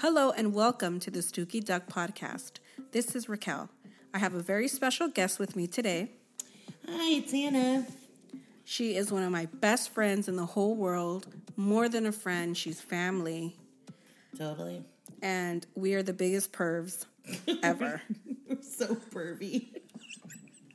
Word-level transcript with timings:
Hello 0.00 0.32
and 0.32 0.52
welcome 0.52 0.98
to 1.00 1.10
the 1.10 1.20
Stooky 1.20 1.64
Duck 1.64 1.86
podcast. 1.86 2.52
This 2.92 3.14
is 3.14 3.28
Raquel. 3.28 3.68
I 4.12 4.18
have 4.18 4.34
a 4.34 4.40
very 4.40 4.66
special 4.66 5.08
guest 5.08 5.38
with 5.38 5.54
me 5.54 5.66
today. 5.66 6.10
Hi, 6.88 7.16
it's 7.16 7.32
Anna. 7.32 7.86
She 8.64 8.96
is 8.96 9.12
one 9.12 9.22
of 9.22 9.30
my 9.30 9.46
best 9.46 9.90
friends 9.90 10.28
in 10.28 10.36
the 10.36 10.46
whole 10.46 10.74
world. 10.74 11.26
More 11.56 11.88
than 11.88 12.06
a 12.06 12.12
friend, 12.12 12.56
she's 12.56 12.80
family. 12.80 13.56
Totally. 14.36 14.82
And 15.22 15.66
we 15.74 15.94
are 15.94 16.02
the 16.02 16.12
biggest 16.12 16.52
pervs 16.52 17.04
ever. 17.62 18.02
We're 18.48 18.62
so 18.62 18.96
pervy. 18.96 19.68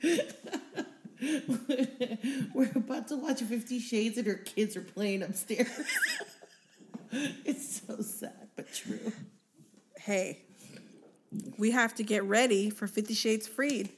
We're 2.54 2.72
about 2.76 3.10
to 3.10 3.18
watch 3.18 3.42
Fifty 3.42 3.80
Shades 3.80 4.18
and 4.18 4.28
her 4.28 4.36
kids 4.36 4.78
are 4.78 4.82
playing 4.82 5.24
upstairs. 5.24 5.68
it's 7.12 7.82
so 7.86 8.02
sad, 8.02 8.50
but 8.56 8.74
true. 8.74 9.12
Hey, 10.10 10.40
we 11.60 11.70
have 11.70 11.94
to 11.94 12.02
get 12.04 12.24
ready 12.24 12.72
for 12.72 12.88
Fifty 12.88 13.14
Shades 13.14 13.48
Freed. 13.48 13.90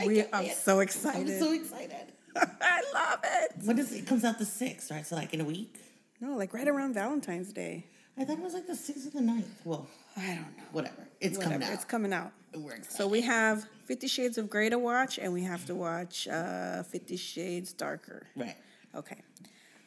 I 0.00 0.06
We 0.06 0.22
are 0.22 0.44
so 0.48 0.80
excited. 0.80 1.28
I'm 1.30 1.38
so 1.38 1.52
excited. 1.52 2.06
I 2.34 2.82
love 2.94 3.20
it. 3.22 3.52
When 3.64 3.76
does 3.76 3.92
it 3.92 4.06
comes 4.06 4.24
out 4.24 4.38
the 4.38 4.44
6th, 4.44 4.90
right? 4.90 5.06
So, 5.06 5.14
like 5.16 5.34
in 5.34 5.40
a 5.42 5.44
week? 5.44 5.74
No, 6.20 6.36
like 6.36 6.54
right 6.54 6.66
around 6.68 6.94
Valentine's 6.94 7.52
Day. 7.52 7.84
I 8.18 8.24
thought 8.24 8.38
it 8.38 8.42
was 8.44 8.54
like 8.54 8.66
the 8.66 8.72
6th 8.72 9.06
or 9.08 9.10
the 9.10 9.20
9th. 9.20 9.44
Well, 9.64 9.86
I 10.16 10.26
don't 10.28 10.56
know. 10.56 10.64
whatever. 10.72 11.06
It's 11.20 11.36
Whatever. 11.36 11.54
coming 11.54 11.68
out. 11.68 11.74
It's 11.74 11.84
coming 11.84 12.12
out. 12.14 12.32
We're 12.54 12.72
excited. 12.74 12.96
So 12.96 13.06
we 13.06 13.20
have 13.22 13.66
Fifty 13.84 14.06
Shades 14.08 14.38
of 14.38 14.48
Grey 14.48 14.70
to 14.70 14.78
watch, 14.78 15.18
and 15.18 15.32
we 15.34 15.42
have 15.42 15.66
to 15.66 15.74
watch 15.74 16.26
uh, 16.28 16.82
Fifty 16.84 17.16
Shades 17.18 17.74
Darker. 17.74 18.26
right. 18.36 18.56
Okay. 18.94 19.20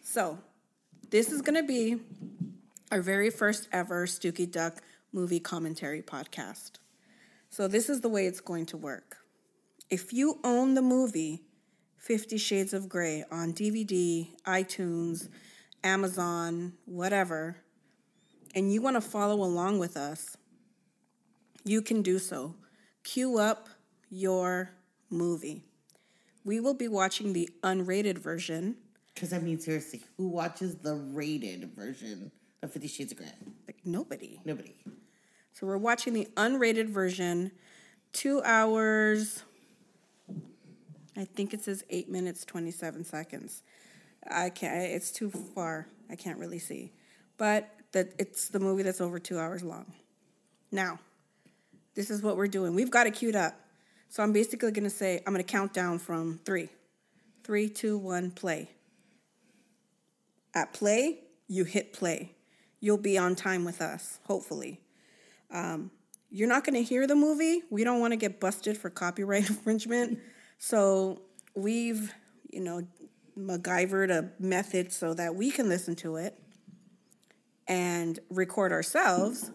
So 0.04 0.38
this 1.10 1.32
is 1.32 1.42
going 1.42 1.56
to 1.60 1.68
be 1.68 1.98
our 2.92 3.02
very 3.02 3.32
first 3.32 3.68
ever 3.72 4.06
Stooky 4.06 4.50
Duck 4.52 4.82
movie 5.12 5.40
commentary 5.40 6.02
podcast. 6.02 6.72
So 7.50 7.68
this 7.68 7.90
is 7.90 8.02
the 8.02 8.10
way 8.10 8.26
it's 8.26 8.42
going 8.42 8.66
to 8.68 8.78
work. 8.78 9.18
If 9.90 10.14
you 10.14 10.40
own 10.44 10.76
the 10.76 10.82
movie 10.82 11.44
Fifty 11.98 12.38
Shades 12.38 12.74
of 12.74 12.88
Grey 12.88 13.26
on 13.32 13.54
DVD, 13.54 14.28
iTunes, 14.46 15.30
Amazon, 15.84 16.74
whatever, 16.86 17.58
and 18.56 18.72
you 18.72 18.82
want 18.82 18.96
to 18.96 19.02
follow 19.02 19.44
along 19.44 19.80
with 19.80 19.98
us, 19.98 20.38
you 21.66 21.82
can 21.82 22.02
do 22.02 22.20
so. 22.20 22.56
Queue 23.04 23.38
up 23.38 23.68
your 24.10 24.72
movie. 25.10 25.64
We 26.46 26.60
will 26.60 26.74
be 26.74 26.88
watching 26.88 27.34
the 27.34 27.50
unrated 27.64 28.18
version. 28.18 28.78
Because, 29.14 29.34
I 29.34 29.40
mean, 29.40 29.60
seriously, 29.60 30.02
who 30.18 30.30
watches 30.30 30.76
the 30.76 30.96
rated 30.96 31.72
version 31.76 32.32
of 32.62 32.72
Fifty 32.72 32.88
Shades 32.88 33.12
of 33.12 33.18
Grey? 33.18 33.32
Like 33.68 33.78
nobody. 33.86 34.40
Nobody. 34.46 34.76
So 35.54 35.68
we're 35.68 35.78
watching 35.78 36.14
the 36.14 36.28
unrated 36.38 36.90
version, 36.90 37.52
two 38.14 38.42
hours. 38.44 39.44
I 41.18 41.26
think 41.26 41.54
it 41.54 41.64
says 41.64 41.84
eight 41.90 42.10
minutes 42.10 42.46
twenty 42.46 42.72
seven 42.72 43.04
seconds. 43.04 43.64
I 44.30 44.50
can't. 44.50 44.84
It's 44.84 45.12
too 45.12 45.30
far. 45.30 45.88
I 46.10 46.16
can't 46.16 46.40
really 46.40 46.60
see, 46.60 46.92
but 47.38 47.70
that 47.92 48.14
it's 48.20 48.50
the 48.50 48.60
movie 48.60 48.84
that's 48.84 49.02
over 49.02 49.20
two 49.20 49.40
hours 49.40 49.64
long. 49.64 49.94
Now, 50.72 51.00
this 51.96 52.10
is 52.10 52.22
what 52.22 52.38
we're 52.38 52.48
doing. 52.48 52.76
We've 52.76 52.92
got 52.92 53.08
it 53.08 53.16
queued 53.16 53.36
up. 53.36 53.56
So 54.10 54.24
I'm 54.24 54.34
basically 54.34 54.72
going 54.72 54.84
to 54.84 54.90
say 54.90 55.22
I'm 55.26 55.34
going 55.34 55.44
to 55.44 55.52
count 55.52 55.74
down 55.74 56.00
from 56.00 56.40
three, 56.44 56.70
three, 57.44 57.70
two, 57.70 57.98
one, 57.98 58.32
play. 58.32 58.70
At 60.54 60.74
play, 60.74 61.20
you 61.48 61.64
hit 61.64 61.94
play. 61.94 62.32
You'll 62.80 62.98
be 62.98 63.18
on 63.18 63.36
time 63.36 63.66
with 63.66 63.82
us, 63.82 64.20
hopefully. 64.26 64.80
Um, 65.52 65.92
you're 66.30 66.48
not 66.48 66.64
going 66.64 66.76
to 66.76 66.84
hear 66.84 67.08
the 67.08 67.16
movie. 67.16 67.64
We 67.70 67.84
don't 67.84 68.00
want 68.00 68.14
to 68.14 68.18
get 68.18 68.40
busted 68.40 68.78
for 68.78 68.90
copyright 68.90 69.50
infringement. 69.50 70.20
So 70.58 71.22
we've, 71.56 72.14
you 72.50 72.62
know, 72.62 72.88
MacGyvered 73.38 74.12
a 74.12 74.30
method 74.40 74.92
so 74.92 75.14
that 75.14 75.36
we 75.36 75.52
can 75.52 75.70
listen 75.70 75.96
to 75.98 76.18
it 76.18 76.38
and 77.68 78.20
record 78.30 78.72
ourselves 78.72 79.52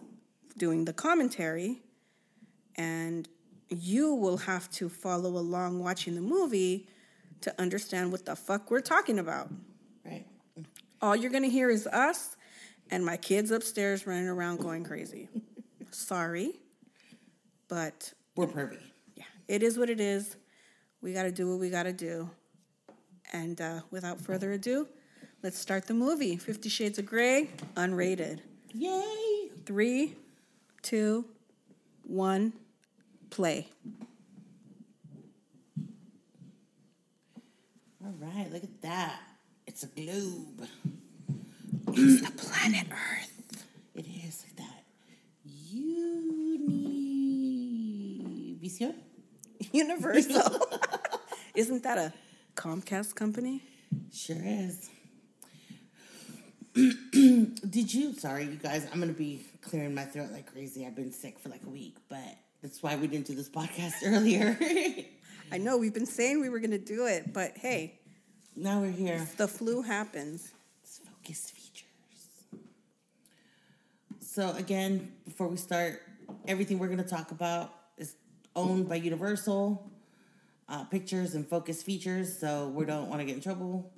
doing 0.57 0.85
the 0.85 0.93
commentary. 0.93 1.81
And 2.75 3.27
you 3.69 4.13
will 4.13 4.37
have 4.37 4.69
to 4.71 4.89
follow 4.89 5.37
along 5.37 5.79
watching 5.79 6.15
the 6.15 6.21
movie 6.21 6.87
to 7.41 7.61
understand 7.61 8.11
what 8.11 8.25
the 8.25 8.35
fuck 8.35 8.71
we're 8.71 8.81
talking 8.81 9.19
about. 9.19 9.49
Right. 10.03 10.25
All 11.01 11.15
you're 11.15 11.31
gonna 11.31 11.47
hear 11.47 11.69
is 11.69 11.87
us 11.87 12.37
and 12.91 13.05
my 13.05 13.17
kids 13.17 13.51
upstairs 13.51 14.05
running 14.07 14.27
around 14.27 14.59
going 14.59 14.83
crazy. 14.83 15.29
Sorry, 15.91 16.53
but 17.67 18.13
We're 18.35 18.47
pervy. 18.47 18.77
yeah, 19.15 19.23
it 19.47 19.63
is 19.63 19.77
what 19.77 19.89
it 19.89 19.99
is. 19.99 20.35
We 21.01 21.13
gotta 21.13 21.31
do 21.31 21.49
what 21.49 21.59
we 21.59 21.69
gotta 21.69 21.93
do. 21.93 22.29
And 23.33 23.59
uh, 23.59 23.81
without 23.91 24.19
further 24.21 24.51
ado, 24.53 24.87
let's 25.43 25.57
start 25.57 25.87
the 25.87 25.93
movie 25.93 26.37
Fifty 26.37 26.69
Shades 26.69 26.99
of 26.99 27.05
Grey, 27.05 27.49
unrated. 27.75 28.39
Yay! 28.73 29.49
Three, 29.65 30.15
two, 30.81 31.25
one, 32.03 32.53
play. 33.29 33.67
All 38.03 38.13
right, 38.19 38.51
look 38.51 38.63
at 38.63 38.81
that. 38.81 39.19
It's 39.65 39.83
a 39.83 39.87
globe. 39.87 40.67
It's 41.97 42.21
mm. 42.21 42.25
the 42.25 42.31
planet 42.43 42.87
Earth. 42.91 43.65
It 43.95 44.05
is 44.05 44.43
that. 44.57 44.83
Univision? 48.63 48.95
Universal. 49.71 50.67
Isn't 51.55 51.83
that 51.83 51.97
a 51.97 52.11
Comcast 52.55 53.15
company? 53.15 53.61
Sure 54.11 54.35
is. 54.43 54.89
Did 56.73 57.93
you? 57.93 58.11
Sorry, 58.13 58.43
you 58.43 58.57
guys. 58.57 58.85
I'm 58.91 58.99
gonna 58.99 59.13
be 59.13 59.45
clearing 59.61 59.95
my 59.95 60.03
throat 60.03 60.31
like 60.33 60.51
crazy. 60.51 60.85
I've 60.85 60.95
been 60.97 61.13
sick 61.13 61.39
for 61.39 61.47
like 61.47 61.63
a 61.65 61.69
week, 61.69 61.95
but 62.09 62.19
that's 62.61 62.83
why 62.83 62.97
we 62.97 63.07
didn't 63.07 63.27
do 63.27 63.35
this 63.35 63.47
podcast 63.47 63.93
earlier. 64.05 64.57
I 65.49 65.59
know 65.59 65.77
we've 65.77 65.93
been 65.93 66.05
saying 66.05 66.41
we 66.41 66.49
were 66.49 66.59
going 66.59 66.71
to 66.71 66.77
do 66.77 67.05
it, 67.05 67.31
but 67.31 67.55
hey, 67.55 68.01
now 68.53 68.81
we're 68.81 68.91
here. 68.91 69.25
the 69.37 69.47
flu 69.47 69.81
happens. 69.81 70.51
It's. 70.83 70.99
So 74.35 74.51
again, 74.57 75.13
before 75.23 75.47
we 75.47 75.55
start, 75.55 76.01
everything 76.45 76.77
we're 76.77 76.87
going 76.87 77.01
to 77.01 77.09
talk 77.09 77.31
about 77.31 77.73
is 77.97 78.17
owned 78.53 78.89
by 78.89 78.95
Universal 78.95 79.89
uh, 80.67 80.83
Pictures 80.83 81.35
and 81.35 81.47
Focus 81.47 81.81
Features, 81.81 82.37
so 82.37 82.67
we 82.67 82.83
don't 82.83 83.07
want 83.07 83.21
to 83.21 83.25
get 83.25 83.35
in 83.35 83.41
trouble. 83.41 83.93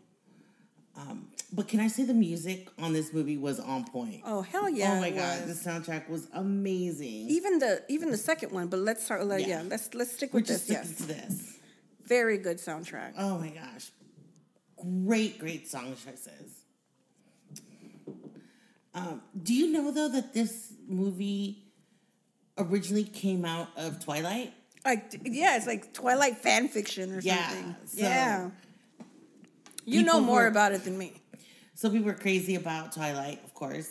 Um, 0.96 1.30
but 1.52 1.68
can 1.68 1.80
I 1.80 1.88
say 1.88 2.04
the 2.04 2.14
music 2.14 2.68
on 2.78 2.94
this 2.94 3.14
movie 3.14 3.38
was 3.38 3.60
on 3.60 3.86
point? 3.86 4.22
Oh 4.28 4.44
hell 4.44 4.70
yeah! 4.70 4.94
oh 4.94 5.02
my 5.02 5.10
god, 5.10 5.48
the 5.48 5.54
soundtrack 5.54 6.08
was 6.08 6.28
amazing. 6.34 7.30
Even 7.30 7.58
the 7.58 7.84
even 7.90 8.12
the 8.12 8.18
second 8.18 8.52
one, 8.52 8.68
but 8.68 8.78
let's 8.78 9.04
start. 9.04 9.26
Like, 9.26 9.48
yeah. 9.48 9.64
Yeah. 9.64 9.70
let's 9.70 9.92
let's 9.96 10.12
stick 10.12 10.36
with 10.36 10.46
this. 10.46 10.70
Yes, 10.70 10.98
to 10.98 11.08
this. 11.08 11.58
very 12.06 12.38
good 12.38 12.60
soundtrack. 12.60 13.14
Oh 13.18 13.40
my 13.40 13.50
gosh. 13.50 13.90
Great, 15.04 15.40
great 15.40 15.68
song 15.68 15.96
choices. 16.06 16.67
Um, 18.98 19.22
do 19.44 19.54
you 19.54 19.72
know 19.72 19.92
though 19.92 20.10
that 20.10 20.34
this 20.34 20.74
movie 20.88 21.64
originally 22.58 23.04
came 23.04 23.46
out 23.46 23.70
of 23.78 24.04
Twilight? 24.04 24.54
Like 24.86 25.20
yeah, 25.24 25.58
it's 25.58 25.68
like 25.68 25.94
Twilight 25.94 26.38
fan 26.38 26.68
fiction 26.70 27.14
or 27.14 27.20
Yeah, 27.20 27.50
something. 27.50 27.76
so 27.86 28.02
yeah, 28.02 28.50
you 29.86 30.04
know 30.04 30.20
more 30.20 30.42
were- 30.42 30.48
about 30.48 30.72
it 30.72 30.84
than 30.84 30.98
me. 30.98 31.22
So 31.76 31.90
we 31.90 32.00
were 32.00 32.14
crazy 32.14 32.56
about 32.56 32.92
Twilight, 32.94 33.44
of 33.46 33.54
course. 33.54 33.90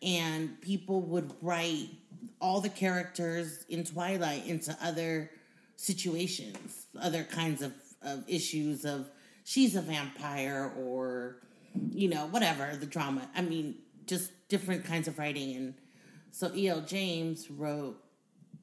And 0.00 0.60
people 0.62 1.02
would 1.02 1.30
write 1.42 1.90
all 2.40 2.60
the 2.60 2.70
characters 2.70 3.64
in 3.68 3.84
Twilight 3.84 4.46
into 4.46 4.76
other 4.82 5.30
situations, 5.76 6.86
other 7.00 7.22
kinds 7.24 7.60
of, 7.62 7.72
of 8.02 8.24
issues 8.26 8.84
of 8.84 9.10
she's 9.44 9.76
a 9.76 9.82
vampire 9.82 10.72
or, 10.78 11.36
you 11.90 12.08
know, 12.08 12.26
whatever, 12.28 12.74
the 12.76 12.86
drama. 12.86 13.28
I 13.34 13.42
mean, 13.42 13.74
just 14.06 14.30
different 14.48 14.84
kinds 14.84 15.08
of 15.08 15.18
writing. 15.18 15.56
And 15.56 15.74
so 16.30 16.50
E.L. 16.54 16.82
James 16.82 17.50
wrote 17.50 17.96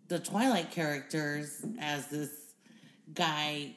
the 0.07 0.19
Twilight 0.19 0.71
characters 0.71 1.65
as 1.80 2.07
this 2.07 2.30
guy 3.13 3.75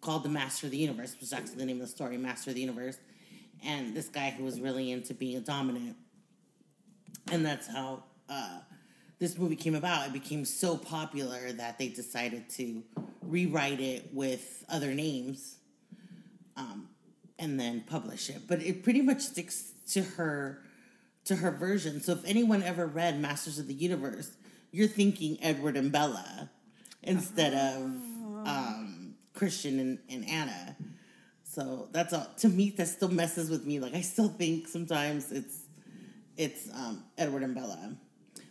called 0.00 0.22
the 0.22 0.28
Master 0.28 0.66
of 0.66 0.70
the 0.70 0.78
Universe, 0.78 1.12
which 1.14 1.22
is 1.22 1.32
actually 1.32 1.56
the 1.56 1.66
name 1.66 1.80
of 1.80 1.82
the 1.82 1.92
story, 1.92 2.16
Master 2.16 2.50
of 2.50 2.54
the 2.54 2.60
Universe 2.60 2.98
and 3.64 3.94
this 3.94 4.08
guy 4.08 4.30
who 4.30 4.44
was 4.44 4.60
really 4.60 4.90
into 4.90 5.14
being 5.14 5.36
a 5.36 5.40
dominant. 5.40 5.96
And 7.30 7.44
that's 7.46 7.66
how 7.66 8.04
uh, 8.28 8.58
this 9.18 9.38
movie 9.38 9.56
came 9.56 9.74
about. 9.74 10.08
It 10.08 10.12
became 10.12 10.44
so 10.44 10.76
popular 10.76 11.52
that 11.52 11.78
they 11.78 11.88
decided 11.88 12.48
to 12.50 12.82
rewrite 13.22 13.80
it 13.80 14.10
with 14.12 14.64
other 14.68 14.92
names 14.94 15.56
um, 16.56 16.88
and 17.38 17.58
then 17.58 17.84
publish 17.86 18.28
it. 18.30 18.42
But 18.48 18.62
it 18.62 18.82
pretty 18.82 19.02
much 19.02 19.20
sticks 19.20 19.72
to 19.92 20.02
her 20.02 20.62
to 21.24 21.36
her 21.36 21.50
version. 21.50 22.00
So 22.00 22.12
if 22.12 22.24
anyone 22.24 22.62
ever 22.62 22.86
read 22.86 23.20
Masters 23.20 23.58
of 23.58 23.68
the 23.68 23.74
Universe, 23.74 24.30
you're 24.70 24.88
thinking 24.88 25.38
Edward 25.42 25.76
and 25.76 25.92
Bella 25.92 26.50
instead 27.02 27.54
of 27.54 27.84
um, 28.46 29.14
Christian 29.34 29.78
and, 29.78 29.98
and 30.08 30.28
Anna. 30.28 30.76
So 31.44 31.88
that's 31.92 32.12
all 32.12 32.26
to 32.38 32.48
me 32.48 32.70
that 32.78 32.88
still 32.88 33.10
messes 33.10 33.50
with 33.50 33.66
me. 33.66 33.78
Like 33.78 33.94
I 33.94 34.00
still 34.00 34.28
think 34.28 34.68
sometimes 34.68 35.30
it's 35.30 35.58
it's 36.36 36.68
um, 36.74 37.04
Edward 37.18 37.42
and 37.42 37.54
Bella. 37.54 37.94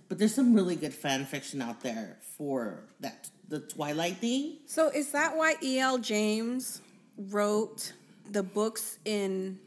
But 0.07 0.19
there's 0.19 0.35
some 0.35 0.53
really 0.53 0.75
good 0.75 0.93
fan 0.93 1.25
fiction 1.25 1.61
out 1.61 1.81
there 1.81 2.17
for 2.37 2.83
that 2.99 3.29
the 3.47 3.59
Twilight 3.61 4.17
thing. 4.17 4.57
So 4.65 4.89
is 4.89 5.11
that 5.13 5.35
why 5.35 5.55
E.L. 5.63 5.97
James 5.97 6.81
wrote 7.17 7.93
the 8.29 8.43
books 8.43 8.99
in 9.05 9.59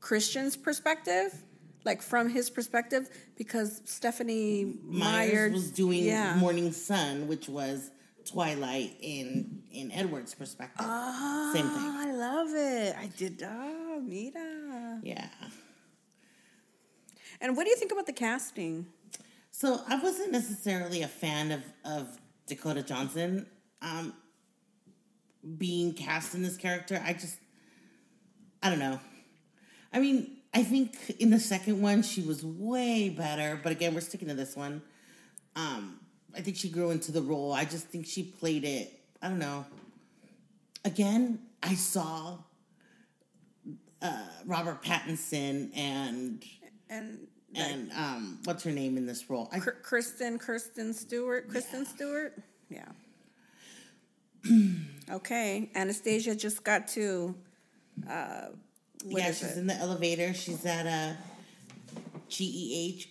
Christian's 0.00 0.56
perspective? 0.56 1.42
Like 1.84 2.02
from 2.02 2.28
his 2.28 2.50
perspective? 2.50 3.08
Because 3.36 3.82
Stephanie 3.84 4.78
Myers, 4.84 5.32
Meyer 5.32 5.50
was 5.50 5.70
doing 5.70 6.04
yeah. 6.04 6.36
Morning 6.36 6.72
Sun, 6.72 7.28
which 7.28 7.48
was 7.48 7.90
Twilight 8.24 8.96
in 9.00 9.62
in 9.70 9.92
Edward's 9.92 10.34
perspective. 10.34 10.86
Ah, 10.88 11.50
Same 11.52 11.68
thing. 11.68 11.76
I 11.76 12.12
love 12.12 12.48
it. 12.54 12.96
I 12.96 13.06
did. 13.16 13.42
Oh, 13.46 14.00
mira. 14.02 15.00
Yeah. 15.02 15.28
And 17.40 17.56
what 17.56 17.64
do 17.64 17.70
you 17.70 17.76
think 17.76 17.92
about 17.92 18.06
the 18.06 18.12
casting? 18.12 18.86
So 19.50 19.80
I 19.86 19.96
wasn't 20.00 20.32
necessarily 20.32 21.02
a 21.02 21.08
fan 21.08 21.52
of 21.52 21.62
of 21.84 22.18
Dakota 22.46 22.82
Johnson 22.82 23.46
um, 23.82 24.14
being 25.58 25.92
cast 25.92 26.34
in 26.34 26.42
this 26.42 26.56
character. 26.56 27.00
I 27.04 27.12
just, 27.12 27.38
I 28.62 28.70
don't 28.70 28.78
know. 28.78 28.98
I 29.92 30.00
mean, 30.00 30.38
I 30.54 30.62
think 30.62 31.16
in 31.18 31.30
the 31.30 31.40
second 31.40 31.82
one 31.82 32.02
she 32.02 32.22
was 32.22 32.44
way 32.44 33.08
better, 33.08 33.58
but 33.60 33.72
again, 33.72 33.92
we're 33.92 34.00
sticking 34.00 34.28
to 34.28 34.34
this 34.34 34.54
one. 34.54 34.82
Um, 35.56 35.98
I 36.36 36.40
think 36.40 36.56
she 36.56 36.68
grew 36.68 36.90
into 36.90 37.10
the 37.10 37.22
role. 37.22 37.52
I 37.52 37.64
just 37.64 37.86
think 37.88 38.06
she 38.06 38.22
played 38.22 38.64
it. 38.64 38.92
I 39.20 39.28
don't 39.28 39.40
know. 39.40 39.66
Again, 40.84 41.40
I 41.62 41.74
saw 41.74 42.38
uh, 44.00 44.26
Robert 44.46 44.82
Pattinson 44.82 45.76
and 45.76 46.44
And 46.88 47.26
and 47.56 47.92
um, 47.92 48.38
what's 48.44 48.62
her 48.64 48.70
name 48.70 48.96
in 48.96 49.06
this 49.06 49.30
role? 49.30 49.48
I, 49.52 49.58
Kr- 49.60 49.70
Kristen, 49.82 50.38
Kirsten 50.38 50.92
Stewart, 50.92 51.48
Kristen 51.48 51.86
Stewart. 51.86 52.34
Yeah. 52.68 52.88
okay, 55.10 55.70
Anastasia 55.74 56.34
just 56.34 56.62
got 56.62 56.88
to. 56.88 57.34
Uh, 58.08 58.46
what 59.04 59.22
yeah, 59.22 59.28
she's 59.28 59.52
it? 59.56 59.58
in 59.58 59.66
the 59.66 59.74
elevator. 59.74 60.32
She's 60.34 60.64
at 60.66 60.86
a 60.86 61.16
GEH. 62.28 63.06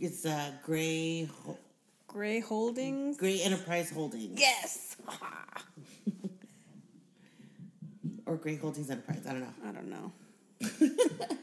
It's 0.00 0.24
uh, 0.24 0.52
Grey 0.64 1.28
Grey 2.06 2.40
Holdings. 2.40 3.16
Grey 3.16 3.40
Enterprise 3.42 3.90
Holdings 3.90 4.40
Yes. 4.40 4.96
or 8.26 8.36
Grey 8.36 8.56
Holdings 8.56 8.90
Enterprise. 8.90 9.24
I 9.28 9.32
don't 9.32 9.40
know. 9.40 9.54
I 9.66 9.72
don't 9.72 9.90
know. 9.90 10.12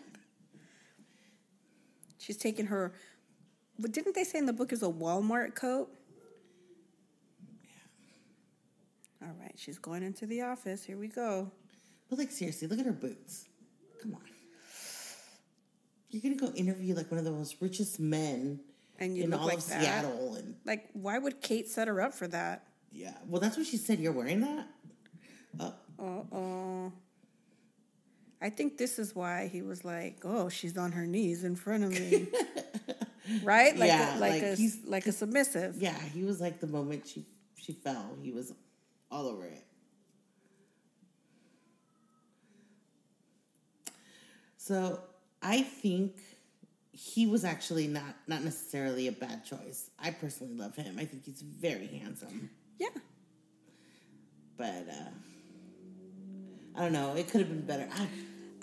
She's 2.18 2.38
taking 2.38 2.66
her. 2.68 2.94
But 3.78 3.92
didn't 3.92 4.16
they 4.16 4.24
say 4.24 4.40
in 4.40 4.46
the 4.48 4.54
book 4.54 4.72
is 4.74 4.82
a 4.82 4.88
Walmart 4.88 5.54
coat? 5.54 5.90
Yeah. 9.22 9.28
All 9.28 9.34
right, 9.40 9.54
she's 9.58 9.78
going 9.78 10.02
into 10.02 10.26
the 10.26 10.42
office. 10.42 10.84
Here 10.84 10.98
we 10.98 11.08
go. 11.10 11.52
But 12.10 12.18
like 12.20 12.32
seriously, 12.32 12.68
look 12.68 12.80
at 12.80 12.86
her 12.86 12.94
boots. 12.94 13.48
Come 14.06 14.16
on. 14.16 14.22
You're 16.10 16.22
gonna 16.22 16.36
go 16.36 16.48
interview 16.56 16.94
like 16.96 17.10
one 17.12 17.18
of 17.18 17.26
the 17.26 17.32
most 17.32 17.56
richest 17.60 18.00
men 18.00 18.60
And 19.00 19.18
you 19.18 19.24
in 19.24 19.32
look 19.32 19.42
all 19.42 19.48
like 19.48 19.58
of 19.58 19.68
that. 19.70 19.82
Seattle, 19.82 20.36
and 20.36 20.56
Like, 20.64 20.88
why 20.94 21.18
would 21.18 21.42
Kate 21.42 21.68
set 21.68 21.88
her 21.88 22.00
up 22.02 22.14
for 22.14 22.28
that? 22.28 22.68
yeah. 22.92 23.14
Well, 23.28 23.42
that's 23.42 23.58
what 23.58 23.66
she 23.66 23.78
said. 23.78 24.00
You're 24.00 24.14
wearing 24.14 24.42
that. 24.42 24.68
Uh, 25.60 25.72
Uh 26.00 26.04
oh. 26.32 26.94
I 28.42 28.50
think 28.52 28.78
this 28.78 29.00
is 29.00 29.16
why 29.16 29.48
he 29.52 29.62
was 29.64 29.84
like, 29.84 30.18
"Oh, 30.24 30.50
she's 30.50 30.78
on 30.78 30.92
her 30.92 31.08
knees 31.08 31.44
in 31.44 31.56
front 31.56 31.84
of 31.86 31.92
me," 31.92 32.28
right? 33.44 33.76
Like, 33.76 33.88
Yeah, 33.88 34.18
a, 34.18 34.20
like, 34.20 34.34
like 34.34 34.42
a 34.44 34.56
he's- 34.56 34.78
like 34.86 35.08
a 35.08 35.12
submissive. 35.12 35.78
yeah, 35.82 35.98
he 36.14 36.24
was 36.24 36.40
like 36.40 36.60
the 36.60 36.68
moment 36.68 37.08
she 37.08 37.26
she 37.58 37.74
fell, 37.74 38.16
he 38.22 38.32
was 38.32 38.54
all 39.10 39.26
over 39.28 39.46
it. 39.46 39.65
So 44.66 45.00
I 45.44 45.62
think 45.62 46.18
he 46.92 47.28
was 47.28 47.46
actually 47.46 47.86
not 47.86 48.16
not 48.26 48.44
necessarily 48.44 49.08
a 49.08 49.12
bad 49.12 49.46
choice. 49.46 49.92
I 50.00 50.10
personally 50.10 50.56
love 50.56 50.76
him. 50.76 50.96
I 50.98 51.06
think 51.06 51.24
he's 51.24 51.44
very 51.44 51.86
handsome. 51.86 52.50
Yeah. 52.80 52.88
But 54.58 54.88
uh 54.90 55.12
I 56.76 56.82
don't 56.82 56.94
know, 56.94 57.16
it 57.16 57.30
could 57.30 57.42
have 57.42 57.50
been 57.50 57.62
better. 57.62 57.88
I, 57.94 58.08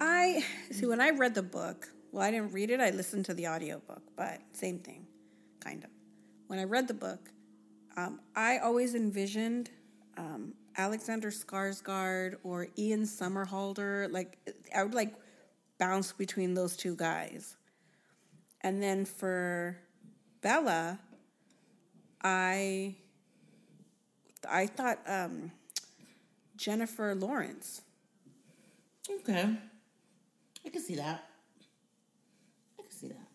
I 0.00 0.44
see 0.72 0.86
when 0.86 1.00
I 1.00 1.10
read 1.10 1.36
the 1.36 1.42
book. 1.42 1.88
Well, 2.10 2.24
I 2.24 2.32
didn't 2.32 2.52
read 2.52 2.70
it. 2.70 2.80
I 2.80 2.90
listened 2.90 3.24
to 3.26 3.34
the 3.34 3.46
audiobook, 3.46 4.02
but 4.16 4.40
same 4.54 4.80
thing, 4.80 5.06
kind 5.60 5.84
of. 5.84 5.90
When 6.48 6.58
I 6.58 6.64
read 6.64 6.88
the 6.88 6.94
book, 6.94 7.30
um, 7.96 8.18
I 8.34 8.58
always 8.58 8.96
envisioned 8.96 9.70
um, 10.18 10.52
Alexander 10.76 11.30
Skarsgård 11.30 12.38
or 12.42 12.66
Ian 12.76 13.02
Somerhalder. 13.02 14.12
Like 14.12 14.36
I 14.74 14.82
would 14.82 14.94
like 14.94 15.14
bounce 15.82 16.12
between 16.12 16.54
those 16.54 16.76
two 16.76 16.94
guys. 16.94 17.56
And 18.60 18.80
then 18.80 19.04
for 19.04 19.76
Bella, 20.40 21.00
I 22.22 22.94
I 24.48 24.66
thought 24.68 24.98
um, 25.08 25.50
Jennifer 26.56 27.16
Lawrence. 27.16 27.82
okay. 29.10 29.56
I 30.64 30.68
can 30.68 30.80
see 30.80 30.94
that. 30.94 31.24
I 32.78 32.82
can 32.82 32.92
see 32.92 33.08
that. 33.08 33.28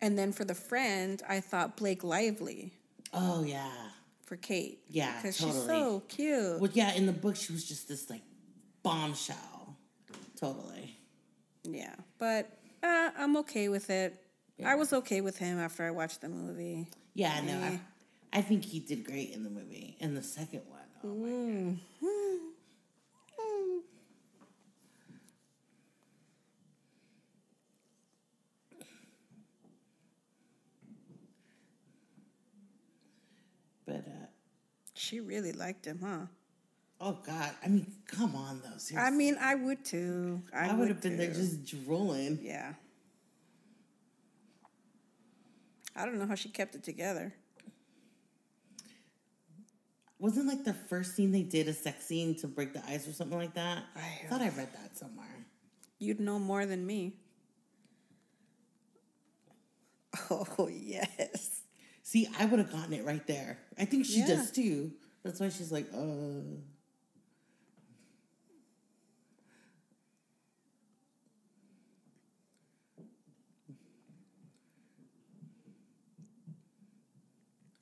And 0.00 0.16
then 0.16 0.30
for 0.30 0.44
the 0.44 0.54
friend, 0.54 1.20
I 1.28 1.40
thought 1.40 1.76
Blake 1.76 2.04
Lively 2.04 2.72
Oh 3.12 3.42
yeah. 3.42 3.68
for 4.26 4.36
Kate. 4.36 4.78
Yeah, 4.88 5.12
because 5.16 5.36
she's 5.36 5.64
so 5.64 6.04
cute. 6.06 6.60
Well 6.60 6.70
yeah, 6.72 6.92
in 6.94 7.06
the 7.06 7.12
book 7.24 7.34
she 7.34 7.52
was 7.52 7.64
just 7.64 7.88
this 7.88 8.08
like 8.08 8.22
bombshell. 8.84 9.49
Totally. 10.40 10.96
Yeah, 11.64 11.94
but 12.18 12.50
uh, 12.82 13.10
I'm 13.16 13.36
okay 13.38 13.68
with 13.68 13.90
it. 13.90 14.14
I 14.64 14.74
was 14.74 14.92
okay 14.92 15.20
with 15.20 15.38
him 15.38 15.58
after 15.58 15.84
I 15.86 15.90
watched 15.90 16.20
the 16.22 16.28
movie. 16.28 16.88
Yeah, 17.14 17.40
no, 17.42 17.52
Eh. 17.60 17.78
I, 18.32 18.38
I 18.38 18.42
think 18.42 18.64
he 18.64 18.80
did 18.80 19.04
great 19.04 19.32
in 19.32 19.42
the 19.44 19.50
movie. 19.50 19.96
In 20.00 20.14
the 20.14 20.22
second 20.22 20.62
one, 20.68 20.80
oh 21.04 21.08
my 21.08 21.76
God. 22.00 22.80
But 33.86 34.04
uh, 34.06 34.26
She 34.94 35.20
really 35.20 35.52
liked 35.52 35.84
him, 35.86 36.00
huh? 36.02 36.26
Oh 37.00 37.18
god, 37.26 37.50
I 37.64 37.68
mean, 37.68 37.86
come 38.06 38.34
on 38.36 38.60
though. 38.62 38.76
Seriously. 38.78 38.96
I 38.98 39.10
mean, 39.10 39.36
I 39.40 39.54
would 39.54 39.84
too. 39.84 40.42
I, 40.54 40.68
I 40.70 40.74
would 40.74 40.88
have 40.88 41.00
been 41.00 41.16
there 41.16 41.28
too. 41.28 41.34
just 41.34 41.84
drooling. 41.84 42.38
Yeah. 42.42 42.74
I 45.96 46.04
don't 46.06 46.18
know 46.18 46.26
how 46.26 46.34
she 46.36 46.48
kept 46.48 46.74
it 46.74 46.82
together. 46.84 47.34
Wasn't 50.18 50.46
like 50.46 50.64
the 50.64 50.74
first 50.74 51.16
scene 51.16 51.32
they 51.32 51.42
did 51.42 51.66
a 51.66 51.72
sex 51.72 52.04
scene 52.06 52.34
to 52.36 52.46
break 52.46 52.72
the 52.74 52.82
ice 52.86 53.08
or 53.08 53.12
something 53.12 53.38
like 53.38 53.54
that? 53.54 53.84
I- 53.96 54.28
thought 54.28 54.40
I 54.42 54.50
read 54.50 54.68
that 54.74 54.96
somewhere. 54.96 55.46
You'd 55.98 56.20
know 56.20 56.38
more 56.38 56.66
than 56.66 56.86
me. 56.86 57.14
Oh 60.30 60.68
yes. 60.68 61.62
See, 62.02 62.28
I 62.38 62.44
would 62.44 62.58
have 62.58 62.72
gotten 62.72 62.92
it 62.92 63.04
right 63.04 63.24
there. 63.26 63.58
I 63.78 63.84
think 63.84 64.04
she 64.06 64.18
Yeah. 64.20 64.26
does 64.26 64.50
too. 64.50 64.92
That's 65.24 65.38
why 65.40 65.48
she's 65.50 65.70
like, 65.72 65.86
uh. 65.94 66.40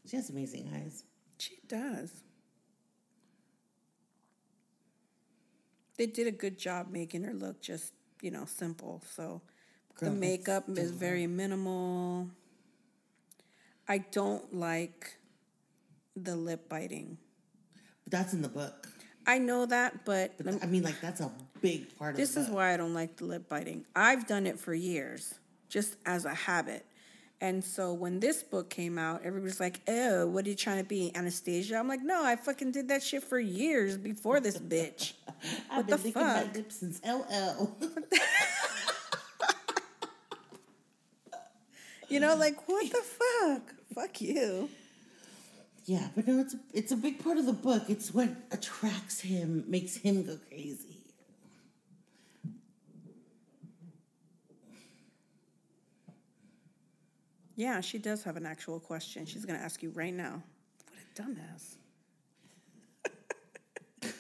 She 0.09 0.17
has 0.17 0.31
amazing 0.31 0.71
eyes. 0.75 1.05
She 1.39 1.59
does. 1.69 2.11
They 5.99 6.07
did 6.07 6.27
a 6.27 6.31
good 6.31 6.59
job 6.59 6.91
making 6.91 7.25
her 7.25 7.35
look 7.35 7.61
just, 7.61 7.93
you 8.23 8.31
know, 8.31 8.47
simple. 8.47 9.03
So 9.15 9.43
Girl, 9.97 10.11
the 10.11 10.17
makeup 10.17 10.65
is 10.69 10.93
very 10.93 11.27
minimal. 11.27 12.29
I 13.87 13.99
don't 13.99 14.55
like 14.55 15.19
the 16.17 16.37
lip 16.37 16.69
biting. 16.69 17.19
But 18.05 18.13
that's 18.13 18.33
in 18.33 18.41
the 18.41 18.49
book. 18.49 18.89
I 19.27 19.39
know 19.39 19.67
that, 19.67 20.07
but 20.07 20.39
But 20.43 20.63
I 20.63 20.67
mean, 20.67 20.85
like 20.85 21.01
that's 21.03 21.21
a 21.21 21.31
big 21.61 21.99
part 21.99 22.17
this 22.17 22.31
of 22.31 22.35
This 22.37 22.45
is 22.47 22.51
why 22.51 22.73
I 22.73 22.79
don't 22.79 22.95
like 22.95 23.17
the 23.17 23.27
lip 23.27 23.47
biting. 23.47 23.85
I've 23.95 24.27
done 24.27 24.47
it 24.47 24.59
for 24.59 24.73
years, 24.73 25.35
just 25.69 25.97
as 26.07 26.25
a 26.25 26.35
habit. 26.35 26.87
And 27.41 27.63
so 27.63 27.93
when 27.93 28.19
this 28.19 28.43
book 28.43 28.69
came 28.69 28.99
out, 28.99 29.21
everybody's 29.25 29.61
like, 29.61 29.81
"Oh, 29.87 30.27
what 30.27 30.45
are 30.45 30.49
you 30.49 30.57
trying 30.57 30.79
to 30.79 30.85
be, 30.89 31.15
Anastasia?" 31.15 31.77
I'm 31.77 31.87
like, 31.87 32.03
"No, 32.03 32.25
I 32.25 32.35
fucking 32.35 32.73
did 32.73 32.89
that 32.89 33.03
shit 33.03 33.23
for 33.23 33.39
years 33.39 33.97
before 33.97 34.41
this 34.41 34.59
bitch." 34.59 35.13
I've 35.71 35.87
what 35.87 35.87
been 35.87 35.97
the 35.99 36.05
licking 36.05 36.23
my 36.23 36.53
lips 36.53 36.77
since 36.81 37.01
LL. 37.05 37.77
You 42.09 42.21
know, 42.21 42.37
like 42.37 42.67
what 42.69 42.91
the 42.91 43.03
fuck? 43.03 43.75
Fuck 43.95 44.21
you. 44.23 44.71
yeah, 45.85 46.09
but 46.17 46.27
no, 46.27 46.41
it's 46.41 46.55
a, 46.55 46.59
it's 46.73 46.93
a 46.93 46.97
big 46.97 47.23
part 47.23 47.37
of 47.37 47.45
the 47.47 47.53
book. 47.53 47.83
It's 47.89 48.15
what 48.15 48.31
attracts 48.51 49.21
him, 49.21 49.65
makes 49.69 49.97
him 49.97 50.25
go 50.25 50.39
crazy. 50.49 50.98
Yeah, 57.59 57.81
she 57.81 57.99
does 57.99 58.23
have 58.23 58.37
an 58.37 58.47
actual 58.47 58.79
question. 58.79 59.27
She's 59.27 59.45
gonna 59.45 59.59
ask 59.59 59.83
you 59.83 59.91
right 59.91 60.15
now. 60.15 60.41
What 60.87 61.27
a 61.27 61.33
dumbass. 64.05 64.13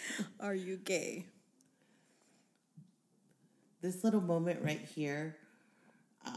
Are 0.40 0.54
you 0.56 0.76
gay? 0.76 1.26
This 3.82 4.02
little 4.02 4.20
moment 4.20 4.64
right 4.64 4.80
here. 4.80 5.36
Uh, 6.26 6.30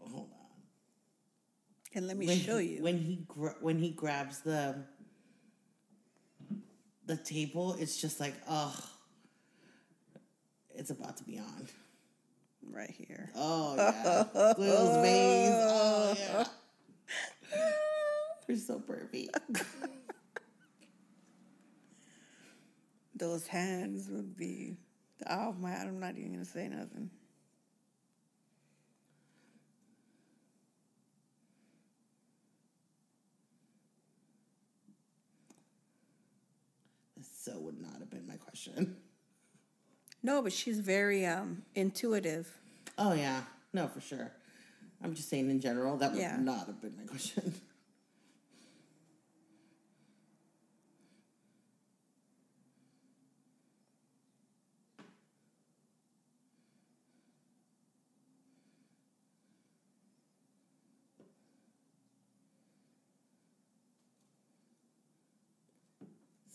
hold 0.00 0.30
on. 0.32 0.62
And 1.94 2.08
let 2.08 2.16
me 2.16 2.26
when 2.26 2.38
show 2.40 2.58
he, 2.58 2.78
you. 2.78 2.82
when 2.82 2.98
he 2.98 3.24
gra- 3.28 3.54
when 3.60 3.78
he 3.78 3.90
grabs 3.90 4.40
the 4.40 4.84
the 7.06 7.18
table. 7.18 7.76
It's 7.78 8.00
just 8.00 8.18
like 8.18 8.34
oh, 8.48 8.76
it's 10.74 10.90
about 10.90 11.18
to 11.18 11.22
be 11.22 11.38
on. 11.38 11.68
Right 12.70 12.90
here. 12.90 13.30
Oh 13.34 13.74
yeah, 13.76 14.24
those 14.56 14.96
veins. 14.96 15.54
Oh 15.58 16.14
yeah, 16.18 16.44
they're 18.46 18.56
so 18.56 18.78
perfect. 18.80 19.36
Those 23.14 23.46
hands 23.46 24.08
would 24.10 24.36
be. 24.36 24.76
Oh 25.28 25.52
my! 25.52 25.72
I'm 25.74 26.00
not 26.00 26.16
even 26.16 26.32
gonna 26.32 26.44
say 26.44 26.68
nothing. 26.68 27.10
So 37.36 37.58
would 37.60 37.80
not 37.80 37.98
have 38.00 38.10
been 38.10 38.26
my 38.26 38.36
question. 38.36 38.96
No, 40.22 40.40
but 40.42 40.52
she's 40.52 40.78
very 40.80 41.26
um 41.26 41.62
intuitive. 41.74 42.48
Oh 42.98 43.12
yeah, 43.12 43.42
no 43.72 43.88
for 43.88 44.00
sure. 44.00 44.30
I'm 45.02 45.14
just 45.14 45.28
saying 45.28 45.50
in 45.50 45.60
general 45.60 45.96
that 45.96 46.12
would 46.12 46.20
Yeah. 46.20 46.36
not 46.36 46.66
have 46.66 46.80
been 46.80 46.96
my 46.96 47.04
question. 47.04 47.54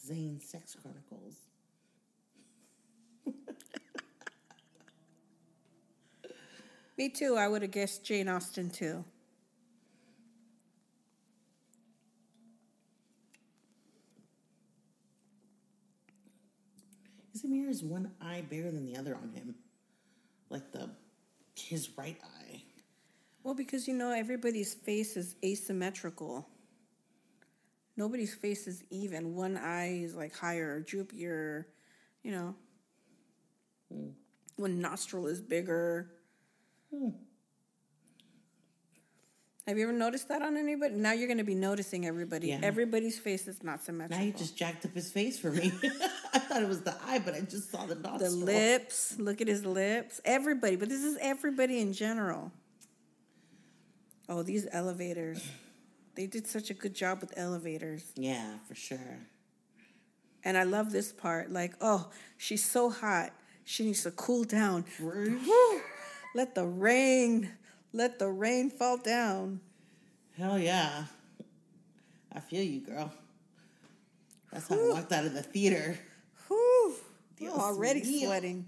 Zane 0.05 0.39
Sex 0.39 0.75
Chronicles. 0.81 1.35
Me 6.97 7.09
too. 7.09 7.35
I 7.35 7.47
would 7.47 7.61
have 7.61 7.71
guessed 7.71 8.03
Jane 8.03 8.27
Austen 8.27 8.69
too. 8.69 9.03
Isamir 17.35 17.69
is 17.69 17.83
one 17.83 18.11
eye 18.19 18.43
bigger 18.49 18.71
than 18.71 18.85
the 18.85 18.97
other 18.97 19.15
on 19.15 19.31
him. 19.31 19.53
Like 20.49 20.71
the 20.71 20.89
his 21.55 21.89
right 21.97 22.17
eye. 22.23 22.63
Well, 23.43 23.53
because 23.53 23.87
you 23.87 23.93
know 23.93 24.11
everybody's 24.11 24.73
face 24.73 25.15
is 25.17 25.35
asymmetrical. 25.43 26.47
Nobody's 27.95 28.33
face 28.33 28.67
is 28.67 28.83
even. 28.89 29.35
One 29.35 29.57
eye 29.57 29.99
is 30.03 30.15
like 30.15 30.35
higher 30.35 30.75
or 30.75 30.81
droopier, 30.81 31.65
you 32.23 32.31
know. 32.31 32.55
Hmm. 33.91 34.09
One 34.55 34.79
nostril 34.79 35.27
is 35.27 35.41
bigger. 35.41 36.09
Have 39.67 39.77
you 39.77 39.83
ever 39.83 39.93
noticed 39.93 40.29
that 40.29 40.41
on 40.41 40.55
anybody? 40.55 40.95
Now 40.95 41.11
you're 41.11 41.27
going 41.27 41.39
to 41.39 41.43
be 41.43 41.55
noticing 41.55 42.05
everybody. 42.05 42.47
Yeah. 42.47 42.59
Everybody's 42.63 43.19
face 43.19 43.49
is 43.49 43.61
not 43.63 43.83
symmetrical. 43.83 44.17
Now 44.17 44.25
you 44.25 44.31
just 44.31 44.55
jacked 44.55 44.85
up 44.85 44.93
his 44.93 45.11
face 45.11 45.37
for 45.37 45.51
me. 45.51 45.73
I 46.33 46.39
thought 46.39 46.63
it 46.63 46.69
was 46.69 46.81
the 46.81 46.95
eye, 47.05 47.19
but 47.19 47.33
I 47.35 47.41
just 47.41 47.69
saw 47.69 47.85
the 47.85 47.95
the 47.95 48.29
lips. 48.29 49.19
Look 49.19 49.41
at 49.41 49.47
his 49.49 49.65
lips. 49.65 50.21
Everybody, 50.23 50.77
but 50.77 50.87
this 50.87 51.03
is 51.03 51.17
everybody 51.19 51.81
in 51.81 51.91
general. 51.91 52.53
Oh, 54.29 54.41
these 54.41 54.67
elevators. 54.71 55.45
They 56.15 56.27
did 56.27 56.47
such 56.47 56.69
a 56.69 56.73
good 56.73 56.95
job 56.95 57.19
with 57.19 57.33
elevators. 57.37 58.11
Yeah, 58.15 58.57
for 58.67 58.75
sure. 58.75 59.19
And 60.45 60.57
I 60.57 60.63
love 60.63 60.93
this 60.93 61.11
part. 61.11 61.51
Like, 61.51 61.73
oh, 61.81 62.09
she's 62.37 62.63
so 62.63 62.89
hot. 62.89 63.33
She 63.65 63.83
needs 63.83 64.03
to 64.03 64.11
cool 64.11 64.45
down. 64.45 64.85
Whew. 66.37 66.43
Let 66.43 66.53
the 66.53 66.65
rain, 66.65 67.49
let 67.93 68.19
the 68.19 68.29
rain 68.29 68.69
fall 68.69 68.97
down. 68.97 69.59
Hell 70.37 70.59
yeah. 70.59 71.05
I 72.31 72.39
feel 72.39 72.61
you, 72.61 72.81
girl. 72.81 73.11
That's 74.51 74.67
how 74.67 74.75
I 74.75 74.93
walked 74.93 75.11
out 75.11 75.25
of 75.25 75.33
the 75.33 75.41
theater. 75.41 75.97
Whew. 76.47 76.93
I'm 77.41 77.59
already 77.59 78.03
sweating. 78.03 78.67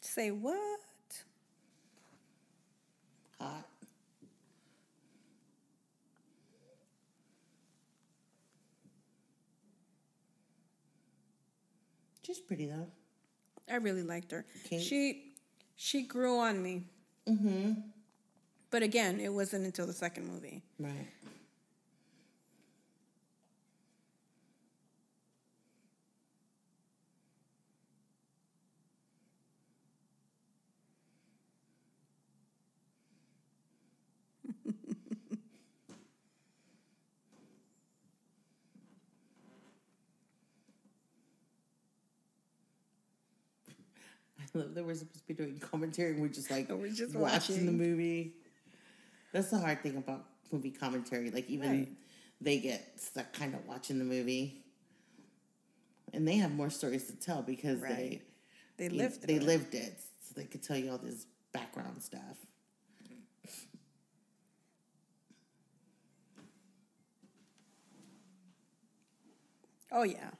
Say 0.00 0.30
what? 0.30 0.58
Hot. 3.40 3.64
She's 12.22 12.40
pretty 12.40 12.66
though. 12.66 12.86
I 13.70 13.76
really 13.76 14.02
liked 14.02 14.32
her. 14.32 14.44
Okay. 14.66 14.80
She 14.80 15.32
she 15.76 16.02
grew 16.02 16.38
on 16.40 16.62
me. 16.62 16.84
Mm-hmm. 17.26 17.72
But 18.70 18.82
again, 18.82 19.20
it 19.20 19.32
wasn't 19.32 19.64
until 19.64 19.86
the 19.86 19.92
second 19.94 20.26
movie. 20.26 20.62
Right. 20.78 21.08
That 44.64 44.84
we're 44.84 44.94
supposed 44.94 45.20
to 45.20 45.26
be 45.26 45.34
doing 45.34 45.58
commentary 45.58 46.12
and 46.12 46.20
we're 46.22 46.28
just 46.28 46.50
like 46.50 46.68
we're 46.70 46.88
just 46.88 47.14
watching 47.14 47.66
the 47.66 47.72
movie. 47.72 48.34
That's 49.32 49.50
the 49.50 49.58
hard 49.58 49.82
thing 49.82 49.96
about 49.96 50.24
movie 50.52 50.70
commentary. 50.70 51.30
Like 51.30 51.48
even 51.50 51.70
Right. 51.70 51.88
they 52.40 52.58
get 52.58 53.00
stuck 53.00 53.32
kind 53.32 53.54
of 53.54 53.66
watching 53.66 53.98
the 53.98 54.04
movie, 54.04 54.64
and 56.12 56.26
they 56.26 56.36
have 56.36 56.52
more 56.52 56.70
stories 56.70 57.06
to 57.06 57.12
tell 57.16 57.42
because 57.42 57.80
Right. 57.80 58.22
They 58.76 58.88
they 58.88 58.88
lived 58.88 59.26
they 59.26 59.34
it. 59.36 59.42
lived 59.42 59.74
it, 59.74 60.00
so 60.22 60.34
they 60.36 60.44
could 60.46 60.62
tell 60.62 60.76
you 60.76 60.90
all 60.92 60.98
this 60.98 61.26
background 61.52 62.02
stuff. 62.02 62.36
Oh 69.90 70.02
yeah. 70.02 70.30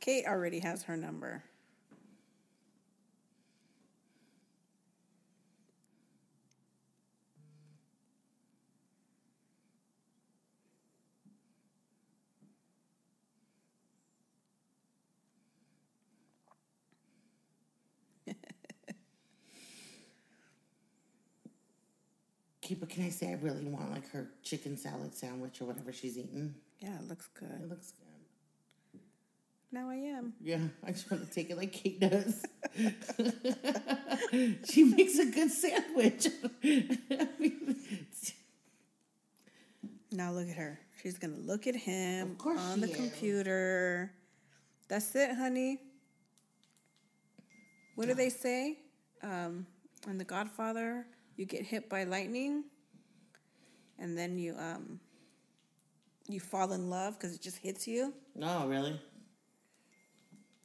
Kate 0.00 0.24
already 0.26 0.60
has 0.60 0.84
her 0.84 0.96
number. 0.96 1.42
Okay, 22.70 22.78
but 22.78 22.88
can 22.88 23.04
I 23.04 23.08
say 23.08 23.30
I 23.30 23.34
really 23.42 23.64
want 23.64 23.90
like 23.90 24.08
her 24.12 24.28
chicken 24.44 24.76
salad 24.76 25.12
sandwich 25.12 25.60
or 25.60 25.64
whatever 25.64 25.92
she's 25.92 26.16
eating? 26.16 26.54
Yeah, 26.78 26.94
it 27.00 27.08
looks 27.08 27.26
good. 27.36 27.50
It 27.50 27.68
looks 27.68 27.90
good. 27.90 29.00
Now 29.72 29.90
I 29.90 29.96
am. 29.96 30.34
Yeah, 30.40 30.60
I 30.86 30.92
just 30.92 31.10
want 31.10 31.26
to 31.26 31.34
take 31.34 31.50
it 31.50 31.56
like 31.56 31.72
Kate 31.72 31.98
does. 31.98 32.46
she 34.70 34.84
makes 34.84 35.18
a 35.18 35.26
good 35.26 35.50
sandwich. 35.50 36.28
Now 40.12 40.32
look 40.32 40.48
at 40.48 40.56
her. 40.56 40.80
She's 41.00 41.18
gonna 41.18 41.36
look 41.36 41.68
at 41.68 41.76
him 41.76 42.36
on 42.44 42.80
the 42.80 42.90
is. 42.90 42.96
computer. 42.96 44.12
That's 44.88 45.14
it, 45.14 45.36
honey. 45.36 45.78
What 47.94 48.08
do 48.08 48.14
they 48.14 48.28
say? 48.28 48.78
Um, 49.22 49.66
in 50.08 50.18
The 50.18 50.24
Godfather, 50.24 51.06
you 51.40 51.46
get 51.46 51.64
hit 51.64 51.88
by 51.88 52.04
lightning, 52.04 52.64
and 53.98 54.16
then 54.16 54.38
you 54.38 54.54
um, 54.58 55.00
you 56.28 56.38
fall 56.38 56.70
in 56.72 56.90
love 56.90 57.18
because 57.18 57.34
it 57.34 57.40
just 57.40 57.56
hits 57.56 57.88
you. 57.88 58.12
oh, 58.42 58.68
really? 58.68 59.00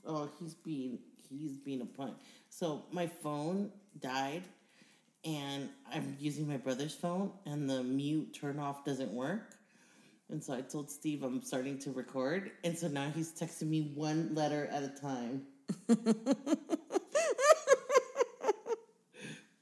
Oh, 0.05 0.29
he's 0.37 0.53
being 0.53 0.99
he's 1.29 1.57
being 1.57 1.79
a 1.79 1.85
punk. 1.85 2.17
So 2.49 2.83
my 2.91 3.07
phone 3.07 3.71
died, 4.01 4.43
and 5.23 5.69
I'm 5.93 6.17
using 6.19 6.45
my 6.45 6.57
brother's 6.57 6.93
phone, 6.93 7.31
and 7.45 7.69
the 7.69 7.81
mute 7.81 8.33
turn 8.33 8.59
off 8.59 8.83
doesn't 8.83 9.11
work. 9.11 9.55
And 10.29 10.43
so 10.43 10.55
I 10.55 10.61
told 10.61 10.91
Steve 10.91 11.23
I'm 11.23 11.41
starting 11.41 11.79
to 11.79 11.91
record, 11.91 12.51
and 12.65 12.77
so 12.77 12.89
now 12.89 13.09
he's 13.15 13.31
texting 13.31 13.69
me 13.69 13.93
one 13.95 14.35
letter 14.35 14.67
at 14.73 14.83
a 14.83 14.89
time. 14.89 15.43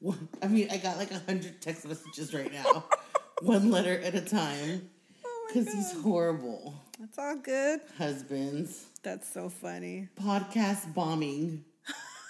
One- 0.04 0.28
I 0.42 0.48
mean, 0.48 0.68
I 0.70 0.78
got 0.78 0.98
like 0.98 1.12
a 1.12 1.20
hundred 1.20 1.62
text 1.62 1.86
messages 1.88 2.34
right 2.34 2.52
now, 2.52 2.84
one 3.42 3.72
letter 3.72 3.98
at 4.02 4.14
a 4.16 4.20
time, 4.22 4.90
Oh 5.26 5.46
because 5.48 5.72
he's 5.74 5.94
horrible. 6.02 6.76
That's 7.00 7.18
all 7.18 7.38
good. 7.38 7.80
Husbands 7.98 8.86
That's 9.02 9.32
so 9.32 9.48
funny. 9.48 10.10
podcast 10.22 10.94
bombing. 10.94 11.64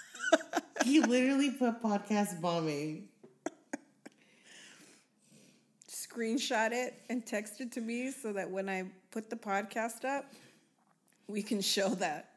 he 0.86 1.02
literally 1.02 1.50
put 1.50 1.82
podcast 1.82 2.40
bombing. 2.40 3.08
Screenshot 5.90 6.72
it 6.74 6.94
and 7.10 7.26
text 7.26 7.60
it 7.60 7.72
to 7.72 7.82
me 7.82 8.12
so 8.12 8.34
that 8.34 8.52
when 8.52 8.70
I 8.70 8.84
put 9.10 9.32
the 9.32 9.36
podcast 9.36 10.06
up, 10.06 10.32
we 11.28 11.42
can 11.42 11.60
show 11.60 11.90
that. 11.90 12.30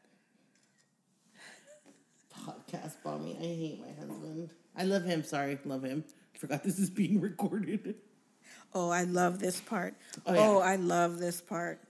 Podcast 2.43 2.95
bombing. 3.03 3.37
I 3.37 3.43
hate 3.45 3.79
my 3.81 3.93
husband. 4.01 4.49
I 4.77 4.83
love 4.83 5.03
him. 5.03 5.23
Sorry, 5.23 5.57
love 5.65 5.83
him. 5.83 6.03
Forgot 6.39 6.63
this 6.63 6.77
is 6.79 6.89
being 6.89 7.19
recorded. 7.19 7.95
Oh, 8.73 8.89
I 8.89 9.03
love 9.03 9.39
this 9.39 9.59
part. 9.59 9.95
Oh, 10.25 10.35
Oh. 10.35 10.59
I 10.59 10.75
love 10.75 11.19
this 11.19 11.41
part. 11.41 11.81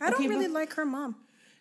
I 0.00 0.08
Okay, 0.08 0.22
don't 0.24 0.28
really 0.28 0.46
but- 0.46 0.54
like 0.54 0.72
her 0.74 0.86
mom. 0.86 1.16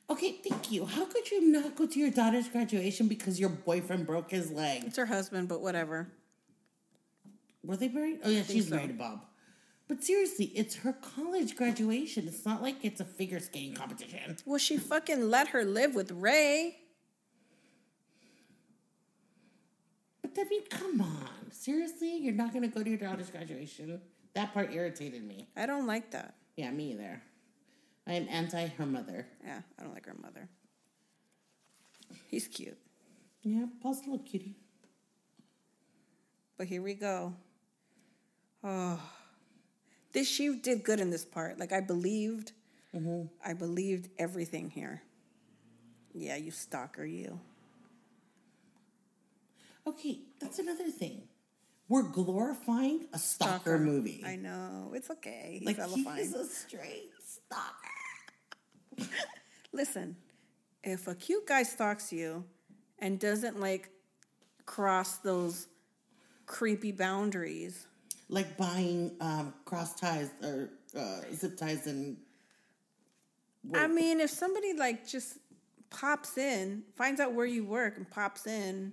Okay, 0.09 0.39
thank 0.47 0.71
you. 0.71 0.85
How 0.85 1.03
could 1.05 1.29
you 1.29 1.51
not 1.51 1.75
go 1.75 1.85
to 1.85 1.99
your 1.99 2.11
daughter's 2.11 2.47
graduation 2.47 3.09
because 3.09 3.39
your 3.41 3.49
boyfriend 3.49 4.07
broke 4.07 4.31
his 4.31 4.51
leg? 4.51 4.85
It's 4.85 4.95
her 4.95 5.05
husband, 5.07 5.49
but 5.49 5.59
whatever. 5.59 6.07
Were 7.61 7.75
they 7.75 7.89
married? 7.89 8.19
Oh 8.23 8.29
yeah, 8.29 8.43
she's 8.43 8.69
so. 8.69 8.75
married 8.75 8.87
to 8.89 8.93
Bob. 8.93 9.25
But 9.89 10.03
seriously, 10.03 10.45
it's 10.55 10.75
her 10.75 10.93
college 10.93 11.57
graduation. 11.57 12.25
It's 12.27 12.45
not 12.45 12.61
like 12.61 12.77
it's 12.83 13.01
a 13.01 13.05
figure 13.05 13.39
skating 13.41 13.73
competition. 13.73 14.37
Well, 14.45 14.59
she 14.59 14.77
fucking 14.77 15.29
let 15.29 15.49
her 15.49 15.65
live 15.65 15.93
with 15.95 16.11
Ray. 16.11 16.77
I 20.39 20.43
mean, 20.49 20.63
come 20.69 21.01
on. 21.01 21.51
Seriously, 21.51 22.17
you're 22.17 22.33
not 22.33 22.53
gonna 22.53 22.67
go 22.67 22.83
to 22.83 22.89
your 22.89 22.99
daughter's 22.99 23.29
graduation? 23.29 23.99
That 24.33 24.53
part 24.53 24.73
irritated 24.73 25.23
me. 25.23 25.47
I 25.55 25.65
don't 25.65 25.87
like 25.87 26.11
that. 26.11 26.35
Yeah, 26.55 26.71
me 26.71 26.91
either. 26.91 27.21
I 28.05 28.13
am 28.13 28.27
anti 28.29 28.67
her 28.67 28.85
mother. 28.85 29.27
Yeah, 29.43 29.61
I 29.77 29.83
don't 29.83 29.93
like 29.93 30.05
her 30.05 30.15
mother. 30.21 30.47
He's 32.27 32.47
cute. 32.47 32.77
Yeah, 33.43 33.65
Paul's 33.81 33.99
a 33.99 34.01
little 34.01 34.19
cutie. 34.19 34.55
But 36.57 36.67
here 36.67 36.81
we 36.81 36.93
go. 36.93 37.33
Oh, 38.63 38.99
this 40.13 40.27
she 40.27 40.55
did 40.55 40.83
good 40.83 40.99
in 40.99 41.09
this 41.09 41.25
part. 41.25 41.59
Like 41.59 41.71
I 41.71 41.81
believed, 41.81 42.53
mm-hmm. 42.95 43.27
I 43.45 43.53
believed 43.53 44.09
everything 44.17 44.69
here. 44.69 45.01
Yeah, 46.13 46.35
you 46.35 46.51
stalker, 46.51 47.05
you. 47.05 47.39
Okay, 49.87 50.19
that's 50.39 50.59
another 50.59 50.89
thing. 50.89 51.23
We're 51.87 52.03
glorifying 52.03 53.05
a 53.13 53.19
stalker, 53.19 53.79
movie. 53.79 54.21
I 54.25 54.35
know 54.35 54.91
it's 54.93 55.09
okay. 55.09 55.59
He's 55.59 55.77
like 55.77 55.89
he 55.89 56.03
fine. 56.03 56.19
is 56.19 56.33
a 56.33 56.45
straight 56.45 57.11
stalker. 57.25 59.09
Listen, 59.71 60.17
if 60.83 61.07
a 61.07 61.15
cute 61.15 61.47
guy 61.47 61.63
stalks 61.63 62.11
you 62.11 62.43
and 62.99 63.17
doesn't 63.17 63.61
like 63.61 63.89
cross 64.65 65.19
those 65.19 65.67
creepy 66.45 66.91
boundaries, 66.91 67.87
Like 68.27 68.57
buying 68.57 69.11
um, 69.21 69.53
cross 69.63 69.95
ties 69.95 70.29
or 70.43 70.69
uh, 70.97 71.21
zip 71.33 71.55
ties 71.55 71.87
and 71.87 72.17
I 73.73 73.87
mean, 73.87 74.19
if 74.19 74.29
somebody 74.29 74.73
like 74.73 75.07
just 75.07 75.37
pops 75.89 76.37
in, 76.37 76.83
finds 76.95 77.21
out 77.21 77.33
where 77.33 77.45
you 77.45 77.63
work 77.63 77.95
and 77.97 78.09
pops 78.09 78.47
in, 78.47 78.91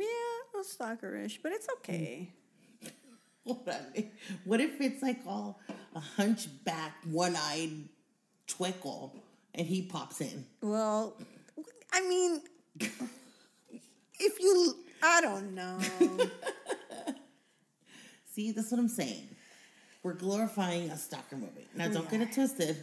yeah, 0.00 0.06
a 0.06 0.56
little 0.56 0.70
stalkerish, 0.70 1.38
but 1.42 1.52
it's 1.52 1.68
okay. 1.78 2.30
What 4.44 4.60
if 4.60 4.78
it's 4.80 5.02
like 5.02 5.20
all 5.26 5.58
a 5.94 6.00
hunchback, 6.00 6.92
one-eyed 7.10 7.88
twinkle, 8.46 9.16
and 9.54 9.66
he 9.66 9.80
pops 9.82 10.20
in? 10.20 10.44
Well, 10.60 11.16
I 11.90 12.06
mean, 12.06 12.42
if 12.78 14.40
you, 14.40 14.74
I 15.02 15.22
don't 15.22 15.54
know. 15.54 15.78
See, 18.34 18.52
that's 18.52 18.70
what 18.70 18.78
I'm 18.78 18.88
saying. 18.88 19.28
We're 20.02 20.12
glorifying 20.12 20.90
a 20.90 20.96
stalker 20.96 21.36
movie. 21.36 21.66
Now, 21.74 21.88
don't 21.88 22.08
get 22.10 22.20
it 22.20 22.32
twisted. 22.32 22.76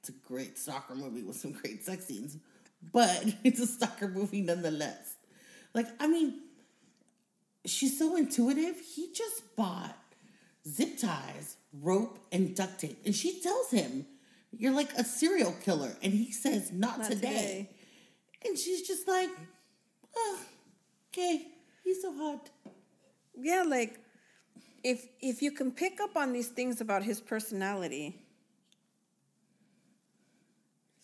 It's 0.00 0.08
a 0.08 0.12
great 0.26 0.58
stalker 0.58 0.94
movie 0.94 1.22
with 1.22 1.36
some 1.36 1.52
great 1.52 1.84
sex 1.84 2.06
scenes, 2.06 2.38
but 2.92 3.22
it's 3.44 3.60
a 3.60 3.66
stalker 3.66 4.08
movie 4.08 4.40
nonetheless. 4.40 5.09
Like, 5.74 5.86
I 6.00 6.06
mean, 6.06 6.34
she's 7.64 7.98
so 7.98 8.16
intuitive. 8.16 8.76
He 8.80 9.12
just 9.12 9.54
bought 9.56 9.96
zip 10.68 10.98
ties, 10.98 11.56
rope, 11.72 12.18
and 12.32 12.54
duct 12.56 12.80
tape, 12.80 12.98
and 13.04 13.14
she 13.14 13.40
tells 13.40 13.70
him, 13.70 14.06
"You're 14.52 14.72
like 14.72 14.92
a 14.94 15.04
serial 15.04 15.52
killer," 15.64 15.96
and 16.02 16.12
he 16.12 16.32
says, 16.32 16.72
"Not, 16.72 16.98
Not 16.98 17.10
today. 17.10 17.28
today. 17.28 17.70
And 18.44 18.58
she's 18.58 18.86
just 18.86 19.06
like, 19.06 19.30
"Oh, 20.16 20.38
okay, 21.12 21.46
he's 21.84 22.02
so 22.02 22.12
hot." 22.12 22.50
yeah, 23.38 23.62
like 23.62 24.00
if 24.82 25.06
if 25.20 25.40
you 25.42 25.52
can 25.52 25.70
pick 25.70 26.00
up 26.00 26.16
on 26.16 26.32
these 26.32 26.48
things 26.48 26.80
about 26.80 27.02
his 27.02 27.20
personality, 27.20 28.16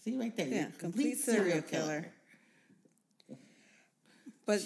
See 0.04 0.16
right 0.16 0.36
there, 0.36 0.46
Yeah, 0.48 0.68
a 0.68 0.78
complete 0.78 1.18
serial 1.18 1.62
killer. 1.62 2.12
But 4.46 4.62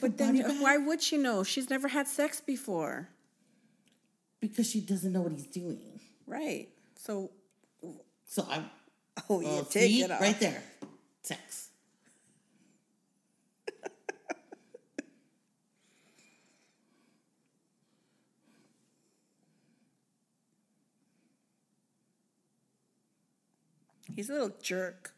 but 0.00 0.18
then 0.18 0.42
Body 0.42 0.58
why 0.60 0.76
would 0.78 1.00
she 1.02 1.16
know? 1.16 1.44
She's 1.44 1.70
never 1.70 1.88
had 1.88 2.08
sex 2.08 2.40
before, 2.40 3.08
because 4.40 4.68
she 4.70 4.80
doesn't 4.80 5.12
know 5.12 5.20
what 5.22 5.32
he's 5.32 5.46
doing. 5.46 6.00
right? 6.26 6.68
So 6.96 7.30
So 8.26 8.46
I 8.50 8.64
oh 9.30 9.40
yeah, 9.40 9.48
uh, 9.50 9.62
take 9.64 9.90
see, 9.90 10.02
it 10.02 10.10
off. 10.10 10.20
right 10.20 10.38
there, 10.40 10.62
sex. 11.22 11.70
He's 24.14 24.28
a 24.30 24.32
little 24.32 24.54
jerk. 24.60 25.14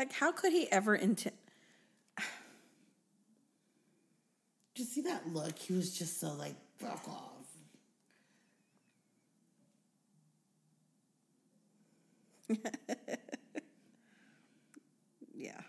Like, 0.00 0.12
how 0.14 0.32
could 0.32 0.52
he 0.52 0.66
ever 0.72 0.94
intend? 0.94 1.36
Did 2.16 2.24
you 4.76 4.84
see 4.86 5.02
that 5.02 5.28
look? 5.28 5.58
He 5.58 5.74
was 5.74 5.92
just 5.92 6.18
so 6.18 6.32
like, 6.32 6.54
fuck 6.78 7.06
off. 7.06 7.46
yeah. 15.34 15.60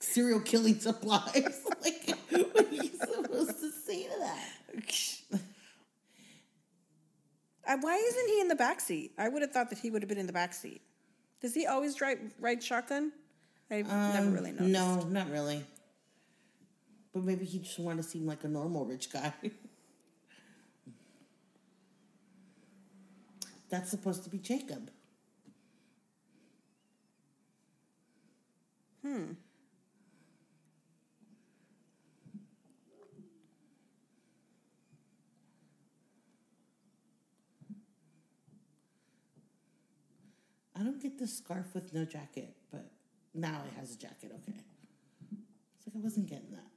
Serial 0.00 0.40
killing 0.40 0.80
supplies. 0.80 1.60
like, 1.84 2.18
what 2.28 2.66
are 2.66 2.74
you 2.74 2.90
supposed 2.98 3.60
to 3.60 3.70
say 3.70 4.08
to 4.08 4.18
that? 4.18 4.48
Why 7.80 7.96
isn't 7.96 8.28
he 8.28 8.40
in 8.40 8.48
the 8.48 8.56
back 8.56 8.80
seat? 8.80 9.12
I 9.18 9.28
would 9.28 9.42
have 9.42 9.52
thought 9.52 9.70
that 9.70 9.78
he 9.78 9.90
would 9.90 10.02
have 10.02 10.08
been 10.08 10.18
in 10.18 10.26
the 10.26 10.32
back 10.32 10.52
seat. 10.52 10.82
Does 11.40 11.54
he 11.54 11.66
always 11.66 11.94
drive 11.94 12.18
ride 12.38 12.62
shotgun? 12.62 13.12
I've 13.70 13.86
never 13.86 14.30
really 14.30 14.52
noticed. 14.52 14.70
No, 14.70 15.02
not 15.02 15.30
really. 15.30 15.64
But 17.12 17.24
maybe 17.24 17.44
he 17.44 17.60
just 17.60 17.78
wanted 17.78 18.02
to 18.02 18.08
seem 18.08 18.26
like 18.26 18.44
a 18.44 18.48
normal 18.48 18.84
rich 18.84 19.12
guy. 19.12 19.32
That's 23.70 23.90
supposed 23.90 24.24
to 24.24 24.30
be 24.30 24.38
Jacob. 24.38 24.90
Hmm. 29.02 29.32
I 40.80 40.82
don't 40.82 41.00
get 41.02 41.18
the 41.18 41.26
scarf 41.26 41.66
with 41.74 41.92
no 41.92 42.06
jacket, 42.06 42.56
but 42.72 42.90
now 43.34 43.62
it 43.70 43.78
has 43.78 43.94
a 43.94 43.98
jacket. 43.98 44.32
Okay. 44.42 44.58
It's 45.76 45.86
like 45.86 45.94
I 45.94 45.98
wasn't 45.98 46.26
getting 46.26 46.50
that. 46.52 46.70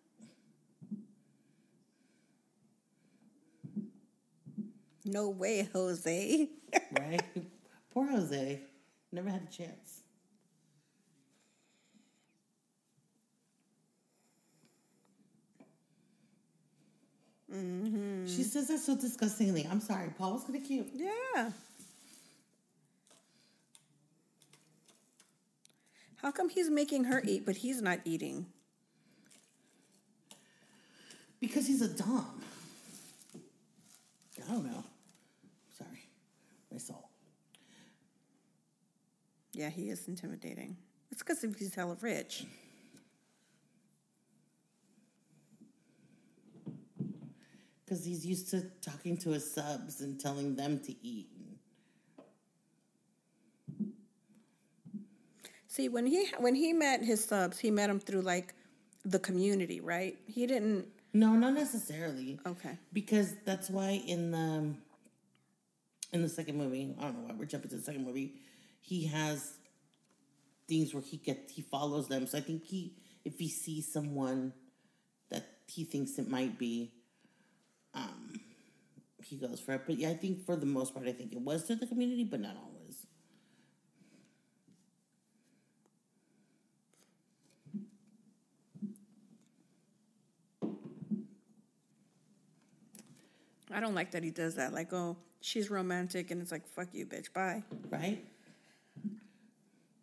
No 5.06 5.30
way, 5.30 5.70
Jose. 5.74 6.50
Right? 7.00 7.22
Poor 7.94 8.08
Jose. 8.08 8.60
Never 9.12 9.30
had 9.30 9.44
a 9.44 9.52
chance. 9.56 10.02
Mm-hmm. 17.54 18.26
She 18.26 18.44
says 18.44 18.68
that 18.68 18.80
so 18.80 18.96
disgustingly. 18.96 19.68
I'm 19.70 19.80
sorry. 19.80 20.10
Paul 20.18 20.34
was 20.34 20.44
kind 20.44 20.56
of 20.56 20.64
cute. 20.64 20.90
yeah. 20.94 21.52
How 26.24 26.32
come 26.32 26.48
he's 26.48 26.70
making 26.70 27.04
her 27.04 27.22
eat, 27.26 27.46
but 27.46 27.58
he's 27.58 27.82
not 27.82 28.00
eating? 28.06 28.46
Because 31.42 31.68
he's 31.68 31.82
a 31.82 31.90
dom. 31.90 32.42
I 33.36 34.54
don't 34.54 34.66
know. 34.66 34.86
Sorry. 35.78 36.08
My 36.72 36.78
soul. 36.78 37.10
Yeah, 39.52 39.70
he 39.70 39.90
is 39.90 40.08
intimidating. 40.08 40.78
It's 41.12 41.22
because 41.22 41.42
he's 41.42 41.76
hella 41.76 41.98
rich. 42.00 42.46
Because 47.84 48.06
he's 48.06 48.26
used 48.26 48.50
to 48.52 48.62
talking 48.82 49.18
to 49.18 49.32
his 49.32 49.54
subs 49.54 50.00
and 50.00 50.18
telling 50.18 50.56
them 50.56 50.80
to 50.86 50.96
eat. 51.06 51.28
See, 55.74 55.90
when 55.90 56.06
he 56.06 56.28
when 56.38 56.54
he 56.54 56.72
met 56.72 57.04
his 57.04 57.26
subs, 57.26 57.58
he 57.58 57.72
met 57.72 57.88
them 57.88 58.00
through 58.00 58.22
like 58.22 58.54
the 59.06 59.18
community, 59.18 59.82
right? 59.82 60.16
He 60.28 60.46
didn't. 60.46 60.86
No, 61.14 61.34
not 61.34 61.54
necessarily. 61.54 62.40
Okay. 62.46 62.78
Because 62.94 63.34
that's 63.44 63.72
why 63.72 64.04
in 64.06 64.30
the 64.30 64.76
in 66.12 66.22
the 66.22 66.30
second 66.30 66.60
movie, 66.60 66.94
I 67.00 67.06
don't 67.06 67.16
know 67.16 67.28
why 67.28 67.34
we're 67.36 67.46
jumping 67.46 67.72
to 67.72 67.78
the 67.78 67.82
second 67.82 68.06
movie, 68.06 68.36
he 68.82 69.08
has 69.08 69.54
things 70.68 70.94
where 70.94 71.02
he 71.02 71.18
get 71.18 71.50
he 71.52 71.64
follows 71.64 72.08
them. 72.08 72.28
So 72.28 72.38
I 72.38 72.42
think 72.42 72.66
he 72.66 72.94
if 73.26 73.40
he 73.40 73.50
sees 73.50 73.92
someone 73.92 74.54
that 75.32 75.44
he 75.66 75.86
thinks 75.86 76.20
it 76.20 76.30
might 76.30 76.60
be, 76.60 76.92
um, 77.96 78.40
he 79.24 79.38
goes 79.38 79.60
for 79.60 79.72
it. 79.72 79.82
But 79.88 79.98
yeah, 79.98 80.10
I 80.10 80.18
think 80.18 80.46
for 80.46 80.56
the 80.56 80.68
most 80.68 80.94
part, 80.94 81.08
I 81.08 81.14
think 81.14 81.34
it 81.34 81.42
was 81.42 81.64
through 81.64 81.78
the 81.78 81.88
community, 81.88 82.26
but 82.26 82.42
not 82.42 82.58
always. 82.58 82.73
I 93.74 93.80
don't 93.80 93.96
like 93.96 94.12
that 94.12 94.24
he 94.24 94.30
does 94.30 94.56
that. 94.56 94.74
Like, 94.74 94.94
oh, 94.94 95.18
she's 95.42 95.70
romantic, 95.70 96.32
and 96.32 96.42
it's 96.42 96.52
like, 96.52 96.68
fuck 96.68 96.88
you, 96.94 97.06
bitch, 97.06 97.34
bye. 97.34 97.64
Right? 97.90 98.24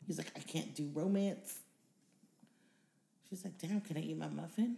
He's 0.07 0.19
like, 0.19 0.33
I 0.37 0.41
can't 0.41 0.75
do 0.75 0.91
romance. 0.93 1.61
She's 3.29 3.45
like, 3.45 3.57
damn, 3.59 3.81
can 3.81 3.97
I 3.97 4.01
eat 4.01 4.19
my 4.19 4.29
muffin? 4.29 4.77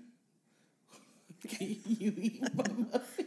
can 1.49 1.77
you 1.87 2.13
eat 2.17 2.43
my 2.43 2.65
muffin? 2.93 3.27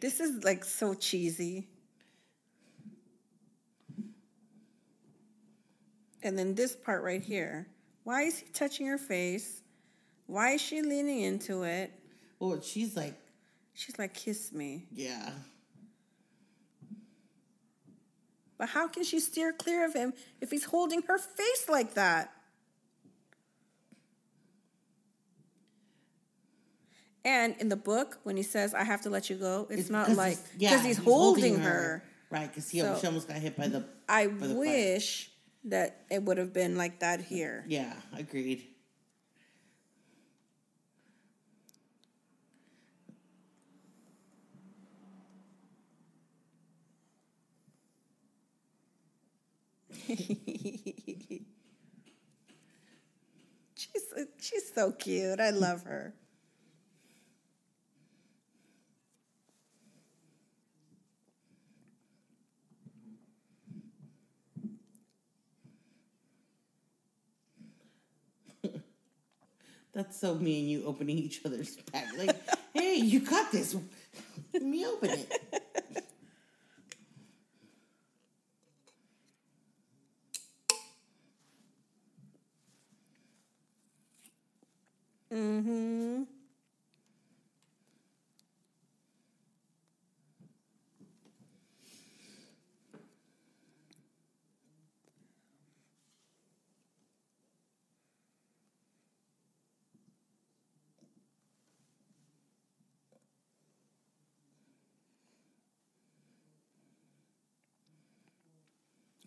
This 0.00 0.20
is 0.20 0.44
like 0.44 0.64
so 0.64 0.94
cheesy. 0.94 1.68
And 6.22 6.36
then 6.38 6.54
this 6.54 6.74
part 6.74 7.02
right 7.02 7.22
here. 7.22 7.68
Why 8.04 8.22
is 8.22 8.38
he 8.38 8.46
touching 8.52 8.86
her 8.86 8.98
face? 8.98 9.62
Why 10.26 10.52
is 10.52 10.60
she 10.60 10.82
leaning 10.82 11.20
into 11.20 11.62
it? 11.62 11.92
Well, 12.38 12.60
she's 12.60 12.96
like, 12.96 13.14
She's 13.78 13.96
like, 13.96 14.12
kiss 14.12 14.52
me. 14.52 14.86
yeah. 14.92 15.30
But 18.58 18.70
how 18.70 18.88
can 18.88 19.04
she 19.04 19.20
steer 19.20 19.52
clear 19.52 19.84
of 19.84 19.94
him 19.94 20.12
if 20.40 20.50
he's 20.50 20.64
holding 20.64 21.02
her 21.02 21.16
face 21.16 21.68
like 21.68 21.94
that? 21.94 22.32
And 27.24 27.54
in 27.60 27.68
the 27.68 27.76
book, 27.76 28.18
when 28.24 28.36
he 28.36 28.42
says, 28.42 28.74
I 28.74 28.82
have 28.82 29.02
to 29.02 29.10
let 29.10 29.30
you 29.30 29.36
go, 29.36 29.68
it's, 29.70 29.90
not 29.90 30.06
'cause 30.08 30.16
like, 30.16 30.38
he's- 30.58 30.70
because 30.72 30.84
he's, 30.84 30.98
holding, 30.98 31.60
her. 31.60 32.02
Right, 32.30 32.48
because 32.48 32.68
he 32.68 32.80
So- 32.80 32.98
she 33.00 33.06
almost 33.06 33.28
got 33.28 33.36
hit 33.36 33.56
by 33.56 33.68
the. 33.68 33.84
I 34.08 34.26
by 34.26 34.46
the 34.48 34.54
fire. 34.54 34.58
wish 34.58 35.30
that 35.66 36.04
it 36.10 36.24
would 36.24 36.38
have 36.38 36.52
been 36.52 36.76
like 36.76 36.98
that 36.98 37.20
here. 37.20 37.64
Yeah, 37.68 37.92
agreed. 38.16 38.66
She's 53.74 54.12
she's 54.40 54.72
so 54.74 54.92
cute. 54.92 55.40
I 55.40 55.50
love 55.50 55.84
her. 55.84 56.14
That's 69.92 70.18
so 70.20 70.34
me 70.34 70.60
and 70.60 70.70
you 70.70 70.84
opening 70.86 71.18
each 71.18 71.40
other's 71.44 71.76
bag. 71.92 72.06
Like, 72.16 72.36
hey, 72.74 72.96
you 72.96 73.20
got 73.20 73.50
this. 73.52 73.76
Let 74.52 74.62
me 74.62 74.86
open 74.86 75.10
it. 75.10 76.04
Mm-hmm. 85.32 86.24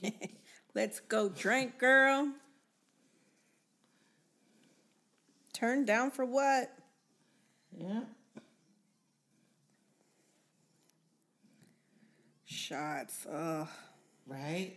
Let's 0.76 1.00
go 1.00 1.30
drink, 1.30 1.78
girl. 1.80 2.30
Turn 5.62 5.86
down 5.86 6.10
for 6.10 6.26
what? 6.26 6.74
Yeah. 7.78 8.02
Shots. 12.46 13.28
Ugh. 13.32 13.68
Right? 14.26 14.74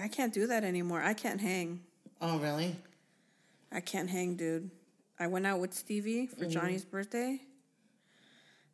I 0.00 0.08
can't 0.08 0.32
do 0.32 0.46
that 0.46 0.64
anymore. 0.64 1.02
I 1.02 1.12
can't 1.12 1.42
hang. 1.42 1.82
Oh, 2.22 2.38
really? 2.38 2.74
I 3.70 3.80
can't 3.80 4.08
hang, 4.08 4.34
dude. 4.36 4.70
I 5.20 5.26
went 5.26 5.46
out 5.46 5.60
with 5.60 5.74
Stevie 5.74 6.26
for 6.26 6.44
mm-hmm. 6.44 6.52
Johnny's 6.52 6.86
birthday. 6.86 7.38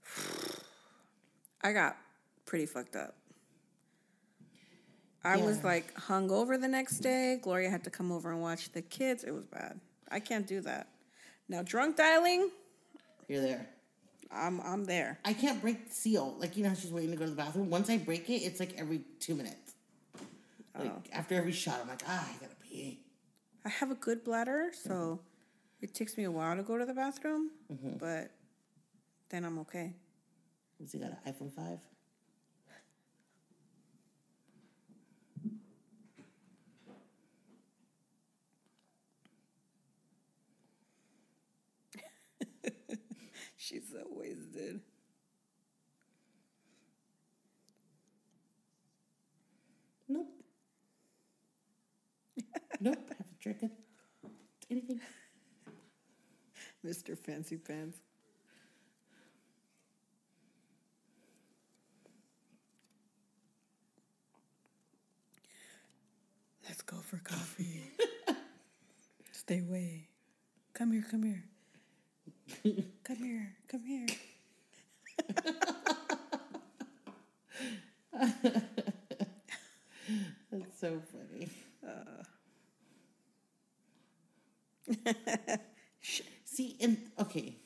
I 1.62 1.73
got 1.73 1.97
pretty 2.47 2.67
fucked 2.67 2.95
up. 2.95 3.17
I 5.25 5.37
was 5.37 5.59
Yeah. 5.59 5.65
like 5.67 5.95
hungover 5.95 6.61
the 6.61 6.69
next 6.69 6.99
day. 6.99 7.39
Gloria 7.41 7.71
had 7.71 7.85
to 7.85 7.91
come 7.91 8.11
over 8.11 8.31
and 8.33 8.41
watch 8.41 8.73
the 8.73 8.83
kids. 8.83 9.25
It 9.25 9.31
was 9.33 9.45
bad. 9.45 9.81
I 10.11 10.21
can't 10.21 10.47
do 10.47 10.61
that. 10.63 10.89
Now 11.49 11.63
drunk 11.63 11.97
dialing, 11.97 12.51
You're 13.29 13.41
there. 13.43 13.67
I'm 14.31 14.61
I'm 14.63 14.85
there. 14.85 15.19
I 15.25 15.33
can't 15.35 15.61
break 15.61 15.89
the 15.89 15.95
seal. 15.95 16.35
Like 16.39 16.57
you 16.57 16.63
know, 16.63 16.71
how 16.71 16.75
she's 16.75 16.91
waiting 16.93 17.11
to 17.11 17.17
go 17.17 17.25
to 17.25 17.31
the 17.31 17.37
bathroom. 17.37 17.71
Once 17.71 17.89
I 17.91 17.99
break 17.99 18.29
it, 18.31 18.43
it's 18.43 18.61
like 18.61 18.75
every 18.79 19.03
two 19.21 19.35
minutes. 19.35 19.75
Like 20.79 20.91
Oh. 20.91 21.03
after 21.13 21.35
every 21.35 21.53
shot, 21.53 21.81
I'm 21.83 21.89
like, 21.89 22.03
ah, 22.09 22.29
I 22.29 22.33
gotta 22.41 22.57
pee. 22.67 23.01
I 23.65 23.69
have 23.69 23.91
a 23.91 23.95
good 23.95 24.25
bladder, 24.25 24.71
so 24.73 25.21
it 25.83 25.95
takes 25.95 26.17
me 26.17 26.25
a 26.25 26.31
while 26.31 26.57
to 26.57 26.63
go 26.63 26.79
to 26.79 26.85
the 26.87 26.95
bathroom, 26.95 27.51
Mm-hmm. 27.73 27.99
but 27.99 28.31
then 29.29 29.45
I'm 29.45 29.59
okay. 29.61 29.93
Has 30.81 30.93
he 30.93 30.99
got 30.99 31.11
an 31.11 31.19
iPhone 31.33 31.53
five? 31.53 31.79
She's 43.57 43.89
so 43.91 44.05
wasted. 44.11 44.81
Nope. 50.09 50.29
Nope. 52.83 52.99
I 53.11 53.14
haven't 53.14 53.40
drinking 53.40 53.71
anything. 54.71 55.01
Mr. 56.85 57.16
Fancy 57.16 57.57
Pants. 57.57 57.99
Let's 66.66 66.83
go 66.83 66.97
for 66.97 67.18
coffee. 67.18 67.83
Stay 69.33 69.61
away. 69.61 70.09
Come 70.75 70.92
here, 70.92 71.05
come 71.09 71.23
here. 71.23 71.45
Come 73.05 73.16
here, 73.16 73.57
come 73.68 73.85
here. 73.85 74.07
That's 80.51 80.81
so 80.81 81.01
funny. 81.11 81.49
Uh, 81.87 82.23
See, 86.45 86.77
and 86.81 86.99
okay. 87.21 87.57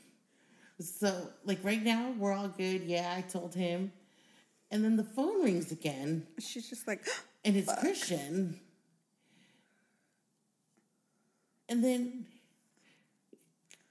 So, 0.81 1.29
like 1.45 1.59
right 1.63 1.83
now, 1.83 2.15
we're 2.19 2.33
all 2.33 2.49
good. 2.49 2.83
Yeah, 2.83 3.13
I 3.17 3.23
told 3.23 3.55
him. 3.55 3.93
And 4.71 4.85
then 4.85 4.97
the 4.97 5.05
phone 5.05 5.43
rings 5.43 5.73
again, 5.73 6.27
She's 6.39 6.69
just 6.69 6.87
like, 6.87 7.07
and 7.45 7.57
it's 7.57 7.73
Christian. 7.81 8.61
And 11.69 11.83
then 11.83 12.27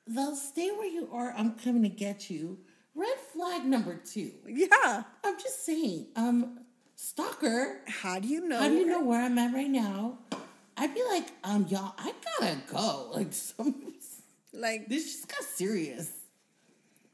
they'll 0.08 0.36
stay 0.36 0.70
where 0.72 0.88
you 0.88 1.10
are. 1.12 1.34
I'm 1.36 1.56
coming 1.56 1.84
to 1.84 1.90
get 1.90 2.30
you. 2.30 2.60
Red 2.94 3.18
flag 3.34 3.66
number 3.66 3.96
two. 3.96 4.32
yeah. 4.48 5.04
I'm 5.24 5.38
just 5.38 5.66
saying, 5.66 6.08
um, 6.16 6.60
stalker. 6.96 7.82
How 7.88 8.20
do 8.20 8.28
you 8.28 8.48
know? 8.48 8.60
How 8.60 8.70
do 8.70 8.76
you 8.76 8.86
know 8.86 9.04
where 9.04 9.22
I'm 9.22 9.38
at 9.38 9.54
right 9.54 9.70
now? 9.70 10.20
I'd 10.78 10.94
be 10.94 11.04
like, 11.04 11.28
um, 11.44 11.66
y'all, 11.70 11.94
I 11.98 12.14
gotta 12.40 12.58
go. 12.72 13.12
Like, 13.16 13.32
some, 13.34 13.94
Like, 14.54 14.88
this 14.90 15.04
just 15.06 15.28
got 15.28 15.44
serious. 15.44 16.12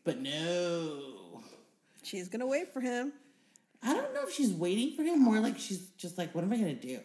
But 0.03 0.19
no. 0.19 1.41
she's 2.01 2.27
gonna 2.27 2.47
wait 2.47 2.73
for 2.73 2.81
him. 2.81 3.13
I 3.83 3.93
don't 3.93 4.13
know 4.13 4.23
if 4.23 4.33
she's 4.33 4.51
waiting 4.51 4.95
for 4.95 5.03
him, 5.03 5.19
more 5.21 5.39
like 5.39 5.57
she's 5.59 5.87
just 5.97 6.17
like, 6.17 6.33
what 6.33 6.43
am 6.43 6.51
I 6.53 6.57
gonna 6.57 6.73
do? 6.73 6.99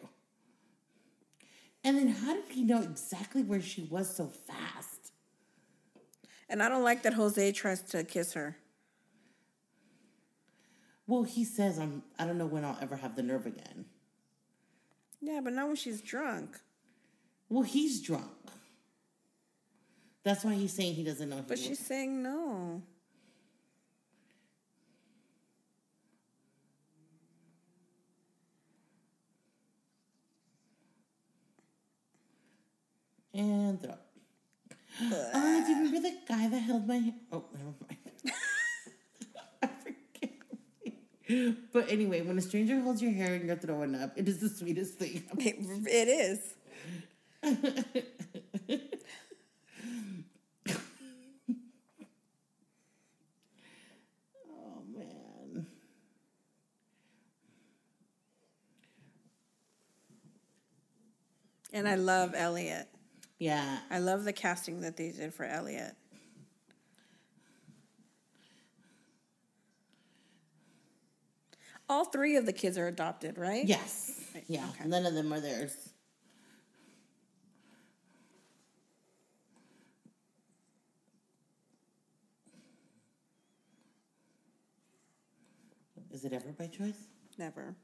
And 1.85 1.97
then 1.97 2.09
how 2.09 2.35
did 2.35 2.45
he 2.51 2.64
know 2.64 2.83
exactly 2.83 3.42
where 3.42 3.61
she 3.61 3.83
was 3.83 4.14
so 4.14 4.27
fast? 4.27 5.12
And 6.49 6.62
I 6.62 6.69
don't 6.69 6.83
like 6.83 7.03
that 7.03 7.14
Jose 7.14 7.53
tries 7.53 7.83
to 7.83 8.03
kiss 8.05 8.33
her. 8.33 8.57
Well, 11.07 11.23
he 11.23 11.45
says, 11.45 11.79
I'm, 11.79 12.03
I 12.19 12.27
don't 12.27 12.38
know 12.38 12.47
when 12.47 12.64
I'll 12.64 12.79
ever 12.81 12.97
have 12.97 13.14
the 13.14 13.23
nerve 13.23 13.47
again. 13.47 13.85
Yeah, 15.20 15.40
but 15.42 15.52
not 15.52 15.66
when 15.66 15.76
she's 15.76 16.00
drunk. 16.00 16.59
Well, 17.48 17.62
he's 17.62 18.00
drunk. 18.02 18.24
That's 20.24 20.44
why 20.44 20.55
he's 20.55 20.72
saying 20.72 20.94
he 20.94 21.05
doesn't 21.05 21.29
know. 21.29 21.44
But 21.46 21.59
he 21.59 21.68
she's 21.68 21.79
saying 21.79 22.22
no. 22.22 22.83
And 33.33 33.81
throw. 33.81 33.94
Oh, 35.02 35.62
do 35.66 35.72
you 35.72 35.79
remember 35.79 36.00
the 36.09 36.16
guy 36.26 36.48
that 36.48 36.59
held 36.59 36.88
my 36.88 36.96
hand? 36.96 37.20
Oh, 37.31 37.44
never 37.52 37.74
mind. 37.87 37.98
I 39.62 39.66
forget. 39.66 40.33
But 41.73 41.91
anyway, 41.91 42.23
when 42.23 42.39
a 42.39 42.43
stranger 42.43 42.81
holds 42.81 43.03
your 43.03 43.12
hair 43.12 43.35
and 43.35 43.47
you're 43.47 43.57
throwing 43.57 43.95
up, 43.95 44.12
it 44.17 44.29
is 44.29 44.39
the 44.39 44.49
sweetest 44.49 44.95
thing. 44.99 45.25
It, 45.39 45.57
it 45.89 46.09
is. 46.09 46.55
Oh 54.49 54.83
man. 54.95 55.67
And 61.73 61.89
I 61.89 61.97
love 61.97 62.35
Elliot. 62.35 62.89
Yeah. 63.39 63.79
I 63.91 63.99
love 63.99 64.25
the 64.25 64.33
casting 64.33 64.81
that 64.81 64.97
they 64.97 65.11
did 65.12 65.35
for 65.35 65.45
Elliot. 65.45 65.95
All 71.88 72.05
three 72.05 72.37
of 72.37 72.46
the 72.46 72.53
kids 72.53 72.77
are 72.79 72.88
adopted, 72.88 73.38
right? 73.38 73.64
Yes. 73.64 74.20
Yeah. 74.49 74.66
okay. 74.70 74.88
None 74.88 75.07
of 75.07 75.14
them 75.14 75.33
are 75.33 75.40
theirs. 75.40 75.75
Is 86.12 86.25
it 86.25 86.33
ever 86.33 86.51
by 86.53 86.66
choice? 86.66 86.99
Never. 87.38 87.75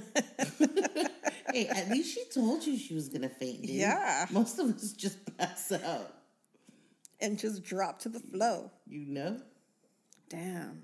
hey, 1.52 1.68
at 1.68 1.88
least 1.90 2.14
she 2.14 2.24
told 2.32 2.66
you 2.66 2.76
she 2.76 2.94
was 2.94 3.08
gonna 3.08 3.28
faint. 3.28 3.62
Dude. 3.62 3.70
Yeah. 3.70 4.26
Most 4.30 4.58
of 4.58 4.74
us 4.74 4.92
just 4.92 5.18
pass 5.36 5.72
out. 5.72 6.12
And 7.20 7.38
just 7.38 7.64
drop 7.64 7.98
to 8.00 8.08
the 8.10 8.20
flow. 8.20 8.70
You 8.86 9.06
know. 9.06 9.40
Damn. 10.28 10.82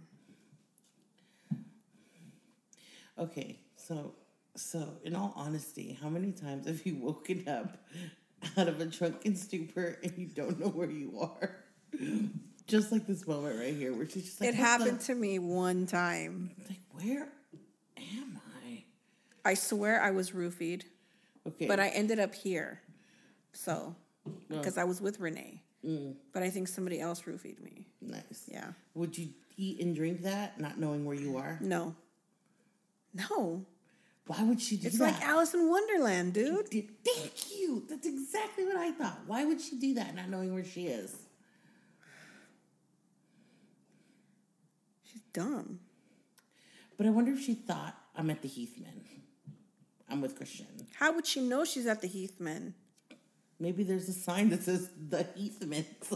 Okay, 3.18 3.60
so 3.76 4.14
so 4.56 4.98
in 5.04 5.14
all 5.14 5.32
honesty, 5.36 5.98
how 6.00 6.08
many 6.08 6.32
times 6.32 6.66
have 6.66 6.84
you 6.86 6.96
woken 6.96 7.46
up 7.48 7.76
out 8.56 8.68
of 8.68 8.80
a 8.80 8.86
drunken 8.86 9.36
stupor 9.36 9.98
and 10.02 10.12
you 10.16 10.26
don't 10.26 10.58
know 10.58 10.68
where 10.68 10.90
you 10.90 11.18
are? 11.20 11.56
Just 12.66 12.90
like 12.92 13.06
this 13.06 13.26
moment 13.26 13.58
right 13.58 13.74
here, 13.74 13.94
where 13.94 14.08
she's 14.08 14.24
just 14.24 14.40
like, 14.40 14.48
It 14.48 14.52
"What 14.52 14.58
the-" 14.58 14.84
happened 14.84 15.00
to 15.02 15.14
me 15.14 15.38
one 15.38 15.86
time. 15.86 16.52
Like, 16.68 16.80
where? 16.92 17.28
I 19.44 19.54
swear 19.54 20.00
I 20.00 20.10
was 20.10 20.30
roofied, 20.30 20.82
Okay, 21.46 21.66
but 21.66 21.80
I 21.80 21.88
ended 21.88 22.18
up 22.20 22.34
here. 22.34 22.80
So, 23.52 23.94
because 24.48 24.78
I 24.78 24.84
was 24.84 25.00
with 25.00 25.20
Renee. 25.20 25.62
Mm. 25.84 26.14
But 26.32 26.42
I 26.42 26.50
think 26.50 26.68
somebody 26.68 27.00
else 27.00 27.22
roofied 27.22 27.60
me. 27.62 27.86
nice. 28.00 28.48
Yeah. 28.50 28.68
Would 28.94 29.18
you 29.18 29.28
eat 29.56 29.80
and 29.80 29.94
drink 29.94 30.22
that, 30.22 30.60
not 30.60 30.78
knowing 30.78 31.04
where 31.04 31.16
you 31.16 31.36
are? 31.36 31.58
No. 31.60 31.94
No. 33.12 33.66
Why 34.26 34.42
would 34.44 34.60
she 34.60 34.76
do 34.76 34.86
It's 34.86 34.98
that? 34.98 35.08
It's 35.10 35.20
like 35.20 35.28
Alice 35.28 35.52
in 35.54 35.68
Wonderland, 35.68 36.34
dude. 36.34 36.68
Thank 36.68 37.50
you. 37.58 37.84
That's 37.88 38.06
exactly 38.06 38.64
what 38.64 38.76
I 38.76 38.92
thought. 38.92 39.18
Why 39.26 39.44
would 39.44 39.60
she 39.60 39.76
do 39.76 39.94
that, 39.94 40.14
not 40.14 40.28
knowing 40.28 40.54
where 40.54 40.64
she 40.64 40.86
is? 40.86 41.16
She's 45.10 45.22
dumb. 45.32 45.80
But 46.96 47.06
I 47.06 47.10
wonder 47.10 47.32
if 47.32 47.40
she 47.44 47.54
thought 47.54 47.96
I'm 48.16 48.30
at 48.30 48.42
the 48.42 48.48
Heathman. 48.48 49.00
I'm 50.12 50.20
with 50.20 50.36
Christian. 50.36 50.66
How 50.94 51.14
would 51.14 51.26
she 51.26 51.40
know 51.40 51.64
she's 51.64 51.86
at 51.86 52.02
the 52.02 52.06
Heathman? 52.06 52.74
Maybe 53.58 53.82
there's 53.82 54.10
a 54.10 54.12
sign 54.12 54.50
that 54.50 54.62
says 54.62 54.90
the 55.08 55.24
Heathman. 55.24 55.86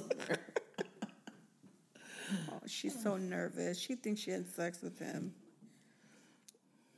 oh, 2.51 2.61
she's 2.67 3.03
so 3.03 3.17
nervous. 3.17 3.81
She 3.81 3.95
thinks 3.95 4.21
she 4.21 4.33
had 4.33 4.47
sex 4.47 4.83
with 4.83 4.99
him. 4.99 5.33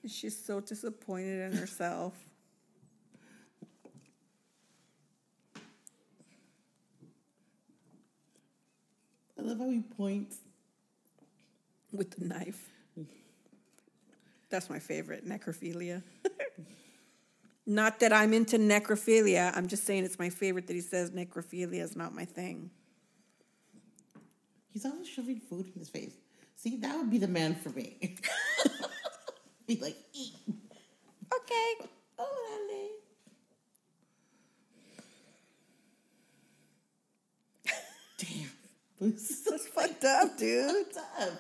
She's 0.09 0.45
so 0.45 0.59
disappointed 0.59 1.53
in 1.53 1.57
herself. 1.57 2.15
I 9.39 9.43
love 9.43 9.59
how 9.59 9.71
he 9.71 9.83
points 9.83 10.39
with 11.93 12.11
the 12.19 12.25
knife. 12.25 12.71
That's 14.51 14.69
my 14.69 14.81
favorite 14.81 15.25
necrophilia. 15.29 16.03
not 17.69 18.01
that 18.01 18.15
I'm 18.15 18.33
into 18.33 18.57
necrophilia. 18.59 19.55
I'm 19.55 19.69
just 19.69 19.85
saying 19.85 20.05
it's 20.05 20.19
my 20.19 20.31
favorite 20.31 20.67
that 20.69 20.73
he 20.73 20.81
says 20.81 21.11
necrophilia 21.11 21.83
is 21.83 21.95
not 21.95 22.15
my 22.15 22.25
thing. 22.25 22.71
He's 24.73 24.87
always 24.87 25.07
shoving 25.07 25.39
food 25.39 25.67
in 25.75 25.79
his 25.79 25.91
face. 25.91 26.15
See, 26.57 26.77
that 26.79 26.97
would 26.97 27.11
be 27.11 27.19
the 27.19 27.29
man 27.29 27.55
for 27.55 27.69
me. 27.69 27.99
be 29.67 29.77
like, 29.77 29.97
eat. 30.15 30.33
Okay. 30.49 31.87
Oh, 32.19 32.59
darling. 32.59 32.89
Damn. 38.17 39.11
This 39.13 39.47
is 39.47 39.67
fucked 39.69 40.05
up, 40.05 40.39
dude. 40.39 40.87
fucked 40.87 40.97
up. 41.21 41.33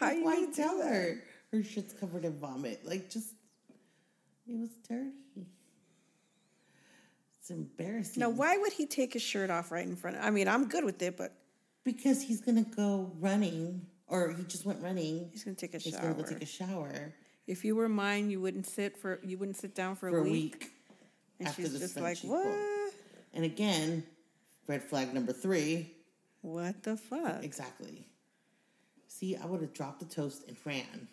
How 0.00 0.06
Like, 0.06 0.16
you 0.16 0.24
why 0.24 0.46
tell 0.54 0.82
her? 0.82 1.22
Her 1.52 1.62
shit's 1.62 1.92
covered 1.92 2.24
in 2.24 2.38
vomit. 2.38 2.86
Like, 2.86 3.10
just, 3.10 3.34
it 4.48 4.58
was 4.58 4.70
dirty. 4.88 5.23
It's 7.44 7.50
embarrassing. 7.50 8.20
Now, 8.20 8.30
why 8.30 8.56
would 8.56 8.72
he 8.72 8.86
take 8.86 9.12
his 9.12 9.20
shirt 9.20 9.50
off 9.50 9.70
right 9.70 9.86
in 9.86 9.96
front? 9.96 10.16
Of, 10.16 10.24
I 10.24 10.30
mean, 10.30 10.48
I'm 10.48 10.66
good 10.66 10.82
with 10.82 11.02
it, 11.02 11.18
but 11.18 11.34
Because 11.84 12.22
he's 12.22 12.40
gonna 12.40 12.62
go 12.62 13.12
running, 13.20 13.84
or 14.06 14.32
he 14.32 14.44
just 14.44 14.64
went 14.64 14.82
running. 14.82 15.28
he's 15.30 15.44
gonna 15.44 15.54
take 15.54 15.74
a 15.74 15.78
He's 15.78 15.92
shower. 15.92 16.12
gonna 16.12 16.14
go 16.14 16.22
take 16.22 16.42
a 16.42 16.46
shower 16.46 17.12
if 17.46 17.64
you 17.64 17.76
were 17.76 17.88
mine, 17.88 18.30
you 18.30 18.40
wouldn't 18.40 18.66
sit 18.66 18.96
for 18.96 19.20
you 19.22 19.36
wouldn't 19.36 19.56
sit 19.58 19.74
down 19.74 19.96
for, 19.96 20.10
for 20.10 20.18
a 20.18 20.22
week. 20.22 20.32
week. 20.32 20.72
And 21.38 21.48
after 21.48 21.62
she's 21.62 21.72
the 21.74 21.78
just 21.80 22.00
like, 22.00 22.18
what? 22.20 22.44
pull. 22.44 22.90
And 23.34 23.44
again, 23.44 24.04
red 24.66 24.82
flag 24.82 25.12
number 25.12 25.32
three. 25.32 25.90
What 26.40 26.82
the 26.82 26.96
fuck? 26.96 27.42
Exactly. 27.44 28.06
See, 29.08 29.36
I 29.36 29.44
would 29.46 29.60
have 29.60 29.74
dropped 29.74 30.00
the 30.00 30.06
toast 30.06 30.44
and 30.48 30.56
ran. 30.64 31.08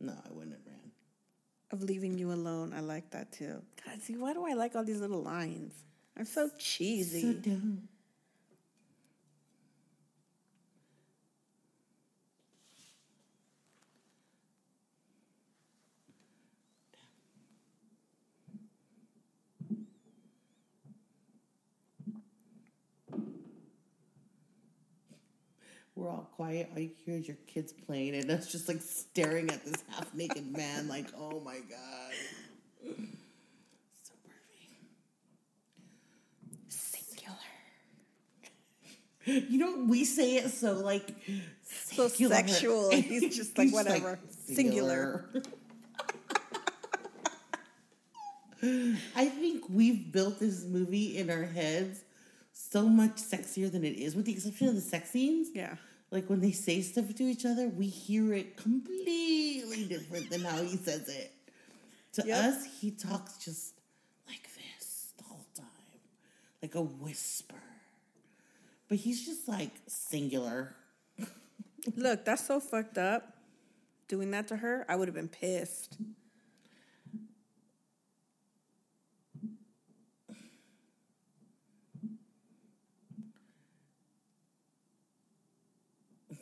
No, 0.00 0.12
I 0.12 0.32
wouldn't 0.32 0.52
have. 0.52 0.69
Of 1.72 1.82
leaving 1.82 2.18
you 2.18 2.32
alone. 2.32 2.72
I 2.76 2.80
like 2.80 3.10
that 3.10 3.30
too. 3.32 3.62
God, 3.86 4.02
see, 4.02 4.16
why 4.16 4.32
do 4.32 4.44
I 4.44 4.54
like 4.54 4.74
all 4.74 4.84
these 4.84 5.00
little 5.00 5.22
lines? 5.22 5.72
I'm 6.16 6.24
so 6.24 6.50
cheesy. 6.58 7.20
So 7.22 7.32
dumb. 7.34 7.88
We're 26.00 26.08
all 26.08 26.30
quiet. 26.34 26.70
All 26.72 26.80
you 26.80 26.92
hear 27.04 27.18
is 27.18 27.28
your 27.28 27.36
kids 27.46 27.74
playing, 27.74 28.14
and 28.14 28.30
us 28.30 28.50
just 28.50 28.68
like 28.68 28.80
staring 28.80 29.50
at 29.50 29.62
this 29.66 29.84
half 29.90 30.14
naked 30.14 30.50
man, 30.50 30.88
like, 30.88 31.04
oh 31.14 31.40
my 31.40 31.56
god. 31.56 32.14
So 34.02 34.14
perfect. 34.24 34.72
Singular. 36.68 37.36
You 39.50 39.58
know, 39.58 39.84
we 39.86 40.06
say 40.06 40.36
it 40.36 40.50
so 40.50 40.72
like 40.72 41.14
So 41.64 42.08
singular. 42.08 42.36
sexual. 42.36 42.90
He's 42.94 43.36
just 43.36 43.58
like, 43.58 43.70
whatever. 43.70 44.18
Singular. 44.46 45.26
I 48.62 49.26
think 49.26 49.64
we've 49.68 50.10
built 50.10 50.40
this 50.40 50.64
movie 50.64 51.18
in 51.18 51.28
our 51.28 51.44
heads 51.44 52.00
so 52.54 52.84
much 52.88 53.16
sexier 53.16 53.70
than 53.70 53.84
it 53.84 53.98
is, 53.98 54.16
with 54.16 54.24
the 54.24 54.32
exception 54.32 54.68
of 54.68 54.74
the 54.74 54.80
sex 54.80 55.10
scenes. 55.10 55.48
Yeah. 55.54 55.76
Like 56.10 56.28
when 56.28 56.40
they 56.40 56.50
say 56.52 56.80
stuff 56.82 57.14
to 57.14 57.22
each 57.22 57.46
other, 57.46 57.68
we 57.68 57.86
hear 57.86 58.32
it 58.34 58.56
completely 58.56 59.84
different 59.86 60.28
than 60.30 60.42
how 60.42 60.60
he 60.62 60.76
says 60.76 61.08
it. 61.08 61.32
To 62.14 62.26
Yep. 62.26 62.44
us, 62.44 62.64
he 62.80 62.90
talks 62.90 63.36
just 63.38 63.74
like 64.26 64.42
this 64.56 65.12
the 65.16 65.24
whole 65.24 65.46
time, 65.54 65.66
like 66.62 66.74
a 66.74 66.80
whisper. 66.82 67.54
But 68.88 68.98
he's 68.98 69.24
just 69.24 69.46
like 69.46 69.70
singular. 69.86 70.74
Look, 71.96 72.24
that's 72.24 72.44
so 72.44 72.58
fucked 72.58 72.98
up. 72.98 73.36
Doing 74.08 74.32
that 74.32 74.48
to 74.48 74.56
her, 74.56 74.84
I 74.88 74.96
would 74.96 75.06
have 75.06 75.14
been 75.14 75.28
pissed. 75.28 75.96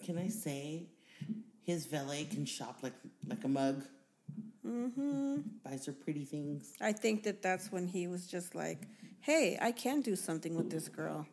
Can 0.05 0.18
I 0.29 0.31
say 0.31 0.83
his 1.63 1.87
valet 1.87 2.25
can 2.25 2.45
shop 2.45 2.81
like 2.83 2.93
like 3.27 3.43
a 3.45 3.49
mug? 3.49 3.83
Mm-hmm. 4.67 5.37
Buys 5.65 5.87
her 5.87 5.93
pretty 5.93 6.27
things. 6.27 6.75
I 6.83 6.93
think 6.93 7.23
that 7.23 7.41
that's 7.41 7.73
when 7.73 7.87
he 7.87 8.09
was 8.09 8.27
just 8.27 8.55
like, 8.55 8.83
hey, 9.21 9.57
I 9.59 9.73
can 9.73 10.03
do 10.03 10.15
something 10.15 10.55
with 10.55 10.71
this 10.71 10.89
girl. 10.91 11.27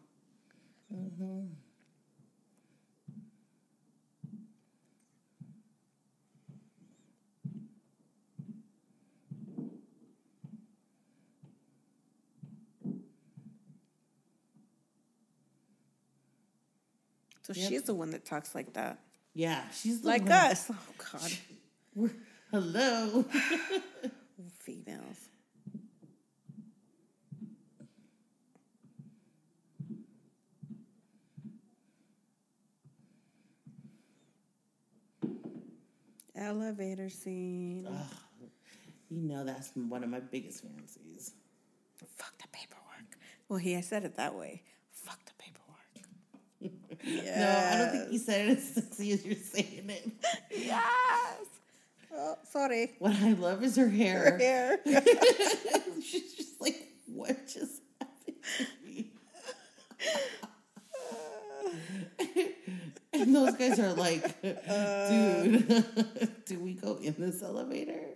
So 17.46 17.54
Yep. 17.56 17.70
she's 17.70 17.84
the 17.84 17.94
one 17.94 18.10
that 18.10 18.26
talks 18.26 18.56
like 18.56 18.74
that. 18.74 18.98
Yeah, 19.36 19.70
she's 19.70 20.02
the 20.02 20.08
Like 20.08 20.24
one- 20.24 20.32
us. 20.32 20.72
Oh, 20.72 20.78
God. 21.12 21.32
We're, 21.94 22.10
hello. 22.52 23.24
Females. 24.60 25.30
Elevator 36.36 37.10
scene. 37.10 37.88
Ugh, 37.88 38.50
you 39.10 39.22
know 39.22 39.44
that's 39.46 39.72
one 39.76 40.04
of 40.04 40.10
my 40.10 40.20
biggest 40.20 40.64
fantasies. 40.64 41.32
Fuck 42.16 42.38
the 42.40 42.48
paperwork. 42.52 43.18
Well, 43.48 43.60
he 43.60 43.82
said 43.82 44.04
it 44.04 44.18
that 44.18 44.36
way. 44.36 44.64
Paperwork. 46.96 47.38
No, 47.38 47.70
I 47.72 47.78
don't 47.78 47.92
think 47.92 48.12
you 48.12 48.20
said 48.20 48.50
it 48.50 48.58
as 48.58 48.74
sexy 48.74 49.12
as 49.12 49.26
you're 49.26 49.36
saying 49.36 49.90
it. 49.90 50.12
Yes. 50.52 51.46
Oh, 52.18 52.38
sorry. 52.50 52.94
What 53.00 53.14
I 53.14 53.34
love 53.34 53.64
is 53.64 53.76
her 53.76 53.90
hair. 53.90 54.38
Here. 54.38 54.80
She's 56.02 56.34
just 56.34 56.62
like, 56.62 56.88
what 57.08 57.48
just 57.48 57.82
happened 58.00 58.38
to 58.58 58.66
me? 58.86 59.12
and 63.14 63.36
those 63.36 63.56
guys 63.56 63.80
are 63.80 63.94
like, 63.94 64.24
uh. 64.68 65.10
dude, 65.44 66.46
do 66.46 66.60
we 66.60 66.74
go 66.74 66.98
in 67.02 67.16
this 67.18 67.44
elevator? 67.44 68.16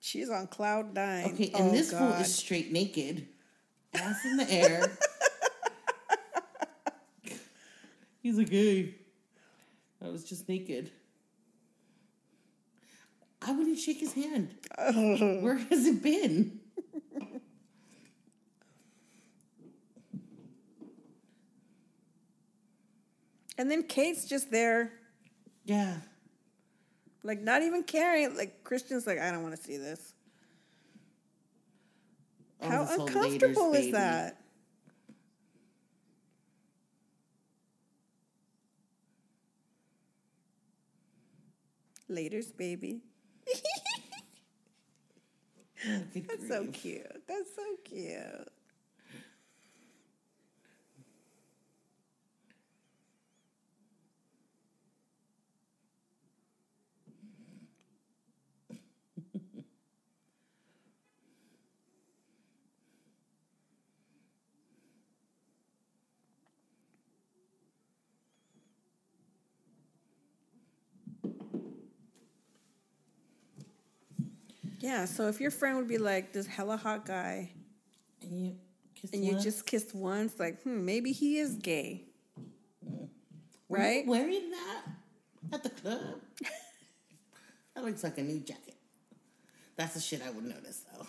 She's 0.00 0.28
on 0.28 0.48
cloud 0.48 0.94
nine. 0.94 1.32
Okay, 1.32 1.50
and 1.54 1.70
oh, 1.70 1.72
this 1.72 1.90
fool 1.90 2.12
is 2.12 2.34
straight 2.34 2.70
naked, 2.70 3.26
ass 3.94 4.24
in 4.26 4.36
the 4.36 4.52
air. 4.52 4.98
He's 8.24 8.38
a 8.38 8.44
gay. 8.44 8.94
I 10.02 10.08
was 10.08 10.24
just 10.24 10.48
naked. 10.48 10.90
I 13.42 13.52
wouldn't 13.52 13.78
shake 13.78 13.98
his 14.00 14.14
hand. 14.14 14.54
Where 15.42 15.56
has 15.58 15.84
it 15.86 16.02
been? 16.02 16.58
And 23.56 23.70
then 23.70 23.84
Kate's 23.84 24.24
just 24.24 24.50
there, 24.50 24.92
Yeah. 25.64 25.98
like 27.22 27.40
not 27.40 27.62
even 27.62 27.84
caring. 27.84 28.36
Like 28.36 28.64
Christian's 28.64 29.06
like, 29.06 29.18
I 29.18 29.30
don't 29.30 29.42
want 29.42 29.56
to 29.56 29.62
see 29.62 29.76
this. 29.76 30.12
Oh, 32.60 32.68
How 32.68 32.84
this 32.84 32.96
whole 32.96 33.08
Laters 33.08 33.14
uncomfortable 33.14 33.72
is 33.74 33.78
baby. 33.80 33.92
that? 33.92 34.40
Later's 42.14 42.52
baby. 42.52 43.00
Oh, 45.86 46.00
That's 46.14 46.48
so 46.48 46.66
cute. 46.72 47.22
That's 47.28 47.54
so 47.54 47.62
cute. 47.84 48.48
Yeah, 74.84 75.06
so 75.06 75.28
if 75.28 75.40
your 75.40 75.50
friend 75.50 75.78
would 75.78 75.88
be 75.88 75.96
like 75.96 76.34
this 76.34 76.46
hella 76.46 76.76
hot 76.76 77.06
guy 77.06 77.48
And 78.20 78.38
you 78.38 78.54
kiss 78.94 79.12
and 79.14 79.24
you 79.24 79.40
just 79.40 79.64
kissed 79.64 79.94
once, 79.94 80.38
like, 80.38 80.60
hmm, 80.62 80.84
maybe 80.84 81.10
he 81.10 81.38
is 81.38 81.54
gay. 81.54 82.02
Were 82.82 83.78
you 83.78 83.82
right? 83.82 84.06
wearing 84.06 84.50
that 84.50 84.82
at 85.54 85.62
the 85.62 85.70
club? 85.70 86.20
that 87.74 87.82
looks 87.82 88.04
like 88.04 88.18
a 88.18 88.22
new 88.22 88.40
jacket. 88.40 88.74
That's 89.76 89.94
the 89.94 90.00
shit 90.00 90.20
I 90.20 90.28
would 90.28 90.44
notice 90.44 90.84
though. 90.92 91.06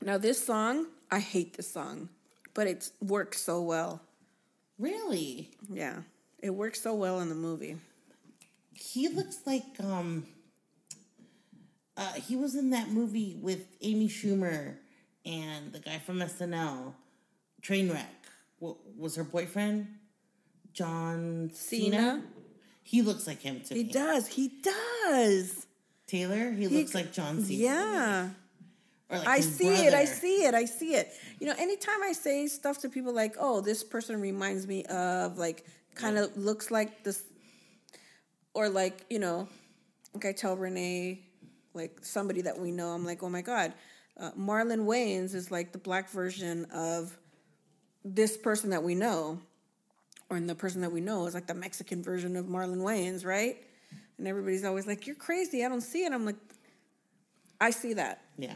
Now, 0.00 0.16
this 0.16 0.40
song, 0.46 0.86
I 1.10 1.18
hate 1.18 1.56
this 1.56 1.68
song, 1.68 2.08
but 2.54 2.68
it 2.68 2.88
works 3.02 3.40
so 3.40 3.62
well. 3.62 4.00
Really? 4.78 5.50
Yeah, 5.68 6.02
it 6.38 6.50
works 6.50 6.80
so 6.80 6.94
well 6.94 7.18
in 7.18 7.28
the 7.28 7.34
movie. 7.34 7.78
He 8.74 9.08
looks 9.08 9.40
like 9.44 9.64
um 9.80 10.24
uh 11.98 12.12
he 12.14 12.36
was 12.36 12.54
in 12.54 12.70
that 12.70 12.88
movie 12.88 13.36
with 13.40 13.66
Amy 13.82 14.08
Schumer 14.08 14.76
and 15.26 15.72
the 15.72 15.80
guy 15.80 15.98
from 15.98 16.20
SNL, 16.20 16.94
Trainwreck. 17.62 18.06
What 18.60 18.76
was 18.96 19.16
her 19.16 19.24
boyfriend? 19.24 19.88
John 20.72 21.50
Cena. 21.52 21.96
Cena? 21.96 22.22
He 22.82 23.02
looks 23.02 23.26
like 23.26 23.42
him 23.42 23.60
to 23.66 23.74
He 23.74 23.84
me. 23.84 23.90
does. 23.92 24.26
He 24.28 24.48
does. 24.62 25.66
Taylor, 26.06 26.50
he, 26.52 26.68
looks 26.68 26.94
like 26.94 27.12
John 27.12 27.42
Cena. 27.42 27.62
Yeah. 27.62 28.28
Or 29.10 29.18
like 29.18 29.28
I 29.28 29.40
see 29.40 29.86
it. 29.86 29.92
I 29.92 30.04
see 30.06 30.44
it. 30.44 30.54
I 30.54 30.64
see 30.64 30.94
it. 30.94 31.12
You 31.38 31.48
know, 31.48 31.54
anytime 31.58 32.02
I 32.02 32.12
say 32.12 32.46
stuff 32.46 32.78
to 32.78 32.88
people 32.88 33.12
like, 33.14 33.34
"Oh, 33.38 33.60
this 33.60 33.82
person 33.84 34.20
reminds 34.20 34.66
me 34.66 34.84
of," 34.84 35.36
like, 35.38 35.64
kind 35.94 36.16
of 36.18 36.36
looks 36.36 36.70
like 36.70 37.04
this, 37.04 37.22
or 38.54 38.68
like, 38.68 39.04
you 39.10 39.18
know, 39.18 39.48
like 40.14 40.24
I 40.26 40.32
tell 40.32 40.56
Renee, 40.56 41.22
like 41.78 42.00
somebody 42.02 42.42
that 42.42 42.58
we 42.58 42.70
know, 42.70 42.88
I'm 42.88 43.06
like, 43.06 43.22
"Oh 43.22 43.30
my 43.30 43.40
god, 43.40 43.72
uh, 44.18 44.32
Marlon 44.32 44.84
Wayans 44.84 45.34
is 45.34 45.50
like 45.50 45.72
the 45.72 45.78
black 45.78 46.10
version 46.10 46.66
of 46.66 47.16
this 48.04 48.36
person 48.36 48.70
that 48.70 48.82
we 48.82 48.94
know." 48.94 49.40
Or 50.30 50.38
the 50.38 50.54
person 50.54 50.82
that 50.82 50.92
we 50.92 51.00
know 51.00 51.24
is 51.24 51.32
like 51.32 51.46
the 51.46 51.54
Mexican 51.54 52.02
version 52.02 52.36
of 52.36 52.44
Marlon 52.44 52.82
Wayans, 52.82 53.24
right? 53.24 53.56
And 54.18 54.28
everybody's 54.28 54.64
always 54.64 54.86
like, 54.86 55.06
"You're 55.06 55.16
crazy. 55.16 55.64
I 55.64 55.70
don't 55.70 55.80
see 55.80 56.04
it." 56.04 56.12
I'm 56.12 56.26
like, 56.26 56.36
I 57.60 57.70
see 57.70 57.94
that. 57.94 58.22
Yeah. 58.36 58.54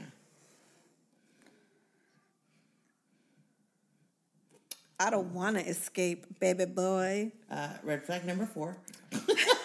I 5.01 5.11
don't 5.11 5.35
want 5.35 5.57
to 5.57 5.67
escape, 5.67 6.39
baby 6.39 6.65
boy. 6.65 7.33
Uh, 7.51 7.71
red 7.83 8.05
flag 8.05 8.25
number 8.25 8.47
four. 8.47 8.77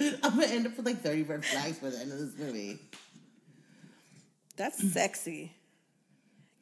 I'm 0.22 0.34
gonna 0.34 0.46
end 0.46 0.66
up 0.66 0.76
with 0.76 0.86
like 0.86 1.02
30 1.02 1.22
red 1.24 1.44
flags 1.44 1.78
by 1.78 1.90
the 1.90 1.98
end 1.98 2.12
of 2.12 2.18
this 2.18 2.38
movie. 2.38 2.78
That's 4.56 4.92
sexy. 4.92 5.52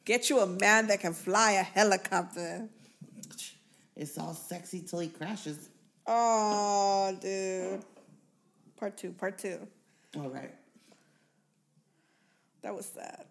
Get 0.04 0.30
you 0.30 0.40
a 0.40 0.46
man 0.46 0.86
that 0.88 1.00
can 1.00 1.12
fly 1.12 1.52
a 1.52 1.62
helicopter. 1.62 2.68
It's 3.94 4.16
all 4.18 4.34
sexy 4.34 4.80
till 4.80 5.00
he 5.00 5.08
crashes. 5.08 5.68
Oh, 6.06 7.16
dude. 7.20 7.84
Part 8.76 8.96
two, 8.96 9.10
part 9.12 9.38
two. 9.38 9.66
All 10.16 10.30
right. 10.30 10.54
That 12.62 12.74
was 12.74 12.86
sad. 12.86 13.24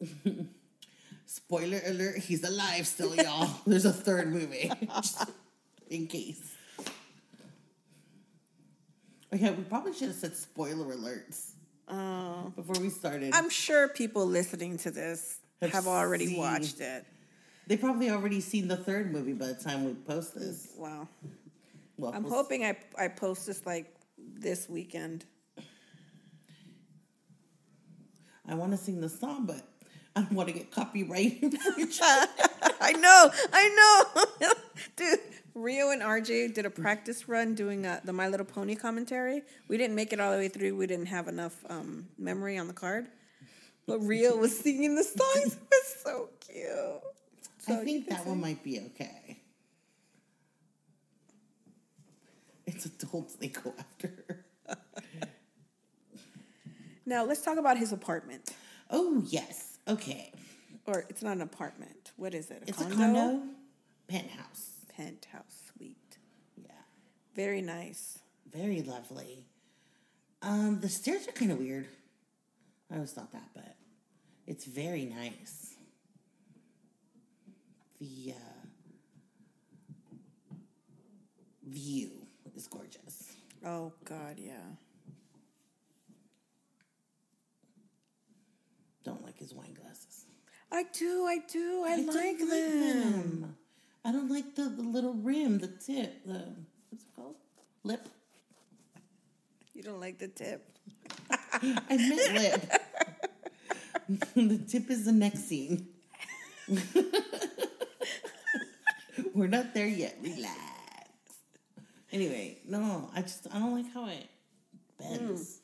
Spoiler 1.26 1.80
alert, 1.86 2.18
he's 2.18 2.44
alive 2.44 2.86
still, 2.86 3.14
y'all. 3.14 3.48
There's 3.66 3.84
a 3.84 3.92
third 3.92 4.32
movie. 4.32 4.70
In 5.88 6.06
case. 6.06 6.54
Okay, 9.32 9.50
we 9.50 9.62
probably 9.64 9.92
should 9.92 10.08
have 10.08 10.16
said 10.16 10.34
spoiler 10.36 10.94
alerts 10.94 11.50
Oh. 11.88 12.52
before 12.56 12.80
we 12.80 12.88
started. 12.90 13.32
I'm 13.34 13.50
sure 13.50 13.88
people 13.88 14.26
listening 14.26 14.78
to 14.78 14.90
this 14.90 15.38
Have 15.60 15.70
have 15.72 15.86
already 15.86 16.26
seen- 16.28 16.38
watched 16.38 16.80
it. 16.80 17.04
they 17.66 17.76
probably 17.76 18.10
already 18.10 18.40
seen 18.40 18.66
the 18.68 18.76
third 18.76 19.12
movie 19.12 19.32
by 19.32 19.46
the 19.46 19.54
time 19.54 19.84
we 19.84 19.94
post 19.94 20.34
this. 20.34 20.68
Wow. 20.76 21.08
Well, 21.96 22.12
I'm 22.14 22.24
we'll 22.24 22.32
hoping 22.34 22.64
I, 22.64 22.76
I 22.98 23.08
post 23.08 23.46
this 23.46 23.64
like 23.66 23.94
this 24.18 24.68
weekend. 24.68 25.24
I 28.48 28.54
want 28.54 28.72
to 28.72 28.76
sing 28.78 29.00
the 29.00 29.08
song, 29.08 29.46
but 29.46 29.62
I 30.14 30.20
don't 30.20 30.32
want 30.32 30.48
to 30.48 30.54
get 30.54 30.70
copyright. 30.70 31.38
I 31.42 32.92
know, 32.92 33.30
I 33.52 34.04
know. 34.40 34.52
Dude, 34.96 35.18
Rio 35.56 35.90
and 35.90 36.02
RJ 36.02 36.52
did 36.52 36.66
a 36.66 36.70
practice 36.70 37.28
run 37.28 37.54
doing 37.54 37.86
uh, 37.86 38.00
the 38.04 38.12
My 38.12 38.28
Little 38.28 38.44
Pony 38.44 38.74
commentary. 38.74 39.40
We 39.68 39.78
didn't 39.78 39.96
make 39.96 40.12
it 40.12 40.20
all 40.20 40.30
the 40.30 40.36
way 40.36 40.48
through. 40.48 40.76
We 40.76 40.86
didn't 40.86 41.06
have 41.06 41.28
enough 41.28 41.54
um, 41.70 42.06
memory 42.18 42.58
on 42.58 42.66
the 42.68 42.74
card. 42.74 43.06
But 43.86 44.00
Rio 44.00 44.36
was 44.36 44.56
singing 44.58 44.94
the 44.96 45.02
songs. 45.02 45.54
It 45.54 45.58
was 45.70 45.96
so 46.04 46.28
cute. 46.46 46.66
I 46.68 47.00
So 47.58 47.72
you 47.80 47.84
think 47.84 48.08
that 48.10 48.26
one 48.26 48.38
might 48.38 48.62
be 48.62 48.80
okay. 48.80 49.40
It's 52.66 52.84
adults 52.84 53.36
they 53.36 53.48
go 53.48 53.72
after. 53.78 54.44
Now 57.08 57.24
let's 57.24 57.40
talk 57.40 57.56
about 57.56 57.78
his 57.78 57.92
apartment. 57.92 58.50
Oh 58.90 59.22
yes, 59.28 59.78
okay. 59.86 60.32
Or 60.86 61.04
it's 61.08 61.22
not 61.22 61.36
an 61.36 61.42
apartment. 61.42 62.10
What 62.16 62.34
is 62.34 62.50
it? 62.50 62.64
A 62.66 62.68
It's 62.68 62.78
condo? 62.78 62.94
a 62.94 62.98
condo 62.98 63.42
penthouse. 64.08 64.75
Penthouse 64.96 65.70
suite. 65.74 66.18
Yeah, 66.56 66.70
Very 67.34 67.60
nice. 67.60 68.18
very 68.50 68.82
lovely. 68.82 69.44
Um, 70.42 70.78
the 70.80 70.88
stairs 70.88 71.28
are 71.28 71.32
kind 71.32 71.52
of 71.52 71.58
weird. 71.58 71.86
I 72.90 72.94
always 72.94 73.12
thought 73.12 73.32
that, 73.32 73.48
but 73.54 73.74
it's 74.46 74.64
very 74.64 75.04
nice. 75.04 75.74
The 78.00 78.32
uh, 78.32 80.54
view 81.66 82.10
is 82.54 82.66
gorgeous. 82.68 83.32
Oh 83.64 83.92
God, 84.04 84.36
yeah. 84.38 84.52
Don't 89.04 89.22
like 89.24 89.38
his 89.38 89.52
wine 89.52 89.74
glasses. 89.74 90.24
I 90.70 90.84
do, 90.92 91.26
I 91.26 91.38
do. 91.50 91.84
I, 91.86 91.96
don't 91.96 92.14
like 92.14 92.38
them. 92.38 93.56
I 94.06 94.12
don't 94.12 94.30
like 94.30 94.54
the, 94.54 94.68
the 94.68 94.82
little 94.82 95.14
rim, 95.14 95.58
the 95.58 95.66
tip, 95.66 96.24
the 96.24 96.54
what's 96.90 97.02
it 97.02 97.16
called? 97.16 97.34
Lip. 97.82 98.08
You 99.74 99.82
don't 99.82 99.98
like 99.98 100.20
the 100.20 100.28
tip. 100.28 100.64
I 101.30 101.76
meant 101.90 102.32
lip. 102.32 102.72
the 104.36 104.58
tip 104.58 104.90
is 104.90 105.06
the 105.06 105.12
next 105.12 105.48
scene. 105.48 105.88
We're 109.34 109.48
not 109.48 109.74
there 109.74 109.88
yet. 109.88 110.16
Relax. 110.22 110.56
Anyway, 112.12 112.58
no, 112.68 113.10
I 113.12 113.22
just 113.22 113.48
I 113.52 113.58
don't 113.58 113.74
like 113.74 113.92
how 113.92 114.06
it 114.06 114.28
bends. 115.00 115.62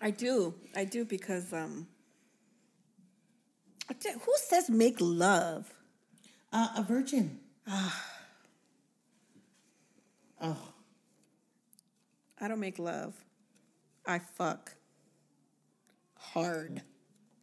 I 0.00 0.12
do. 0.12 0.54
I 0.76 0.84
do 0.84 1.04
because 1.04 1.52
um 1.52 1.88
who 3.88 4.32
says 4.48 4.70
make 4.70 4.98
love? 5.00 5.72
Uh, 6.52 6.68
a 6.76 6.82
virgin. 6.82 7.40
Ah. 7.66 8.04
oh, 10.42 10.68
I 12.40 12.48
don't 12.48 12.60
make 12.60 12.78
love. 12.78 13.14
I 14.06 14.18
fuck. 14.18 14.74
Hard. 16.18 16.82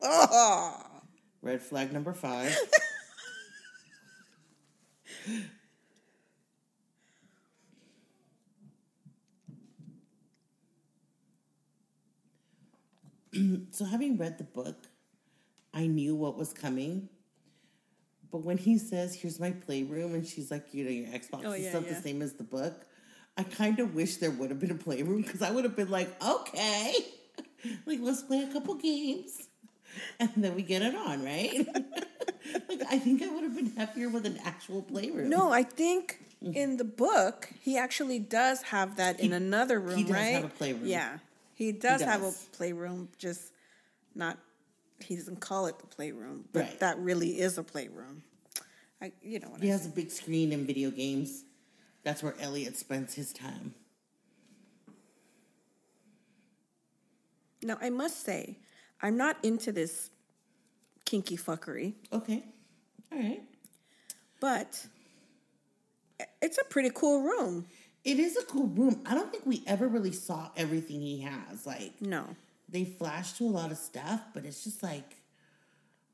Oh. 0.02 0.84
red 1.42 1.62
flag 1.62 1.92
number 1.92 2.14
five. 2.14 2.56
so 13.72 13.86
having 13.86 14.18
read 14.18 14.38
the 14.38 14.44
book, 14.44 14.88
I 15.74 15.88
knew 15.88 16.16
what 16.16 16.38
was 16.38 16.54
coming. 16.54 17.10
But 18.32 18.40
when 18.40 18.58
he 18.58 18.78
says, 18.78 19.16
"Here's 19.16 19.40
my 19.40 19.52
playroom," 19.52 20.14
and 20.14 20.26
she's 20.26 20.52
like, 20.52 20.74
"You 20.74 20.86
know, 20.86 20.92
your 20.92 21.08
Xbox 21.08 21.46
Oh, 21.46 21.52
is 21.52 21.64
yeah, 21.64 21.70
stuff 21.72 21.86
yeah. 21.88 21.94
the 21.94 22.02
same 22.02 22.22
as 22.22 22.34
the 22.34 22.44
book," 22.44 22.86
I 23.38 23.44
kind 23.44 23.80
of 23.80 23.96
wish 23.96 24.18
there 24.18 24.32
would 24.32 24.50
have 24.50 24.60
been 24.60 24.72
a 24.72 24.76
playroom 24.76 25.22
because 25.22 25.42
I 25.42 25.52
would 25.52 25.64
have 25.64 25.76
been 25.76 25.90
like, 25.90 26.10
"Okay, 26.24 26.94
like 27.86 28.00
let's 28.02 28.22
play 28.24 28.44
a 28.44 28.54
couple 28.54 28.76
games, 28.76 29.48
and 30.20 30.30
then 30.38 30.56
we 30.56 30.62
get 30.62 30.82
it 30.82 30.96
on, 30.96 31.24
right?" 31.24 31.68
like 32.70 32.82
I 32.90 33.00
think 33.00 33.24
I 33.24 33.28
would 33.28 33.44
have 33.44 33.56
been 33.56 33.72
happier 33.76 34.10
with 34.10 34.26
an 34.26 34.40
actual 34.44 34.82
playroom. 34.82 35.30
No, 35.30 35.52
I 35.52 35.64
think 35.64 36.20
mm-hmm. 36.44 36.54
in 36.54 36.78
the 36.78 36.86
book 36.86 37.50
he 37.62 37.78
actually 37.78 38.20
does 38.20 38.62
have 38.64 38.98
that 38.98 39.20
in 39.20 39.34
another 39.34 39.80
room, 39.80 39.98
he 39.98 40.04
does 40.04 40.14
right? 40.14 40.36
have 40.36 40.46
a 40.46 40.50
playroom. 40.50 40.86
Yeah. 40.86 41.18
He 41.60 41.74
does, 41.74 42.02
have 42.02 42.24
a 42.24 42.32
playroom, 42.54 43.10
just 43.18 43.52
not 44.16 44.38
he 45.02 45.16
doesn't 45.16 45.40
call 45.40 45.66
it 45.68 45.80
the 45.80 45.88
playroom, 45.88 46.46
but 46.52 46.60
right. 46.62 46.80
that 46.80 47.00
really 47.00 47.40
is 47.40 47.58
a 47.58 47.64
playroom. 47.64 48.24
I, 49.02 49.12
you 49.22 49.40
know, 49.40 49.56
he 49.60 49.70
I 49.70 49.72
has 49.72 49.84
mean. 49.84 49.92
a 49.92 49.96
big 49.96 50.12
screen 50.12 50.52
and 50.52 50.68
video 50.68 50.92
games. 50.92 51.44
That's 52.04 52.22
where 52.24 52.36
Elliot 52.40 52.78
spends 52.78 53.14
his 53.14 53.34
time. 53.34 53.74
Now, 57.62 57.78
I 57.82 57.90
must 57.90 58.24
say, 58.24 58.58
I'm 59.02 59.18
not 59.18 59.38
into 59.44 59.72
this 59.72 60.12
kinky 61.06 61.38
fuckery. 61.38 61.94
Okay. 62.12 62.44
All 63.12 63.20
right. 63.20 63.42
But 64.40 64.86
it's 66.42 66.58
a 66.58 66.64
pretty 66.66 66.92
cool 66.94 67.24
room. 67.24 67.66
It 68.06 68.20
is 68.20 68.38
a 68.38 68.44
cool 68.44 68.68
room. 68.68 69.02
I 69.06 69.14
don't 69.14 69.30
think 69.30 69.46
we 69.46 69.64
ever 69.68 69.88
really 69.88 70.14
saw 70.14 70.50
everything 70.56 71.02
he 71.02 71.22
has. 71.22 71.66
Like, 71.66 72.02
no 72.02 72.36
they 72.72 72.86
flash 72.86 73.34
to 73.34 73.46
a 73.46 73.50
lot 73.50 73.72
of 73.72 73.78
stuff, 73.78 74.22
but 74.34 74.46
it's 74.46 74.64
just 74.64 74.84
like 74.84 75.16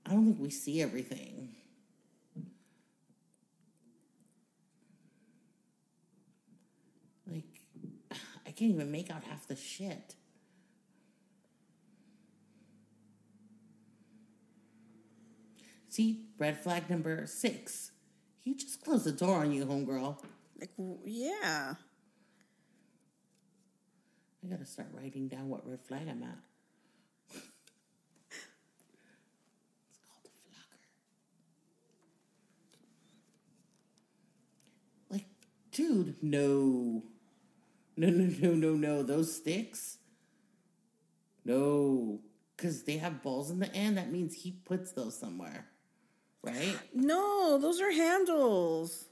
I 0.05 0.11
don't 0.11 0.25
think 0.25 0.39
we 0.39 0.49
see 0.49 0.81
everything. 0.81 1.49
Like 7.29 7.43
I 8.45 8.51
can't 8.51 8.71
even 8.71 8.91
make 8.91 9.09
out 9.09 9.23
half 9.23 9.47
the 9.47 9.55
shit. 9.55 10.15
See, 15.89 16.25
red 16.37 16.61
flag 16.61 16.89
number 16.89 17.25
six. 17.25 17.91
He 18.41 18.53
just 18.53 18.83
closed 18.83 19.05
the 19.05 19.13
door 19.13 19.37
on 19.37 19.53
you, 19.53 19.65
homegirl. 19.65 20.21
Like, 20.59 20.71
yeah. 21.05 21.75
I 24.45 24.47
gotta 24.47 24.65
start 24.65 24.89
writing 24.93 25.27
down 25.27 25.49
what 25.49 25.67
red 25.67 25.81
flag 25.81 26.07
I'm 26.07 26.21
at. 26.21 26.37
it's 27.33 27.41
called 30.07 30.25
a 30.25 30.29
flogger. 30.45 30.85
Like, 35.09 35.25
dude, 35.71 36.21
no. 36.21 37.01
No, 37.97 38.09
no, 38.09 38.25
no, 38.39 38.53
no, 38.53 38.75
no. 38.75 39.01
Those 39.01 39.35
sticks? 39.35 39.97
No. 41.43 42.19
Because 42.55 42.83
they 42.83 42.97
have 42.97 43.23
balls 43.23 43.49
in 43.49 43.57
the 43.57 43.73
end. 43.73 43.97
That 43.97 44.11
means 44.11 44.35
he 44.35 44.51
puts 44.51 44.91
those 44.91 45.17
somewhere. 45.17 45.65
Right? 46.43 46.77
No, 46.93 47.57
those 47.57 47.81
are 47.81 47.91
handles. 47.91 49.05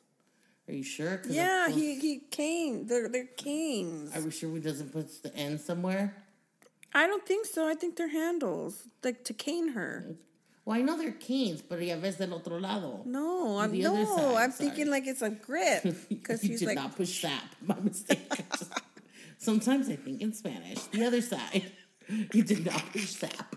Are 0.68 0.74
you 0.74 0.84
sure? 0.84 1.22
Yeah, 1.28 1.68
he, 1.70 2.00
he 2.00 2.20
cane. 2.32 2.88
They're, 2.88 3.10
they're 3.10 3.26
canes. 3.26 4.16
Are 4.16 4.22
we 4.22 4.32
sure 4.32 4.54
he 4.54 4.62
doesn't 4.62 4.92
put 4.94 5.22
the 5.22 5.36
end 5.36 5.60
somewhere? 5.60 6.16
I 6.94 7.08
don't 7.08 7.26
think 7.26 7.46
so. 7.48 7.68
I 7.68 7.74
think 7.76 7.96
they're 7.98 8.08
handles, 8.08 8.84
like 9.04 9.24
to 9.26 9.34
cane 9.34 9.70
her. 9.70 10.16
Well, 10.64 10.78
I 10.78 10.82
know 10.82 10.98
they're 10.98 11.12
canes, 11.12 11.62
but 11.62 11.82
ya 11.82 11.98
ves 11.98 12.16
del 12.18 12.34
otro 12.34 12.58
lado. 12.60 13.02
No, 13.06 13.58
I'm 13.58 13.72
The 13.72 13.82
no. 13.82 14.06
side, 14.06 14.24
I'm 14.38 14.52
sorry. 14.52 14.70
thinking 14.70 14.90
like 14.90 15.06
it's 15.08 15.22
a 15.22 15.30
grip 15.32 15.84
because 16.10 16.42
you 16.44 16.52
he's 16.52 16.60
did 16.60 16.68
like 16.68 16.76
not 16.78 16.96
push 16.96 17.20
sap. 17.22 17.44
My 17.62 17.76
mistake. 17.82 18.30
Just- 18.58 18.72
Sometimes 19.40 19.90
I 19.90 19.98
think 19.98 20.22
in 20.22 20.32
Spanish. 20.34 20.80
The 20.84 21.06
other 21.06 21.22
side. 21.22 21.72
You 22.34 22.44
did 22.44 22.66
not 22.66 22.84
push 22.92 23.12
sap. 23.16 23.56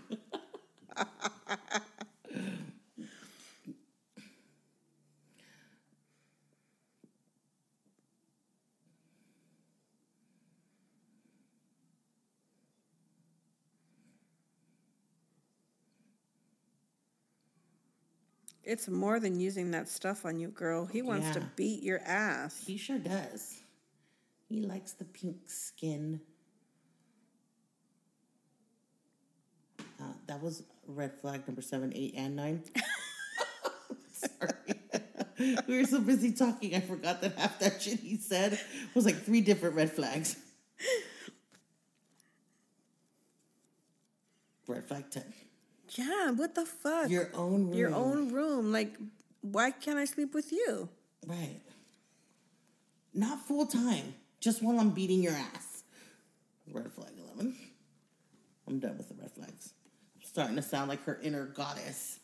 It's 18.67 18.89
more 18.89 19.21
than 19.21 19.39
using 19.39 19.71
that 19.71 19.89
stuff 19.89 20.27
on 20.27 20.39
you, 20.39 20.49
girl. 20.49 20.87
He 20.87 21.01
wants 21.01 21.31
to 21.31 21.41
beat 21.55 21.83
your 21.83 22.01
ass. 22.01 22.63
He 22.67 22.77
sure 22.77 22.99
does. 22.99 23.63
He 24.49 24.61
likes 24.61 24.93
the 24.93 25.05
pink 25.05 25.37
skin. 25.47 26.21
Uh, 30.01 30.13
that 30.27 30.43
was 30.43 30.65
red 30.87 31.13
flag 31.21 31.47
number 31.47 31.63
seven, 31.63 31.93
eight, 31.95 32.15
and 32.17 32.37
nine. 32.37 32.63
Sorry. 34.13 34.77
we 35.67 35.79
were 35.79 35.85
so 35.85 36.01
busy 36.01 36.33
talking, 36.33 36.75
I 36.75 36.81
forgot 36.81 37.21
that 37.23 37.39
half 37.39 37.59
that 37.61 37.81
shit 37.83 38.01
he 38.01 38.17
said 38.17 38.59
was 38.95 39.05
like 39.05 39.23
three 39.23 39.41
different 39.41 39.75
red 39.75 39.93
flags. 39.93 40.37
Red 44.69 44.85
flag 44.85 45.09
10. 45.11 45.23
Yeah, 45.95 46.31
what 46.33 46.55
the 46.55 46.67
fuck? 46.67 47.09
Your 47.11 47.31
own 47.35 47.67
room. 47.69 47.75
Your 47.75 47.95
own 47.95 48.33
room. 48.33 48.73
Like, 48.73 48.97
why 49.43 49.71
can't 49.71 49.99
I 49.99 50.05
sleep 50.05 50.35
with 50.35 50.53
you? 50.53 50.89
Right. 51.27 51.61
Not 53.15 53.41
full 53.47 53.67
time, 53.67 54.15
just 54.41 54.63
while 54.63 54.79
I'm 54.79 54.91
beating 54.91 55.23
your 55.23 55.33
ass. 55.33 55.85
Red 56.71 56.93
flag 56.93 57.11
11. 57.35 57.55
I'm 58.69 58.79
done 58.81 58.99
with 58.99 59.09
the 59.09 59.15
red 59.15 59.31
flags. 59.33 59.73
I'm 60.17 60.23
starting 60.25 60.57
to 60.57 60.63
sound 60.63 60.89
like 60.89 61.03
her 61.05 61.19
inner 61.23 61.47
goddess. 61.47 62.19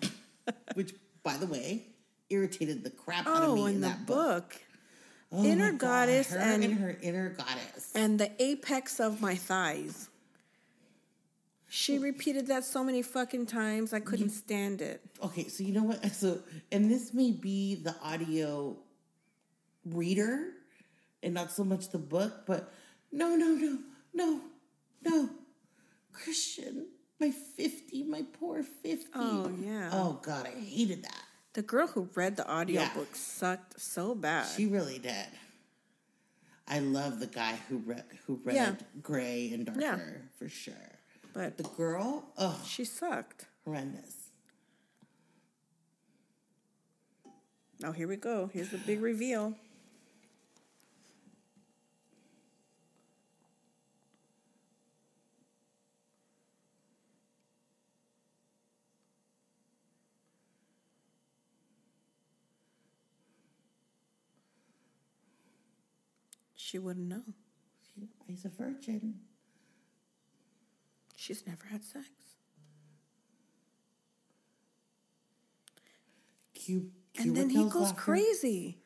Which, 0.74 0.94
by 1.22 1.36
the 1.36 1.46
way, 1.46 1.86
irritated 2.30 2.82
the 2.82 2.90
crap 2.90 3.26
out 3.26 3.42
of 3.42 3.50
Oh, 3.50 3.54
me 3.54 3.62
in 3.62 3.68
in 3.76 3.80
the 3.82 3.88
that 3.88 4.06
book. 4.06 4.48
book. 4.50 4.60
Oh 5.32 5.44
Inner 5.44 5.72
God, 5.72 5.78
goddess 5.80 6.30
her 6.30 6.38
and- 6.38 6.64
her 6.74 6.96
inner 7.02 7.30
goddess. 7.30 7.92
And 7.94 8.18
the 8.18 8.30
apex 8.42 8.98
of 9.00 9.20
my 9.20 9.34
thighs. 9.34 10.08
She 11.74 11.98
oh. 11.98 12.02
repeated 12.02 12.46
that 12.46 12.64
so 12.64 12.84
many 12.84 13.02
fucking 13.02 13.46
times, 13.46 13.92
I 13.92 13.98
couldn't 13.98 14.30
stand 14.30 14.80
it. 14.80 15.00
Okay, 15.20 15.48
so 15.48 15.64
you 15.64 15.72
know 15.72 15.82
what? 15.82 16.04
So, 16.14 16.38
and 16.70 16.88
this 16.88 17.12
may 17.12 17.32
be 17.32 17.74
the 17.74 17.96
audio 18.00 18.76
reader 19.84 20.50
and 21.20 21.34
not 21.34 21.50
so 21.50 21.64
much 21.64 21.88
the 21.88 21.98
book, 21.98 22.46
but 22.46 22.72
no, 23.10 23.34
no, 23.34 23.48
no, 23.48 23.78
no, 24.14 24.40
no. 25.02 25.30
Christian, 26.12 26.86
my 27.18 27.32
50, 27.32 28.04
my 28.04 28.22
poor 28.38 28.62
50. 28.62 29.08
Oh, 29.16 29.50
yeah. 29.60 29.90
Oh, 29.92 30.20
God, 30.22 30.46
I 30.46 30.56
hated 30.56 31.02
that. 31.02 31.22
The 31.54 31.62
girl 31.62 31.88
who 31.88 32.08
read 32.14 32.36
the 32.36 32.48
audiobook 32.48 33.16
sucked 33.16 33.80
so 33.80 34.14
bad. 34.14 34.46
She 34.56 34.66
really 34.66 35.00
did. 35.00 35.26
I 36.68 36.78
love 36.78 37.18
the 37.18 37.26
guy 37.26 37.58
who 37.68 37.78
read 37.78 38.04
who 38.26 38.40
read 38.44 38.54
Yeah. 38.54 38.74
Grey 39.02 39.50
and 39.52 39.66
Darker 39.66 39.80
Yeah. 39.80 39.98
for 40.38 40.48
sure. 40.48 40.93
But 41.34 41.56
The 41.58 41.64
girl, 41.64 42.24
oh, 42.38 42.60
she 42.66 42.84
sucked. 42.84 43.46
horrendous. 43.64 44.30
Oh, 47.82 47.92
here 47.92 48.08
we 48.08 48.16
go. 48.16 48.48
Here's 48.52 48.70
the 48.70 48.78
big 48.78 49.02
reveal. 49.02 49.54
She 66.56 66.78
wouldn't 66.78 67.08
know. 67.08 67.22
He's 68.26 68.44
a 68.44 68.48
virgin. 68.48 69.20
She's 71.24 71.46
never 71.46 71.64
had 71.70 71.82
sex. 71.82 72.06
Q, 76.52 76.90
And 77.16 77.34
then 77.34 77.48
he 77.48 77.64
goes 77.64 77.76
locker. 77.76 77.94
crazy. 77.94 78.76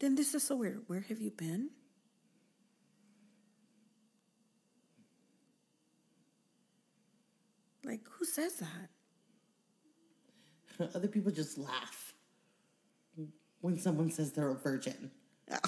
Then 0.00 0.16
this 0.16 0.34
is 0.34 0.42
so 0.42 0.56
weird. 0.56 0.82
Where 0.88 1.02
have 1.02 1.20
you 1.20 1.30
been? 1.30 1.70
Like, 7.84 8.00
who 8.18 8.24
says 8.24 8.54
that? 8.56 8.90
Other 10.96 11.06
people 11.06 11.30
just 11.30 11.56
laugh 11.56 12.03
when 13.64 13.78
someone 13.78 14.10
says 14.10 14.32
they're 14.32 14.50
a 14.50 14.54
virgin. 14.54 15.10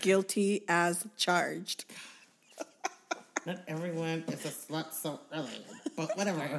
Guilty 0.00 0.64
as 0.66 1.06
charged. 1.16 1.84
Not 3.46 3.60
everyone 3.68 4.24
is 4.26 4.44
a 4.44 4.48
slut, 4.48 4.92
so 4.92 5.20
early, 5.32 5.64
but 5.96 6.16
whatever. 6.16 6.58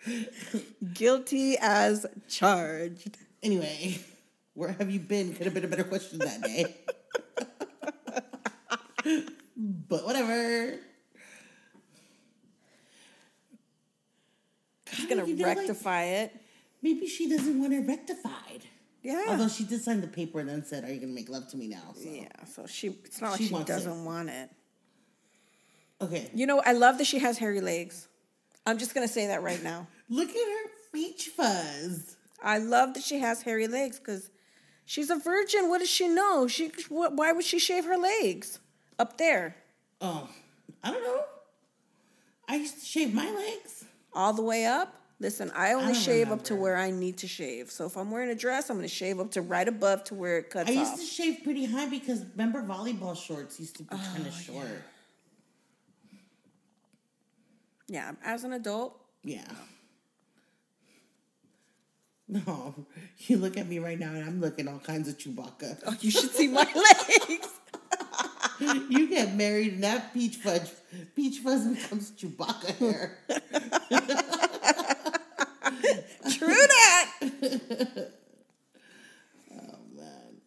Guilty 0.94 1.58
as 1.60 2.06
charged. 2.26 3.18
anyway, 3.42 3.98
where 4.54 4.72
have 4.72 4.90
you 4.90 5.00
been? 5.00 5.34
Could 5.34 5.44
have 5.44 5.52
been 5.52 5.66
a 5.66 5.68
better 5.68 5.84
question 5.84 6.20
that 6.20 6.40
day. 6.40 6.74
but 9.58 10.06
whatever. 10.06 10.78
He's 14.90 15.04
gonna 15.06 15.26
You 15.26 15.36
know, 15.36 15.48
like, 15.48 15.58
rectify 15.58 16.02
it. 16.04 16.40
Maybe 16.86 17.06
she 17.06 17.28
doesn't 17.28 17.58
want 17.60 17.72
it 17.72 17.86
rectified. 17.86 18.62
Yeah. 19.02 19.24
Although 19.28 19.48
she 19.48 19.64
did 19.64 19.80
sign 19.82 20.00
the 20.00 20.08
paper 20.08 20.40
and 20.40 20.48
then 20.48 20.64
said, 20.64 20.84
"Are 20.84 20.92
you 20.92 21.00
going 21.04 21.12
to 21.14 21.14
make 21.20 21.28
love 21.28 21.46
to 21.52 21.56
me 21.56 21.66
now?" 21.68 21.92
So. 21.94 22.08
yeah. 22.08 22.28
So 22.54 22.66
she. 22.66 22.88
It's 23.04 23.20
not 23.20 23.30
like 23.32 23.38
She 23.40 23.46
she, 23.48 23.52
wants 23.54 23.70
it. 23.70 23.72
doesn't 23.74 24.04
want 24.04 24.28
it. 24.30 24.50
Okay. 26.00 26.28
You 26.34 26.46
know, 26.46 26.60
I 26.64 26.72
love 26.72 26.98
that 26.98 27.06
she 27.06 27.18
has 27.20 27.38
hairy 27.38 27.60
legs. 27.60 28.08
I'm 28.66 28.78
just 28.78 28.94
gonna 28.94 29.08
say 29.08 29.28
that 29.28 29.42
right 29.42 29.62
now. 29.62 29.86
Look 30.10 30.28
at 30.28 30.34
her 30.34 30.70
Beach 30.92 31.28
Fuzz. 31.36 32.16
I 32.42 32.58
love 32.58 32.94
that 32.94 33.02
she 33.02 33.18
has 33.20 33.42
hairy 33.42 33.68
legs 33.68 33.98
because 33.98 34.28
she's 34.84 35.08
a 35.10 35.16
virgin. 35.16 35.68
What 35.68 35.78
does 35.78 35.88
she 35.90 36.08
know? 36.08 36.46
She 36.48 36.68
wh- 36.88 37.12
why 37.20 37.32
would 37.32 37.44
she 37.44 37.58
shave 37.58 37.84
her 37.86 37.96
legs 37.96 38.58
up 38.98 39.18
there 39.18 39.56
Oh, 40.00 40.28
I 40.84 40.90
don't 40.90 41.02
know. 41.02 41.22
I 42.48 42.56
used 42.56 42.78
to 42.80 42.84
shave 42.84 43.14
my 43.14 43.30
legs. 43.30 43.84
all 44.12 44.32
the 44.34 44.42
way 44.42 44.66
up? 44.66 44.94
Listen, 45.18 45.50
I 45.54 45.72
only 45.72 45.94
don't 45.94 46.02
shave 46.02 46.30
up 46.30 46.44
to 46.44 46.54
where 46.54 46.76
I 46.76 46.90
need 46.90 47.16
to 47.18 47.26
shave. 47.26 47.70
So 47.70 47.86
if 47.86 47.96
I'm 47.96 48.10
wearing 48.10 48.28
a 48.28 48.34
dress, 48.34 48.68
I'm 48.68 48.76
going 48.76 48.86
to 48.88 48.94
shave 48.94 49.18
up 49.18 49.30
to 49.32 49.40
right 49.40 49.66
above 49.66 50.04
to 50.04 50.14
where 50.14 50.36
it 50.38 50.50
cuts 50.50 50.68
I 50.68 50.72
used 50.74 50.92
off. 50.92 50.98
to 50.98 51.04
shave 51.06 51.38
pretty 51.42 51.64
high 51.64 51.88
because 51.88 52.22
remember 52.36 52.62
volleyball 52.62 53.16
shorts 53.16 53.58
used 53.58 53.76
to 53.76 53.82
be 53.84 53.88
Oh, 53.92 54.10
kind 54.14 54.26
of 54.26 54.34
short. 54.34 54.66
Yeah, 57.88 58.12
as 58.24 58.44
an 58.44 58.52
adult, 58.52 58.98
Yeah. 59.22 59.44
No, 62.28 62.74
you 63.18 63.36
look 63.38 63.56
at 63.56 63.68
me 63.68 63.78
right 63.78 63.98
now 63.98 64.10
and 64.10 64.24
I'm 64.24 64.40
looking 64.40 64.66
all 64.68 64.80
kinds 64.80 65.08
of 65.08 65.16
Chewbacca. 65.16 65.78
oh, 65.86 65.96
you 66.00 66.10
should 66.10 66.30
see 66.32 66.48
my 66.48 66.64
legs. 66.74 67.48
You 68.58 69.06
get 69.10 69.34
married 69.34 69.74
and 69.74 69.84
that 69.84 70.14
peach 70.14 70.36
fudge, 70.36 70.70
peach 71.14 71.40
fuzz 71.40 71.66
becomes 71.66 72.10
Chewbacca 72.12 72.74
hair. 72.78 73.18
True 76.30 76.54
that. 76.54 77.12
Oh 79.52 79.78
man. 79.94 80.40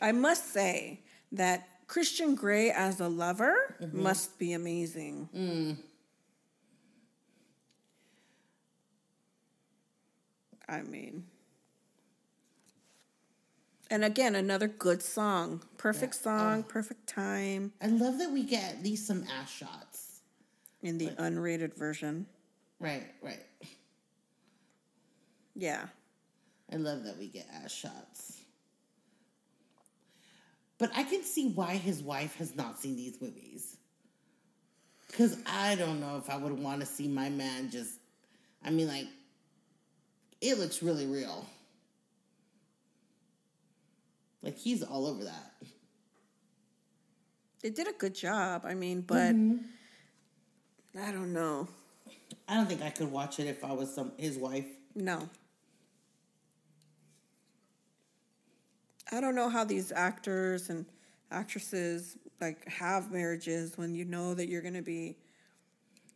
I 0.00 0.12
must 0.12 0.52
say 0.52 1.00
that 1.32 1.68
Christian 1.86 2.34
Grey 2.34 2.70
as 2.70 3.00
a 3.00 3.08
lover 3.08 3.76
must 3.92 4.38
be 4.38 4.52
amazing. 4.52 5.28
I 10.68 10.82
mean, 10.82 11.24
and 13.90 14.04
again, 14.04 14.34
another 14.34 14.68
good 14.68 15.02
song. 15.02 15.62
Perfect 15.76 16.14
song, 16.14 16.62
perfect 16.62 17.06
time 17.06 17.72
I 17.82 17.88
love 17.88 18.18
that 18.18 18.30
we 18.30 18.42
get 18.44 18.74
at 18.76 18.82
least 18.82 19.06
some 19.06 19.24
ass 19.24 19.50
shots. 19.50 20.20
in 20.82 20.98
the 20.98 21.08
unrated 21.18 21.74
version. 21.76 22.26
Right, 22.82 23.06
right. 23.22 23.40
Yeah. 25.54 25.86
I 26.72 26.76
love 26.76 27.04
that 27.04 27.16
we 27.16 27.28
get 27.28 27.46
ass 27.62 27.70
shots. 27.70 28.40
But 30.78 30.90
I 30.96 31.04
can 31.04 31.22
see 31.22 31.50
why 31.50 31.76
his 31.76 32.02
wife 32.02 32.34
has 32.36 32.56
not 32.56 32.80
seen 32.80 32.96
these 32.96 33.20
movies. 33.20 33.76
Because 35.06 35.38
I 35.46 35.76
don't 35.76 36.00
know 36.00 36.16
if 36.16 36.28
I 36.28 36.36
would 36.36 36.58
want 36.58 36.80
to 36.80 36.86
see 36.86 37.06
my 37.06 37.28
man 37.28 37.70
just. 37.70 37.92
I 38.64 38.70
mean, 38.70 38.88
like, 38.88 39.06
it 40.40 40.58
looks 40.58 40.82
really 40.82 41.06
real. 41.06 41.46
Like, 44.42 44.58
he's 44.58 44.82
all 44.82 45.06
over 45.06 45.22
that. 45.22 45.52
They 47.62 47.70
did 47.70 47.86
a 47.86 47.92
good 47.92 48.14
job. 48.14 48.62
I 48.64 48.74
mean, 48.74 49.02
but 49.02 49.36
mm-hmm. 49.36 49.58
I 51.00 51.12
don't 51.12 51.32
know. 51.32 51.68
I 52.48 52.54
don't 52.54 52.66
think 52.66 52.82
I 52.82 52.90
could 52.90 53.10
watch 53.10 53.38
it 53.40 53.46
if 53.46 53.64
I 53.64 53.72
was 53.72 53.94
some 53.94 54.12
his 54.16 54.36
wife. 54.36 54.66
No. 54.94 55.28
I 59.10 59.20
don't 59.20 59.34
know 59.34 59.48
how 59.48 59.64
these 59.64 59.92
actors 59.92 60.70
and 60.70 60.86
actresses 61.30 62.16
like 62.40 62.66
have 62.68 63.10
marriages 63.10 63.76
when 63.76 63.94
you 63.94 64.04
know 64.04 64.34
that 64.34 64.48
you're 64.48 64.62
going 64.62 64.74
to 64.74 64.82
be 64.82 65.16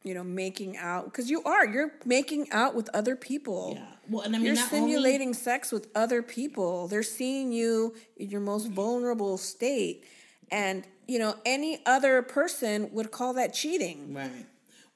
you 0.02 0.14
know 0.14 0.24
making 0.24 0.76
out 0.76 1.04
because 1.06 1.28
you 1.30 1.42
are 1.44 1.66
you're 1.66 1.92
making 2.04 2.50
out 2.52 2.74
with 2.74 2.88
other 2.94 3.16
people. 3.16 3.74
Yeah. 3.76 3.86
Well, 4.08 4.22
and 4.22 4.34
I 4.34 4.38
mean, 4.38 4.46
You're 4.46 4.54
not 4.54 4.72
only- 4.72 4.92
simulating 4.92 5.34
sex 5.34 5.72
with 5.72 5.88
other 5.94 6.22
people. 6.22 6.86
They're 6.88 7.02
seeing 7.02 7.52
you 7.52 7.94
in 8.16 8.30
your 8.30 8.40
most 8.40 8.68
vulnerable 8.68 9.36
state 9.36 10.04
and 10.50 10.84
you 11.08 11.18
know 11.18 11.36
any 11.44 11.82
other 11.86 12.22
person 12.22 12.90
would 12.92 13.10
call 13.10 13.34
that 13.34 13.52
cheating. 13.52 14.14
Right. 14.14 14.46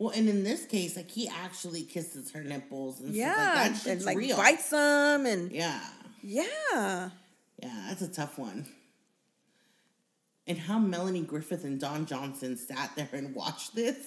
Well, 0.00 0.10
and 0.16 0.30
in 0.30 0.42
this 0.44 0.64
case, 0.64 0.96
like, 0.96 1.10
he 1.10 1.28
actually 1.28 1.82
kisses 1.82 2.30
her 2.32 2.42
nipples 2.42 3.00
and 3.00 3.14
Yeah, 3.14 3.34
stuff 3.34 3.54
like 3.74 3.82
that. 3.84 3.90
and 3.92 4.04
like 4.06 4.16
real. 4.16 4.36
bites 4.38 4.70
them 4.70 5.26
and 5.26 5.52
Yeah. 5.52 5.78
yeah. 6.22 7.10
Yeah, 7.62 7.84
that's 7.86 8.00
a 8.00 8.08
tough 8.08 8.38
one. 8.38 8.66
And 10.46 10.56
how 10.56 10.78
Melanie 10.78 11.20
Griffith 11.20 11.64
and 11.64 11.78
Don 11.78 12.06
Johnson 12.06 12.56
sat 12.56 12.92
there 12.96 13.10
and 13.12 13.34
watched 13.34 13.74
this. 13.74 13.98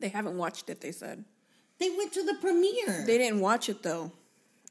They 0.00 0.08
haven't 0.08 0.36
watched 0.36 0.68
it, 0.68 0.80
they 0.80 0.90
said. 0.90 1.24
They 1.78 1.90
went 1.90 2.12
to 2.14 2.24
the 2.24 2.34
premiere. 2.40 3.04
They 3.06 3.16
didn't 3.16 3.40
watch 3.40 3.68
it 3.68 3.84
though. 3.84 4.10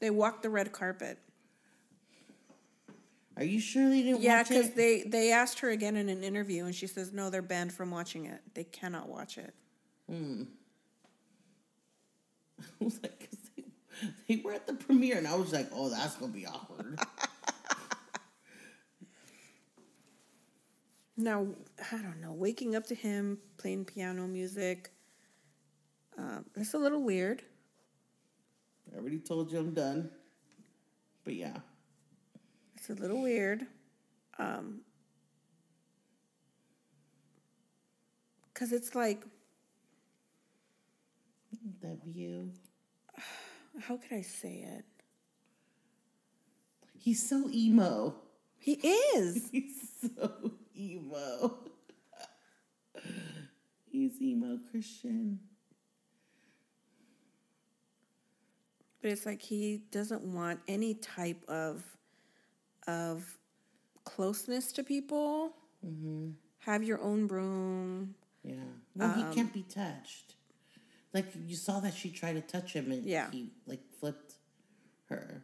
They 0.00 0.10
walked 0.10 0.42
the 0.42 0.50
red 0.50 0.70
carpet. 0.72 1.18
Are 3.36 3.44
you 3.44 3.60
sure 3.60 3.88
they 3.88 4.02
didn't 4.02 4.22
Yeah, 4.22 4.42
because 4.42 4.70
they 4.70 5.02
they 5.02 5.32
asked 5.32 5.60
her 5.60 5.70
again 5.70 5.96
in 5.96 6.08
an 6.08 6.22
interview, 6.22 6.64
and 6.64 6.74
she 6.74 6.86
says 6.86 7.12
no, 7.12 7.30
they're 7.30 7.42
banned 7.42 7.72
from 7.72 7.90
watching 7.90 8.26
it. 8.26 8.40
They 8.54 8.64
cannot 8.64 9.08
watch 9.08 9.38
it. 9.38 9.54
I 12.80 12.84
was 12.84 13.00
like, 13.02 13.28
they, 13.56 13.64
they 14.28 14.42
were 14.42 14.52
at 14.52 14.66
the 14.66 14.74
premiere, 14.74 15.18
and 15.18 15.26
I 15.26 15.34
was 15.34 15.52
like, 15.52 15.68
oh, 15.72 15.88
that's 15.88 16.16
going 16.16 16.32
to 16.32 16.38
be 16.38 16.46
awkward. 16.46 16.98
Now 21.16 21.46
I 21.92 21.98
don't 21.98 22.20
know. 22.20 22.32
Waking 22.32 22.74
up 22.74 22.86
to 22.88 22.94
him 22.94 23.38
playing 23.56 23.84
piano 23.84 24.26
music. 24.26 24.90
Um, 26.18 26.44
it's 26.56 26.74
a 26.74 26.78
little 26.78 27.02
weird. 27.02 27.42
I 28.92 28.98
already 28.98 29.18
told 29.18 29.52
you 29.52 29.58
I'm 29.58 29.74
done. 29.74 30.10
But 31.24 31.34
yeah. 31.34 31.58
It's 32.86 32.98
a 32.98 33.02
little 33.02 33.22
weird. 33.22 33.66
Um, 34.38 34.80
cause 38.52 38.72
it's 38.72 38.94
like, 38.94 39.22
That 41.80 42.04
view. 42.04 42.50
how 43.80 43.96
could 43.96 44.12
I 44.12 44.20
say 44.20 44.66
it? 44.76 44.84
He's 46.98 47.26
so 47.26 47.48
emo. 47.50 48.16
He 48.58 48.72
is. 48.72 49.48
He's 49.50 49.88
so 50.18 50.52
emo. 50.76 51.60
He's 53.90 54.20
emo 54.20 54.58
Christian. 54.70 55.40
but 59.00 59.10
it's 59.10 59.24
like 59.24 59.40
he 59.40 59.84
doesn't 59.90 60.22
want 60.22 60.60
any 60.68 60.94
type 60.94 61.42
of 61.48 61.82
of 62.86 63.38
closeness 64.04 64.72
to 64.72 64.84
people. 64.84 65.52
Have 66.60 66.82
your 66.82 67.00
own 67.02 67.28
room. 67.28 68.14
Yeah. 68.42 68.54
Well, 68.96 69.10
Um, 69.10 69.28
he 69.28 69.34
can't 69.34 69.52
be 69.52 69.62
touched. 69.62 70.34
Like 71.12 71.26
you 71.46 71.56
saw 71.56 71.80
that 71.80 71.94
she 71.94 72.10
tried 72.10 72.34
to 72.34 72.40
touch 72.40 72.72
him 72.72 72.90
and 72.90 73.04
Yeah. 73.04 73.30
he 73.30 73.50
like 73.66 73.82
flipped 74.00 74.34
her. 75.08 75.42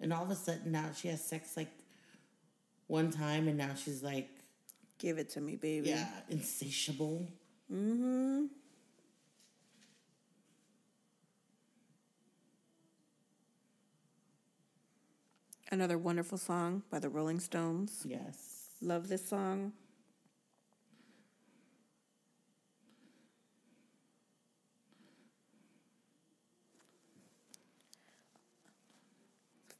And 0.00 0.12
all 0.12 0.24
of 0.24 0.30
a 0.30 0.36
sudden 0.36 0.72
now 0.72 0.92
she 0.92 1.08
has 1.08 1.24
sex 1.24 1.56
like 1.56 1.70
one 2.88 3.10
time 3.10 3.48
and 3.48 3.56
now 3.56 3.74
she's 3.74 4.02
like, 4.02 4.28
Give 4.98 5.18
it 5.18 5.28
to 5.30 5.40
me, 5.40 5.56
baby. 5.56 5.90
yeah, 5.90 6.08
insatiable. 6.30 7.26
Mm-hmm. 7.72 8.46
Another 15.72 15.98
wonderful 15.98 16.38
song 16.38 16.82
by 16.90 17.00
the 17.00 17.08
Rolling 17.08 17.40
Stones. 17.40 18.04
Yes. 18.06 18.68
Love 18.80 19.08
this 19.08 19.28
song. 19.28 19.72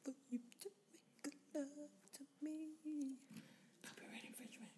For 0.05 0.13
you 0.29 0.41
to 0.61 0.69
make 1.25 1.39
love 1.55 1.67
to 2.15 2.23
me. 2.43 2.75
Copyright 3.83 4.25
infringement. 4.27 4.71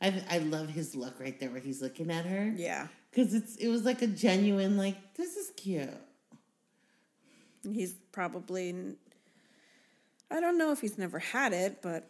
I, 0.00 0.22
I 0.30 0.38
love 0.38 0.68
his 0.68 0.94
look 0.94 1.18
right 1.18 1.38
there 1.40 1.50
where 1.50 1.60
he's 1.60 1.80
looking 1.80 2.10
at 2.10 2.26
her. 2.26 2.52
Yeah. 2.54 2.88
Because 3.10 3.34
it's 3.34 3.56
it 3.56 3.68
was 3.68 3.84
like 3.84 4.02
a 4.02 4.06
genuine, 4.06 4.76
like, 4.76 5.14
this 5.14 5.36
is 5.36 5.50
cute. 5.56 5.88
He's 7.62 7.94
probably, 8.12 8.94
I 10.30 10.40
don't 10.40 10.58
know 10.58 10.70
if 10.72 10.80
he's 10.80 10.98
never 10.98 11.18
had 11.18 11.52
it, 11.52 11.80
but 11.82 12.08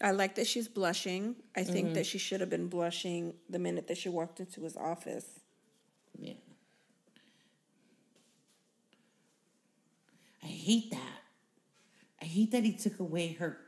I 0.00 0.12
like 0.12 0.36
that 0.36 0.46
she's 0.46 0.68
blushing. 0.68 1.36
I 1.56 1.62
think 1.64 1.94
that 1.94 2.00
mm-hmm. 2.00 2.02
she 2.04 2.18
should 2.18 2.40
have 2.40 2.50
been 2.50 2.68
blushing 2.68 3.34
the 3.48 3.58
minute 3.58 3.88
that 3.88 3.98
she 3.98 4.08
walked 4.08 4.40
into 4.40 4.62
his 4.62 4.76
office. 4.76 5.26
Yeah. 6.18 6.34
I 10.42 10.46
hate 10.46 10.90
that. 10.90 11.13
I 12.34 12.36
hate 12.36 12.50
that 12.50 12.64
he 12.64 12.72
took 12.72 12.98
away 12.98 13.34
her 13.34 13.58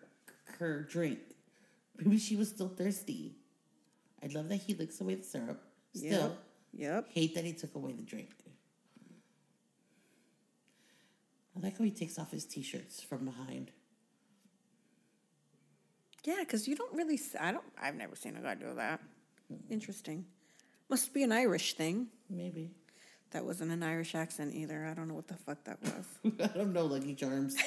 her 0.58 0.82
drink. 0.82 1.20
Maybe 1.98 2.18
she 2.18 2.34
was 2.34 2.48
still 2.48 2.68
thirsty. 2.68 3.36
I 4.22 4.26
love 4.26 4.48
that 4.48 4.56
he 4.56 4.74
licks 4.74 5.00
away 5.00 5.14
the 5.14 5.22
syrup. 5.22 5.62
Still, 5.94 6.36
Yep. 6.72 7.06
hate 7.12 7.34
that 7.36 7.44
he 7.44 7.52
took 7.52 7.74
away 7.76 7.92
the 7.92 8.02
drink. 8.02 8.30
I 11.56 11.60
like 11.60 11.78
how 11.78 11.84
he 11.84 11.90
takes 11.92 12.18
off 12.18 12.32
his 12.32 12.44
t-shirts 12.44 13.02
from 13.02 13.24
behind. 13.26 13.70
Yeah, 16.24 16.36
because 16.40 16.66
you 16.66 16.74
don't 16.74 16.92
really. 16.92 17.20
I 17.38 17.52
don't. 17.52 17.64
I've 17.80 17.94
never 17.94 18.16
seen 18.16 18.36
a 18.36 18.40
guy 18.40 18.56
do 18.56 18.74
that. 18.74 19.00
Interesting. 19.70 20.26
Must 20.90 21.14
be 21.14 21.22
an 21.22 21.30
Irish 21.30 21.74
thing. 21.74 22.08
Maybe. 22.28 22.72
That 23.30 23.44
wasn't 23.44 23.70
an 23.70 23.82
Irish 23.84 24.14
accent 24.16 24.54
either. 24.54 24.86
I 24.86 24.94
don't 24.94 25.06
know 25.08 25.14
what 25.14 25.28
the 25.28 25.34
fuck 25.34 25.62
that 25.64 25.78
was. 25.82 26.34
I 26.42 26.46
don't 26.58 26.72
know, 26.72 26.86
Lucky 26.86 27.14
Charms. 27.14 27.56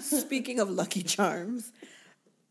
Speaking 0.00 0.60
of 0.60 0.70
Lucky 0.70 1.02
Charms, 1.02 1.72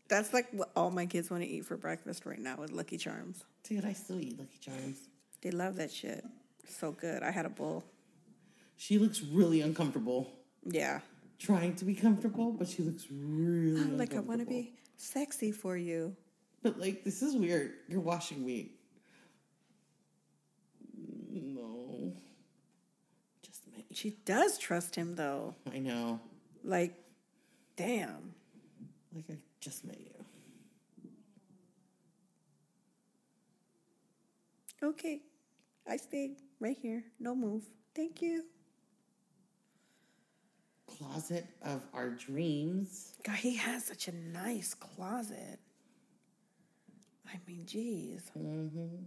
that's 0.08 0.32
like 0.32 0.46
what 0.52 0.70
all 0.76 0.90
my 0.90 1.06
kids 1.06 1.30
want 1.30 1.42
to 1.42 1.48
eat 1.48 1.64
for 1.66 1.76
breakfast 1.76 2.26
right 2.26 2.38
now 2.38 2.62
is 2.62 2.72
Lucky 2.72 2.96
Charms. 2.96 3.44
Dude, 3.64 3.84
I 3.84 3.92
still 3.92 4.20
eat 4.20 4.38
Lucky 4.38 4.58
Charms. 4.60 4.98
They 5.42 5.50
love 5.50 5.76
that 5.76 5.90
shit. 5.92 6.24
So 6.68 6.92
good. 6.92 7.22
I 7.22 7.30
had 7.30 7.46
a 7.46 7.50
bowl. 7.50 7.84
She 8.76 8.98
looks 8.98 9.22
really 9.22 9.60
uncomfortable. 9.60 10.30
Yeah. 10.64 11.00
Trying 11.38 11.74
to 11.76 11.84
be 11.84 11.94
comfortable, 11.94 12.52
but 12.52 12.68
she 12.68 12.82
looks 12.82 13.06
really 13.10 13.80
I'm 13.80 13.98
like, 13.98 14.14
I 14.14 14.20
want 14.20 14.40
to 14.40 14.46
be 14.46 14.74
sexy 14.96 15.52
for 15.52 15.76
you. 15.76 16.16
But 16.62 16.80
like, 16.80 17.04
this 17.04 17.22
is 17.22 17.36
weird. 17.36 17.72
You're 17.88 18.00
washing 18.00 18.44
me. 18.44 18.72
No. 21.30 22.12
Just 23.42 23.66
me. 23.66 23.84
She 23.92 24.16
does 24.24 24.56
trust 24.56 24.94
him 24.94 25.16
though. 25.16 25.54
I 25.70 25.78
know. 25.78 26.20
Like, 26.64 26.94
damn. 27.76 28.34
Like 29.14 29.26
I 29.30 29.36
just 29.60 29.84
met 29.84 30.00
you. 30.00 30.24
Okay. 34.82 35.20
I 35.88 35.96
stayed 35.96 36.36
right 36.60 36.76
here. 36.80 37.04
No 37.20 37.34
move. 37.34 37.64
Thank 37.94 38.22
you. 38.22 38.44
Closet 40.86 41.46
of 41.62 41.82
our 41.92 42.10
dreams. 42.10 43.12
God, 43.24 43.36
he 43.36 43.56
has 43.56 43.84
such 43.84 44.08
a 44.08 44.12
nice 44.12 44.74
closet. 44.74 45.58
I 47.28 47.38
mean, 47.46 47.66
geez. 47.66 48.30
Mm-hmm. 48.38 49.04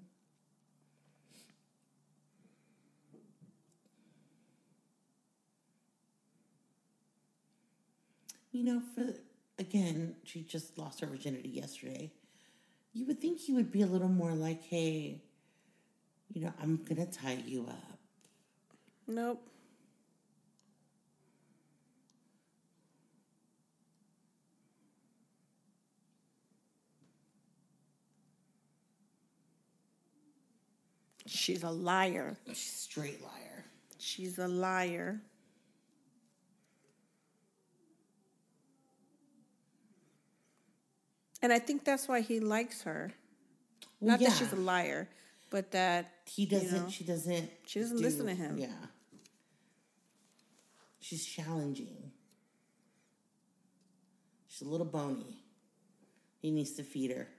You 8.57 8.63
know, 8.63 8.81
for 8.95 9.13
again, 9.59 10.15
she 10.23 10.41
just 10.41 10.79
lost 10.79 11.01
her 11.01 11.05
virginity 11.05 11.49
yesterday. 11.49 12.11
You 12.91 13.05
would 13.05 13.21
think 13.21 13.39
he 13.39 13.53
would 13.53 13.71
be 13.71 13.83
a 13.83 13.85
little 13.85 14.09
more 14.09 14.31
like, 14.31 14.63
hey, 14.63 15.21
you 16.33 16.41
know, 16.41 16.51
I'm 16.59 16.77
gonna 16.77 17.05
tie 17.05 17.37
you 17.45 17.67
up. 17.69 17.99
Nope. 19.07 19.47
She's 31.27 31.61
a 31.61 31.69
liar. 31.69 32.39
She's 32.47 32.57
a 32.57 32.77
straight 32.79 33.21
liar. 33.21 33.65
She's 33.99 34.39
a 34.39 34.47
liar. 34.47 35.21
And 41.47 41.53
I 41.53 41.59
think 41.59 41.85
that's 41.85 42.09
why 42.09 42.19
he 42.19 42.41
likes 42.41 42.81
her. 42.81 43.13
Well, 44.01 44.11
Not 44.11 44.19
yeah, 44.19 44.27
that 44.27 44.37
she's 44.37 44.51
a 44.51 44.57
liar, 44.57 45.07
but 45.49 45.71
that 45.71 46.11
he 46.25 46.45
doesn't. 46.45 46.83
know, 46.83 46.89
she 46.89 47.05
doesn't. 47.05 47.49
she 47.65 47.79
doesn't 47.79 48.01
listen 48.01 48.25
to 48.25 48.35
him. 48.35 48.57
Yeah. 48.57 48.67
She's 50.99 51.25
challenging. 51.25 52.11
She's 54.49 54.67
a 54.67 54.69
little 54.69 54.85
bony. 54.85 55.37
He 56.41 56.51
needs 56.51 56.71
to 56.73 56.83
feed 56.83 57.11
her. 57.11 57.29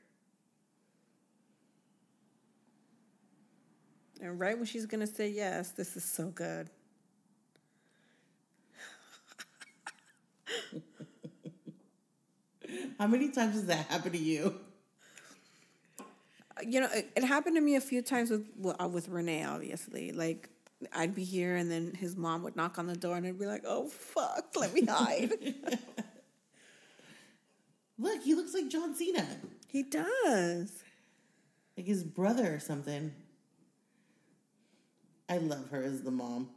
and 4.22 4.40
right 4.40 4.56
when 4.56 4.64
she's 4.64 4.86
gonna 4.86 5.06
say 5.06 5.28
yes, 5.28 5.72
this 5.72 5.98
is 5.98 6.04
so 6.04 6.28
good. 6.28 6.70
How 12.99 13.07
many 13.07 13.30
times 13.30 13.55
has 13.55 13.66
that 13.66 13.86
happened 13.86 14.14
to 14.14 14.18
you? 14.18 14.59
you 16.66 16.80
know, 16.80 16.88
it, 16.92 17.11
it 17.16 17.24
happened 17.24 17.57
to 17.57 17.62
me 17.62 17.76
a 17.76 17.80
few 17.80 18.03
times 18.03 18.30
with 18.30 18.46
well, 18.57 18.76
uh, 18.82 18.88
with 18.88 19.09
Renee. 19.09 19.44
Obviously, 19.44 20.12
like 20.12 20.49
I'd 20.92 21.14
be 21.14 21.24
here, 21.24 21.57
and 21.57 21.70
then 21.70 21.94
his 21.94 22.16
mom 22.16 22.42
would 22.42 22.57
knock 22.57 22.78
on 22.78 22.86
the 22.86 22.96
door, 22.96 23.16
and 23.16 23.26
I'd 23.26 23.38
be 23.38 23.46
like, 23.46 23.62
"Oh 23.66 23.88
fuck, 23.88 24.46
let 24.57 24.74
me 24.74 24.84
hide." 24.84 25.32
Look, 28.01 28.22
he 28.22 28.34
looks 28.34 28.55
like 28.55 28.68
John 28.68 28.94
Cena, 28.94 29.26
he 29.66 29.82
does. 29.82 30.84
like 31.76 31.86
his 31.86 32.05
brother 32.05 32.55
or 32.55 32.61
something. 32.61 33.12
I 35.28 35.38
love 35.38 35.70
her 35.70 35.82
as 35.82 36.03
the 36.03 36.12
mom. 36.12 36.51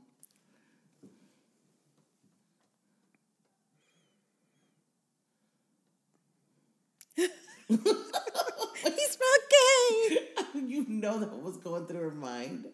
He's 8.83 9.17
not 9.19 9.39
gay. 9.49 10.19
you 10.67 10.85
know 10.87 11.19
that 11.19 11.41
was 11.41 11.57
going 11.57 11.85
through 11.85 12.01
her 12.01 12.11
mind. 12.11 12.65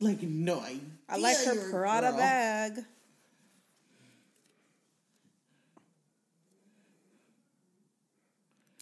Like 0.00 0.22
no 0.22 0.60
idea. 0.60 0.80
I 1.08 1.16
like 1.16 1.36
her 1.44 1.70
Prada 1.70 2.12
bag. 2.12 2.84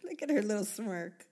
Look 0.02 0.22
at 0.22 0.30
her 0.30 0.42
little 0.42 0.64
smirk. 0.64 1.27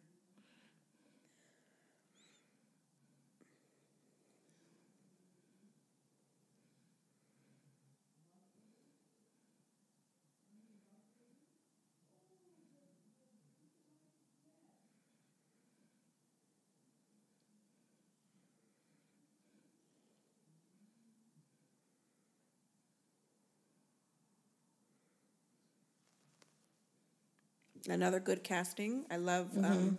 Another 27.88 28.20
good 28.20 28.42
casting. 28.42 29.04
I 29.10 29.16
love 29.16 29.50
um 29.56 29.98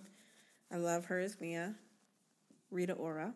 I 0.71 0.77
love 0.77 1.05
her 1.05 1.19
as 1.19 1.39
Mia. 1.39 1.75
Rita 2.69 2.93
Ora. 2.93 3.33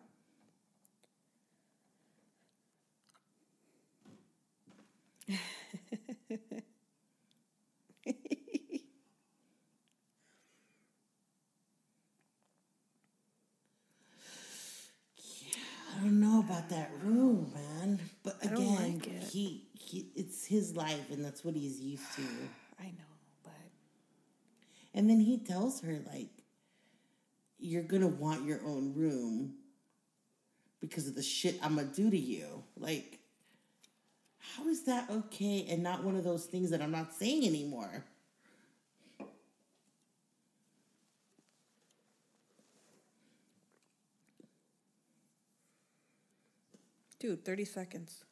I 15.94 16.04
don't 16.04 16.20
know 16.20 16.40
about 16.40 16.68
that 16.70 16.90
room, 17.02 17.52
man. 17.54 17.98
But 18.22 18.36
again, 18.44 18.94
like 18.98 19.06
it. 19.06 19.22
he, 19.24 19.68
he 19.74 20.08
it's 20.14 20.44
his 20.44 20.74
life 20.76 21.10
and 21.10 21.24
that's 21.24 21.44
what 21.44 21.54
he's 21.54 21.80
used 21.80 22.12
to. 22.16 22.22
I 22.80 22.86
know, 22.86 23.11
And 24.94 25.08
then 25.08 25.20
he 25.20 25.38
tells 25.38 25.80
her 25.82 26.00
like 26.12 26.30
you're 27.58 27.82
gonna 27.82 28.08
want 28.08 28.44
your 28.44 28.60
own 28.64 28.92
room 28.94 29.54
because 30.80 31.06
of 31.06 31.14
the 31.14 31.22
shit 31.22 31.58
I'm 31.62 31.76
gonna 31.76 31.88
do 31.88 32.10
to 32.10 32.18
you. 32.18 32.64
Like, 32.76 33.20
how 34.38 34.68
is 34.68 34.84
that 34.84 35.08
okay 35.10 35.66
and 35.70 35.82
not 35.82 36.02
one 36.02 36.16
of 36.16 36.24
those 36.24 36.46
things 36.46 36.70
that 36.70 36.82
I'm 36.82 36.90
not 36.90 37.14
saying 37.14 37.46
anymore? 37.46 38.04
dude, 47.22 47.44
30 47.44 47.64
seconds. 47.64 48.24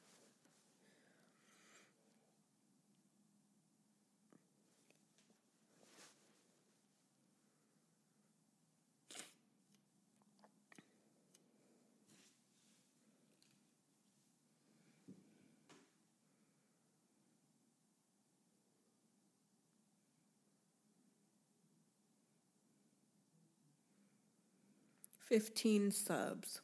15 25.30 25.92
subs. 25.92 26.60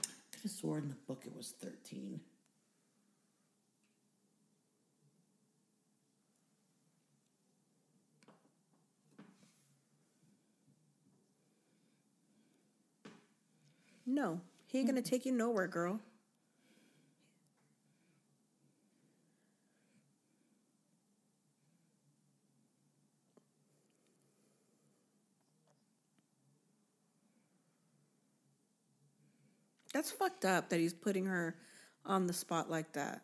I 0.00 0.06
could 0.32 0.40
have 0.42 0.50
sworn 0.50 0.84
in 0.84 0.88
the 0.88 0.94
book 1.06 1.24
it 1.26 1.36
was 1.36 1.52
13. 1.60 2.18
No, 14.06 14.40
he 14.68 14.78
ain't 14.78 14.88
gonna 14.88 15.02
take 15.02 15.26
you 15.26 15.32
nowhere, 15.32 15.66
girl. 15.66 16.00
That's 29.96 30.10
fucked 30.10 30.44
up 30.44 30.68
that 30.68 30.78
he's 30.78 30.92
putting 30.92 31.24
her 31.24 31.56
on 32.04 32.26
the 32.26 32.34
spot 32.34 32.70
like 32.70 32.92
that. 32.92 33.22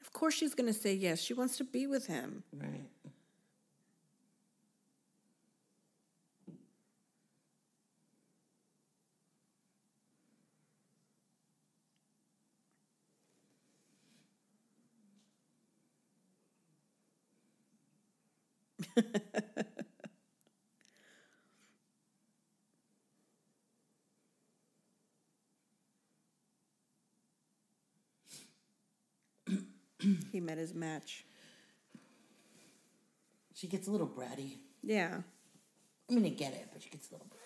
Of 0.00 0.12
course 0.12 0.34
she's 0.34 0.54
gonna 0.54 0.72
say 0.72 0.92
yes. 0.94 1.20
She 1.20 1.34
wants 1.34 1.56
to 1.58 1.64
be 1.64 1.86
with 1.86 2.06
him. 2.06 2.42
Right. 2.52 2.88
He 30.32 30.40
met 30.40 30.58
his 30.58 30.74
match. 30.74 31.24
She 33.54 33.66
gets 33.66 33.88
a 33.88 33.90
little 33.90 34.06
bratty. 34.06 34.58
Yeah. 34.82 35.18
I 36.10 36.14
mean, 36.14 36.24
I 36.24 36.28
get 36.30 36.52
it, 36.52 36.68
but 36.72 36.82
she 36.82 36.90
gets 36.90 37.10
a 37.10 37.14
little 37.14 37.26
bratty. 37.26 37.38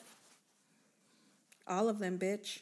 All 1.67 1.89
of 1.89 1.99
them, 1.99 2.19
bitch. 2.19 2.61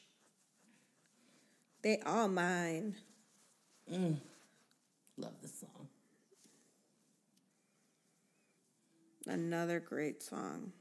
They 1.82 1.98
all 2.06 2.28
mine. 2.28 2.94
Mm. 3.90 4.16
Love 5.16 5.32
this 5.42 5.58
song. 5.58 5.88
Another 9.26 9.80
great 9.80 10.22
song. 10.22 10.72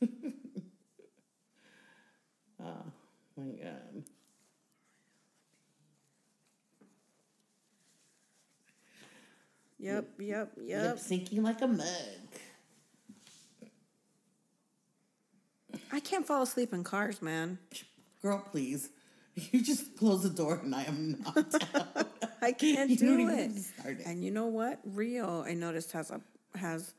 My 3.36 3.52
God. 3.62 4.04
Yep, 9.78 10.06
yep, 10.18 10.52
Lip 10.56 10.66
yep. 10.66 10.96
syncing 10.96 11.42
like 11.42 11.60
a 11.60 11.66
mug. 11.66 11.86
I 15.92 16.00
can't 16.00 16.26
fall 16.26 16.42
asleep 16.42 16.72
in 16.72 16.82
cars, 16.82 17.20
man. 17.20 17.58
Girl, 18.22 18.38
please. 18.50 18.88
You 19.52 19.60
just 19.62 19.98
close 19.98 20.22
the 20.22 20.30
door 20.30 20.60
and 20.64 20.74
I 20.74 20.84
am 20.84 21.22
knocked 21.22 21.62
out. 21.74 22.08
I 22.40 22.52
can't 22.52 22.88
You 22.88 22.96
don't 22.96 23.16
do 23.18 23.22
even 23.24 23.38
it. 23.38 23.42
have 23.52 23.58
start 23.58 24.00
it. 24.00 24.06
And 24.06 24.24
you 24.24 24.30
know 24.30 24.46
what? 24.46 24.80
Rio, 24.82 25.44
I 25.44 25.52
noticed 25.52 25.92
has 25.92 26.10
a 26.10 26.22
has. 26.56 26.94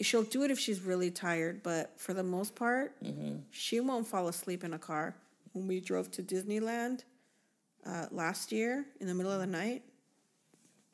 She'll 0.00 0.24
do 0.24 0.42
it 0.42 0.50
if 0.50 0.58
she's 0.58 0.80
really 0.80 1.12
tired, 1.12 1.62
but 1.62 1.92
for 2.00 2.12
the 2.12 2.24
most 2.24 2.56
part, 2.56 3.00
Mm-hmm. 3.04 3.36
she 3.52 3.78
won't 3.78 4.08
fall 4.08 4.26
asleep 4.26 4.64
in 4.64 4.74
a 4.74 4.80
car. 4.80 5.14
When 5.54 5.68
we 5.68 5.80
drove 5.80 6.10
to 6.12 6.22
Disneyland 6.22 7.04
uh, 7.86 8.06
last 8.10 8.52
year 8.52 8.84
in 9.00 9.06
the 9.06 9.14
middle 9.14 9.32
of 9.32 9.38
the 9.38 9.46
night, 9.46 9.82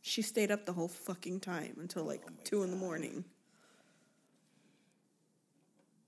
she 0.03 0.23
stayed 0.23 0.51
up 0.51 0.67
the 0.67 0.73
whole 0.73 0.87
fucking 0.89 1.41
time 1.41 1.77
until 1.81 2.05
like 2.05 2.23
Oh 2.27 2.33
two 2.45 2.63
in 2.63 2.71
the 2.71 2.77
morning. 2.77 3.25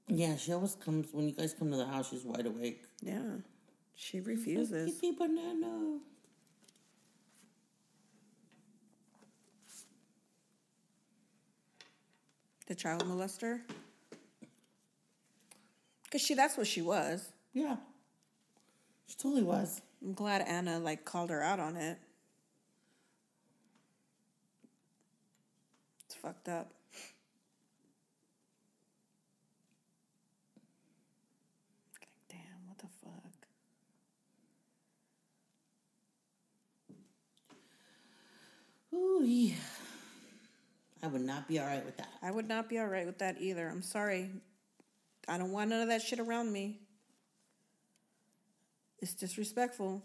Yeah, 0.09 0.36
she 0.36 0.53
always 0.53 0.74
comes 0.74 1.09
when 1.12 1.28
you 1.28 1.34
guys 1.34 1.55
come 1.55 1.70
to 1.70 1.76
the 1.78 1.86
house. 1.86 2.11
She's 2.11 2.24
wide 2.24 2.44
awake. 2.44 2.84
Yeah, 3.00 3.36
she 3.94 4.20
refuses. 4.20 5.00
Kitty 5.00 5.16
banana. 5.16 5.98
The 12.66 12.74
child 12.74 13.05
molester, 13.05 13.61
because 16.05 16.20
she 16.22 16.34
that's 16.34 16.57
what 16.57 16.66
she 16.66 16.82
was. 16.82 17.32
Yeah, 17.53 17.76
she 19.12 19.18
totally 19.18 19.42
was. 19.42 19.82
I'm 20.02 20.14
glad 20.14 20.40
Ana 20.42 20.78
like 20.78 21.04
called 21.04 21.28
her 21.28 21.42
out 21.42 21.60
on 21.60 21.76
it. 21.76 21.98
It's 26.06 26.14
fucked 26.14 26.48
up. 26.48 26.72
Like, 31.92 32.08
damn, 32.30 32.38
what 32.66 32.78
the 32.78 32.86
fuck? 33.04 33.46
Ooh, 38.94 39.22
yeah. 39.22 39.56
I 41.02 41.08
would 41.08 41.20
not 41.20 41.48
be 41.48 41.58
all 41.58 41.66
right 41.66 41.84
with 41.84 41.98
that. 41.98 42.08
I 42.22 42.30
would 42.30 42.48
not 42.48 42.70
be 42.70 42.78
all 42.78 42.86
right 42.86 43.04
with 43.04 43.18
that 43.18 43.36
either. 43.40 43.68
I'm 43.68 43.82
sorry. 43.82 44.30
I 45.28 45.36
don't 45.36 45.52
want 45.52 45.68
none 45.68 45.82
of 45.82 45.88
that 45.88 46.00
shit 46.00 46.18
around 46.18 46.50
me. 46.50 46.78
It's 49.03 49.14
disrespectful. 49.14 50.00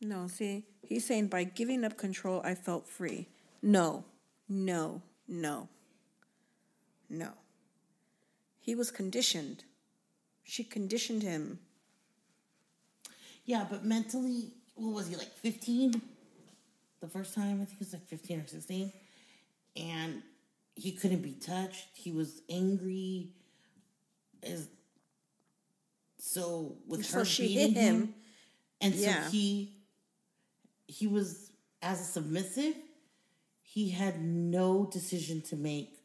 No, 0.00 0.28
see, 0.28 0.64
he's 0.80 1.06
saying 1.06 1.26
by 1.26 1.44
giving 1.44 1.84
up 1.84 1.98
control, 1.98 2.40
I 2.42 2.54
felt 2.54 2.88
free. 2.88 3.28
No, 3.60 4.04
no, 4.48 5.02
no, 5.28 5.68
no. 7.10 7.32
He 8.60 8.74
was 8.74 8.90
conditioned. 8.90 9.64
She 10.42 10.64
conditioned 10.64 11.22
him. 11.22 11.58
Yeah, 13.50 13.66
but 13.68 13.84
mentally, 13.84 14.52
what 14.76 14.94
was 14.94 15.08
he 15.08 15.16
like? 15.16 15.32
Fifteen. 15.38 16.00
The 17.00 17.08
first 17.08 17.34
time, 17.34 17.54
I 17.60 17.64
think 17.64 17.70
he 17.70 17.76
was 17.80 17.92
like 17.92 18.06
fifteen 18.06 18.38
or 18.38 18.46
sixteen, 18.46 18.92
and 19.76 20.22
he 20.76 20.92
couldn't 20.92 21.22
be 21.22 21.32
touched. 21.32 21.86
He 21.94 22.12
was 22.12 22.42
angry. 22.48 23.30
Is 24.42 24.68
so 26.18 26.76
with 26.86 27.04
So 27.04 27.18
her 27.18 27.24
she 27.24 27.48
beating 27.48 27.74
hit 27.74 27.82
him. 27.82 28.14
and 28.80 28.94
so 28.94 29.00
Yeah. 29.00 29.28
he 29.30 29.72
he 30.86 31.08
was 31.08 31.50
as 31.82 32.00
a 32.00 32.04
submissive. 32.04 32.76
He 33.62 33.90
had 33.90 34.22
no 34.22 34.86
decision 34.86 35.42
to 35.42 35.56
make, 35.56 35.98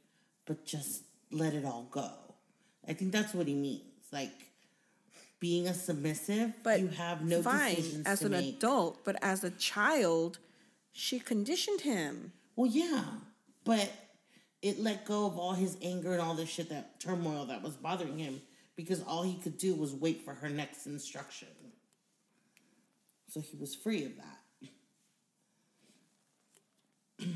but 0.46 0.66
just 0.66 1.04
let 1.32 1.54
it 1.54 1.64
all 1.66 1.88
go. 1.92 2.10
I 2.88 2.94
think 2.94 3.12
that's 3.12 3.34
what 3.36 3.48
he 3.48 3.54
means. 3.54 3.84
Like 4.12 4.32
being 5.46 5.68
a 5.68 5.74
submissive, 5.76 6.54
But 6.64 6.80
you 6.80 6.88
have 6.88 7.24
no 7.24 7.44
fine 7.44 7.76
decisions 7.76 8.08
as 8.08 8.24
an 8.24 8.32
make. 8.32 8.56
adult, 8.56 9.06
but 9.06 9.16
as 9.22 9.44
a 9.44 9.52
child, 9.52 10.40
she 10.92 11.20
conditioned 11.20 11.82
him. 11.82 12.34
Well, 12.56 12.66
yeah, 12.66 13.04
but 13.64 13.92
it 14.64 14.80
let 14.80 15.06
go 15.06 15.28
of 15.28 15.38
all 15.38 15.54
his 15.54 15.78
anger 15.84 16.14
and 16.14 16.20
all 16.20 16.34
this 16.34 16.50
shit 16.50 16.70
that 16.70 17.00
turmoil 17.00 17.46
that 17.46 17.62
was 17.62 17.76
bothering 17.76 18.18
him 18.18 18.42
because 18.76 19.04
all 19.04 19.22
he 19.22 19.36
could 19.36 19.60
do 19.60 19.76
was 19.76 19.94
wait 19.94 20.26
for 20.26 20.34
her 20.34 20.50
next 20.50 20.88
instruction. 20.88 21.50
So 23.30 23.40
he 23.40 23.56
was 23.56 23.76
free 23.76 24.04
of 24.06 24.14
that. 24.18 24.40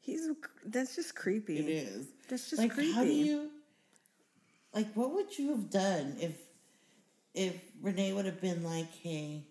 He's 0.00 0.26
that's 0.72 0.96
just 0.96 1.14
creepy. 1.14 1.58
It 1.58 1.68
is. 1.68 2.06
That's 2.28 2.50
just 2.50 2.60
like, 2.60 2.72
creepy. 2.72 2.92
How 2.92 3.04
do 3.04 3.12
you 3.12 3.50
like 4.74 4.92
what 4.94 5.14
would 5.14 5.38
you 5.38 5.50
have 5.50 5.70
done 5.70 6.16
if 6.20 6.32
if 7.34 7.54
Renee 7.80 8.12
would 8.12 8.26
have 8.26 8.40
been 8.40 8.64
like, 8.64 8.92
hey, 9.02 9.44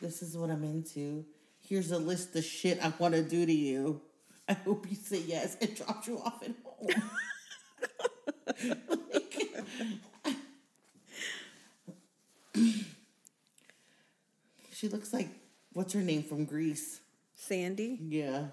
this 0.00 0.22
is 0.22 0.36
what 0.36 0.50
I'm 0.50 0.64
into. 0.64 1.24
Here's 1.60 1.92
a 1.92 1.98
list 1.98 2.34
of 2.36 2.44
shit 2.44 2.84
I 2.84 2.92
want 2.98 3.14
to 3.14 3.22
do 3.22 3.46
to 3.46 3.52
you. 3.52 4.00
I 4.48 4.54
hope 4.54 4.86
you 4.90 4.96
say 4.96 5.22
yes 5.26 5.56
and 5.60 5.74
dropped 5.74 6.08
you 6.08 6.18
off 6.18 6.42
at 6.42 6.50
home. 6.64 6.88
like, 10.24 10.36
she 14.72 14.88
looks 14.88 15.12
like 15.12 15.28
what's 15.72 15.92
her 15.92 16.00
name 16.00 16.24
from 16.24 16.44
Grease? 16.44 17.00
Sandy. 17.34 17.98
Yeah. 18.02 18.46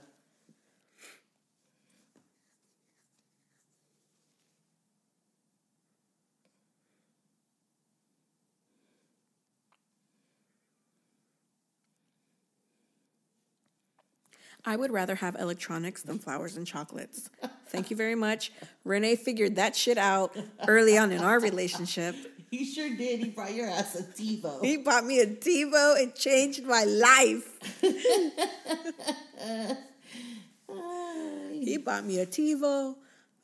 I 14.66 14.76
would 14.76 14.92
rather 14.92 15.16
have 15.16 15.36
electronics 15.36 16.04
than 16.04 16.20
flowers 16.20 16.58
and 16.58 16.68
chocolates. 16.68 17.30
Thank 17.68 17.90
you 17.90 17.96
very 17.96 18.16
much. 18.16 18.52
Renee 18.84 19.16
figured 19.16 19.56
that 19.56 19.76
shit 19.76 19.98
out 19.98 20.36
early 20.68 20.98
on 20.98 21.12
in 21.12 21.22
our 21.22 21.40
relationship. 21.40 22.16
He 22.52 22.66
sure 22.66 22.90
did. 22.90 23.20
He 23.20 23.30
brought 23.30 23.54
your 23.54 23.68
ass 23.68 23.94
a 23.94 24.02
TiVo. 24.02 24.66
He 24.66 24.78
bought 24.78 25.06
me 25.06 25.20
a 25.20 25.28
TiVo. 25.28 26.02
It 26.02 26.16
changed 26.16 26.64
my 26.64 26.84
life. 26.84 27.60
he 31.54 31.78
bought 31.78 32.06
me 32.06 32.18
a 32.18 32.26
TiVo, 32.26 32.96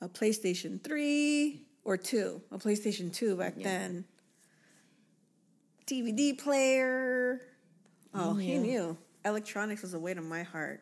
a 0.01 0.09
PlayStation 0.09 0.83
3 0.83 1.61
or 1.83 1.97
2, 1.97 2.41
a 2.51 2.57
PlayStation 2.57 3.13
2 3.13 3.35
back 3.35 3.53
then. 3.55 4.05
DVD 5.85 6.35
player. 6.35 7.41
Oh, 8.11 8.33
he 8.33 8.57
knew. 8.57 8.97
Electronics 9.23 9.83
was 9.83 9.93
a 9.93 9.99
weight 9.99 10.17
on 10.17 10.27
my 10.27 10.41
heart. 10.41 10.81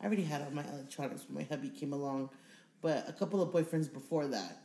I 0.00 0.06
already 0.06 0.22
had 0.24 0.42
all 0.42 0.50
my 0.50 0.64
electronics 0.64 1.24
when 1.28 1.38
my 1.38 1.48
hubby 1.48 1.70
came 1.70 1.92
along, 1.92 2.30
but 2.80 3.08
a 3.08 3.12
couple 3.12 3.42
of 3.42 3.50
boyfriends 3.52 3.92
before 3.92 4.26
that. 4.28 4.58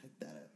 Fuck 0.00 0.10
that 0.20 0.26
up. 0.28 0.50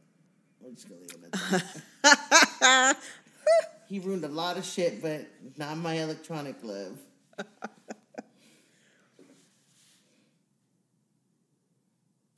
I'm 0.65 0.75
just 0.75 0.89
gonna 0.89 1.01
leave 1.01 1.11
it 1.23 1.29
at 1.51 1.63
that. 2.01 2.97
he 3.87 3.99
ruined 3.99 4.23
a 4.25 4.29
lot 4.29 4.57
of 4.57 4.65
shit, 4.65 5.01
but 5.01 5.27
not 5.57 5.77
my 5.77 5.95
electronic 5.95 6.55
love. 6.63 6.97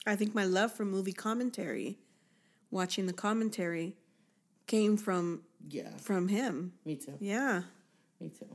I 0.06 0.16
think 0.16 0.34
my 0.34 0.44
love 0.44 0.72
for 0.72 0.84
movie 0.84 1.12
commentary, 1.12 1.98
watching 2.70 3.06
the 3.06 3.12
commentary, 3.12 3.96
came 4.66 4.96
from 4.96 5.42
Yeah, 5.68 5.96
from 5.98 6.28
him. 6.28 6.72
me 6.84 6.96
too. 6.96 7.14
Yeah, 7.20 7.62
Me 8.20 8.30
too. 8.30 8.46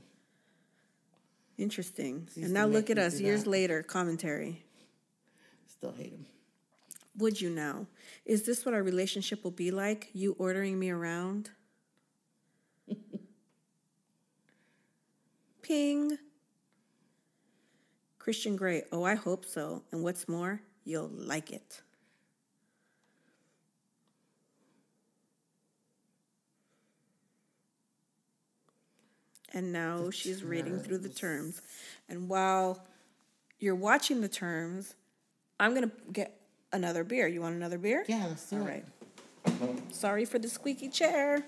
Interesting. 1.58 2.28
And 2.36 2.54
now 2.54 2.66
look 2.66 2.90
at 2.90 2.98
us 2.98 3.20
years 3.20 3.44
that. 3.44 3.50
later, 3.50 3.84
commentary. 3.84 4.64
Still 5.68 5.94
hate 5.94 6.12
him. 6.12 6.26
Would 7.18 7.40
you 7.40 7.50
now? 7.50 7.88
Is 8.26 8.44
this 8.44 8.66
what 8.66 8.74
our 8.74 8.82
relationship 8.82 9.44
will 9.44 9.52
be 9.52 9.70
like? 9.72 10.10
You 10.14 10.36
ordering 10.40 10.80
me 10.80 10.90
around? 10.90 11.52
Ping. 15.62 16.18
Christian 18.18 18.56
Grey. 18.56 18.84
Oh, 18.92 19.04
I 19.04 19.16
hope 19.16 19.46
so. 19.46 19.84
And 19.92 20.02
what's 20.02 20.28
more, 20.28 20.62
you'll 20.86 21.12
like 21.14 21.52
it. 21.52 21.82
And 29.54 29.72
now 29.72 30.10
she's 30.10 30.44
reading 30.44 30.80
through 30.80 30.98
the 31.00 31.10
terms. 31.10 31.62
And 32.10 32.28
while 32.28 32.84
you're 33.60 33.76
watching 33.76 34.22
the 34.22 34.28
terms, 34.28 34.96
I'm 35.60 35.76
going 35.76 35.90
to 35.90 35.96
get 36.12 36.40
another 36.72 37.04
beer. 37.04 37.28
You 37.28 37.42
want 37.42 37.56
another 37.56 37.78
beer? 37.78 38.04
Yeah, 38.08 38.26
let's 38.28 38.50
do 38.50 38.58
All 38.58 38.68
it. 38.68 38.84
right. 39.46 39.94
Sorry 39.94 40.26
for 40.26 40.40
the 40.40 40.50
squeaky 40.50 40.90
chair. 40.90 41.44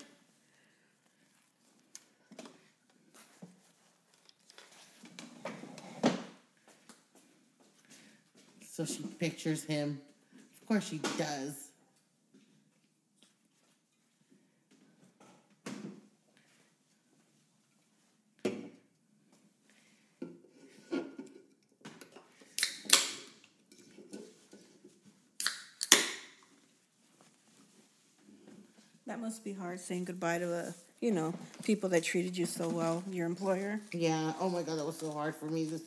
So 8.76 8.84
she 8.84 9.02
pictures 9.18 9.64
him. 9.64 10.00
Of 10.60 10.68
course 10.68 10.88
she 10.88 10.98
does. 11.16 11.66
That 29.06 29.15
must 29.26 29.42
be 29.42 29.52
hard 29.52 29.80
saying 29.80 30.04
goodbye 30.04 30.38
to 30.38 30.54
a, 30.54 30.72
you 31.00 31.10
know, 31.10 31.34
people 31.64 31.88
that 31.88 32.04
treated 32.04 32.38
you 32.38 32.46
so 32.46 32.68
well, 32.68 33.02
your 33.10 33.26
employer. 33.26 33.80
Yeah. 33.90 34.32
Oh 34.38 34.48
my 34.48 34.62
god, 34.62 34.78
that 34.78 34.86
was 34.86 34.98
so 34.98 35.10
hard 35.10 35.34
for 35.34 35.46
me 35.46 35.64
this 35.64 35.82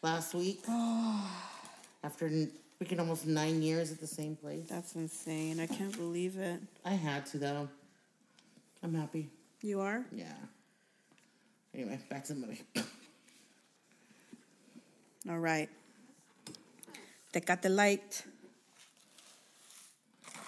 last 0.00 0.32
week. 0.32 0.62
After 2.02 2.30
freaking 2.80 2.98
almost 2.98 3.26
nine 3.26 3.60
years 3.60 3.92
at 3.92 4.00
the 4.00 4.06
same 4.06 4.36
place. 4.36 4.64
That's 4.70 4.94
insane. 4.94 5.60
I 5.60 5.66
can't 5.66 5.94
believe 5.94 6.38
it. 6.38 6.62
I 6.82 6.94
had 6.94 7.26
to 7.26 7.36
though. 7.36 7.68
I'm 8.82 8.94
happy. 8.94 9.28
You 9.60 9.80
are? 9.80 10.06
Yeah. 10.10 10.32
Anyway, 11.74 11.98
back 12.08 12.24
to 12.24 12.32
the 12.32 12.40
movie. 12.40 12.62
All 15.28 15.38
right. 15.38 15.68
Tecate 17.34 17.68
light. 17.68 18.22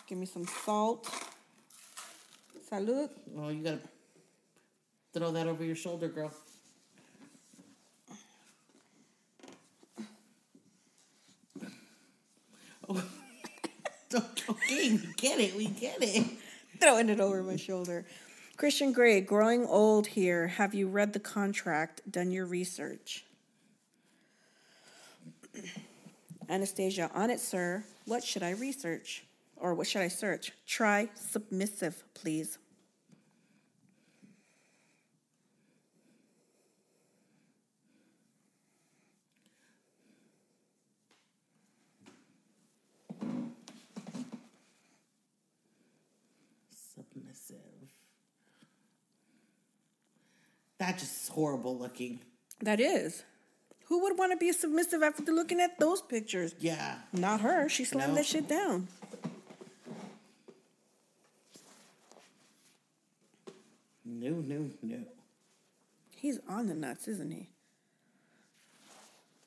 Give 0.06 0.16
me 0.16 0.24
some 0.24 0.46
salt. 0.46 1.06
Salud. 2.70 3.10
Well, 3.26 3.50
you 3.50 3.64
gotta 3.64 3.80
throw 5.12 5.32
that 5.32 5.46
over 5.46 5.64
your 5.64 5.74
shoulder, 5.74 6.08
girl. 6.08 6.32
Oh. 12.88 13.04
okay, 14.14 14.90
we 14.92 15.00
get 15.16 15.40
it. 15.40 15.56
We 15.56 15.66
get 15.66 15.98
it. 16.00 16.26
Throwing 16.80 17.08
it 17.08 17.20
over 17.20 17.42
my 17.42 17.56
shoulder. 17.56 18.04
Christian 18.56 18.92
Grey, 18.92 19.20
growing 19.20 19.64
old 19.66 20.06
here. 20.06 20.46
Have 20.46 20.74
you 20.74 20.86
read 20.86 21.12
the 21.12 21.20
contract? 21.20 22.02
Done 22.10 22.30
your 22.30 22.46
research? 22.46 23.24
Anastasia, 26.48 27.10
on 27.14 27.30
it, 27.30 27.40
sir. 27.40 27.84
What 28.06 28.22
should 28.22 28.42
I 28.42 28.50
research? 28.50 29.24
Or 29.60 29.74
what 29.74 29.86
should 29.86 30.00
I 30.02 30.08
search? 30.08 30.52
Try 30.66 31.10
submissive, 31.14 32.02
please. 32.14 32.58
Submissive. 46.94 47.56
That 50.78 50.98
just 50.98 51.28
horrible 51.30 51.76
looking. 51.78 52.20
That 52.62 52.80
is. 52.80 53.24
Who 53.86 54.02
would 54.02 54.18
want 54.18 54.32
to 54.32 54.36
be 54.36 54.52
submissive 54.52 55.02
after 55.02 55.22
looking 55.32 55.60
at 55.60 55.78
those 55.78 56.00
pictures? 56.00 56.54
Yeah. 56.58 56.96
Not 57.12 57.40
her. 57.40 57.68
She 57.68 57.84
slammed 57.84 58.10
No. 58.12 58.16
that 58.16 58.26
shit 58.26 58.48
down. 58.48 58.88
No, 64.12 64.30
no, 64.30 64.68
no. 64.82 64.98
He's 66.16 66.40
on 66.48 66.66
the 66.66 66.74
nuts, 66.74 67.06
isn't 67.06 67.30
he? 67.30 67.48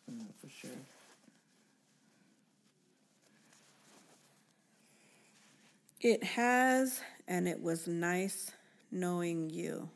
No, 0.10 0.24
for 0.40 0.50
sure. 0.50 0.70
It 6.00 6.24
has, 6.24 7.02
and 7.28 7.48
it 7.48 7.62
was 7.62 7.88
nice 7.88 8.52
knowing 8.90 9.50
you. 9.50 9.90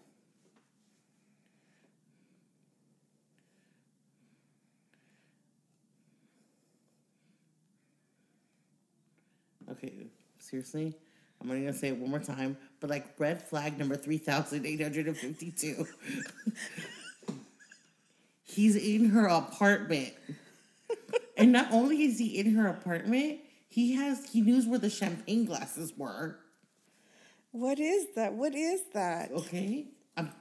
Okay, 9.71 10.07
seriously? 10.39 10.93
I'm 11.41 11.49
only 11.51 11.65
gonna 11.65 11.73
say 11.73 11.89
it 11.89 11.97
one 11.97 12.09
more 12.09 12.19
time, 12.19 12.57
but 12.79 12.89
like 12.89 13.05
red 13.19 13.41
flag 13.41 13.77
number 13.77 13.95
3852. 13.95 15.87
He's 18.43 18.75
in 18.75 19.09
her 19.09 19.27
apartment. 19.27 20.13
and 21.37 21.51
not 21.51 21.71
only 21.71 22.03
is 22.03 22.17
he 22.17 22.39
in 22.39 22.55
her 22.55 22.67
apartment, 22.67 23.39
he 23.67 23.93
has 23.95 24.29
he 24.31 24.41
knows 24.41 24.65
where 24.65 24.79
the 24.79 24.89
champagne 24.89 25.45
glasses 25.45 25.93
were. 25.95 26.39
What 27.51 27.79
is 27.79 28.07
that? 28.15 28.33
What 28.33 28.55
is 28.55 28.81
that? 28.93 29.31
Okay? 29.31 29.85
I'm 30.15 30.31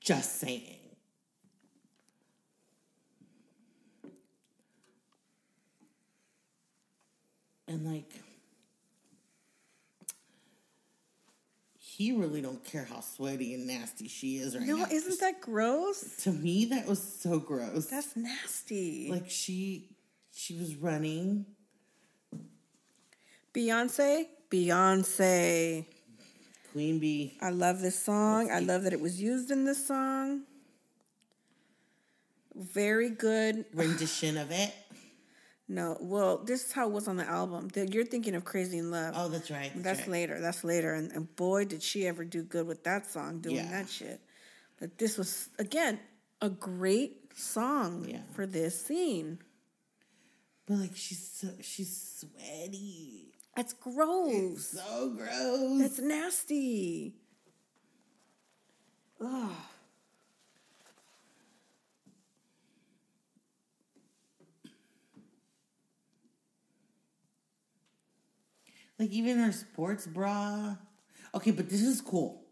just 0.00 0.38
saying. 0.38 0.76
And 7.68 7.84
like 7.84 8.12
he 11.96 12.12
really 12.12 12.42
don't 12.42 12.62
care 12.64 12.84
how 12.84 13.00
sweaty 13.00 13.54
and 13.54 13.66
nasty 13.66 14.06
she 14.08 14.36
is 14.36 14.56
right 14.56 14.66
No, 14.66 14.76
now. 14.76 14.86
isn't 14.90 15.18
that 15.20 15.40
gross? 15.40 16.16
to 16.24 16.32
me 16.32 16.66
that 16.66 16.86
was 16.86 17.02
so 17.02 17.38
gross. 17.38 17.86
That's 17.86 18.14
nasty. 18.16 19.08
like 19.10 19.30
she 19.30 19.88
she 20.32 20.56
was 20.58 20.74
running. 20.76 21.46
Beyonce, 23.54 24.26
Beyonce. 24.50 25.86
Queen 26.72 26.98
Bee. 26.98 27.38
I 27.40 27.48
love 27.50 27.80
this 27.80 27.98
song. 27.98 28.50
I 28.50 28.58
love 28.60 28.82
that 28.82 28.92
it 28.92 29.00
was 29.00 29.18
used 29.20 29.50
in 29.50 29.64
this 29.64 29.86
song. 29.86 30.42
Very 32.54 33.08
good. 33.10 33.64
rendition 33.72 34.36
of 34.36 34.50
it. 34.50 34.72
No, 35.68 35.96
well, 36.00 36.38
this 36.38 36.66
is 36.66 36.72
how 36.72 36.86
it 36.86 36.92
was 36.92 37.08
on 37.08 37.16
the 37.16 37.24
album. 37.26 37.68
The- 37.68 37.88
You're 37.88 38.04
thinking 38.04 38.34
of 38.36 38.44
Crazy 38.44 38.78
in 38.78 38.90
Love. 38.92 39.14
Oh, 39.16 39.28
that's 39.28 39.50
right. 39.50 39.72
That's 39.74 40.00
right. 40.00 40.08
later. 40.08 40.40
That's 40.40 40.62
later. 40.62 40.94
And, 40.94 41.10
and 41.12 41.34
boy, 41.34 41.64
did 41.64 41.82
she 41.82 42.06
ever 42.06 42.24
do 42.24 42.42
good 42.44 42.66
with 42.68 42.84
that 42.84 43.06
song, 43.10 43.40
doing 43.40 43.56
Yeah. 43.56 43.70
that 43.70 43.88
shit. 43.88 44.20
But 44.78 44.96
this 44.98 45.18
was, 45.18 45.48
again, 45.58 45.98
a 46.40 46.50
great 46.50 47.32
song 47.36 48.06
Yeah. 48.08 48.20
for 48.32 48.46
this 48.46 48.80
scene. 48.80 49.38
But 50.66 50.74
like 50.78 50.96
she's 50.96 51.30
so 51.32 51.48
she's 51.62 52.20
sweaty. 52.20 53.32
That's 53.56 53.72
gross. 53.72 54.68
So 54.68 55.10
gross. 55.16 55.78
That's 55.80 55.98
nasty. 56.00 57.14
Ugh. 59.20 59.50
Like 68.98 69.10
even 69.10 69.38
her 69.38 69.52
sports 69.52 70.06
bra. 70.06 70.76
Okay, 71.34 71.50
but 71.50 71.68
this 71.68 71.82
is 71.82 72.00
cool. 72.00 72.42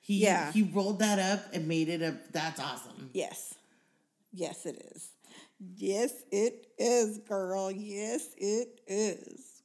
He 0.00 0.22
Yeah. 0.22 0.52
he 0.52 0.62
rolled 0.62 0.98
that 0.98 1.18
up 1.18 1.52
and 1.54 1.66
made 1.68 1.88
it 1.88 2.02
a 2.02 2.18
that's 2.32 2.60
awesome. 2.60 3.10
Yes. 3.12 3.54
Yes, 4.32 4.66
it 4.66 4.82
is. 4.94 5.10
Yes, 5.76 6.12
it 6.32 6.66
is, 6.78 7.18
girl. 7.18 7.70
Yes, 7.70 8.28
it 8.36 8.80
is. 8.86 9.62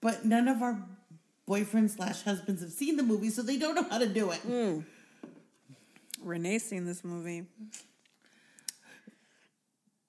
But 0.00 0.24
none 0.24 0.48
of 0.48 0.62
our 0.62 0.84
boyfriends 1.48 1.90
slash 1.96 2.22
husbands 2.22 2.60
have 2.62 2.72
seen 2.72 2.96
the 2.96 3.02
movie, 3.02 3.30
so 3.30 3.42
they 3.42 3.56
don't 3.56 3.74
know 3.74 3.86
how 3.88 3.98
to 3.98 4.06
do 4.08 4.30
it. 4.32 4.40
Mm. 4.46 4.84
Renee's 6.22 6.64
seen 6.64 6.84
this 6.84 7.04
movie. 7.04 7.46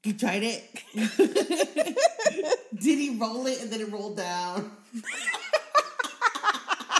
You 0.10 0.16
tried 0.16 0.42
it? 0.42 0.64
Did 2.74 2.98
he 2.98 3.16
roll 3.16 3.46
it 3.46 3.62
and 3.62 3.72
then 3.72 3.80
it 3.80 3.92
rolled 3.92 4.18
down? 4.18 4.72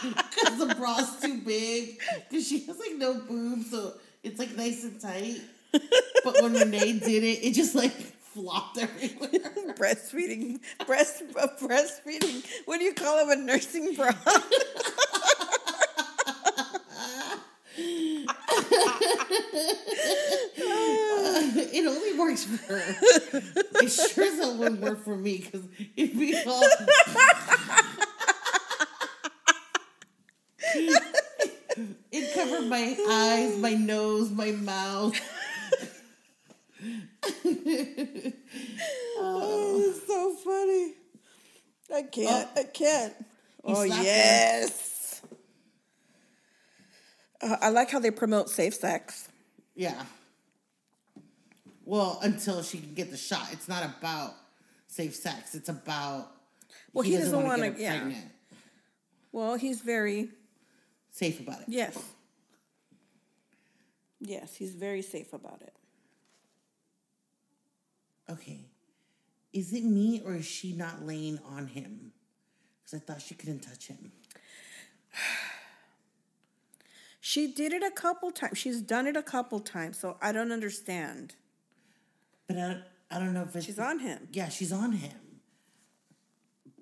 Because 0.02 0.60
the 0.60 0.76
bra's 0.76 1.20
too 1.20 1.42
big. 1.42 2.00
Because 2.30 2.48
she 2.48 2.66
has 2.68 2.80
like 2.80 2.96
no 2.98 3.16
boobs, 3.16 3.72
so 3.72 3.96
it's 4.24 4.40
like 4.40 4.56
nice 4.56 4.84
and 4.84 5.02
tight. 5.02 5.42
But 6.24 6.42
when 6.42 6.54
Renee 6.54 7.00
did 7.00 7.24
it, 7.24 7.44
it 7.44 7.54
just 7.54 7.76
like 7.76 7.92
flopped 7.92 8.78
everywhere. 8.78 9.30
breastfeeding, 9.76 10.60
breast, 10.86 11.24
uh, 11.38 11.48
breastfeeding. 11.60 12.46
What 12.66 12.78
do 12.78 12.86
you 12.86 12.94
call 12.94 13.28
it? 13.28 13.38
A 13.38 13.42
nursing 13.42 13.96
bra? 13.96 14.14
It 21.72 21.88
only 21.88 22.20
works 22.20 22.44
for 22.44 22.58
her. 22.74 22.82
It 23.82 23.90
sure 23.90 24.26
as 24.26 24.38
hell 24.40 24.58
wouldn't 24.58 24.82
work 24.82 25.04
for 25.04 25.16
me 25.16 25.38
because 25.40 25.64
it'd 25.96 26.20
be 26.20 26.36
all. 26.46 26.64
it 32.12 32.34
covered 32.36 32.68
my 32.68 32.98
eyes, 33.10 33.58
my 33.58 33.74
nose, 33.74 34.30
my 34.32 34.52
mouth. 34.52 35.20
oh, 39.22 39.84
it's 39.86 40.08
so 40.08 40.34
funny. 40.36 40.94
I 41.94 42.04
can't. 42.04 42.48
Oh. 42.56 42.60
I 42.60 42.64
can't. 42.64 43.14
Oh 43.64 43.84
yes. 43.84 44.70
her. 44.70 44.99
Uh, 47.42 47.56
I 47.62 47.70
like 47.70 47.90
how 47.90 48.00
they 48.00 48.12
promote 48.12 48.50
safe 48.50 48.74
sex. 48.74 49.30
Yeah. 49.76 50.04
Well, 51.86 52.20
until 52.22 52.62
she 52.62 52.80
can 52.80 52.94
get 52.94 53.12
the 53.12 53.18
shot. 53.18 53.48
It's 53.52 53.68
not 53.68 53.84
about 53.84 54.34
safe 54.88 55.16
sex. 55.16 55.56
It's 55.56 55.70
about. 55.70 56.28
Well, 56.94 57.04
he 57.04 57.18
doesn't 57.18 57.34
wanna 57.34 57.48
wanna- 57.48 57.70
get 57.72 57.80
yeah. 57.80 58.00
pregnant. 58.02 58.32
Well, 59.32 59.56
he's 59.56 59.82
very 59.82 60.30
Safe 61.12 61.40
about 61.40 61.60
it. 61.62 61.66
yes. 61.70 61.98
Yes, 64.20 64.56
he's 64.56 64.74
very 64.74 65.02
safe 65.02 65.32
about 65.34 65.62
it. 65.62 65.74
Okay. 68.30 68.60
Is 69.54 69.72
it 69.74 69.84
me 69.84 70.22
or 70.26 70.36
is 70.36 70.46
she 70.46 70.74
not 70.74 71.06
laying 71.06 71.40
on 71.46 71.68
him? 71.68 72.12
Because 72.84 73.02
I 73.02 73.06
thought 73.06 73.22
she 73.22 73.34
couldn't 73.36 73.62
touch 73.62 73.88
him. 73.88 74.12
She 77.22 77.52
did 77.52 77.74
it 77.74 77.84
a 77.84 77.92
couple 77.92 78.32
times. 78.32 78.58
She's 78.58 78.82
done 78.82 79.06
it 79.06 79.18
a 79.18 79.24
couple 79.24 79.60
times, 79.60 79.98
so 79.98 80.18
I 80.22 80.32
don't 80.32 80.52
understand. 80.52 81.36
But 82.48 82.58
I 82.58 82.62
don't, 82.62 82.84
I 83.12 83.20
don't 83.20 83.34
know 83.34 83.44
if 83.44 83.56
it's. 83.56 83.66
She's 83.66 83.80
on 83.80 84.00
him. 84.00 84.28
Yeah, 84.32 84.50
she's 84.50 84.72
on 84.72 84.94
him. 84.94 85.18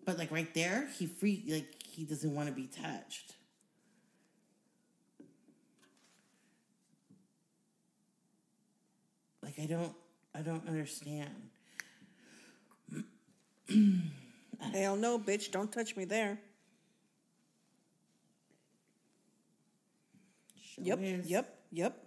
But 0.05 0.17
like 0.17 0.31
right 0.31 0.53
there, 0.53 0.87
he 0.97 1.07
free 1.07 1.43
like 1.47 1.83
he 1.83 2.05
doesn't 2.05 2.33
want 2.33 2.47
to 2.47 2.53
be 2.53 2.67
touched. 2.67 3.33
Like 9.43 9.59
I 9.59 9.65
don't 9.65 9.93
I 10.35 10.41
don't 10.41 10.67
understand. 10.67 11.49
Hell 14.73 14.95
no, 14.95 15.19
bitch! 15.19 15.51
Don't 15.51 15.71
touch 15.71 15.95
me 15.97 16.05
there. 16.05 16.39
Sure 20.77 20.85
Yep, 20.85 20.99
is. 21.01 21.27
yep, 21.27 21.59
yep. 21.71 22.03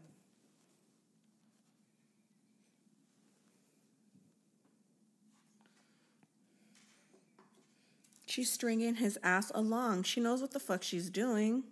She's 8.26 8.50
stringing 8.52 8.94
his 8.96 9.18
ass 9.24 9.50
along. 9.54 10.04
She 10.04 10.20
knows 10.20 10.40
what 10.40 10.52
the 10.52 10.60
fuck 10.60 10.82
she's 10.84 11.10
doing. 11.10 11.64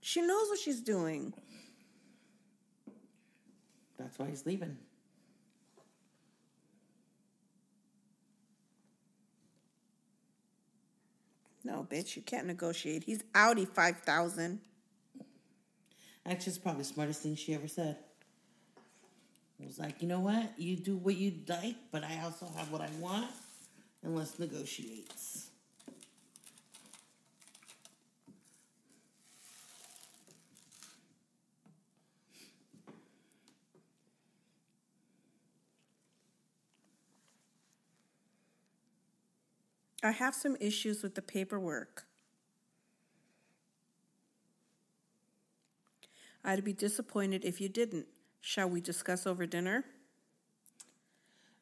She 0.00 0.22
knows 0.22 0.48
what 0.48 0.58
she's 0.58 0.80
doing. 0.80 1.34
That's 3.98 4.18
why 4.18 4.28
he's 4.30 4.46
leaving. 4.46 4.78
No, 11.62 11.86
bitch, 11.90 12.16
you 12.16 12.22
can't 12.22 12.46
negotiate. 12.46 13.04
He's 13.04 13.22
Audi 13.34 13.66
5000. 13.66 14.60
Actually, 16.26 16.50
it's 16.50 16.58
probably 16.58 16.82
the 16.82 16.88
smartest 16.88 17.22
thing 17.22 17.34
she 17.34 17.54
ever 17.54 17.66
said. 17.66 17.96
It 19.58 19.66
was 19.66 19.78
like, 19.78 20.00
you 20.00 20.08
know 20.08 20.20
what? 20.20 20.52
You 20.58 20.76
do 20.76 20.96
what 20.96 21.16
you 21.16 21.32
like, 21.48 21.76
but 21.90 22.04
I 22.04 22.20
also 22.22 22.46
have 22.56 22.70
what 22.70 22.80
I 22.80 22.88
want, 22.98 23.26
and 24.02 24.16
let's 24.16 24.38
negotiate. 24.38 25.10
I 40.02 40.12
have 40.12 40.34
some 40.34 40.56
issues 40.60 41.02
with 41.02 41.14
the 41.14 41.22
paperwork. 41.22 42.06
I'd 46.44 46.64
be 46.64 46.72
disappointed 46.72 47.44
if 47.44 47.60
you 47.60 47.68
didn't. 47.68 48.06
Shall 48.40 48.68
we 48.68 48.80
discuss 48.80 49.26
over 49.26 49.44
dinner? 49.46 49.84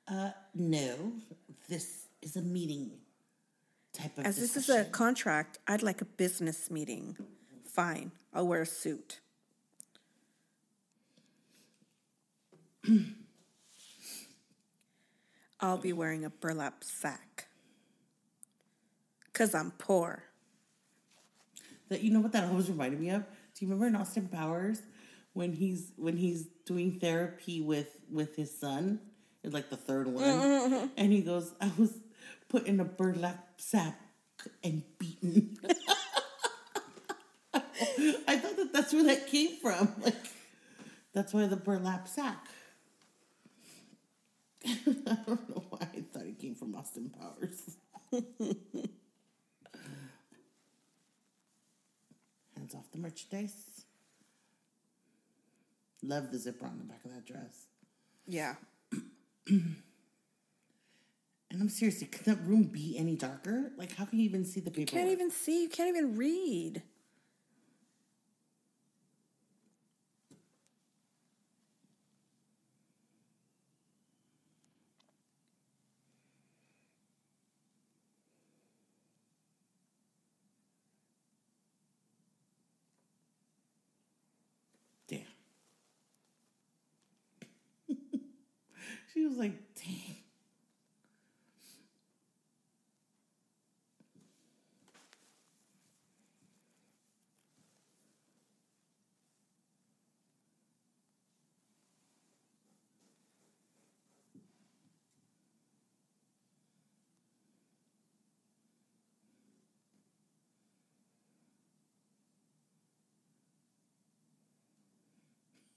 Uh, 0.07 0.31
no, 0.55 1.13
this 1.69 2.07
is 2.23 2.37
a 2.37 2.43
meeting 2.43 2.93
type 3.93 4.17
of 4.17 4.25
As 4.25 4.37
this 4.39 4.57
is 4.57 4.69
a 4.69 4.85
contract, 4.85 5.59
I'd 5.67 5.83
like 5.83 6.01
a 6.01 6.07
business 6.07 6.71
meeting. 6.71 7.17
Fine, 7.65 8.13
I'll 8.33 8.47
wear 8.47 8.63
a 8.63 8.67
suit. 8.67 9.21
I'll 15.61 15.77
be 15.79 15.93
wearing 15.93 16.25
a 16.25 16.31
burlap 16.31 16.85
sack. 16.85 17.49
Because 19.27 19.55
I'm 19.55 19.73
poor. 19.73 20.23
That 21.89 22.03
you 22.03 22.13
know 22.13 22.21
what 22.21 22.33
that 22.33 22.49
always 22.49 22.69
reminded 22.69 23.01
me 23.01 23.11
of? 23.11 23.25
Do 23.59 23.65
you 23.65 23.73
remember 23.73 23.89
in 23.89 24.01
Austin 24.01 24.29
Powers 24.29 24.81
when 25.33 25.53
he's 25.53 25.91
when 25.97 26.17
he's 26.17 26.45
doing 26.65 27.01
therapy 27.01 27.61
with 27.61 27.89
with 28.09 28.37
his 28.37 28.57
son? 28.57 29.01
It's 29.43 29.53
like 29.53 29.69
the 29.69 29.77
third 29.77 30.07
one, 30.07 30.23
mm-hmm. 30.23 30.87
and 30.97 31.13
he 31.13 31.23
goes, 31.23 31.53
"I 31.61 31.73
was 31.77 31.93
put 32.49 32.67
in 32.67 32.79
a 32.79 32.85
burlap 32.85 33.49
sack 33.57 34.01
and 34.63 34.85
beaten." 34.99 35.57
I 37.53 38.37
thought 38.37 38.57
that 38.57 38.71
that's 38.73 38.93
where 38.93 39.05
that 39.05 39.27
came 39.27 39.57
from. 39.57 39.93
Like, 40.05 40.15
that's 41.13 41.35
why 41.35 41.47
the 41.47 41.57
burlap 41.57 42.07
sack. 42.07 42.47
I 44.67 44.79
don't 45.27 45.49
know 45.49 45.65
why 45.71 45.81
I 45.83 46.05
thought 46.13 46.27
it 46.27 46.39
came 46.39 46.55
from 46.55 46.77
Austin 46.77 47.11
Powers. 47.11 47.77
Off 52.75 52.91
the 52.93 52.99
merchandise. 52.99 53.85
Love 56.03 56.31
the 56.31 56.39
zipper 56.39 56.67
on 56.67 56.79
the 56.79 56.85
back 56.85 57.05
of 57.05 57.13
that 57.13 57.27
dress. 57.27 57.67
Yeah. 58.27 58.55
And 61.51 61.63
I'm 61.63 61.71
seriously, 61.71 62.07
could 62.07 62.27
that 62.27 62.39
room 62.47 62.65
be 62.65 62.97
any 62.99 63.17
darker? 63.17 63.73
Like, 63.79 63.95
how 63.97 64.05
can 64.05 64.19
you 64.19 64.27
even 64.27 64.45
see 64.45 64.61
the 64.61 64.71
paper? 64.71 64.93
Can't 64.93 65.09
even 65.09 65.31
see. 65.31 65.63
You 65.63 65.69
can't 65.71 65.89
even 65.89 66.17
read. 66.17 66.83
Damn. 85.09 85.21
She 89.13 89.25
was 89.27 89.37
like, 89.37 89.53
dang. 89.75 90.17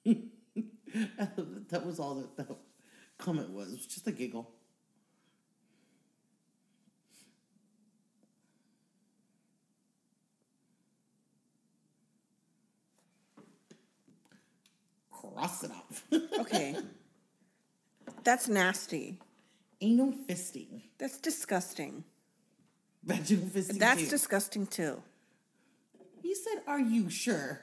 That. 1.70 1.86
was 1.86 2.00
all 2.00 2.16
that 2.16 2.36
that 2.38 2.50
comment 3.22 3.50
was. 3.52 3.70
It 3.70 3.78
was 3.78 3.86
just 3.86 4.08
a 4.08 4.12
giggle. 4.12 4.50
Cross 15.12 15.64
it 15.64 15.72
off. 15.72 16.04
Okay. 16.42 16.76
That's 18.24 18.50
nasty. 18.50 19.20
Anal 19.80 20.14
fisting. 20.28 20.82
That's 20.98 21.18
disgusting. 21.20 22.04
Vaginal 23.06 23.48
fisting. 23.48 23.80
That's 23.80 24.04
too. 24.04 24.10
disgusting 24.10 24.68
too. 24.68 25.02
He 26.22 26.36
said, 26.36 26.62
Are 26.68 26.80
you 26.80 27.10
sure? 27.10 27.62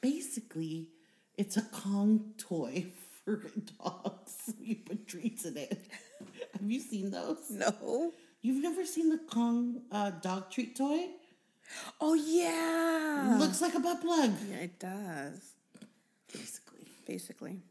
Basically, 0.00 0.88
it's 1.36 1.56
a 1.56 1.62
Kong 1.62 2.34
toy 2.38 2.86
for 3.24 3.42
dogs. 3.78 4.52
You 4.60 4.76
put 4.76 5.06
treats 5.06 5.44
in 5.44 5.56
it. 5.56 5.78
Have 6.52 6.70
you 6.70 6.80
seen 6.80 7.10
those? 7.10 7.50
No. 7.50 8.12
You've 8.40 8.62
never 8.62 8.84
seen 8.84 9.08
the 9.10 9.18
Kong 9.18 9.82
uh, 9.90 10.10
dog 10.10 10.50
treat 10.50 10.76
toy? 10.76 11.06
Oh 12.00 12.14
yeah. 12.14 13.36
Looks 13.38 13.60
like 13.60 13.74
a 13.74 13.80
butt 13.80 14.00
plug. 14.00 14.32
Yeah, 14.50 14.56
it 14.58 14.78
does. 14.78 15.54
Basically. 16.32 16.86
Basically. 17.06 17.62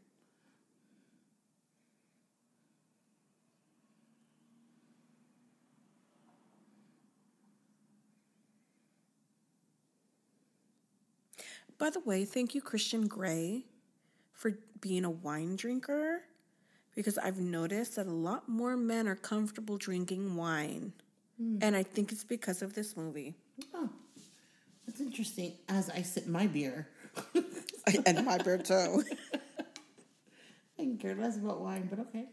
By 11.82 11.90
the 11.90 11.98
way, 11.98 12.24
thank 12.24 12.54
you, 12.54 12.60
Christian 12.60 13.08
Grey, 13.08 13.64
for 14.30 14.52
being 14.80 15.04
a 15.04 15.10
wine 15.10 15.56
drinker 15.56 16.20
because 16.94 17.18
I've 17.18 17.40
noticed 17.40 17.96
that 17.96 18.06
a 18.06 18.12
lot 18.12 18.48
more 18.48 18.76
men 18.76 19.08
are 19.08 19.16
comfortable 19.16 19.78
drinking 19.78 20.36
wine. 20.36 20.92
Hmm. 21.38 21.58
And 21.60 21.74
I 21.74 21.82
think 21.82 22.12
it's 22.12 22.22
because 22.22 22.62
of 22.62 22.74
this 22.74 22.96
movie. 22.96 23.34
Oh, 23.74 23.90
that's 24.86 25.00
interesting. 25.00 25.54
As 25.68 25.90
I 25.90 26.02
sip 26.02 26.28
my 26.28 26.46
beer, 26.46 26.86
and 28.06 28.24
my 28.24 28.38
beer 28.38 28.58
too. 28.58 29.02
I 30.78 30.82
can 30.82 30.98
care 30.98 31.16
less 31.16 31.36
about 31.36 31.62
wine, 31.62 31.88
but 31.90 31.98
okay. 31.98 32.26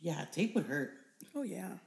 Yeah, 0.00 0.24
tape 0.32 0.54
would 0.54 0.64
hurt. 0.64 1.03
Oh 1.34 1.42
yeah. 1.42 1.78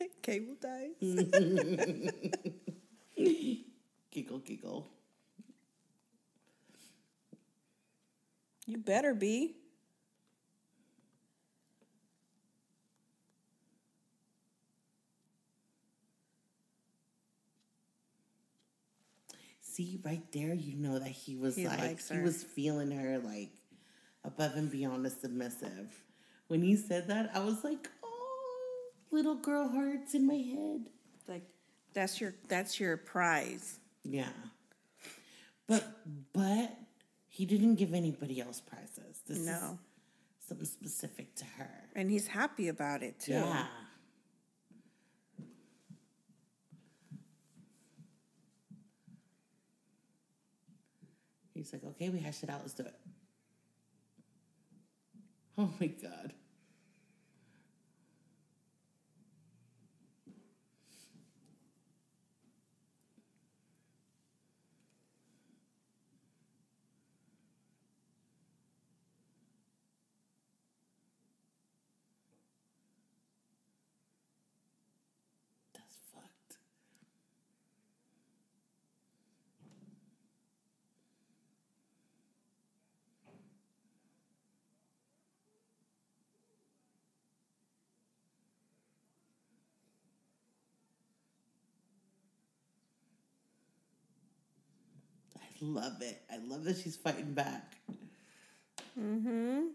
Cable 0.22 0.56
ties. 0.60 0.90
Giggle, 4.10 4.40
giggle. 4.40 4.90
You 8.66 8.78
better 8.78 9.12
be. 9.14 9.56
See, 19.62 20.00
right 20.04 20.22
there, 20.32 20.54
you 20.54 20.76
know 20.76 20.98
that 20.98 21.08
he 21.08 21.36
was 21.36 21.56
He 21.56 21.66
like, 21.66 22.00
he 22.08 22.18
was 22.18 22.42
feeling 22.42 22.90
her 22.90 23.18
like 23.18 23.50
above 24.24 24.54
and 24.56 24.70
beyond 24.70 25.06
a 25.06 25.10
submissive. 25.10 25.90
When 26.48 26.62
he 26.62 26.76
said 26.76 27.08
that, 27.08 27.30
I 27.34 27.40
was 27.40 27.62
like, 27.64 27.88
oh, 28.02 28.88
little 29.10 29.36
girl 29.36 29.68
hearts 29.68 30.14
in 30.14 30.26
my 30.26 30.34
head. 30.34 30.86
Like 31.28 31.42
that's 31.94 32.20
your 32.20 32.34
that's 32.48 32.80
your 32.80 32.96
prize. 32.96 33.78
Yeah. 34.04 34.28
But 35.66 35.84
but 36.32 36.76
he 37.28 37.46
didn't 37.46 37.76
give 37.76 37.94
anybody 37.94 38.40
else 38.40 38.60
prizes. 38.60 39.20
This 39.26 39.38
is 39.38 39.46
No. 39.46 39.78
something 40.46 40.66
specific 40.66 41.34
to 41.36 41.44
her. 41.58 41.70
And 41.94 42.10
he's 42.10 42.26
happy 42.26 42.68
about 42.68 43.02
it 43.02 43.20
too. 43.20 43.32
Yeah. 43.32 43.66
He's 51.54 51.72
like, 51.72 51.84
okay, 51.84 52.08
we 52.08 52.18
hashed 52.20 52.42
it 52.42 52.50
out. 52.50 52.60
Let's 52.62 52.74
do 52.74 52.84
it. 52.84 52.94
Oh 55.60 55.68
my 55.78 55.88
God. 55.88 56.32
love 95.60 96.02
it. 96.02 96.22
I 96.32 96.38
love 96.38 96.64
that 96.64 96.78
she's 96.78 96.96
fighting 96.96 97.34
back. 97.34 97.76
Mm-hmm. 98.98 99.66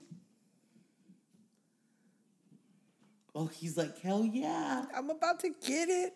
Oh, 3.34 3.48
he's 3.48 3.78
like, 3.78 3.99
hell 3.99 4.26
yeah. 4.26 4.86
I'm 4.95 5.10
about 5.10 5.40
to 5.41 5.49
get 5.49 5.90
it. 5.90 6.14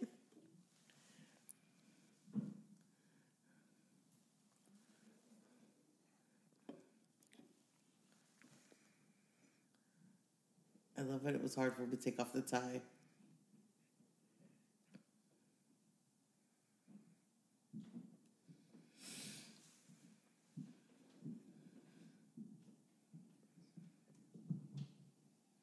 I 10.98 11.02
love 11.02 11.24
that 11.24 11.36
It 11.36 11.42
was 11.42 11.56
hard 11.56 11.76
for 11.76 11.84
him 11.84 11.92
to 11.92 11.98
take 11.98 12.20
off 12.20 12.34
the 12.34 12.42
tie. 12.42 12.82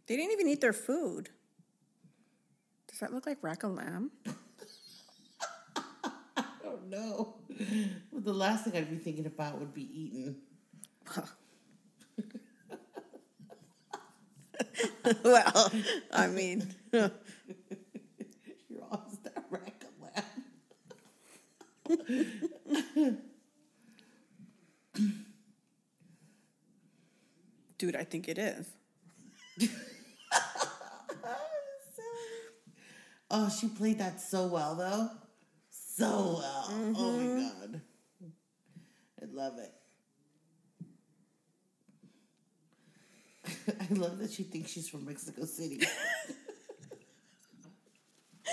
They 0.06 0.16
didn't 0.16 0.32
even 0.32 0.48
eat 0.48 0.60
their 0.60 0.72
food. 0.72 1.30
Does 2.88 3.00
that 3.00 3.12
look 3.12 3.26
like 3.26 3.38
rack 3.42 3.62
of 3.64 3.72
lamb? 3.72 4.10
I 6.36 6.44
don't 6.62 6.88
know. 6.88 7.34
Well, 8.10 8.22
the 8.22 8.32
last 8.32 8.64
thing 8.64 8.76
I'd 8.76 8.90
be 8.90 8.96
thinking 8.96 9.26
about 9.26 9.58
would 9.58 9.74
be 9.74 9.82
eating. 9.82 10.36
well, 15.24 15.72
I 16.12 16.26
mean, 16.28 16.74
You're 16.92 17.10
always 18.90 19.18
that 19.24 19.44
rack 19.50 19.84
of 19.84 19.90
lamb. 21.88 23.18
dude, 27.78 27.96
I 27.96 28.04
think 28.04 28.28
it 28.28 28.38
is. 28.38 28.66
Oh, 33.30 33.48
she 33.48 33.68
played 33.68 33.98
that 33.98 34.20
so 34.20 34.46
well, 34.46 34.74
though. 34.76 35.10
So 35.70 36.38
well. 36.38 36.64
Oh 36.68 36.72
my 36.92 37.00
mm-hmm. 37.00 37.40
god. 37.40 37.80
I 39.20 39.24
love 39.32 39.58
it. 39.58 39.72
I 43.80 43.94
love 43.94 44.18
that 44.18 44.30
she 44.30 44.42
thinks 44.44 44.70
she's 44.70 44.88
from 44.88 45.04
Mexico 45.06 45.44
City. 45.44 45.80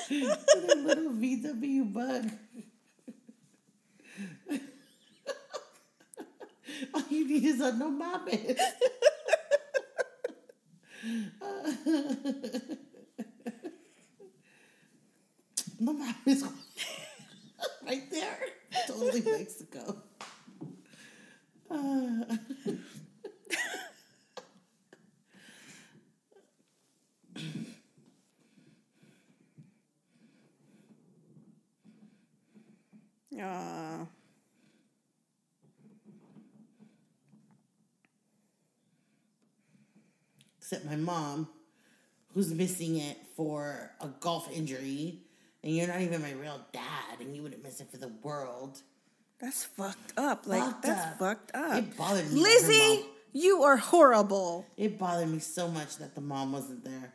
With 0.09 0.45
her 0.67 0.75
little 0.75 1.11
VW 1.11 1.93
bug. 1.93 2.31
All 6.93 7.03
you 7.09 7.27
need 7.27 7.45
is 7.45 7.61
a 7.61 7.73
no 7.75 7.89
mames. 7.91 8.57
No 15.83 15.93
mames. 15.93 16.43
right 17.85 18.09
there. 18.09 18.39
Totally 18.87 19.21
Mexico. 19.21 19.97
Uh, 21.71 22.23
Aw. 33.41 34.05
except 40.59 40.85
my 40.85 40.95
mom, 40.95 41.47
who's 42.33 42.53
missing 42.53 42.97
it 42.97 43.17
for 43.35 43.91
a 44.01 44.07
golf 44.19 44.49
injury, 44.51 45.19
and 45.63 45.75
you're 45.75 45.87
not 45.87 46.01
even 46.01 46.21
my 46.21 46.31
real 46.33 46.59
dad, 46.71 47.19
and 47.21 47.35
you 47.35 47.41
wouldn't 47.43 47.63
miss 47.63 47.79
it 47.79 47.89
for 47.89 47.97
the 47.97 48.09
world. 48.21 48.81
That's 49.39 49.63
fucked 49.63 50.13
up. 50.17 50.45
Like 50.47 50.61
Fucked 50.63 50.83
that's 50.83 51.05
up. 51.07 51.19
fucked 51.19 51.51
up. 51.55 51.77
It 51.77 51.97
bothered 51.97 52.31
me. 52.31 52.41
Lizzie, 52.41 53.05
you 53.33 53.63
are 53.63 53.77
horrible. 53.77 54.65
it 54.77 54.97
bothered 54.97 55.29
me 55.29 55.39
so 55.39 55.67
much 55.67 55.97
that 55.97 56.15
the 56.15 56.21
mom 56.21 56.51
wasn't 56.53 56.83
there. 56.83 57.13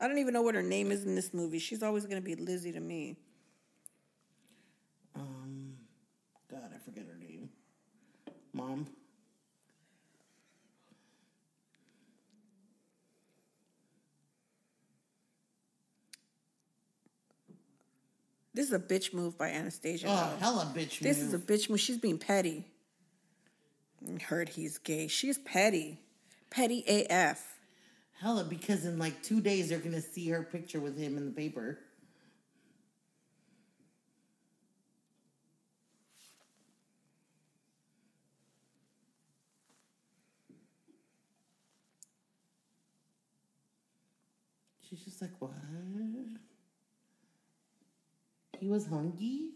I 0.00 0.08
don't 0.08 0.18
even 0.18 0.34
know 0.34 0.42
what 0.42 0.54
her 0.54 0.62
name 0.62 0.90
is 0.92 1.04
in 1.04 1.14
this 1.14 1.32
movie. 1.32 1.58
She's 1.58 1.82
always 1.82 2.04
gonna 2.06 2.20
be 2.20 2.34
Lizzie 2.34 2.72
to 2.72 2.80
me. 2.80 3.16
Um, 5.16 5.74
God, 6.50 6.70
I 6.74 6.78
forget 6.78 7.06
her 7.06 7.16
name. 7.18 7.48
Mom. 8.52 8.86
This 18.54 18.68
is 18.68 18.72
a 18.72 18.78
bitch 18.78 19.12
move 19.12 19.36
by 19.36 19.50
Anastasia. 19.50 20.06
Oh, 20.08 20.36
hella 20.38 20.72
bitch. 20.74 20.76
Move. 20.76 21.00
This 21.02 21.18
move. 21.18 21.26
is 21.26 21.34
a 21.34 21.38
bitch 21.38 21.68
move. 21.68 21.80
She's 21.80 21.98
being 21.98 22.18
petty. 22.18 22.64
Heard 24.22 24.48
he's 24.48 24.78
gay. 24.78 25.08
She's 25.08 25.38
petty. 25.38 25.98
Petty 26.50 26.84
AF. 26.86 27.56
hella 28.20 28.44
because 28.44 28.84
in 28.84 28.96
like 28.98 29.20
two 29.22 29.40
days 29.40 29.68
they're 29.68 29.78
gonna 29.78 30.00
see 30.00 30.28
her 30.28 30.42
picture 30.44 30.78
with 30.78 30.96
him 30.96 31.16
in 31.16 31.26
the 31.26 31.32
paper. 31.32 31.78
She's 44.88 45.04
just 45.04 45.20
like, 45.20 45.32
what? 45.40 45.53
He 48.64 48.70
was 48.70 48.86
hungry? 48.86 49.50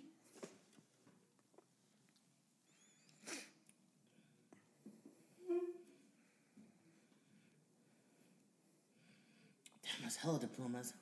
Damn, 9.83 10.03
that's 10.03 10.17
hella 10.17 10.39
diplomas. 10.39 10.93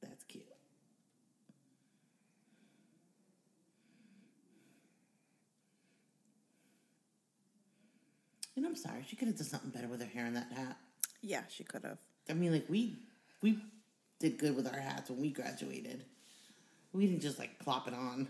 That's 0.00 0.22
cute. 0.28 0.44
And 8.56 8.64
I'm 8.66 8.74
sorry, 8.76 9.04
she 9.06 9.16
could 9.16 9.28
have 9.28 9.36
done 9.36 9.46
something 9.46 9.70
better 9.70 9.86
with 9.88 10.00
her 10.00 10.06
hair 10.06 10.24
and 10.26 10.36
that 10.36 10.50
hat. 10.52 10.76
Yeah, 11.20 11.42
she 11.48 11.62
could 11.64 11.84
have. 11.84 11.98
I 12.30 12.32
mean, 12.34 12.52
like 12.52 12.66
we 12.68 12.96
we 13.42 13.58
did 14.18 14.38
good 14.38 14.56
with 14.56 14.66
our 14.72 14.80
hats 14.80 15.10
when 15.10 15.20
we 15.20 15.30
graduated. 15.30 16.04
We 16.92 17.06
didn't 17.06 17.20
just 17.22 17.38
like 17.38 17.58
plop 17.58 17.86
it 17.88 17.94
on. 17.94 18.28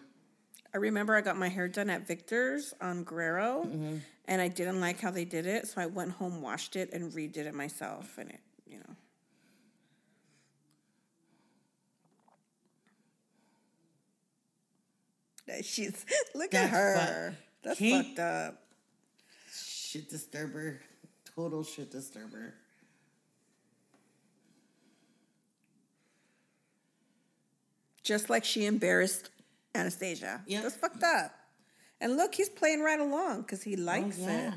I 0.74 0.78
remember 0.78 1.14
I 1.14 1.20
got 1.20 1.36
my 1.38 1.48
hair 1.48 1.68
done 1.68 1.88
at 1.88 2.06
Victor's 2.06 2.74
on 2.80 3.04
Guerrero, 3.04 3.64
Mm-hmm. 3.66 3.96
and 4.26 4.42
I 4.42 4.48
didn't 4.48 4.80
like 4.80 5.00
how 5.00 5.10
they 5.10 5.24
did 5.24 5.46
it, 5.46 5.68
so 5.68 5.80
I 5.80 5.86
went 5.86 6.10
home, 6.12 6.42
washed 6.42 6.74
it, 6.76 6.92
and 6.92 7.12
redid 7.12 7.38
it 7.46 7.54
myself. 7.54 8.18
And 8.18 8.30
it, 8.30 8.40
you 8.66 8.78
know, 8.78 8.94
she's 15.62 16.04
look 16.34 16.54
at 16.54 16.70
her. 16.70 17.34
That's 17.62 17.78
Kate- 17.78 18.06
fucked 18.06 18.18
up. 18.18 18.62
Shit 19.96 20.10
disturber. 20.10 20.80
Total 21.34 21.64
shit 21.64 21.90
disturber. 21.90 22.52
Just 28.02 28.28
like 28.28 28.44
she 28.44 28.66
embarrassed 28.66 29.30
Anastasia. 29.74 30.42
Yep. 30.46 30.62
That's 30.64 30.76
fucked 30.76 31.02
up. 31.02 31.32
And 31.98 32.18
look, 32.18 32.34
he's 32.34 32.50
playing 32.50 32.82
right 32.82 33.00
along 33.00 33.42
because 33.42 33.62
he 33.62 33.76
likes 33.76 34.18
oh, 34.20 34.28
it. 34.28 34.52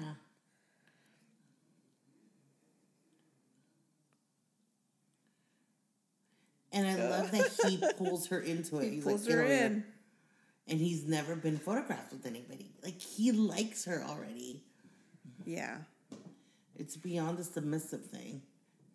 And 6.74 6.86
I 6.86 7.10
love 7.10 7.32
that 7.32 7.50
he 7.66 7.82
pulls 7.98 8.28
her 8.28 8.42
into 8.42 8.80
it. 8.80 8.90
He 8.90 8.96
He's 8.96 9.04
pulls 9.06 9.22
like, 9.22 9.30
"Get 9.30 9.38
her 9.38 9.44
over 9.46 9.54
here." 9.54 9.66
in. 9.68 9.84
And 10.68 10.80
he's 10.80 11.08
never 11.08 11.38
been 11.38 11.58
photographed 11.58 12.12
with 12.12 12.26
anybody. 12.26 12.72
Like 12.84 13.00
he 13.00 13.32
likes 13.32 13.86
her 13.86 14.04
already. 14.06 14.64
Yeah. 15.50 15.78
It's 16.78 16.96
beyond 16.96 17.40
the 17.40 17.44
submissive 17.44 18.06
thing. 18.06 18.44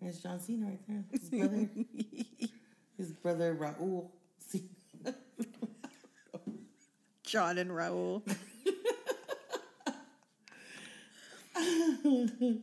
There's 0.00 0.20
John 0.20 0.38
Cena 0.38 0.66
right 0.66 0.78
there. 0.86 1.02
His 1.10 1.28
brother. 1.28 1.68
his 2.96 3.10
brother 3.12 3.56
Raul. 3.56 4.10
John 7.24 7.58
and 7.58 7.70
Raul. 7.70 8.22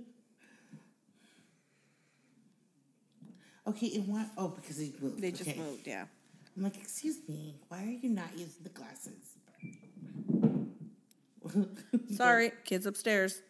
Okay, 3.67 3.95
and 3.95 4.07
why? 4.07 4.25
Oh, 4.37 4.49
because 4.49 4.77
he 4.77 4.93
moved. 4.99 5.21
They 5.21 5.31
just 5.31 5.49
okay. 5.49 5.57
moved, 5.57 5.87
yeah. 5.87 6.03
I'm 6.57 6.63
like, 6.63 6.75
excuse 6.77 7.19
me, 7.29 7.55
why 7.69 7.83
are 7.83 7.97
you 8.01 8.09
not 8.09 8.27
using 8.35 8.63
the 8.63 8.69
glasses? 8.69 9.37
Sorry, 12.17 12.51
kids 12.65 12.85
upstairs. 12.85 13.41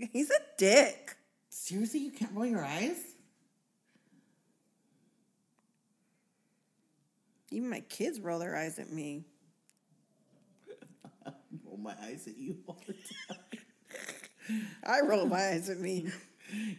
He's 0.12 0.30
a 0.30 0.40
dick. 0.56 1.16
Seriously, 1.48 2.00
you 2.00 2.10
can't 2.10 2.32
roll 2.34 2.46
your 2.46 2.64
eyes? 2.64 2.96
Even 7.50 7.68
my 7.68 7.80
kids 7.80 8.20
roll 8.20 8.38
their 8.38 8.56
eyes 8.56 8.78
at 8.78 8.92
me. 8.92 9.24
Roll 11.66 11.78
my 11.78 11.94
eyes 12.00 12.28
at 12.28 12.38
you 12.38 12.58
all 12.68 12.80
the 12.86 12.92
time. 12.92 14.62
I 14.84 15.00
roll 15.00 15.26
my 15.26 15.48
eyes 15.48 15.68
at 15.68 15.80
me. 15.80 16.06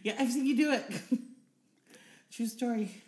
Yeah, 0.02 0.16
I've 0.18 0.30
seen 0.30 0.46
you 0.46 0.56
do 0.56 0.72
it. 0.72 0.84
True 2.30 2.46
story. 2.46 3.02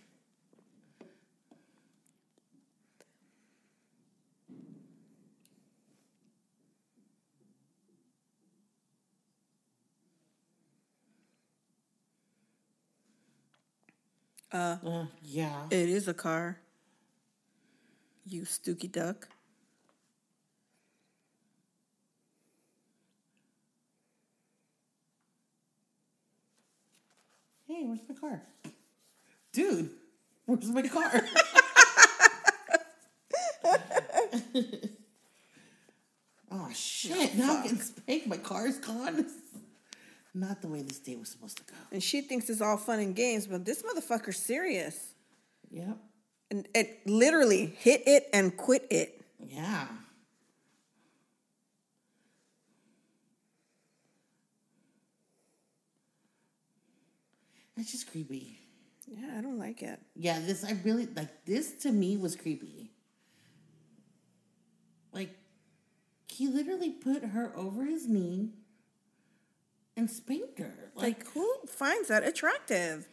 Uh, 14.54 14.76
Uh, 14.86 15.06
yeah. 15.20 15.66
it 15.70 15.88
is 15.88 16.06
a 16.06 16.14
car. 16.14 16.60
You 18.24 18.42
stooky 18.44 18.86
duck. 18.90 19.28
Hey, 27.66 27.82
where's 27.84 28.00
my 28.08 28.14
car? 28.14 28.42
Dude, 29.52 29.90
where's 30.46 30.66
my 30.70 30.82
car? 30.82 31.24
oh 36.52 36.70
shit! 36.74 37.34
now 37.36 37.56
I'm 37.56 37.62
getting 37.62 37.80
spanked. 37.80 38.26
My 38.26 38.36
car's 38.36 38.78
gone. 38.78 39.26
Not 40.34 40.60
the 40.60 40.68
way 40.68 40.82
this 40.82 40.98
day 40.98 41.14
was 41.14 41.28
supposed 41.28 41.58
to 41.58 41.62
go. 41.64 41.78
And 41.92 42.02
she 42.02 42.20
thinks 42.20 42.50
it's 42.50 42.60
all 42.60 42.76
fun 42.76 42.98
and 42.98 43.14
games, 43.14 43.46
but 43.46 43.64
this 43.64 43.82
motherfucker's 43.82 44.36
serious. 44.36 45.14
Yep. 45.70 45.96
And 46.50 46.68
it 46.74 47.06
literally 47.06 47.66
hit 47.66 48.02
it 48.06 48.28
and 48.32 48.56
quit 48.56 48.86
it. 48.90 49.24
Yeah. 49.38 49.86
That's 57.76 57.92
just 57.92 58.10
creepy. 58.10 58.58
Yeah, 59.06 59.36
I 59.38 59.40
don't 59.40 59.58
like 59.58 59.82
it. 59.82 60.00
Yeah, 60.16 60.40
this 60.40 60.64
I 60.64 60.76
really 60.84 61.06
like 61.06 61.44
this 61.44 61.72
to 61.82 61.92
me 61.92 62.16
was 62.16 62.34
creepy. 62.36 62.90
Like 65.12 65.30
he 66.26 66.48
literally 66.48 66.90
put 66.90 67.22
her 67.22 67.52
over 67.56 67.84
his 67.84 68.08
knee 68.08 68.50
and 69.96 70.10
spanked 70.10 70.58
her. 70.58 70.90
Like 70.94 71.04
Like, 71.04 71.26
who 71.32 71.48
finds 71.68 72.08
that 72.08 72.24
attractive? 72.26 73.08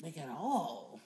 like 0.00 0.18
at 0.18 0.28
all. 0.28 1.00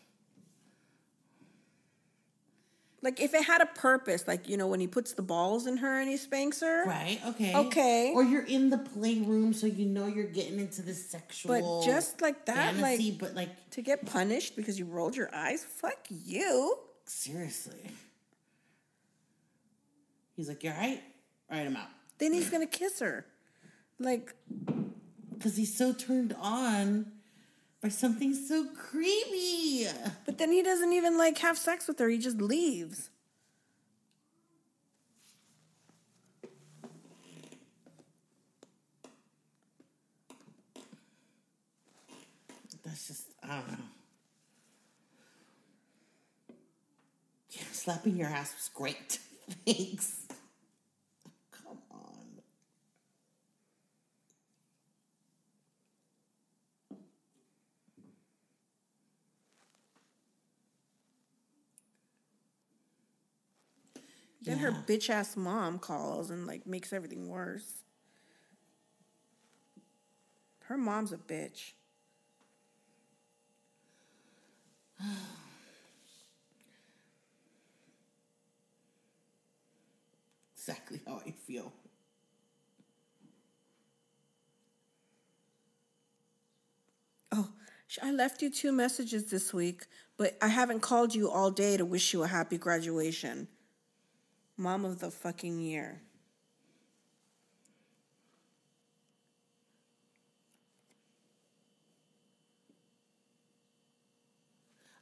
Like, 3.02 3.20
if 3.20 3.34
it 3.34 3.44
had 3.44 3.60
a 3.60 3.66
purpose, 3.66 4.26
like, 4.26 4.48
you 4.48 4.56
know, 4.56 4.66
when 4.66 4.80
he 4.80 4.86
puts 4.88 5.12
the 5.12 5.22
balls 5.22 5.66
in 5.66 5.76
her 5.76 6.00
and 6.00 6.08
he 6.08 6.16
spanks 6.16 6.60
her. 6.60 6.84
Right, 6.86 7.20
okay. 7.26 7.54
Okay. 7.54 8.12
Or 8.14 8.24
you're 8.24 8.46
in 8.46 8.70
the 8.70 8.78
playroom 8.78 9.52
so 9.52 9.66
you 9.66 9.84
know 9.84 10.06
you're 10.06 10.24
getting 10.26 10.58
into 10.58 10.82
the 10.82 10.94
sexual 10.94 11.54
But 11.82 11.86
just 11.86 12.20
like 12.20 12.46
that, 12.46 12.74
fantasy, 12.74 13.10
like, 13.10 13.18
but 13.20 13.34
like 13.34 13.70
to 13.72 13.82
get 13.82 14.06
punished 14.06 14.56
because 14.56 14.78
you 14.78 14.86
rolled 14.86 15.14
your 15.14 15.32
eyes? 15.32 15.62
Fuck 15.62 15.98
you. 16.08 16.78
seriously. 17.04 17.90
He's 20.34 20.48
like, 20.48 20.64
You 20.64 20.70
alright? 20.70 21.02
Alright, 21.50 21.66
I'm 21.66 21.76
out. 21.76 21.88
Then 22.18 22.32
he's 22.32 22.50
gonna 22.50 22.66
kiss 22.66 22.98
her. 23.00 23.24
Like, 24.00 24.34
Because 25.36 25.56
he's 25.56 25.76
so 25.76 25.92
turned 25.92 26.34
on 26.40 27.12
by 27.82 27.90
something 27.90 28.34
so 28.34 28.66
creepy. 28.74 29.86
but 30.24 30.38
then 30.38 30.50
he 30.50 30.62
doesn't 30.62 30.92
even 30.92 31.18
like 31.18 31.38
have 31.38 31.58
sex 31.58 31.86
with 31.86 31.98
her. 31.98 32.08
He 32.08 32.18
just 32.18 32.38
leaves. 32.38 33.10
That's 42.82 43.08
just, 43.08 43.26
I 43.42 43.48
don't 43.56 43.72
know. 43.72 43.84
Yeah, 47.50 47.62
slapping 47.72 48.16
your 48.16 48.28
ass 48.28 48.54
was 48.54 48.70
great. 48.74 49.18
Thanks. 49.66 50.25
Then 64.46 64.58
her 64.58 64.70
bitch 64.70 65.10
ass 65.10 65.36
mom 65.36 65.80
calls 65.80 66.30
and 66.30 66.46
like 66.46 66.68
makes 66.68 66.92
everything 66.92 67.28
worse. 67.28 67.82
Her 70.66 70.78
mom's 70.78 71.12
a 71.12 71.16
bitch. 71.16 71.72
Exactly 80.56 81.00
how 81.06 81.22
I 81.24 81.30
feel. 81.30 81.72
Oh, 87.30 87.48
I 88.02 88.10
left 88.10 88.42
you 88.42 88.50
two 88.50 88.72
messages 88.72 89.30
this 89.30 89.54
week, 89.54 89.86
but 90.16 90.36
I 90.42 90.48
haven't 90.48 90.80
called 90.80 91.14
you 91.14 91.30
all 91.30 91.52
day 91.52 91.76
to 91.76 91.84
wish 91.84 92.12
you 92.12 92.24
a 92.24 92.26
happy 92.26 92.58
graduation. 92.58 93.46
Mom 94.56 94.84
of 94.84 95.00
the 95.00 95.10
fucking 95.10 95.60
year. 95.60 96.00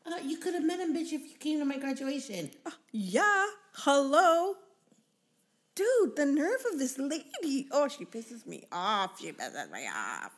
Uh, 0.07 0.17
you 0.23 0.37
could 0.37 0.55
have 0.55 0.65
met 0.65 0.81
him, 0.81 0.95
bitch, 0.95 1.13
if 1.13 1.23
you 1.23 1.37
came 1.39 1.59
to 1.59 1.65
my 1.65 1.79
graduation. 1.79 2.51
Yeah, 2.93 3.47
hello. 3.73 4.55
Dude, 5.75 6.15
the 6.17 6.27
nerve 6.27 6.65
of 6.73 6.79
this 6.79 6.99
lady. 6.99 7.67
Oh, 7.73 7.89
she 7.89 8.05
pisses 8.05 8.47
me 8.47 8.65
off. 8.71 9.21
She 9.21 9.33
pisses 9.33 9.71
me 9.71 9.89
off. 9.89 10.33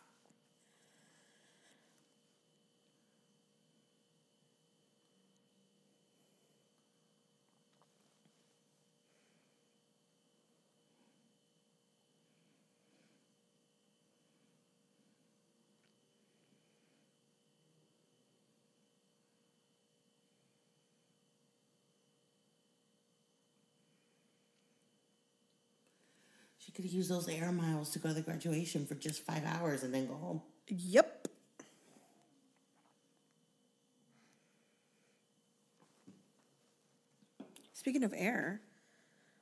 Could 26.77 26.85
used 26.85 27.11
those 27.11 27.27
air 27.27 27.51
miles 27.51 27.91
to 27.91 27.99
go 27.99 28.11
to 28.11 28.15
the 28.15 28.21
graduation 28.21 28.85
for 28.85 28.95
just 28.95 29.23
five 29.23 29.43
hours 29.47 29.83
and 29.83 29.95
then 29.95 30.07
go 30.07 30.15
home. 30.15 30.43
Yep. 30.69 31.29
Speaking 37.73 38.05
of 38.05 38.13
air, 38.15 38.61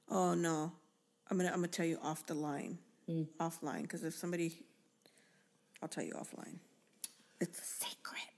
oh 0.08 0.34
no, 0.34 0.70
I'm 1.30 1.36
gonna 1.36 1.48
I'm 1.48 1.56
gonna 1.56 1.68
tell 1.68 1.86
you 1.86 1.98
off 2.02 2.24
the 2.26 2.34
line, 2.34 2.78
hmm. 3.06 3.22
offline, 3.40 3.82
because 3.82 4.04
if 4.04 4.14
somebody, 4.14 4.60
I'll 5.82 5.88
tell 5.88 6.04
you 6.04 6.12
offline. 6.12 6.58
It's 7.40 7.58
a 7.58 7.84
secret. 7.86 8.33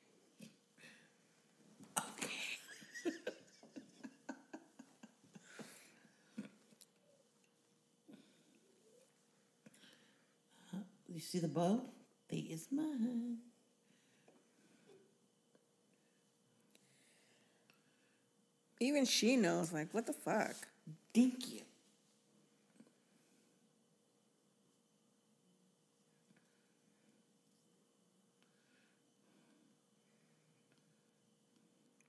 You 11.17 11.23
see 11.23 11.39
the 11.39 11.49
bow? 11.49 11.81
They 12.29 12.37
is 12.37 12.69
mine. 12.71 13.39
Even 18.79 19.07
she 19.07 19.37
knows, 19.37 19.73
like, 19.73 19.95
what 19.95 20.05
the 20.05 20.13
fuck? 20.13 20.55
Thank 21.15 21.51
you. 21.51 21.63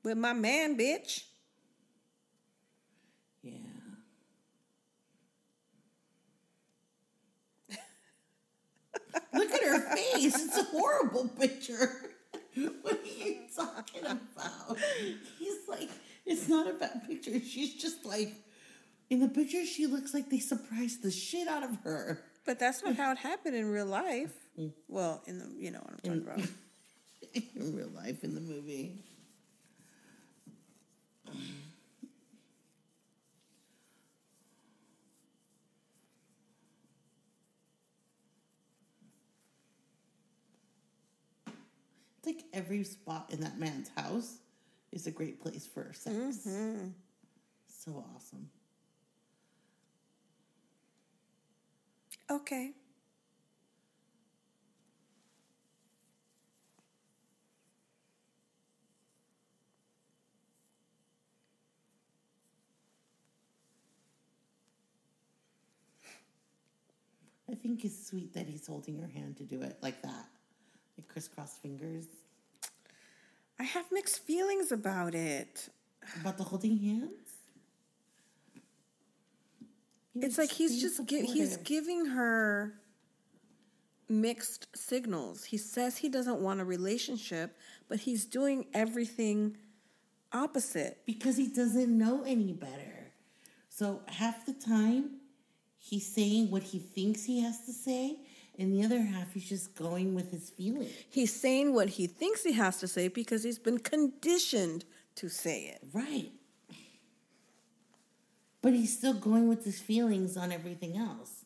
With 0.03 0.17
my 0.17 0.34
man, 0.34 0.77
bitch. 0.77 1.23
Yeah. 3.41 3.55
Look 9.34 9.52
at 9.52 9.64
her 9.64 9.80
face. 9.95 10.36
It's 10.45 10.58
a 10.58 10.64
horrible 10.64 11.28
picture. 11.30 11.90
What 12.82 12.94
are 12.94 13.24
you 13.24 13.38
talking 13.56 14.06
about? 14.06 14.78
He's 15.38 15.68
like, 15.68 15.90
it's 16.26 16.48
not 16.48 16.68
a 16.68 16.74
bad 16.74 17.08
picture. 17.08 17.40
She's 17.40 17.76
just 17.76 18.06
like, 18.06 18.34
in 19.10 19.20
the 19.20 19.28
picture, 19.28 19.66
she 19.66 19.86
looks 19.86 20.14
like 20.14 20.30
they 20.30 20.40
surprised 20.40 21.04
the 21.04 21.12
shit 21.12 21.48
out 21.48 21.64
of 21.64 21.78
her. 21.84 22.24
But 22.45 22.60
that's 22.60 22.84
not 22.84 22.95
how 22.95 23.12
it 23.12 23.18
happened 23.18 23.56
in 23.56 23.70
real 23.70 23.86
life. 23.86 24.34
Mm. 24.60 24.72
Well, 24.88 25.22
in 25.28 25.40
the 25.40 25.45
you 25.58 25.72
know 25.72 25.80
what 25.80 25.94
I'm 25.94 25.99
talking 25.99 26.22
about. 26.22 26.49
in 27.56 27.76
real 27.76 27.90
life, 27.90 28.24
in 28.24 28.34
the 28.36 28.41
movie. 28.41 28.94
Like 42.28 42.44
every 42.52 42.84
spot 42.84 43.30
in 43.32 43.40
that 43.40 43.58
man's 43.58 43.90
house 43.95 44.40
is 44.91 45.08
a 45.08 45.12
great 45.12 45.41
place 45.41 45.66
for 45.66 45.94
sex. 45.94 46.16
Mm-hmm. 46.45 46.90
So 47.68 48.04
awesome. 48.14 48.49
Okay. 52.30 52.74
I 67.49 67.56
think 67.56 67.86
it's 67.86 68.08
sweet 68.10 68.34
that 68.34 68.45
he's 68.45 68.68
holding 68.68 68.99
her 68.99 69.08
hand 69.08 69.38
to 69.38 69.44
do 69.44 69.62
it 69.62 69.78
like 69.82 70.02
that. 70.02 70.26
Like 70.98 71.07
crisscross 71.07 71.57
fingers. 71.57 72.06
I 73.60 73.64
have 73.64 73.86
mixed 73.91 74.19
feelings 74.24 74.72
about 74.72 75.15
it. 75.15 75.69
About 76.22 76.38
the 76.38 76.44
holding 76.44 76.78
hands? 76.78 77.11
He 80.14 80.19
It's 80.22 80.38
like 80.38 80.52
he's 80.52 80.82
just 80.82 81.06
gi- 81.06 81.26
he's 81.26 81.57
giving 81.57 82.06
her 82.07 82.74
mixed 84.10 84.68
signals. 84.76 85.44
He 85.44 85.57
says 85.57 85.98
he 85.98 86.10
doesn't 86.10 86.40
want 86.40 86.61
a 86.61 86.65
relationship, 86.65 87.57
but 87.88 87.99
he's 87.99 88.26
doing 88.26 88.65
everything 88.74 89.57
opposite. 90.32 90.99
because 91.06 91.38
he 91.38 91.48
doesn't 91.48 91.95
know 91.95 92.24
any 92.24 92.53
better. 92.53 93.11
So 93.69 94.02
half 94.07 94.45
the 94.45 94.53
time 94.53 95.18
he's 95.78 96.11
saying 96.11 96.49
what 96.52 96.64
he 96.64 96.80
thinks 96.80 97.24
he 97.26 97.41
has 97.41 97.65
to 97.65 97.72
say, 97.74 98.19
and 98.57 98.73
the 98.73 98.84
other 98.84 98.99
half 98.99 99.34
he's 99.34 99.47
just 99.47 99.75
going 99.75 100.15
with 100.15 100.31
his 100.31 100.49
feelings. 100.49 100.91
He's 101.09 101.34
saying 101.34 101.73
what 101.73 101.89
he 101.89 102.07
thinks 102.07 102.43
he 102.43 102.53
has 102.53 102.79
to 102.79 102.88
say 102.88 103.07
because 103.07 103.43
he's 103.43 103.59
been 103.59 103.79
conditioned 103.79 104.85
to 105.15 105.29
say 105.29 105.65
it. 105.65 105.84
Right. 105.93 106.31
But 108.61 108.73
he's 108.73 108.97
still 108.97 109.13
going 109.13 109.47
with 109.47 109.63
his 109.63 109.79
feelings 109.79 110.35
on 110.35 110.51
everything 110.51 110.97
else. 110.97 111.45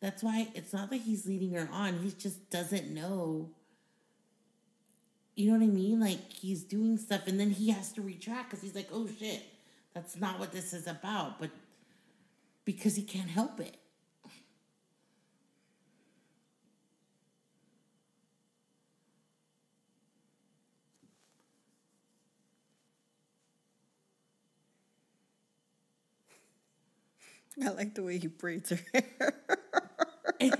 That's 0.00 0.22
why 0.22 0.48
it's 0.54 0.72
not 0.72 0.90
that 0.90 0.98
he's 0.98 1.26
leading 1.26 1.52
her 1.54 1.68
on, 1.72 1.98
he 1.98 2.10
just 2.12 2.50
doesn't 2.50 2.90
know. 2.90 3.50
You 5.34 5.52
know 5.52 5.58
what 5.58 5.64
I 5.64 5.68
mean? 5.68 6.00
Like 6.00 6.32
he's 6.32 6.64
doing 6.64 6.98
stuff 6.98 7.22
and 7.26 7.38
then 7.38 7.50
he 7.50 7.70
has 7.70 7.92
to 7.92 8.02
retract 8.02 8.50
because 8.50 8.62
he's 8.62 8.74
like, 8.74 8.88
oh 8.92 9.08
shit, 9.18 9.42
that's 9.94 10.16
not 10.16 10.40
what 10.40 10.52
this 10.52 10.72
is 10.72 10.86
about. 10.88 11.38
But 11.38 11.50
because 12.64 12.96
he 12.96 13.02
can't 13.02 13.30
help 13.30 13.60
it. 13.60 13.76
I 27.64 27.70
like 27.70 27.94
the 27.94 28.02
way 28.02 28.18
he 28.18 28.26
braids 28.28 28.70
her 28.70 28.78
hair. 28.94 29.34
It, 30.40 30.54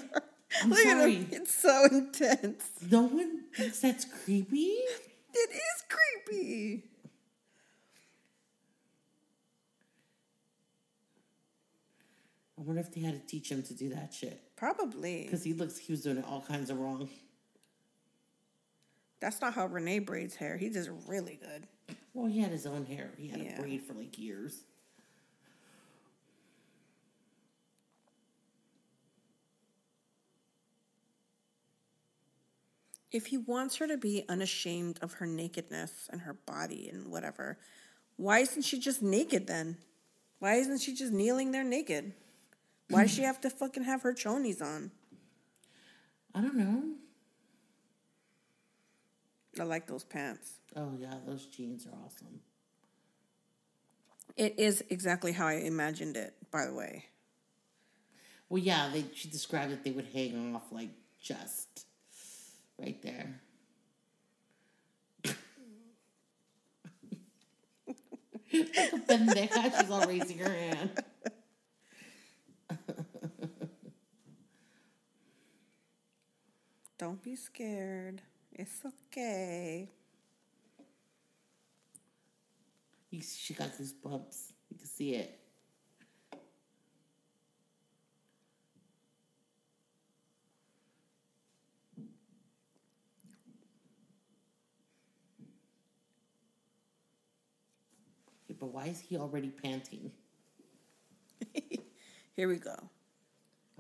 I'm 0.61 0.71
Look 0.71 0.79
at 0.81 0.85
sorry. 0.99 1.15
him. 1.15 1.29
It's 1.31 1.55
so 1.55 1.85
intense. 1.85 2.65
No 2.91 3.03
one 3.03 3.45
thinks 3.55 3.79
that's 3.79 4.05
creepy. 4.25 4.57
It 5.33 5.51
is 5.53 5.85
creepy. 5.89 6.83
I 12.59 12.63
wonder 12.63 12.81
if 12.81 12.93
they 12.93 13.01
had 13.01 13.15
to 13.21 13.27
teach 13.27 13.51
him 13.51 13.63
to 13.65 13.75
do 13.75 13.91
that 13.91 14.13
shit. 14.13 14.41
Probably. 14.57 15.23
Because 15.25 15.45
he 15.45 15.53
looks 15.53 15.79
he 15.79 15.93
was 15.93 16.03
doing 16.03 16.19
it 16.19 16.25
all 16.29 16.41
kinds 16.47 16.71
of 16.71 16.79
wrong. 16.79 17.09
That's 19.21 19.41
not 19.41 19.55
how 19.55 19.67
Renee 19.67 20.01
braids 20.01 20.35
hair. 20.37 20.57
He 20.57 20.69
does 20.71 20.89
really 21.07 21.39
good. 21.41 21.67
Well, 22.15 22.27
he 22.27 22.41
had 22.41 22.51
his 22.51 22.67
own 22.67 22.85
hair. 22.87 23.11
He 23.17 23.29
had 23.29 23.41
Yeah. 23.41 23.59
a 23.59 23.61
braid 23.61 23.83
for 23.83 23.95
like 23.95 24.19
years. 24.19 24.63
If 33.11 33.27
he 33.27 33.39
wants 33.39 33.77
her 33.77 33.87
to 33.87 33.97
be 33.97 34.25
unashamed 34.29 34.99
of 35.01 35.15
her 35.15 35.27
nakedness 35.27 36.09
and 36.11 36.23
her 36.23 36.35
body 36.35 36.89
and 36.93 37.11
whatever, 37.11 37.59
why 38.17 38.41
isn't 38.41 38.63
she 38.63 38.79
just 38.79 39.03
naked 39.03 39.47
then? 39.47 39.79
Why 40.41 40.55
isn't 40.55 40.81
she 40.81 40.95
just 40.95 41.13
kneeling 41.13 41.53
there 41.53 41.65
naked? 41.65 42.13
Why 42.91 43.03
does 43.03 43.13
she 43.13 43.23
have 43.23 43.41
to 43.43 43.51
fucking 43.51 43.85
have 43.85 44.03
her 44.03 44.13
chonies 44.13 44.63
on? 44.63 44.91
I 46.35 46.41
don't 46.41 46.57
know. 46.57 46.83
I 49.59 49.65
like 49.65 49.87
those 49.87 50.05
pants. 50.05 50.61
Oh 50.77 50.93
yeah, 50.99 51.15
those 51.27 51.47
jeans 51.47 51.87
are 51.87 51.97
awesome. 52.05 52.41
It 54.37 54.59
is 54.59 54.85
exactly 54.89 55.33
how 55.33 55.47
I 55.47 55.55
imagined 55.55 56.17
it, 56.17 56.35
by 56.51 56.67
the 56.67 56.75
way. 56.75 57.07
Well, 58.49 58.63
yeah, 58.63 58.89
they 58.93 59.05
she 59.15 59.29
described 59.29 59.73
that 59.73 59.85
they 59.85 59.91
would 59.91 60.07
hang 60.13 60.55
off 60.55 60.71
like 60.71 60.91
just 61.21 61.87
right 62.79 63.01
there. 63.03 63.41
like 68.53 68.93
a 68.93 68.99
pendeja, 68.99 69.81
she's 69.81 69.91
all 69.91 70.07
raising 70.07 70.39
her 70.39 70.51
hand. 70.51 70.91
Don't 76.99 77.23
be 77.23 77.37
scared. 77.37 78.23
It's 78.53 78.83
okay. 78.85 79.89
She 83.21 83.55
got 83.55 83.69
goosebumps. 83.69 84.53
You 84.71 84.77
can 84.77 84.87
see 84.87 85.15
it. 85.15 85.39
But 98.59 98.67
why 98.67 98.87
is 98.87 99.01
he 99.01 99.17
already 99.17 99.51
panting? 99.51 100.11
Here 102.37 102.49
we 102.49 102.57
go. 102.57 102.77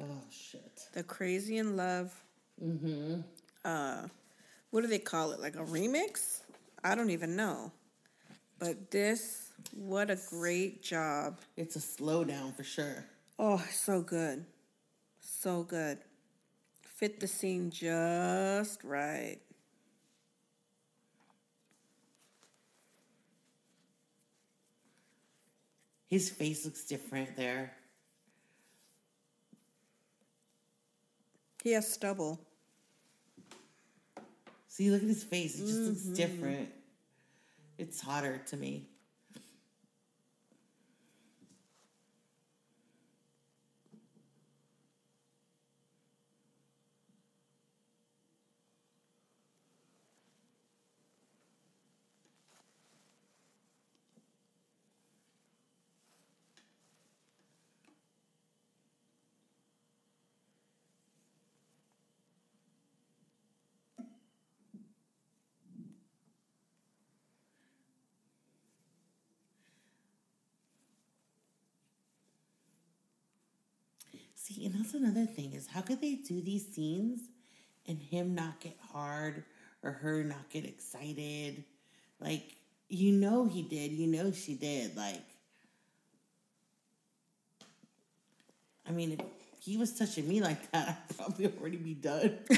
Oh 0.00 0.22
shit! 0.30 0.88
The 0.92 1.02
Crazy 1.02 1.58
in 1.58 1.76
Love. 1.76 2.14
Mm-hmm. 2.62 3.20
Uh, 3.64 4.08
what 4.70 4.82
do 4.82 4.86
they 4.86 4.98
call 4.98 5.32
it? 5.32 5.40
Like 5.40 5.56
a 5.56 5.64
remix? 5.64 6.42
I 6.84 6.94
don't 6.94 7.10
even 7.10 7.36
know. 7.36 7.72
But 8.58 8.90
this, 8.90 9.52
what 9.72 10.10
a 10.10 10.18
great 10.30 10.82
job. 10.82 11.38
It's 11.56 11.76
a 11.76 11.78
slowdown 11.78 12.54
for 12.56 12.64
sure. 12.64 13.04
Oh, 13.38 13.62
so 13.70 14.00
good. 14.00 14.44
So 15.20 15.62
good. 15.62 15.98
Fit 16.82 17.20
the 17.20 17.28
scene 17.28 17.70
just 17.70 18.82
right. 18.82 19.38
His 26.08 26.30
face 26.30 26.64
looks 26.64 26.84
different 26.84 27.36
there. 27.36 27.72
He 31.62 31.72
has 31.72 31.86
stubble. 31.86 32.40
See, 34.68 34.90
look 34.90 35.02
at 35.02 35.08
his 35.08 35.24
face. 35.24 35.56
It 35.58 35.66
just 35.66 35.80
looks 35.80 36.00
mm-hmm. 36.00 36.14
different. 36.14 36.68
It's 37.76 38.00
hotter 38.00 38.40
to 38.46 38.56
me. 38.56 38.87
And 74.68 74.78
that's 74.78 74.92
another 74.92 75.24
thing 75.24 75.54
is 75.54 75.66
how 75.66 75.80
could 75.80 76.02
they 76.02 76.16
do 76.16 76.42
these 76.42 76.66
scenes 76.74 77.20
and 77.86 77.98
him 77.98 78.34
not 78.34 78.60
get 78.60 78.76
hard 78.92 79.44
or 79.82 79.92
her 79.92 80.22
not 80.22 80.50
get 80.50 80.66
excited? 80.66 81.64
Like, 82.20 82.56
you 82.90 83.12
know 83.12 83.46
he 83.46 83.62
did, 83.62 83.92
you 83.92 84.06
know 84.06 84.30
she 84.30 84.52
did. 84.54 84.94
Like, 84.94 85.22
I 88.86 88.90
mean, 88.90 89.12
if 89.12 89.20
he 89.58 89.78
was 89.78 89.98
touching 89.98 90.28
me 90.28 90.42
like 90.42 90.70
that, 90.72 90.88
I'd 91.10 91.16
probably 91.16 91.46
already 91.46 91.78
be 91.78 91.94
done. 91.94 92.38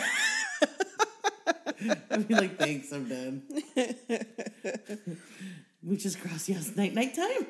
I'd 2.11 2.27
be 2.27 2.35
like, 2.35 2.59
thanks, 2.59 2.91
I'm 2.91 3.09
done. 3.09 3.43
Muchas 5.83 6.17
yes, 6.49 6.75
Night, 6.75 6.93
night 6.93 7.15
time. 7.15 7.47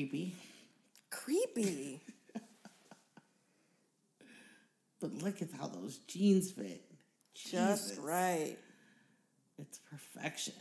Creepy. 0.00 0.34
Creepy. 1.10 2.00
But 5.00 5.14
look 5.22 5.40
at 5.40 5.48
how 5.58 5.66
those 5.66 5.96
jeans 6.06 6.50
fit. 6.50 6.82
Just 7.34 7.88
Jesus. 7.88 7.98
right. 8.04 8.58
It's 9.58 9.78
perfection. 9.78 10.52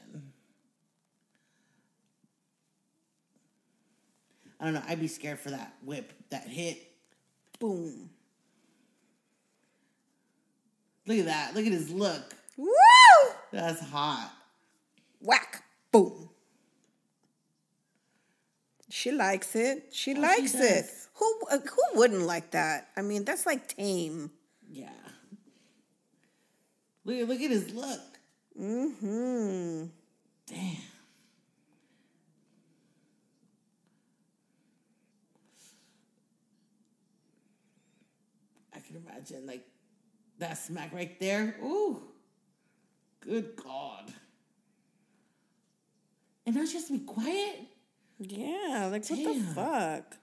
I 4.62 4.64
don't 4.64 4.76
know. 4.76 4.82
I'd 4.88 5.02
be 5.02 5.10
scared 5.10 5.40
for 5.40 5.50
that 5.50 5.74
whip, 5.84 6.14
that 6.30 6.48
hit. 6.48 6.78
Boom. 7.60 8.10
Look 11.06 11.20
at 11.20 11.26
that. 11.26 11.54
Look 11.54 11.66
at 11.66 11.74
his 11.74 11.92
look. 11.92 12.34
Woo! 12.56 12.70
That's 13.52 13.82
hot. 13.82 14.32
Whack. 15.20 15.64
Boom. 15.92 16.29
She 18.90 19.12
likes 19.12 19.56
it. 19.56 19.90
She 19.92 20.16
Oh, 20.16 20.20
likes 20.20 20.52
she 20.54 20.58
it. 20.58 20.86
Who 21.16 21.40
uh, 21.52 21.60
who 21.60 22.00
wouldn't 22.00 22.24
like 22.24 22.52
that? 22.52 22.88
I 22.98 23.02
mean, 23.02 23.24
that's 23.24 23.46
like 23.46 23.68
tame. 23.68 24.32
Yeah. 24.70 24.90
Look 27.06 27.18
at 27.18 27.28
look 27.28 27.42
at 27.42 27.52
his 27.52 27.72
look. 27.74 28.00
Mm-hmm. 28.60 29.86
Damn. 30.48 30.76
I 38.76 38.80
can 38.80 38.96
imagine 38.98 39.46
like 39.46 39.66
that 40.40 40.58
smack 40.58 40.94
right 40.94 41.20
there. 41.20 41.56
Ooh. 41.64 42.02
Good 43.22 43.56
God. 43.56 44.14
And 46.46 46.56
now 46.56 46.66
she 46.66 46.74
has 46.76 46.86
to 46.86 46.94
be 46.94 47.00
quiet? 47.06 47.60
Yeah, 48.20 48.90
like 48.92 49.08
what 49.10 49.24
the 49.24 49.40
fuck? 49.56 50.18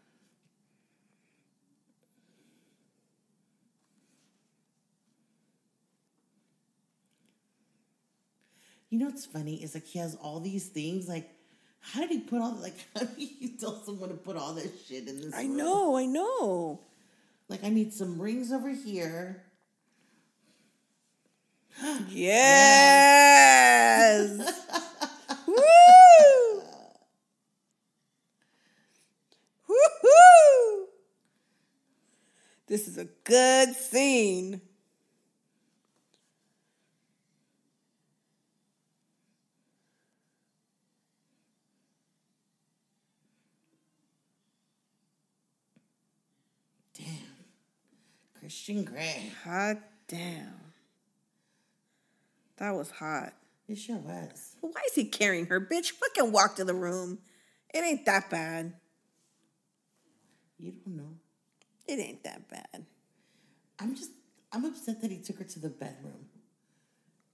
You 8.90 8.98
know 8.98 9.06
what's 9.06 9.26
funny 9.26 9.62
is 9.62 9.74
like 9.74 9.84
he 9.86 9.98
has 9.98 10.14
all 10.16 10.40
these 10.40 10.66
things. 10.68 11.08
Like, 11.08 11.28
how 11.80 12.00
did 12.00 12.10
he 12.10 12.20
put 12.20 12.40
all 12.42 12.52
like 12.56 12.74
how 12.94 13.04
do 13.04 13.14
you 13.22 13.56
tell 13.58 13.82
someone 13.82 14.10
to 14.10 14.14
put 14.14 14.36
all 14.36 14.52
this 14.54 14.70
shit 14.86 15.08
in 15.08 15.20
this? 15.22 15.34
I 15.34 15.42
room? 15.42 15.56
know, 15.56 15.96
I 15.96 16.06
know. 16.06 16.80
Like 17.48 17.64
I 17.64 17.70
need 17.70 17.92
some 17.92 18.20
rings 18.20 18.52
over 18.52 18.70
here. 18.70 19.42
Yes. 22.08 23.58
Woo! 24.38 24.44
This 32.66 32.88
is 32.88 32.98
a 32.98 33.04
good 33.24 33.76
scene. 33.76 34.60
Damn. 46.98 47.06
Christian 48.40 48.84
Grey. 48.84 49.32
Hot 49.44 49.76
damn. 50.08 50.54
That 52.56 52.74
was 52.74 52.90
hot. 52.90 53.32
It 53.68 53.78
sure 53.78 53.96
was. 53.96 54.56
Why 54.60 54.80
is 54.88 54.94
he 54.94 55.04
carrying 55.04 55.46
her? 55.46 55.60
Bitch, 55.60 55.90
fucking 55.90 56.32
walk 56.32 56.56
to 56.56 56.64
the 56.64 56.74
room. 56.74 57.18
It 57.72 57.84
ain't 57.84 58.06
that 58.06 58.30
bad. 58.30 58.74
You 60.58 60.72
don't 60.72 60.96
know. 60.96 61.14
It 61.88 61.98
ain't 62.00 62.24
that 62.24 62.48
bad. 62.48 62.86
I'm 63.78 63.94
just 63.94 64.10
I'm 64.52 64.64
upset 64.64 65.02
that 65.02 65.10
he 65.10 65.18
took 65.18 65.38
her 65.38 65.44
to 65.44 65.60
the 65.60 65.68
bedroom 65.70 66.26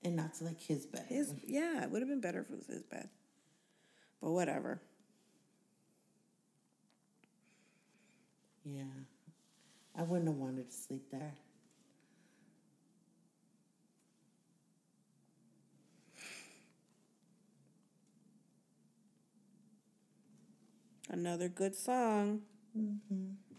and 0.05 0.17
not 0.17 0.35
to 0.35 0.45
like 0.45 0.61
his 0.61 0.87
bed. 0.87 1.07
His 1.09 1.35
yeah, 1.47 1.85
it 1.85 1.91
would 1.91 2.03
have 2.03 2.09
been 2.09 2.21
better 2.21 2.41
if 2.41 2.51
it 2.51 2.57
was 2.57 2.67
his 2.67 2.83
bed. 2.83 3.09
But 4.21 4.31
whatever. 4.33 4.81
yeah. 8.65 8.85
I 9.97 10.03
wouldn't 10.03 10.29
have 10.29 10.37
wanted 10.37 10.71
to 10.71 10.77
sleep 10.77 11.11
there. 11.11 11.35
Another 21.11 21.49
good 21.49 21.75
song. 21.75 22.41
See, 22.75 23.52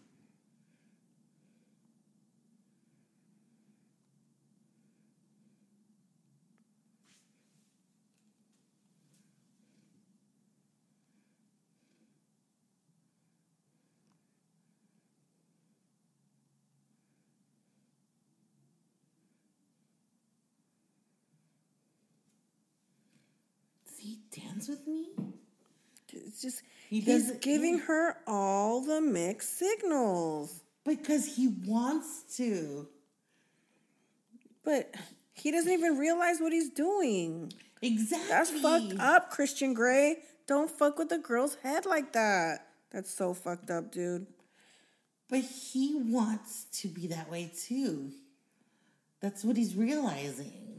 dance 24.65 24.79
with 24.79 24.87
me? 24.87 25.09
It's 26.11 26.41
just 26.41 26.61
He 26.89 26.99
he's 26.99 27.31
giving 27.41 27.79
her 27.79 28.17
all 28.27 28.81
the 28.81 29.01
mixed 29.01 29.57
signals. 29.57 30.61
Because 30.85 31.35
he 31.35 31.47
wants 31.65 32.37
to. 32.37 32.87
But 34.63 34.93
he 35.33 35.51
doesn't 35.51 35.71
even 35.71 35.97
realize 35.97 36.39
what 36.39 36.53
he's 36.53 36.69
doing. 36.69 37.51
Exactly. 37.81 38.29
That's 38.29 38.49
fucked 38.51 38.99
up, 38.99 39.31
Christian 39.31 39.73
Grey. 39.73 40.17
Don't 40.45 40.69
fuck 40.69 40.99
with 40.99 41.11
a 41.11 41.17
girl's 41.17 41.55
head 41.55 41.85
like 41.85 42.13
that. 42.13 42.67
That's 42.91 43.13
so 43.13 43.33
fucked 43.33 43.69
up, 43.71 43.91
dude. 43.91 44.27
But 45.29 45.41
he 45.41 45.95
wants 45.95 46.65
to 46.81 46.87
be 46.87 47.07
that 47.07 47.31
way 47.31 47.51
too. 47.57 48.11
That's 49.21 49.43
what 49.43 49.57
he's 49.57 49.75
realizing. 49.75 50.72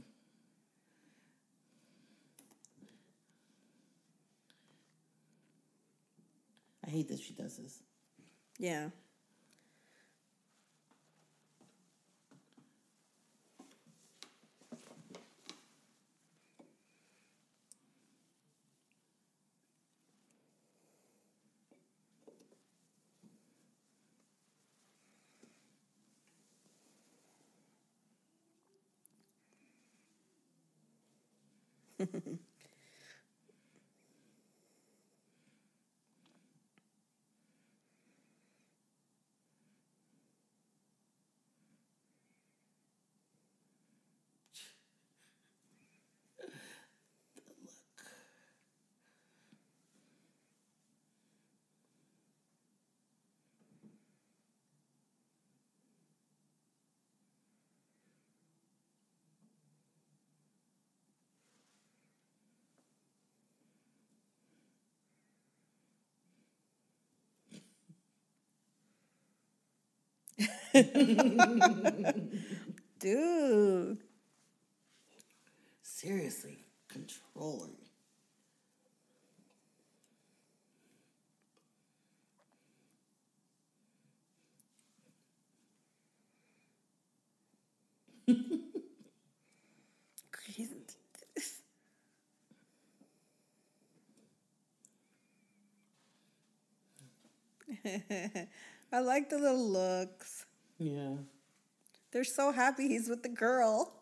I 6.87 6.91
hate 6.91 7.09
that 7.09 7.21
she 7.21 7.33
does 7.33 7.57
this. 7.57 7.83
Yeah. 8.59 8.91
Dude. 72.99 73.99
Seriously, 75.83 76.67
controlling. 76.89 77.77
I 98.93 99.01
like 99.01 99.31
the 99.31 99.39
little 99.39 99.69
looks. 99.69 100.44
Yeah. 100.79 101.15
They're 102.11 102.25
so 102.25 102.53
happy 102.53 102.89
he's 102.89 103.09
with 103.09 103.23
the 103.23 103.29
girl. 103.29 103.93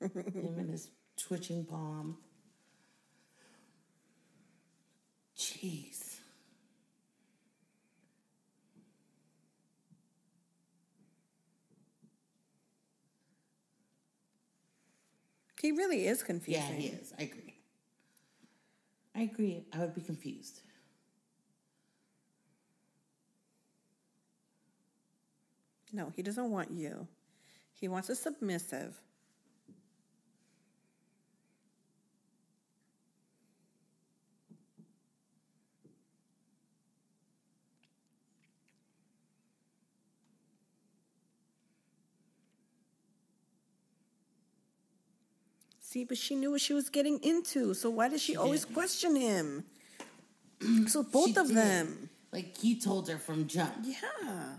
Him 0.00 0.54
and 0.58 0.70
his 0.70 0.90
twitching 1.16 1.64
palm. 1.64 2.16
Jeez. 5.36 6.07
He 15.60 15.72
really 15.72 16.06
is 16.06 16.22
confused. 16.22 16.60
Yeah, 16.60 16.72
he 16.72 16.88
is. 16.88 17.12
I 17.18 17.22
agree. 17.22 17.54
I 19.14 19.22
agree. 19.22 19.64
I 19.72 19.78
would 19.80 19.94
be 19.94 20.00
confused. 20.00 20.60
No, 25.92 26.12
he 26.14 26.22
doesn't 26.22 26.50
want 26.50 26.70
you. 26.70 27.08
He 27.74 27.88
wants 27.88 28.08
a 28.08 28.14
submissive. 28.14 29.00
See, 45.98 46.04
but 46.04 46.16
she 46.16 46.36
knew 46.36 46.52
what 46.52 46.60
she 46.60 46.74
was 46.74 46.88
getting 46.90 47.18
into. 47.24 47.74
So 47.74 47.90
why 47.90 48.08
does 48.08 48.22
she, 48.22 48.36
always 48.36 48.64
did. 48.64 48.72
question 48.72 49.16
him? 49.16 49.64
so 50.86 51.02
both 51.02 51.30
She 51.30 51.36
of 51.36 51.48
did. 51.48 51.56
them. 51.56 52.08
Like 52.32 52.56
he 52.56 52.78
told 52.78 53.08
her 53.08 53.18
from 53.18 53.48
jump. 53.48 53.74
Yeah. 53.82 54.58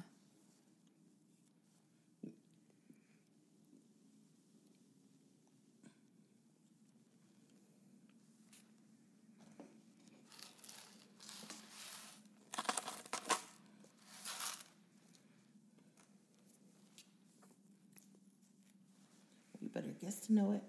You 19.61 19.69
better 19.69 19.93
guess 20.01 20.19
to 20.21 20.33
know 20.33 20.51
it. 20.53 20.63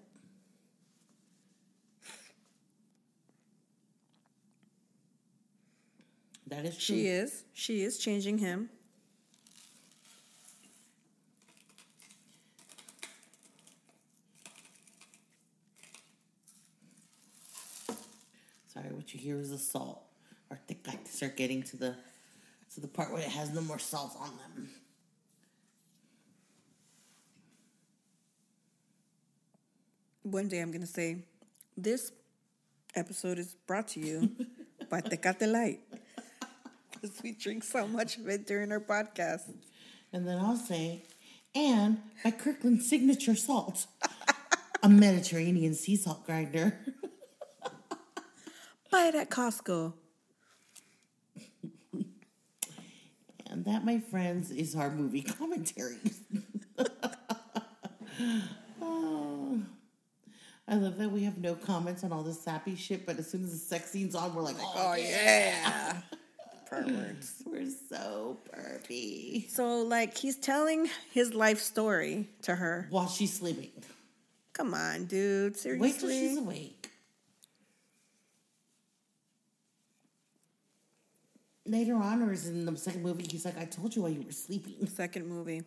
That 6.61 6.67
is 6.67 6.77
true. 6.77 6.95
She 6.95 7.07
is. 7.07 7.43
She 7.53 7.81
is 7.81 7.97
changing 7.97 8.37
him. 8.37 8.69
Sorry, 18.71 18.93
what 18.93 19.11
you 19.11 19.19
hear 19.19 19.39
is 19.39 19.49
the 19.49 19.57
salt. 19.57 20.03
Our 20.51 20.59
thick 20.67 20.85
like 20.85 21.03
to 21.03 21.11
start 21.11 21.35
getting 21.35 21.63
to 21.63 21.77
the 21.77 21.95
to 22.75 22.79
the 22.79 22.87
part 22.87 23.11
where 23.11 23.23
it 23.23 23.29
has 23.29 23.51
no 23.51 23.61
more 23.61 23.79
salt 23.79 24.15
on 24.19 24.29
them. 24.29 24.69
One 30.21 30.47
day 30.47 30.59
I'm 30.59 30.69
going 30.69 30.81
to 30.81 30.87
say, 30.87 31.23
this 31.75 32.11
episode 32.93 33.39
is 33.39 33.55
brought 33.65 33.87
to 33.89 33.99
you 33.99 34.29
by 34.91 35.01
Tecate 35.09 35.51
Light. 35.51 35.79
Because 37.01 37.21
we 37.23 37.31
drink 37.31 37.63
so 37.63 37.87
much 37.87 38.17
of 38.17 38.27
it 38.27 38.45
during 38.45 38.71
our 38.71 38.79
podcast. 38.79 39.51
And 40.13 40.27
then 40.27 40.37
I'll 40.37 40.55
say, 40.55 41.03
and 41.55 41.99
by 42.23 42.31
Kirkland 42.31 42.83
Signature 42.83 43.35
Salt, 43.35 43.87
a 44.83 44.89
Mediterranean 44.89 45.73
sea 45.73 45.95
salt 45.95 46.25
grinder. 46.25 46.77
Buy 48.91 49.05
it 49.07 49.15
at 49.15 49.29
Costco. 49.29 49.93
And 53.47 53.65
that, 53.65 53.83
my 53.83 53.99
friends, 53.99 54.51
is 54.51 54.75
our 54.75 54.89
movie 54.89 55.23
commentary. 55.23 55.97
Oh. 58.81 59.59
I 60.67 60.75
love 60.75 60.97
that 60.99 61.11
we 61.11 61.23
have 61.23 61.39
no 61.39 61.55
comments 61.55 62.03
on 62.03 62.11
all 62.11 62.21
this 62.21 62.39
sappy 62.39 62.75
shit, 62.75 63.05
but 63.05 63.17
as 63.17 63.29
soon 63.29 63.43
as 63.43 63.51
the 63.51 63.57
sex 63.57 63.89
scene's 63.89 64.13
on, 64.13 64.35
we're 64.35 64.43
like, 64.43 64.57
oh, 64.59 64.73
oh 64.75 64.93
yeah. 64.95 66.01
Perverts. 66.71 67.43
We're 67.45 67.69
so 67.89 68.37
pervy. 68.49 69.49
So, 69.49 69.81
like, 69.81 70.17
he's 70.17 70.37
telling 70.37 70.89
his 71.11 71.33
life 71.33 71.59
story 71.59 72.29
to 72.43 72.55
her. 72.55 72.87
While 72.89 73.09
she's 73.09 73.33
sleeping. 73.33 73.71
Come 74.53 74.73
on, 74.73 75.05
dude. 75.05 75.57
Wait 75.65 75.99
till 75.99 76.09
she's 76.09 76.37
awake. 76.37 76.91
Later 81.65 81.95
on, 81.95 82.23
or 82.23 82.31
is 82.31 82.47
in 82.47 82.65
the 82.65 82.75
second 82.77 83.03
movie, 83.03 83.25
he's 83.29 83.45
like, 83.45 83.57
I 83.57 83.65
told 83.65 83.95
you 83.95 84.01
while 84.03 84.11
you 84.11 84.21
were 84.21 84.31
sleeping. 84.31 84.87
Second 84.87 85.27
movie. 85.27 85.63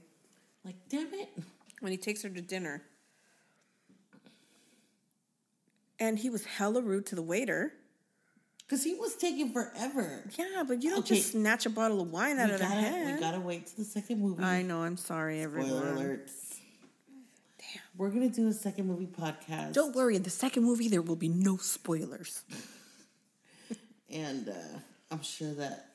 Like, 0.65 0.77
damn 0.89 1.13
it. 1.13 1.29
When 1.81 1.93
he 1.93 1.99
takes 1.99 2.23
her 2.23 2.31
to 2.31 2.41
dinner. 2.41 2.83
And 6.01 6.19
he 6.19 6.31
was 6.31 6.45
hella 6.45 6.83
rude 6.83 7.07
to 7.07 7.15
the 7.15 7.23
waiter. 7.23 7.73
Because 8.67 8.83
he 8.83 8.95
was 8.95 9.15
taking 9.17 9.53
forever. 9.53 10.23
Yeah, 10.39 10.65
but 10.67 10.83
you 10.83 10.91
don't 10.91 11.01
Okay. 11.01 11.17
just 11.17 11.33
snatch 11.33 11.67
a 11.67 11.71
bottle 11.71 12.01
of 12.01 12.11
wine 12.11 12.39
out 12.39 12.49
We 12.49 12.55
of 12.55 12.61
gotta, 12.61 12.75
hand. 12.75 13.15
we 13.15 13.21
gotta 13.21 13.41
wait 13.41 13.67
till 13.67 13.85
the 13.85 13.85
second 13.85 14.21
movie. 14.21 14.43
I 14.43 14.63
know. 14.63 14.83
I'm 14.83 14.97
sorry, 14.97 15.43
Spoiler 15.43 15.59
everyone. 15.61 15.97
alerts. 15.99 16.57
Damn. 17.59 17.83
We're 17.97 18.09
gonna 18.11 18.31
do 18.31 18.49
a 18.49 18.53
second 18.55 18.87
movie 18.87 19.07
podcast. 19.07 19.75
Don't 19.75 19.95
worry. 19.95 20.17
In 20.17 20.23
the 20.23 20.31
second 20.31 20.65
movie, 20.65 20.89
there 20.89 21.03
will 21.03 21.17
be 21.17 21.29
no 21.29 21.57
spoilers. 21.59 22.43
And 24.11 24.49
uh, 24.49 24.79
I'm 25.11 25.23
sure 25.23 25.53
that 25.55 25.87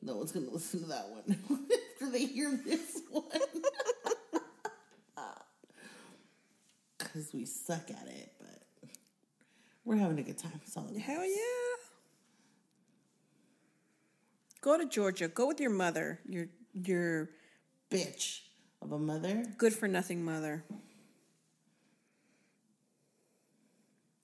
no 0.00 0.16
one's 0.16 0.32
gonna 0.32 0.48
listen 0.48 0.80
to 0.80 0.86
that 0.86 1.06
one 1.10 1.36
after 1.94 2.10
they 2.10 2.24
hear 2.24 2.58
this 2.64 3.00
one. 3.10 3.24
Because 6.98 7.32
we 7.32 7.44
suck 7.44 7.90
at 7.90 8.06
it, 8.08 8.32
we're 9.88 9.96
having 9.96 10.18
a 10.18 10.22
good 10.22 10.36
time. 10.36 10.52
That's 10.54 10.76
all 10.76 10.86
Hell 11.00 11.24
yeah. 11.24 11.76
Go 14.60 14.76
to 14.76 14.84
Georgia. 14.86 15.28
Go 15.28 15.46
with 15.48 15.60
your 15.60 15.70
mother. 15.70 16.20
Your 16.28 16.46
your 16.74 17.30
Bitch 17.90 18.40
of 18.82 18.92
a 18.92 18.98
mother. 18.98 19.44
good 19.56 19.72
for 19.72 19.88
nothing 19.88 20.22
mother. 20.22 20.62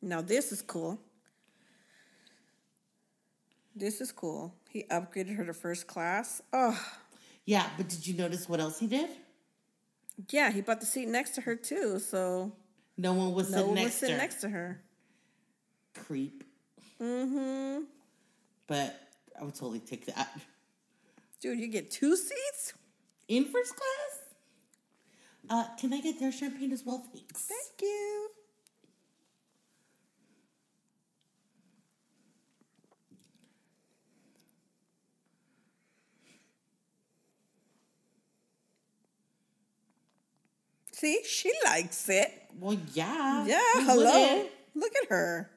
Now 0.03 0.20
this 0.20 0.53
is 0.53 0.61
cool. 0.61 1.01
This 3.74 4.01
is 4.03 4.12
cool. 4.12 4.55
He 4.69 4.85
upgraded 4.91 5.36
her 5.36 5.47
to 5.47 5.55
first 5.55 5.86
class. 5.86 6.43
Oh, 6.53 6.78
Yeah, 7.47 7.69
but 7.77 7.89
did 7.89 8.07
you 8.07 8.15
notice 8.15 8.49
what 8.49 8.61
else 8.61 8.78
he 8.78 8.86
did? 8.86 9.09
yeah. 10.31 10.51
He 10.53 10.61
bought 10.61 10.81
the 10.81 10.86
seat 10.86 11.09
next 11.09 11.31
to 11.36 11.41
her 11.41 11.57
too, 11.57 11.99
so 11.99 12.53
No 12.99 13.15
one 13.15 13.32
was 13.32 13.51
no 13.51 13.57
sitting 13.57 13.66
one 13.69 13.74
next 13.77 13.86
was 13.86 13.95
sitting 13.95 14.15
to 14.16 14.20
next 14.20 14.41
to 14.43 14.49
her. 14.51 14.82
Creep. 15.94 16.44
Mm-hmm. 17.00 17.84
But 18.66 19.00
I 19.40 19.44
would 19.44 19.54
totally 19.54 19.80
take 19.80 20.06
that. 20.06 20.28
Dude, 21.40 21.58
you 21.58 21.68
get 21.68 21.90
two 21.90 22.16
seats. 22.16 22.74
In 23.28 23.44
first 23.46 23.74
class? 23.74 24.20
Uh, 25.50 25.64
can 25.78 25.92
I 25.92 26.00
get 26.00 26.18
their 26.20 26.32
champagne 26.32 26.72
as 26.72 26.84
well, 26.84 27.04
thanks? 27.12 27.42
Thank 27.42 27.82
you. 27.82 28.28
See, 40.92 41.22
she 41.26 41.52
likes 41.64 42.08
it. 42.08 42.32
Well, 42.58 42.78
yeah. 42.94 43.44
Yeah, 43.46 43.60
hello. 43.74 44.04
wouldn't? 44.04 44.50
Look 44.74 44.92
at 45.02 45.08
her. 45.10 45.50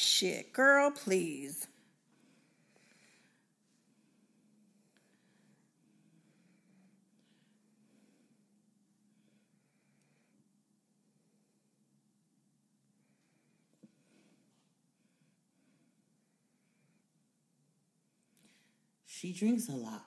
Shit, 0.00 0.52
girl, 0.52 0.92
please. 0.92 1.66
She 19.04 19.32
drinks 19.32 19.68
a 19.68 19.72
lot. 19.72 20.04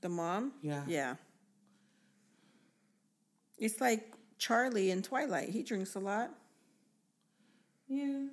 The 0.00 0.08
mom? 0.08 0.52
Yeah. 0.62 0.84
Yeah. 0.88 1.16
It's 3.58 3.82
like 3.82 4.14
Charlie 4.38 4.90
in 4.90 5.02
Twilight. 5.02 5.50
He 5.50 5.62
drinks 5.62 5.94
a 5.94 6.00
lot. 6.00 6.30
Yeah. 7.86 8.28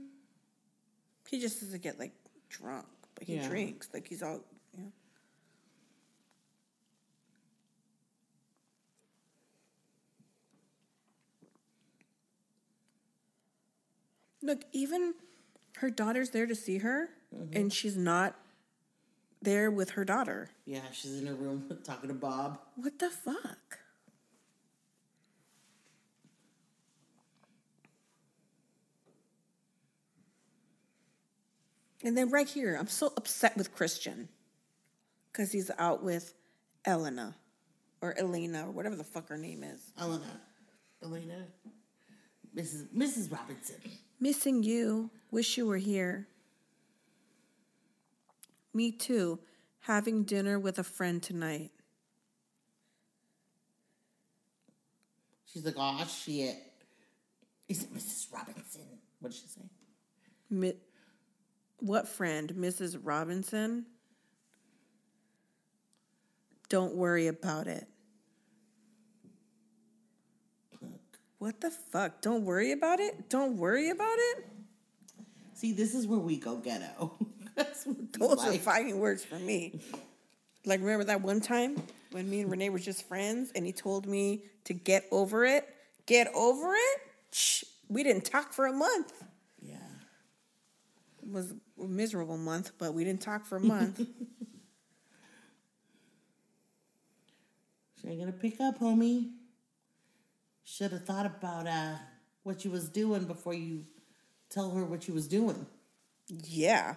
He 1.29 1.39
just 1.39 1.61
doesn't 1.61 1.83
get 1.83 1.99
like 1.99 2.13
drunk, 2.49 2.87
but 3.13 3.25
he 3.25 3.35
Yeah. 3.35 3.47
drinks. 3.47 3.87
Like 3.93 4.07
he's 4.07 4.23
all 4.23 4.39
yeah. 4.75 4.85
Look, 14.41 14.63
even 14.71 15.13
her 15.77 15.91
daughter's 15.91 16.31
there 16.31 16.47
to 16.47 16.55
see 16.55 16.79
her, 16.79 17.09
mm-hmm. 17.35 17.55
and 17.55 17.71
she's 17.71 17.95
not 17.95 18.35
there 19.41 19.69
with 19.69 19.91
her 19.91 20.03
daughter. 20.03 20.49
Yeah, 20.65 20.81
she's 20.91 21.19
in 21.19 21.27
her 21.27 21.35
room 21.35 21.69
talking 21.83 22.07
to 22.09 22.15
Bob. 22.15 22.59
What 22.75 22.97
the 22.97 23.09
fuck? 23.11 23.79
And 32.03 32.17
then 32.17 32.29
right 32.29 32.47
here, 32.47 32.77
I'm 32.79 32.87
so 32.87 33.11
upset 33.17 33.57
with 33.57 33.73
Christian 33.75 34.29
because 35.31 35.51
he's 35.51 35.69
out 35.77 36.03
with 36.03 36.33
Elena 36.85 37.35
or 38.01 38.17
Elena 38.17 38.67
or 38.67 38.71
whatever 38.71 38.95
the 38.95 39.03
fuck 39.03 39.27
her 39.29 39.37
name 39.37 39.63
is. 39.63 39.91
Elena. 39.99 40.39
Elena. 41.03 41.45
Mrs. 42.55 42.87
Mrs. 42.95 43.31
Robinson. 43.31 43.75
Missing 44.19 44.63
you. 44.63 45.09
Wish 45.31 45.57
you 45.57 45.65
were 45.65 45.77
here. 45.77 46.27
Me 48.73 48.91
too. 48.91 49.39
Having 49.81 50.23
dinner 50.23 50.59
with 50.59 50.79
a 50.79 50.83
friend 50.83 51.21
tonight. 51.21 51.71
She's 55.51 55.65
like, 55.65 55.75
oh 55.77 56.05
shit. 56.05 56.57
Is 57.67 57.83
it 57.83 57.93
Mrs. 57.93 58.33
Robinson? 58.33 58.81
What 59.19 59.31
did 59.31 59.39
she 59.41 59.47
say? 59.47 59.61
Mi- 60.49 60.73
what 61.81 62.07
friend? 62.07 62.53
Mrs. 62.55 62.99
Robinson? 63.01 63.85
Don't 66.69 66.95
worry 66.95 67.27
about 67.27 67.67
it. 67.67 67.87
What 71.39 71.61
the 71.61 71.71
fuck? 71.71 72.21
Don't 72.21 72.43
worry 72.43 72.73
about 72.73 72.99
it? 72.99 73.29
Don't 73.29 73.57
worry 73.57 73.89
about 73.89 74.17
it? 74.17 74.45
See, 75.53 75.71
this 75.71 75.95
is 75.95 76.05
where 76.05 76.19
we 76.19 76.37
go 76.37 76.57
ghetto. 76.57 77.17
That's 77.55 77.85
what 77.85 77.97
we 77.97 78.05
Those 78.19 78.45
are 78.45 78.53
fighting 78.53 78.99
words 78.99 79.23
for 79.23 79.39
me. 79.39 79.79
Like, 80.65 80.81
remember 80.81 81.05
that 81.05 81.21
one 81.21 81.39
time 81.39 81.81
when 82.11 82.29
me 82.29 82.41
and 82.41 82.51
Renee 82.51 82.69
were 82.69 82.79
just 82.79 83.07
friends 83.07 83.51
and 83.55 83.65
he 83.65 83.71
told 83.71 84.05
me 84.05 84.43
to 84.65 84.73
get 84.73 85.05
over 85.11 85.45
it? 85.45 85.67
Get 86.05 86.27
over 86.35 86.73
it? 86.73 86.99
Shh, 87.31 87.63
we 87.87 88.03
didn't 88.03 88.25
talk 88.25 88.51
for 88.51 88.67
a 88.67 88.73
month. 88.73 89.23
Was 91.31 91.53
a 91.81 91.87
miserable 91.87 92.37
month, 92.37 92.71
but 92.77 92.93
we 92.93 93.03
didn't 93.03 93.21
talk 93.21 93.45
for 93.45 93.57
a 93.57 93.59
month. 93.75 93.99
She 98.01 98.07
ain't 98.07 98.19
gonna 98.19 98.31
pick 98.31 98.59
up, 98.61 98.79
homie. 98.79 99.31
Should 100.63 100.91
have 100.91 101.05
thought 101.05 101.25
about 101.25 101.67
uh 101.67 101.95
what 102.43 102.63
you 102.65 102.71
was 102.71 102.89
doing 102.89 103.25
before 103.25 103.53
you 103.53 103.85
tell 104.49 104.71
her 104.71 104.85
what 104.85 105.07
you 105.07 105.13
was 105.13 105.27
doing. 105.27 105.65
yeah. 106.27 106.95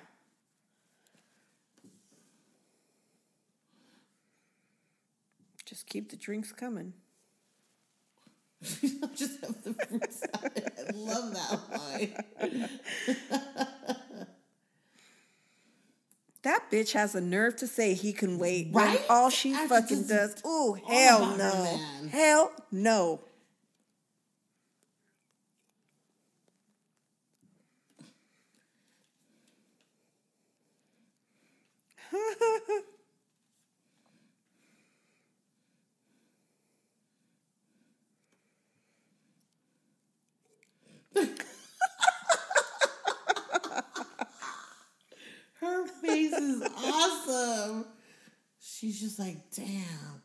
Just 5.64 5.86
keep 5.86 6.10
the 6.10 6.16
drinks 6.16 6.52
coming. 6.52 6.92
Just 9.14 9.40
have 9.40 9.62
the 9.62 9.74
fruit 9.74 10.12
salad. 10.12 10.72
I 10.78 10.92
love 10.92 11.34
that 11.34 11.60
line. 11.78 13.46
That 16.42 16.72
bitch 16.72 16.92
has 16.92 17.14
a 17.14 17.20
nerve 17.20 17.54
to 17.56 17.68
say 17.68 17.94
he 17.94 18.12
can 18.12 18.36
wait. 18.36 18.72
When 18.72 18.84
Right? 18.84 19.00
all 19.08 19.30
she 19.30 19.54
After 19.54 19.68
fucking 19.68 20.08
does. 20.08 20.42
Ooh, 20.44 20.76
hell 20.88 21.24
her 21.24 21.36
no. 21.38 22.08
Hell 22.10 22.52
no. 22.72 23.20
Her 45.60 45.86
face 45.86 46.32
is 46.32 46.62
awesome. 46.76 47.86
She's 48.60 49.00
just 49.00 49.18
like, 49.18 49.38
damn, 49.54 50.22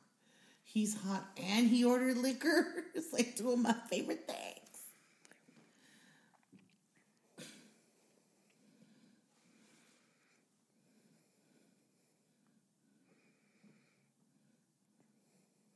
he's 0.63 0.95
hot 1.01 1.25
and 1.37 1.67
he 1.69 1.85
ordered 1.85 2.17
liquor. 2.17 2.65
It's 2.95 3.13
like 3.13 3.35
two 3.35 3.51
of 3.51 3.59
my 3.59 3.75
favorite 3.89 4.27
things. 4.27 4.79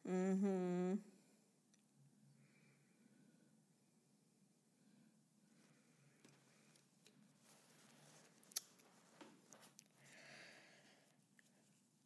Mm-hmm. 0.07 0.95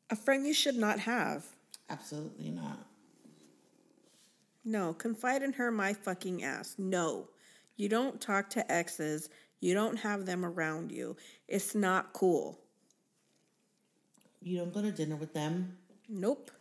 A 0.10 0.15
friend 0.15 0.45
you 0.45 0.53
should 0.53 0.76
not 0.76 0.99
have. 0.99 1.45
Absolutely 1.90 2.49
not. 2.49 2.86
No, 4.64 4.94
confide 4.94 5.44
in 5.44 5.53
her 5.53 5.72
my 5.72 5.94
fucking 5.94 6.44
ass. 6.44 6.76
No. 6.77 7.30
You 7.76 7.90
don't 7.90 8.19
talk 8.19 8.49
to 8.52 8.72
exes. 8.72 9.30
You 9.60 9.73
don't 9.73 9.98
have 9.98 10.26
them 10.26 10.45
around 10.45 10.91
you. 10.91 11.15
It's 11.48 11.76
not 11.76 12.14
cool. 12.14 12.60
You 14.41 14.60
don't 14.60 14.73
go 14.73 14.82
to 14.82 14.91
dinner 14.91 15.15
with 15.15 15.34
them. 15.34 15.77
Nope. 16.07 16.52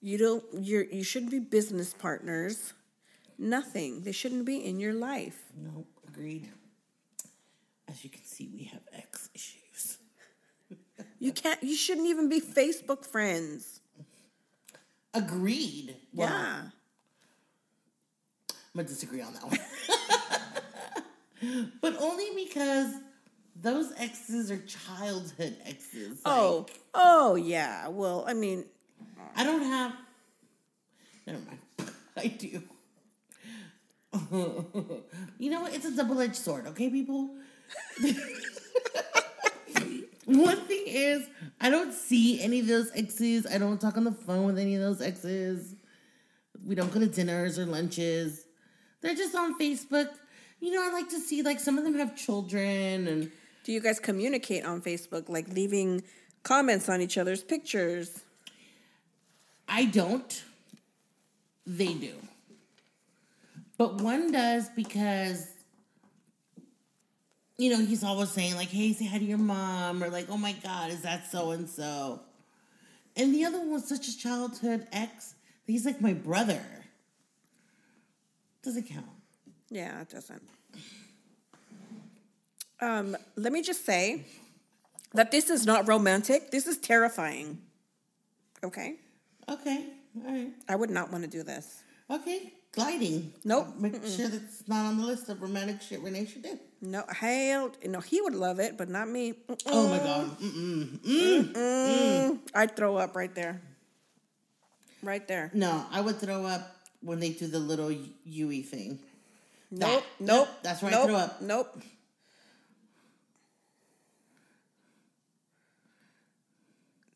You 0.00 0.18
don't 0.18 0.44
you're 0.60 0.84
you 0.84 1.02
shouldn't 1.02 1.30
be 1.30 1.40
business 1.40 1.92
partners. 1.92 2.72
Nothing. 3.38 4.02
They 4.02 4.12
shouldn't 4.12 4.44
be 4.44 4.64
in 4.64 4.80
your 4.80 4.94
life. 4.94 5.38
No, 5.56 5.86
agreed. 6.06 6.48
As 7.86 8.04
you 8.04 8.10
can 8.10 8.24
see, 8.24 8.50
we 8.52 8.64
have. 8.64 8.80
You 11.18 11.32
can't 11.32 11.62
you 11.62 11.74
shouldn't 11.76 12.06
even 12.06 12.28
be 12.28 12.40
Facebook 12.40 13.04
friends. 13.04 13.80
Agreed. 15.14 15.96
Well, 16.14 16.28
yeah. 16.28 16.62
I'm 18.50 18.56
gonna 18.76 18.88
disagree 18.88 19.20
on 19.20 19.34
that 19.34 19.44
one. 19.44 19.58
but 21.80 21.96
only 22.00 22.26
because 22.36 22.92
those 23.60 23.92
exes 23.98 24.50
are 24.50 24.58
childhood 24.58 25.56
exes. 25.64 26.20
Oh, 26.24 26.66
Like, 26.68 26.80
oh 26.94 27.34
yeah. 27.34 27.88
Well, 27.88 28.24
I 28.26 28.34
mean, 28.34 28.64
I 29.34 29.44
don't 29.44 29.62
have. 29.62 29.94
Never 31.26 31.40
mind. 31.40 31.58
I 32.16 32.26
do. 32.28 32.62
you 35.38 35.50
know 35.50 35.62
what? 35.62 35.74
It's 35.74 35.84
a 35.84 35.94
double 35.94 36.20
edged 36.20 36.36
sword, 36.36 36.66
okay, 36.68 36.88
people? 36.90 37.30
One 40.28 40.58
thing 40.66 40.82
is, 40.86 41.26
I 41.58 41.70
don't 41.70 41.94
see 41.94 42.42
any 42.42 42.60
of 42.60 42.66
those 42.66 42.90
exes. 42.94 43.46
I 43.46 43.56
don't 43.56 43.80
talk 43.80 43.96
on 43.96 44.04
the 44.04 44.12
phone 44.12 44.44
with 44.44 44.58
any 44.58 44.74
of 44.74 44.82
those 44.82 45.00
exes. 45.00 45.74
We 46.66 46.74
don't 46.74 46.92
go 46.92 47.00
to 47.00 47.06
dinners 47.06 47.58
or 47.58 47.64
lunches. 47.64 48.44
They're 49.00 49.14
just 49.14 49.34
on 49.34 49.58
Facebook. 49.58 50.10
You 50.60 50.72
know, 50.72 50.86
I 50.86 50.92
like 50.92 51.08
to 51.10 51.18
see, 51.18 51.40
like, 51.42 51.58
some 51.58 51.78
of 51.78 51.84
them 51.84 51.94
have 51.94 52.14
children 52.14 53.08
and. 53.08 53.30
do 53.64 53.72
you 53.72 53.80
guys 53.80 53.98
communicate 53.98 54.66
on 54.66 54.82
Facebook 54.82 55.30
like 55.30 55.48
leaving 55.48 56.02
comments 56.42 56.90
on 56.90 57.00
each 57.00 57.16
other's 57.16 57.42
pictures? 57.42 58.20
I 59.66 59.86
don't. 59.86 60.42
they 61.66 61.94
do. 61.94 62.12
But 63.78 64.02
one 64.02 64.30
does 64.30 64.68
because, 64.76 65.46
you 67.58 67.70
know, 67.70 67.84
he's 67.84 68.04
always 68.04 68.30
saying, 68.30 68.54
like, 68.54 68.68
hey, 68.68 68.92
say 68.92 69.04
hi 69.06 69.18
to 69.18 69.24
your 69.24 69.36
mom, 69.36 70.02
or 70.02 70.08
like, 70.08 70.26
oh 70.30 70.38
my 70.38 70.52
God, 70.52 70.90
is 70.90 71.02
that 71.02 71.30
so 71.30 71.50
and 71.50 71.68
so? 71.68 72.20
And 73.16 73.34
the 73.34 73.44
other 73.44 73.58
one 73.58 73.72
was 73.72 73.88
such 73.88 74.06
a 74.06 74.16
childhood 74.16 74.86
ex 74.92 75.34
he's 75.66 75.84
like 75.84 76.00
my 76.00 76.14
brother. 76.14 76.62
Doesn't 78.62 78.88
count. 78.88 79.06
Yeah, 79.70 80.00
it 80.00 80.08
doesn't. 80.08 80.42
Um, 82.80 83.16
let 83.36 83.52
me 83.52 83.62
just 83.62 83.84
say 83.84 84.24
that 85.14 85.30
this 85.30 85.50
is 85.50 85.66
not 85.66 85.88
romantic. 85.88 86.50
This 86.50 86.66
is 86.66 86.78
terrifying. 86.78 87.58
Okay? 88.62 88.96
Okay, 89.48 89.84
all 90.16 90.32
right. 90.32 90.52
I 90.68 90.76
would 90.76 90.90
not 90.90 91.10
want 91.10 91.24
to 91.24 91.30
do 91.30 91.42
this. 91.42 91.82
Okay, 92.10 92.52
gliding. 92.72 93.32
Nope. 93.44 93.68
Make 93.78 93.94
sure 94.06 94.28
that's 94.28 94.66
not 94.68 94.86
on 94.86 94.98
the 94.98 95.04
list 95.04 95.28
of 95.28 95.42
romantic 95.42 95.82
shit 95.82 96.00
Renee 96.00 96.26
should 96.26 96.42
do. 96.42 96.58
No, 96.80 97.04
hell, 97.08 97.72
no, 97.84 98.00
he 98.00 98.20
would 98.20 98.34
love 98.34 98.60
it, 98.60 98.78
but 98.78 98.88
not 98.88 99.08
me. 99.08 99.32
Mm-mm. 99.32 99.62
Oh 99.66 99.88
my 99.88 99.98
god. 99.98 100.38
Mm-mm. 100.38 100.98
Mm-mm. 101.52 102.38
I'd 102.54 102.76
throw 102.76 102.96
up 102.96 103.16
right 103.16 103.34
there. 103.34 103.60
Right 105.02 105.26
there. 105.26 105.50
No, 105.54 105.84
I 105.90 106.00
would 106.00 106.20
throw 106.20 106.44
up 106.44 106.76
when 107.00 107.18
they 107.18 107.30
do 107.30 107.48
the 107.48 107.58
little 107.58 107.90
Yui 108.24 108.62
thing. 108.62 109.00
Nope, 109.70 110.04
nope. 110.20 110.48
that's 110.62 110.80
where 110.80 110.90
nope, 110.90 111.02
I 111.02 111.06
throw 111.06 111.16
up. 111.16 111.42
Nope. 111.42 111.82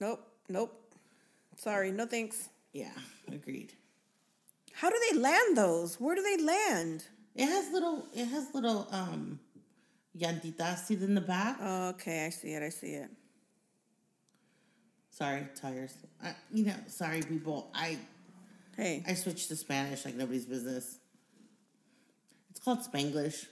Nope, 0.01 0.27
nope. 0.49 0.95
Sorry, 1.57 1.93
no 1.93 2.07
thanks. 2.07 2.49
Yeah, 2.73 2.91
agreed. 3.31 3.73
How 4.73 4.91
do 4.91 4.97
they 5.11 5.19
land 5.19 5.57
those? 5.57 6.01
Where 6.01 6.17
do 6.17 6.23
they 6.23 6.43
land? 6.43 7.05
It 7.37 7.47
has 7.47 7.71
little. 7.71 8.07
It 8.13 8.27
has 8.27 8.53
little 8.53 8.89
um, 8.91 9.39
llantitas 10.19 10.91
in 10.91 11.15
the 11.15 11.21
back. 11.21 11.59
Oh, 11.61 11.89
okay, 11.91 12.27
I 12.27 12.31
see 12.31 12.53
it. 12.53 12.63
I 12.63 12.69
see 12.69 12.95
it. 12.95 13.11
Sorry, 15.11 15.47
tires. 15.55 15.95
I, 16.23 16.35
you 16.51 16.65
know, 16.67 16.75
sorry, 16.87 17.23
people. 17.23 17.71
I 17.75 17.99
Hey, 18.77 19.05
I 19.07 19.13
switched 19.15 19.49
to 19.49 19.57
Spanish 19.57 20.05
like 20.07 20.15
nobody's 20.15 20.47
business. 20.47 20.99
It's 22.51 22.61
called 22.61 22.81
Spanglish. 22.81 23.47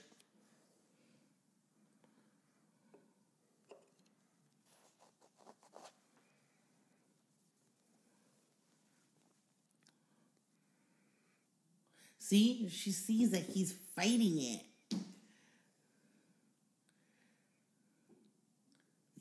See, 12.17 12.67
she 12.69 12.91
sees 12.91 13.31
that 13.31 13.43
he's 13.43 13.75
fighting 13.95 14.41
it. 14.41 14.70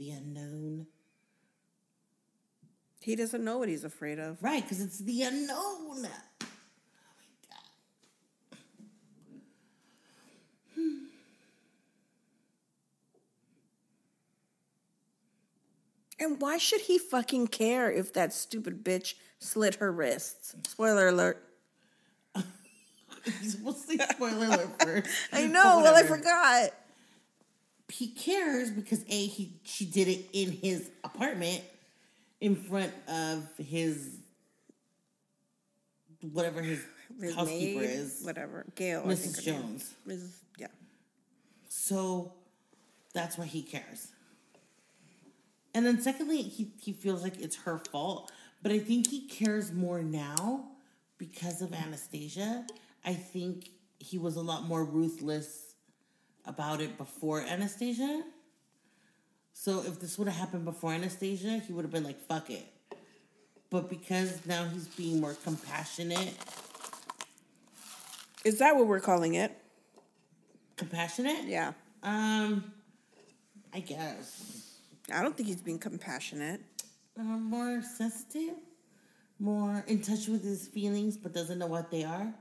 The 0.01 0.13
unknown. 0.13 0.87
he 3.03 3.15
doesn't 3.15 3.45
know 3.45 3.59
what 3.59 3.69
he's 3.69 3.85
afraid 3.85 4.19
of. 4.19 4.43
Right, 4.43 4.63
because 4.63 4.81
it's 4.81 4.99
the 4.99 5.25
unknown. 5.25 6.09
And 16.19 16.41
why 16.41 16.57
should 16.57 16.81
he 16.81 16.97
fucking 16.97 17.49
care 17.49 17.93
if 17.93 18.15
that 18.15 18.33
stupid 18.33 18.83
bitch 18.83 19.17
slit 19.39 19.75
her 19.77 19.93
wrists? 19.93 20.55
Spoiler 20.67 21.09
alert. 21.09 21.47
To 23.25 23.73
say 23.75 23.99
spoiler 24.13 24.47
alert 24.47 24.83
first. 24.83 25.11
I 25.33 25.47
know. 25.47 25.81
Well, 25.83 25.95
I 25.95 26.05
forgot. 26.05 26.71
He 27.91 28.09
cares 28.09 28.71
because 28.71 29.05
a 29.09 29.27
he 29.27 29.53
she 29.65 29.85
did 29.85 30.09
it 30.09 30.27
in 30.33 30.53
his 30.53 30.91
apartment, 31.05 31.63
in 32.41 32.57
front 32.57 32.93
of 33.09 33.49
his 33.59 34.19
whatever 36.33 36.63
his, 36.63 36.81
His 37.21 37.35
housekeeper 37.35 37.81
maid, 37.81 37.91
is, 37.91 38.21
whatever. 38.23 38.67
Gail. 38.75 39.03
I 39.07 39.15
think 39.15 39.37
Mrs. 39.37 39.43
Jones. 39.43 39.95
is. 40.07 40.23
Mrs. 40.23 40.31
Yeah. 40.59 40.67
So 41.69 42.33
that's 43.15 43.39
why 43.39 43.47
he 43.47 43.63
cares. 43.63 44.09
And 45.75 45.87
then 45.87 46.01
secondly, 46.01 46.43
he, 46.43 46.73
he 46.81 46.93
feels 46.93 47.23
like 47.23 47.41
it's 47.41 47.57
her 47.57 47.79
fault. 47.91 48.33
But 48.63 48.73
I 48.73 48.79
think 48.79 49.09
he 49.09 49.27
cares 49.27 49.73
more 49.73 50.03
now 50.03 50.67
because 51.17 51.63
of 51.63 51.73
Anastasia. 51.73 52.67
I 53.05 53.15
think 53.15 53.71
he 53.99 54.19
was 54.19 54.37
a 54.37 54.41
lot 54.43 54.65
more 54.65 54.85
ruthless 54.85 55.70
about 56.47 56.81
it 56.81 56.97
before 56.99 57.41
Anastasia. 57.43 58.23
So 59.53 59.81
if 59.87 60.01
this 60.01 60.19
would 60.19 60.29
have 60.29 60.37
happened 60.37 60.65
before 60.65 60.93
Anastasia, 60.93 61.59
he 61.67 61.73
would 61.73 61.85
have 61.85 61.93
been 61.93 62.05
like, 62.05 62.21
fuck 62.27 62.49
it. 62.51 62.67
But 63.69 63.89
because 63.89 64.45
now 64.47 64.65
he's 64.65 64.89
being 64.89 65.21
more 65.21 65.35
compassionate, 65.45 66.35
Is 68.45 68.59
that 68.59 68.75
what 68.77 68.87
we're 68.87 69.01
calling 69.01 69.35
it? 69.35 69.57
compassionate? 70.77 71.45
Yeah. 71.45 71.73
Um, 72.03 72.73
I 73.75 73.81
guess. 73.81 74.79
I 75.13 75.21
don't 75.23 75.37
think 75.37 75.49
he's 75.49 75.61
being 75.61 75.79
compassionate. 75.79 76.63
uh, 77.19 77.23
more 77.23 77.83
sensitive, 77.83 78.55
more 79.39 79.85
in 79.87 80.01
touch 80.01 80.27
with 80.27 80.43
his 80.43 80.67
feelings, 80.69 81.19
but 81.19 81.35
doesn't 81.35 81.59
know 81.59 81.67
what 81.67 81.91
they 81.91 82.03
are. 82.05 82.33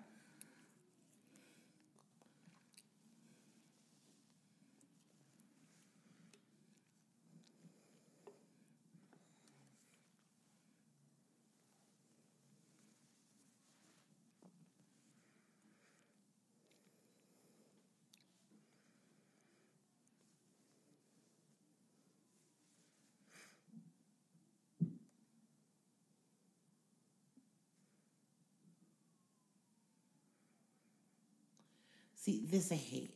See, 32.30 32.46
this 32.46 32.72
I 32.72 32.76
hate 32.76 33.16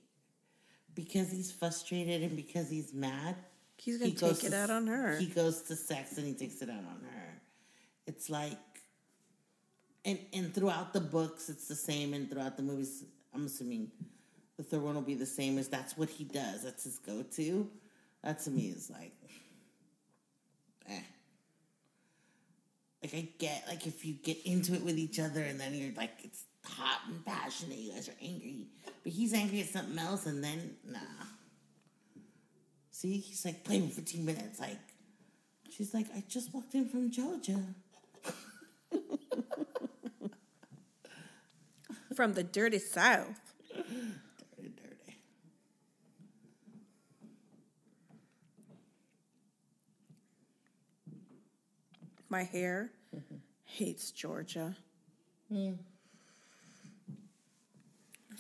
because 0.96 1.30
he's 1.30 1.52
frustrated 1.52 2.24
and 2.24 2.36
because 2.36 2.68
he's 2.68 2.94
mad. 2.96 3.36
He's 3.78 4.00
gonna 4.00 4.10
he 4.10 4.16
goes 4.16 4.40
take 4.40 4.48
it 4.48 4.52
to- 4.52 4.58
out 4.58 4.70
on 4.72 4.88
her. 4.88 5.18
He 5.18 5.28
goes 5.28 5.62
to 5.64 5.76
sex 5.76 6.18
and 6.18 6.26
he 6.26 6.34
takes 6.34 6.64
it 6.64 6.70
out 6.70 6.78
on 6.80 7.02
her. 7.12 7.42
It's 8.08 8.28
like, 8.28 8.58
and 10.04 10.18
and 10.34 10.52
throughout 10.52 10.94
the 10.94 11.00
books, 11.00 11.48
it's 11.48 11.68
the 11.68 11.76
same, 11.76 12.16
and 12.16 12.28
throughout 12.28 12.58
the 12.58 12.64
movies, 12.64 13.04
I'm 13.36 13.46
assuming 13.46 13.92
the 14.58 14.64
third 14.64 14.82
one 14.82 14.96
will 14.96 15.04
be 15.04 15.14
the 15.14 15.28
same. 15.28 15.60
As 15.60 15.68
that's 15.68 15.96
what 15.96 16.10
he 16.10 16.24
does. 16.24 16.64
That's 16.64 16.84
his 16.84 16.98
go-to. 16.98 17.70
That 18.24 18.40
to 18.46 18.50
me 18.50 18.70
is 18.70 18.90
like, 18.90 19.14
eh. 20.90 21.02
Like 23.04 23.14
I 23.14 23.28
get, 23.38 23.66
like 23.68 23.86
if 23.86 24.06
you 24.06 24.14
get 24.16 24.44
into 24.44 24.74
it 24.74 24.82
with 24.84 24.98
each 24.98 25.20
other, 25.20 25.44
and 25.44 25.60
then 25.60 25.76
you're 25.76 25.94
like, 25.96 26.14
it's 26.24 26.46
hot 26.78 27.02
and 27.08 27.26
passionate. 27.26 27.78
You 27.78 27.94
guys 27.94 28.10
are 28.10 28.16
angry, 28.22 28.68
but 29.04 29.12
he's 29.12 29.34
angry 29.34 29.62
at 29.62 29.68
something 29.68 29.98
else, 29.98 30.26
and 30.26 30.44
then 30.44 30.76
nah. 30.86 31.00
See, 32.92 33.18
he's 33.18 33.44
like 33.44 33.64
playing 33.64 33.90
for 33.90 33.96
15 33.96 34.26
minutes. 34.26 34.60
Like, 34.60 34.78
she's 35.70 35.94
like, 35.94 36.06
I 36.16 36.24
just 36.28 36.54
walked 36.54 36.74
in 36.76 36.88
from 36.88 37.12
Georgia. 37.12 37.60
From 42.16 42.34
the 42.34 42.44
dirty 42.44 42.78
south. 42.78 43.40
Dirty, 43.76 44.70
dirty. 44.70 45.18
My 52.30 52.44
hair 52.44 52.92
hates 53.66 54.12
Georgia. 54.12 54.76
Hmm. 55.52 55.74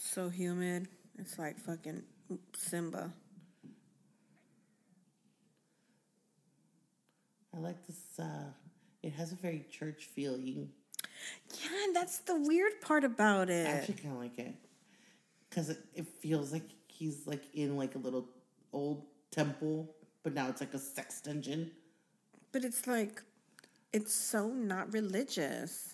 So 0.05 0.27
humid. 0.27 0.89
It's 1.17 1.39
like 1.39 1.57
fucking 1.57 2.03
Simba. 2.55 3.11
I 7.55 7.59
like 7.59 7.87
this. 7.87 8.19
Uh, 8.19 8.51
it 9.01 9.13
has 9.13 9.31
a 9.31 9.35
very 9.35 9.65
church 9.71 10.09
feeling. 10.13 10.69
Yeah, 11.63 11.83
and 11.85 11.95
that's 11.95 12.19
the 12.19 12.35
weird 12.35 12.81
part 12.81 13.05
about 13.05 13.49
it. 13.49 13.65
I 13.65 13.71
actually 13.71 13.95
kind 13.95 14.13
of 14.13 14.19
like 14.19 14.37
it 14.37 14.53
because 15.49 15.69
it, 15.69 15.79
it 15.95 16.05
feels 16.19 16.51
like 16.51 16.69
he's 16.87 17.25
like 17.25 17.43
in 17.53 17.77
like 17.77 17.95
a 17.95 17.99
little 17.99 18.27
old 18.73 19.05
temple, 19.31 19.95
but 20.21 20.33
now 20.33 20.49
it's 20.49 20.59
like 20.59 20.73
a 20.73 20.79
sex 20.79 21.21
dungeon. 21.21 21.71
But 22.51 22.65
it's 22.65 22.87
like, 22.87 23.23
it's 23.93 24.13
so 24.13 24.49
not 24.49 24.91
religious. 24.91 25.92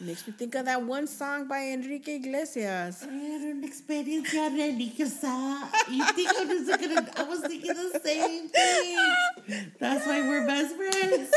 Makes 0.00 0.28
me 0.28 0.32
think 0.32 0.54
of 0.54 0.66
that 0.66 0.80
one 0.82 1.08
song 1.08 1.48
by 1.48 1.58
Enrique 1.72 2.16
Iglesias. 2.16 3.02
Era 3.02 3.50
una 3.50 3.66
experiencia 3.66 4.48
religiosa. 4.48 5.68
You 5.90 6.04
think 6.12 6.30
I 6.36 6.44
was 6.44 6.68
gonna? 6.68 7.10
I 7.16 7.22
was 7.24 7.40
thinking 7.40 7.74
the 7.74 8.00
same 8.04 8.48
thing. 8.48 8.96
That's 9.80 10.06
why 10.06 10.20
we're 10.20 10.46
best 10.46 10.76
friends. 10.76 11.34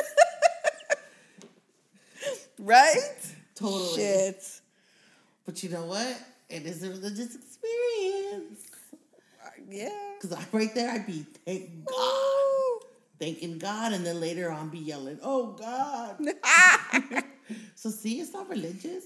Right? 2.59 3.33
Totally. 3.55 3.95
Shit. 3.95 4.61
But 5.45 5.63
you 5.63 5.69
know 5.69 5.85
what? 5.85 6.21
It 6.47 6.65
is 6.67 6.83
a 6.83 6.89
religious 6.89 7.35
experience. 7.35 8.69
Yeah. 9.67 9.89
Because 10.21 10.37
I, 10.37 10.45
right 10.51 10.73
there, 10.75 10.91
I'd 10.91 11.07
be 11.07 11.25
thank 11.45 11.85
God, 11.85 11.95
Ooh. 11.95 12.81
thanking 13.19 13.57
God, 13.57 13.93
and 13.93 14.05
then 14.05 14.19
later 14.19 14.51
on 14.51 14.69
be 14.69 14.79
yelling, 14.79 15.17
"Oh 15.23 15.53
God!" 15.53 16.17
so 17.81 17.89
see, 17.89 18.19
it's 18.19 18.31
not 18.31 18.47
religious. 18.47 19.05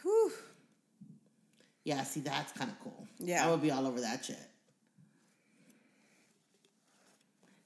Whew. 0.00 0.32
Yeah, 1.84 2.02
see, 2.04 2.20
that's 2.20 2.52
kind 2.52 2.70
of 2.70 2.80
cool. 2.80 3.06
Yeah. 3.18 3.46
I 3.46 3.50
would 3.50 3.60
be 3.60 3.70
all 3.70 3.86
over 3.86 4.00
that 4.00 4.24
shit. 4.24 4.38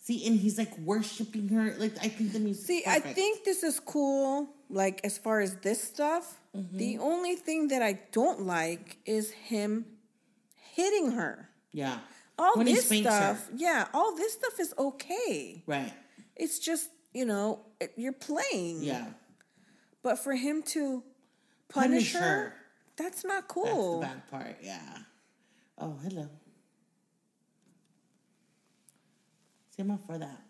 See, 0.01 0.26
and 0.26 0.36
he's 0.36 0.59
like 0.59 0.76
worshiping 0.78 1.48
her. 1.51 1.76
Like 1.78 1.93
I 2.02 2.09
think 2.09 2.32
the 2.32 2.40
music. 2.40 2.66
See, 2.66 2.82
I 2.84 2.98
think 2.98 3.44
this 3.44 3.62
is 3.62 3.78
cool. 3.78 4.48
Like 4.68 5.01
as 5.05 5.16
far 5.16 5.39
as 5.39 5.55
this 5.59 5.80
stuff, 5.80 6.40
mm-hmm. 6.56 6.76
the 6.76 6.98
only 6.98 7.36
thing 7.36 7.68
that 7.68 7.82
I 7.82 8.01
don't 8.10 8.40
like 8.40 8.97
is 9.06 9.30
him 9.30 9.86
hitting 10.74 11.12
her. 11.12 11.51
Yeah. 11.70 11.98
All 12.36 12.56
When 12.56 12.66
he 12.66 12.74
this 12.74 12.86
spanks 12.86 13.10
her. 13.10 13.36
stuff, 13.36 13.48
yeah, 13.55 13.86
all 13.94 14.16
this 14.16 14.32
stuff 14.32 14.59
is 14.59 14.74
okay. 14.76 15.62
Right. 15.68 15.93
It's 16.34 16.59
just 16.59 16.90
you 17.14 17.26
know 17.26 17.60
you're 17.94 18.12
playing. 18.12 18.82
Yeah. 18.82 19.05
But 20.02 20.18
for 20.18 20.34
him 20.34 20.62
to 20.74 21.02
punish, 21.68 22.12
Punish 22.12 22.12
her, 22.14 22.20
her. 22.20 22.54
that's 22.96 23.24
not 23.24 23.48
cool. 23.48 24.00
That's 24.00 24.14
the 24.14 24.16
bad 24.16 24.30
part. 24.30 24.56
Yeah. 24.62 24.98
Oh, 25.78 25.96
hello. 26.02 26.28
See, 29.70 29.82
I'm 29.82 29.90
up 29.92 30.04
for 30.06 30.18
that. 30.18 30.42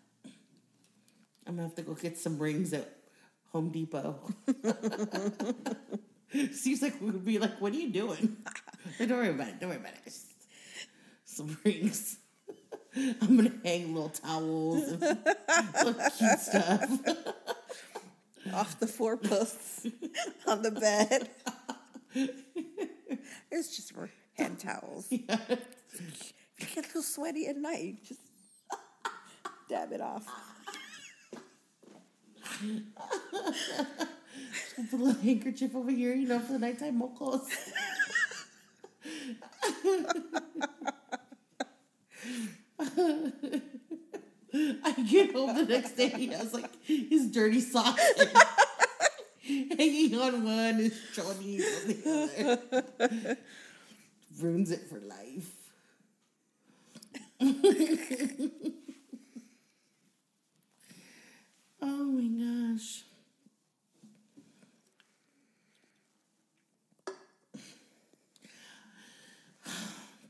I'm 1.45 1.55
gonna 1.55 1.63
have 1.63 1.75
to 1.75 1.81
go 1.81 1.93
get 1.93 2.17
some 2.17 2.39
rings 2.39 2.73
at 2.73 2.89
Home 3.51 3.69
Depot. 3.69 4.19
Seems 6.51 6.81
like 6.81 6.99
we 6.99 7.11
would 7.11 7.25
be 7.25 7.37
like, 7.37 7.61
"What 7.61 7.73
are 7.73 7.75
you 7.75 7.89
doing?" 7.89 8.37
Don't 8.97 9.11
worry 9.11 9.29
about 9.29 9.49
it. 9.49 9.59
Don't 9.59 9.69
worry 9.69 9.79
about 9.79 9.93
it. 9.93 10.03
Just 10.05 10.25
some 11.25 11.57
rings. 11.63 12.17
I'm 12.95 13.37
gonna 13.37 13.51
hang 13.63 13.93
little 13.93 14.09
towels 14.09 14.83
and 14.91 14.99
little 15.01 15.93
cute 16.17 16.39
stuff. 16.39 16.89
Off 18.51 18.79
the 18.79 18.87
four 18.87 19.15
posts 19.17 19.87
on 20.47 20.61
the 20.61 20.71
bed. 20.71 21.29
it's 23.51 23.75
just 23.75 23.93
for 23.93 24.09
hand 24.37 24.59
towels. 24.59 25.11
If 26.55 26.69
you 26.69 26.75
get 26.75 26.85
a 26.85 26.87
little 26.87 27.01
sweaty 27.03 27.47
at 27.47 27.57
night, 27.57 27.97
just 28.07 28.21
dab 29.69 29.91
it 29.91 30.01
off. 30.01 30.25
Put 34.75 34.93
a 34.93 34.95
little 34.95 35.21
handkerchief 35.21 35.75
over 35.75 35.91
here, 35.91 36.13
you 36.13 36.27
know, 36.27 36.39
for 36.39 36.53
the 36.53 36.59
nighttime 36.59 37.01
mocos. 37.01 37.49
I 44.83 44.91
get 45.09 45.33
home 45.33 45.55
the 45.55 45.65
next 45.65 45.93
day, 45.93 46.09
he 46.09 46.27
has 46.27 46.53
like 46.53 46.69
his 46.85 47.31
dirty 47.31 47.59
socks 47.59 48.03
hanging 49.43 50.15
on 50.19 50.43
one, 50.43 50.75
his 50.75 50.93
chonies 51.15 51.63
on 51.81 51.87
the 51.87 52.91
other. 52.99 53.37
Ruins 54.39 54.71
it 54.71 54.81
for 54.89 54.99
life. 54.99 55.51
oh 61.81 62.03
my 62.05 62.27
gosh. 62.73 63.03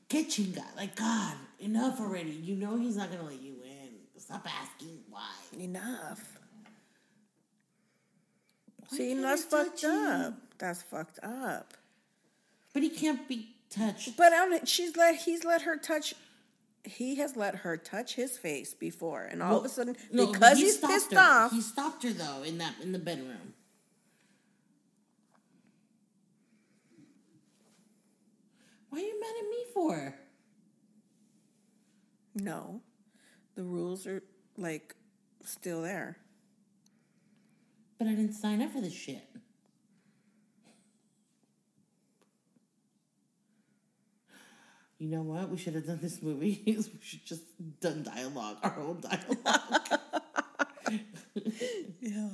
Get 0.10 0.30
chinga. 0.30 0.64
Like, 0.76 0.96
God, 0.96 1.36
enough 1.60 2.00
already. 2.00 2.32
You 2.32 2.56
know 2.56 2.78
he's 2.78 2.96
not 2.98 3.10
going 3.10 3.20
to 3.20 3.26
let 3.28 3.42
you. 3.42 3.63
Stop 4.26 4.48
asking 4.62 5.00
why. 5.10 5.30
Enough. 5.60 6.40
Why 8.88 8.98
See, 8.98 9.14
that's 9.16 9.44
fucked 9.44 9.84
you? 9.84 9.90
up. 9.90 10.34
That's 10.58 10.82
fucked 10.82 11.20
up. 11.22 11.74
But 12.74 12.84
he 12.84 12.90
can't 12.90 13.28
be 13.28 13.50
touched. 13.70 14.16
But 14.16 14.32
um, 14.32 14.66
she's 14.66 14.96
let 14.96 15.18
he's 15.18 15.44
let 15.44 15.64
her 15.64 15.76
touch. 15.76 16.14
He 16.86 17.16
has 17.16 17.36
let 17.36 17.56
her 17.58 17.76
touch 17.76 18.16
his 18.16 18.38
face 18.38 18.74
before, 18.74 19.24
and 19.24 19.44
all 19.44 19.58
of 19.58 19.66
a 19.66 19.70
sudden, 19.70 19.96
No, 20.12 20.28
because 20.32 20.58
he 20.58 20.66
he's 20.66 20.78
stopped 20.78 20.94
pissed 20.94 21.12
her. 21.14 21.20
off, 21.20 21.52
He 21.52 21.62
stopped 21.62 22.04
her 22.04 22.12
though 22.12 22.44
in 22.44 22.58
that 22.60 22.76
in 22.82 22.92
the 22.94 23.00
bedroom. 23.00 23.54
Why 28.90 29.00
are 29.00 29.02
you 29.02 29.20
mad 29.20 29.34
at 29.44 29.50
me 29.50 29.58
for? 29.74 30.16
no, 32.36 32.82
the 33.56 33.64
rules 33.64 34.08
are 34.08 34.24
like 34.58 34.96
still 35.44 35.82
there. 35.82 36.18
But 37.98 38.08
I 38.08 38.12
didn't 38.12 38.34
sign 38.34 38.62
up 38.62 38.72
for 38.72 38.82
this 38.82 38.94
shit. 38.94 39.24
You 45.04 45.10
know 45.10 45.22
what? 45.22 45.50
We 45.50 45.58
should 45.58 45.76
have 45.76 45.86
done 45.86 46.00
this 46.02 46.22
movie. 46.22 46.64
we 46.66 46.82
should 47.02 47.26
just 47.26 47.44
done 47.82 48.04
dialogue, 48.04 48.56
our 48.64 48.80
own 48.80 49.02
dialogue. 49.02 50.00
Yeah. 52.02 52.30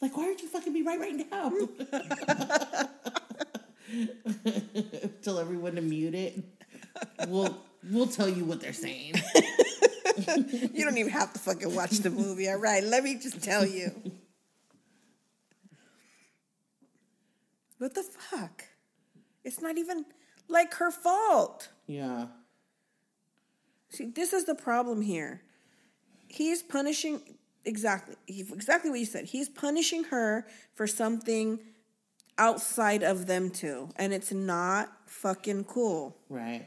like, 0.00 0.16
why 0.16 0.26
aren't 0.26 0.40
you 0.40 0.48
fucking 0.48 0.72
me 0.72 0.80
right 0.82 0.98
right 0.98 1.30
now? 1.30 1.50
Tell 5.22 5.38
everyone 5.38 5.74
to 5.74 5.82
mute 5.82 6.14
it. 6.14 6.42
We'll 7.28 7.54
we'll 7.90 8.06
tell 8.06 8.28
you 8.28 8.44
what 8.44 8.60
they're 8.60 8.72
saying. 8.72 9.14
You 10.16 10.84
don't 10.84 10.96
even 10.96 11.12
have 11.12 11.32
to 11.34 11.38
fucking 11.38 11.74
watch 11.74 11.90
the 11.90 12.10
movie, 12.10 12.48
all 12.48 12.56
right? 12.56 12.82
Let 12.82 13.04
me 13.04 13.16
just 13.16 13.42
tell 13.42 13.66
you. 13.66 13.90
What 17.78 17.94
the 17.94 18.02
fuck? 18.02 18.64
It's 19.44 19.60
not 19.60 19.76
even 19.76 20.06
like 20.48 20.74
her 20.74 20.90
fault. 20.90 21.68
Yeah. 21.86 22.26
See, 23.90 24.06
this 24.06 24.32
is 24.32 24.44
the 24.44 24.54
problem 24.54 25.02
here. 25.02 25.42
He's 26.28 26.62
punishing 26.62 27.20
exactly 27.64 28.16
exactly 28.26 28.90
what 28.90 28.98
you 28.98 29.06
said. 29.06 29.26
He's 29.26 29.48
punishing 29.48 30.04
her 30.04 30.46
for 30.74 30.86
something 30.86 31.60
outside 32.38 33.02
of 33.02 33.26
them 33.26 33.50
two, 33.50 33.90
and 33.96 34.12
it's 34.12 34.32
not 34.32 34.90
fucking 35.06 35.64
cool. 35.64 36.16
Right. 36.28 36.66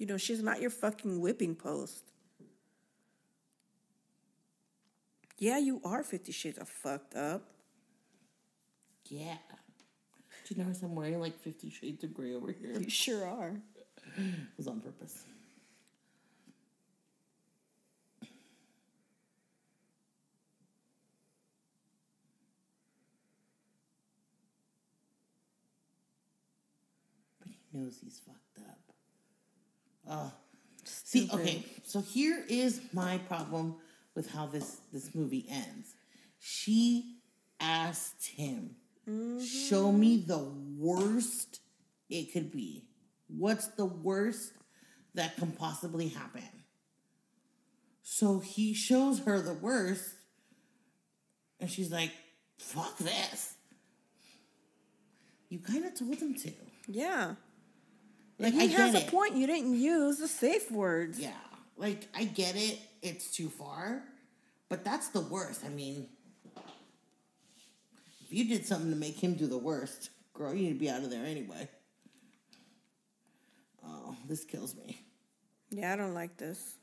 You 0.00 0.06
know, 0.06 0.16
she's 0.16 0.42
not 0.42 0.62
your 0.62 0.70
fucking 0.70 1.20
whipping 1.20 1.54
post. 1.54 2.10
Yeah, 5.38 5.58
you 5.58 5.82
are 5.84 6.02
Fifty 6.02 6.32
Shades 6.32 6.56
of 6.56 6.70
fucked 6.70 7.14
up. 7.14 7.42
Yeah. 9.10 9.36
Do 10.46 10.54
you 10.54 10.64
notice 10.64 10.80
I'm 10.80 10.94
wearing 10.94 11.20
like 11.20 11.38
Fifty 11.38 11.68
Shades 11.68 12.02
of 12.02 12.14
Grey 12.14 12.34
over 12.34 12.50
here? 12.50 12.72
You 12.80 12.88
sure 12.88 13.26
are. 13.26 13.60
It 14.16 14.34
was 14.56 14.68
on 14.68 14.80
purpose. 14.80 15.22
But 27.38 27.48
he 27.50 27.78
knows 27.78 27.98
he's 28.02 28.18
fucked. 28.24 28.49
Oh. 30.08 30.32
See, 30.84 31.28
okay, 31.32 31.64
so 31.84 32.00
here 32.00 32.44
is 32.48 32.80
my 32.92 33.18
problem 33.18 33.76
with 34.14 34.30
how 34.30 34.46
this 34.46 34.80
this 34.92 35.14
movie 35.14 35.46
ends. 35.48 35.94
She 36.38 37.16
asked 37.60 38.26
him, 38.26 38.76
"Show 39.06 39.92
me 39.92 40.18
mm-hmm. 40.18 40.28
the 40.28 40.50
worst 40.78 41.60
it 42.08 42.32
could 42.32 42.50
be. 42.50 42.84
What's 43.28 43.68
the 43.68 43.84
worst 43.84 44.52
that 45.14 45.36
can 45.36 45.52
possibly 45.52 46.08
happen?" 46.08 46.48
So 48.02 48.38
he 48.40 48.72
shows 48.74 49.20
her 49.20 49.40
the 49.40 49.54
worst, 49.54 50.14
and 51.60 51.70
she's 51.70 51.92
like, 51.92 52.12
"Fuck 52.58 52.98
this." 52.98 53.54
You 55.50 55.58
kind 55.58 55.84
of 55.84 55.94
told 55.94 56.16
him 56.16 56.34
to. 56.34 56.52
Yeah. 56.86 57.34
Like 58.40 58.54
he 58.54 58.62
I 58.62 58.66
has 58.66 58.94
a 58.94 59.02
it. 59.02 59.08
point. 59.08 59.36
You 59.36 59.46
didn't 59.46 59.78
use 59.78 60.16
the 60.18 60.26
safe 60.26 60.70
words. 60.70 61.20
Yeah, 61.20 61.32
like 61.76 62.08
I 62.14 62.24
get 62.24 62.56
it. 62.56 62.78
It's 63.02 63.30
too 63.30 63.48
far, 63.48 64.02
But 64.68 64.84
that's 64.84 65.08
the 65.08 65.20
worst. 65.20 65.62
I 65.64 65.68
mean, 65.68 66.06
if 68.24 68.30
you 68.30 68.44
did 68.44 68.66
something 68.66 68.90
to 68.90 68.96
make 68.96 69.16
him 69.22 69.34
do 69.34 69.46
the 69.46 69.58
worst, 69.58 70.10
girl, 70.34 70.54
you 70.54 70.64
need 70.64 70.72
to 70.74 70.78
be 70.78 70.88
out 70.90 71.02
of 71.02 71.10
there 71.10 71.24
anyway. 71.24 71.68
Oh, 73.86 74.16
this 74.28 74.44
kills 74.44 74.74
me. 74.74 75.00
Yeah, 75.70 75.92
I 75.92 75.96
don't 75.96 76.14
like 76.14 76.36
this. 76.36 76.76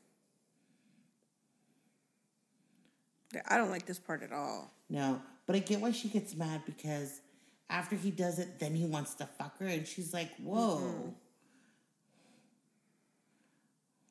I 3.48 3.56
don't 3.58 3.70
like 3.70 3.84
this 3.84 3.98
part 3.98 4.22
at 4.22 4.32
all. 4.32 4.70
No, 4.88 5.20
but 5.46 5.54
I 5.56 5.58
get 5.58 5.80
why 5.80 5.90
she 5.90 6.08
gets 6.08 6.34
mad 6.34 6.62
because 6.66 7.20
after 7.68 7.94
he 7.96 8.10
does 8.10 8.38
it, 8.38 8.58
then 8.58 8.74
he 8.74 8.86
wants 8.86 9.14
to 9.16 9.26
fuck 9.26 9.58
her, 9.58 9.66
and 9.66 9.86
she's 9.86 10.14
like, 10.14 10.32
mm-hmm. 10.34 10.46
"Whoa." 10.46 11.14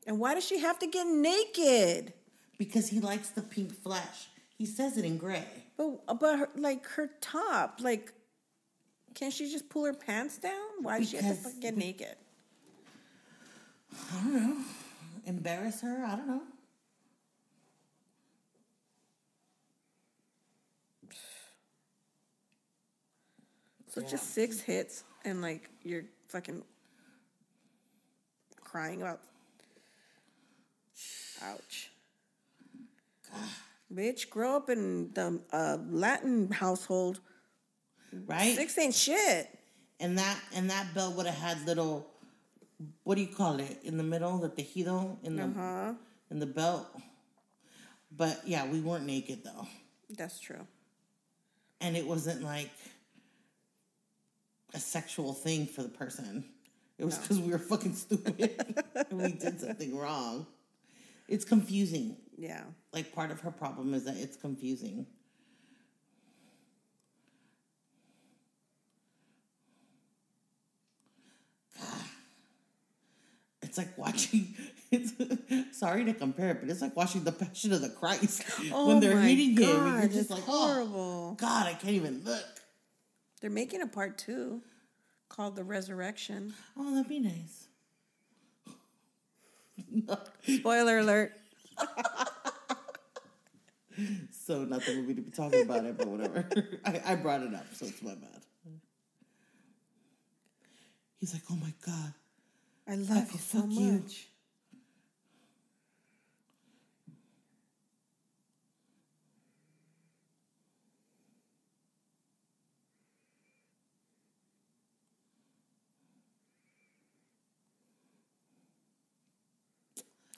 And 0.07 0.19
why 0.19 0.33
does 0.33 0.45
she 0.45 0.59
have 0.59 0.79
to 0.79 0.87
get 0.87 1.05
naked? 1.05 2.13
Because 2.57 2.87
he 2.87 3.01
likes 3.01 3.29
the 3.29 3.41
pink 3.41 3.73
flesh. 3.73 4.29
He 4.57 4.65
says 4.65 4.97
it 4.97 5.05
in 5.05 5.17
Grey. 5.17 5.43
But 5.75 6.19
but 6.19 6.39
her, 6.39 6.49
like 6.55 6.87
her 6.87 7.09
top, 7.21 7.79
like, 7.81 8.13
can't 9.13 9.33
she 9.33 9.51
just 9.51 9.69
pull 9.69 9.85
her 9.85 9.93
pants 9.93 10.37
down? 10.37 10.53
Why 10.81 10.99
does 10.99 11.09
she 11.09 11.17
have 11.17 11.35
to 11.35 11.43
fucking 11.43 11.59
get 11.59 11.77
naked? 11.77 12.15
I 14.11 14.23
don't 14.23 14.33
know. 14.33 14.57
Embarrass 15.25 15.81
her? 15.81 16.05
I 16.05 16.15
don't 16.15 16.27
know. 16.27 16.41
So 23.89 24.01
just 24.01 24.33
six 24.33 24.61
hits 24.61 25.03
and 25.25 25.41
like 25.41 25.69
you're 25.83 26.05
fucking 26.27 26.63
crying 28.63 29.01
about. 29.01 29.21
Ouch. 31.43 31.89
Bitch, 33.93 34.29
grow 34.29 34.55
up 34.57 34.69
in 34.69 35.11
the 35.13 35.39
uh, 35.51 35.77
Latin 35.89 36.51
household. 36.51 37.19
Right? 38.25 38.55
Six 38.55 38.77
ain't 38.77 38.93
shit. 38.93 39.49
And 39.99 40.17
that 40.17 40.37
and 40.55 40.69
that 40.69 40.93
belt 40.93 41.15
would 41.15 41.25
have 41.25 41.35
had 41.35 41.65
little 41.65 42.07
what 43.03 43.15
do 43.15 43.21
you 43.21 43.27
call 43.27 43.59
it? 43.59 43.79
In 43.83 43.97
the 43.97 44.03
middle, 44.03 44.37
the 44.37 44.49
tejido 44.49 45.17
in 45.23 45.35
the 45.35 45.47
Huh? 45.47 45.93
in 46.29 46.39
the 46.39 46.45
belt. 46.45 46.87
But 48.15 48.41
yeah, 48.45 48.67
we 48.69 48.79
weren't 48.79 49.05
naked 49.05 49.43
though. 49.43 49.67
That's 50.09 50.39
true. 50.39 50.65
And 51.81 51.95
it 51.95 52.05
wasn't 52.05 52.43
like 52.43 52.71
a 54.73 54.79
sexual 54.79 55.33
thing 55.33 55.65
for 55.65 55.83
the 55.83 55.89
person. 55.89 56.45
It 56.97 57.05
was 57.05 57.17
because 57.17 57.39
we 57.39 57.51
were 57.51 57.59
fucking 57.59 57.93
stupid 57.93 58.51
and 59.09 59.21
we 59.21 59.31
did 59.33 59.59
something 59.59 59.95
wrong. 59.95 60.47
It's 61.27 61.45
confusing. 61.45 62.17
Yeah. 62.37 62.63
Like 62.93 63.13
part 63.13 63.31
of 63.31 63.41
her 63.41 63.51
problem 63.51 63.93
is 63.93 64.05
that 64.05 64.15
it's 64.17 64.37
confusing. 64.37 65.05
God. 71.79 71.87
It's 73.63 73.77
like 73.77 73.97
watching. 73.97 74.55
It's 74.89 75.11
sorry 75.77 76.05
to 76.05 76.13
compare 76.13 76.51
it, 76.51 76.61
but 76.61 76.69
it's 76.69 76.81
like 76.81 76.95
watching 76.95 77.25
the 77.25 77.33
Passion 77.33 77.73
of 77.73 77.81
the 77.81 77.89
Christ 77.89 78.41
Oh 78.71 78.87
when 78.87 79.01
they're 79.01 79.19
hitting 79.19 79.57
him. 79.57 79.85
And 79.85 79.99
you're 79.99 80.21
just 80.21 80.29
like, 80.29 80.43
oh, 80.47 80.67
horrible. 80.73 81.29
oh 81.33 81.35
God, 81.37 81.67
I 81.67 81.73
can't 81.73 81.95
even 81.95 82.21
look. 82.23 82.45
They're 83.41 83.49
making 83.49 83.81
a 83.81 83.87
part 83.87 84.17
two 84.17 84.61
called 85.27 85.57
The 85.57 85.65
Resurrection. 85.65 86.53
Oh, 86.77 86.95
that'd 86.95 87.09
be 87.09 87.19
nice. 87.19 87.66
Spoiler 90.47 90.99
alert. 90.99 91.33
so 94.31 94.63
not 94.63 94.85
the 94.85 94.93
movie 94.93 95.15
to 95.15 95.21
be 95.21 95.31
talking 95.31 95.61
about 95.61 95.85
it, 95.85 95.97
but 95.97 96.07
whatever. 96.07 96.47
I, 96.85 97.01
I 97.05 97.15
brought 97.15 97.41
it 97.41 97.53
up, 97.53 97.65
so 97.73 97.85
it's 97.85 98.01
my 98.01 98.15
bad. 98.15 98.41
He's 101.19 101.33
like, 101.33 101.43
oh 101.51 101.55
my 101.55 101.73
God. 101.85 102.13
I 102.87 102.95
love 102.95 103.31
you 103.31 103.39
so 103.39 103.65
much. 103.65 103.75
you. 103.79 104.03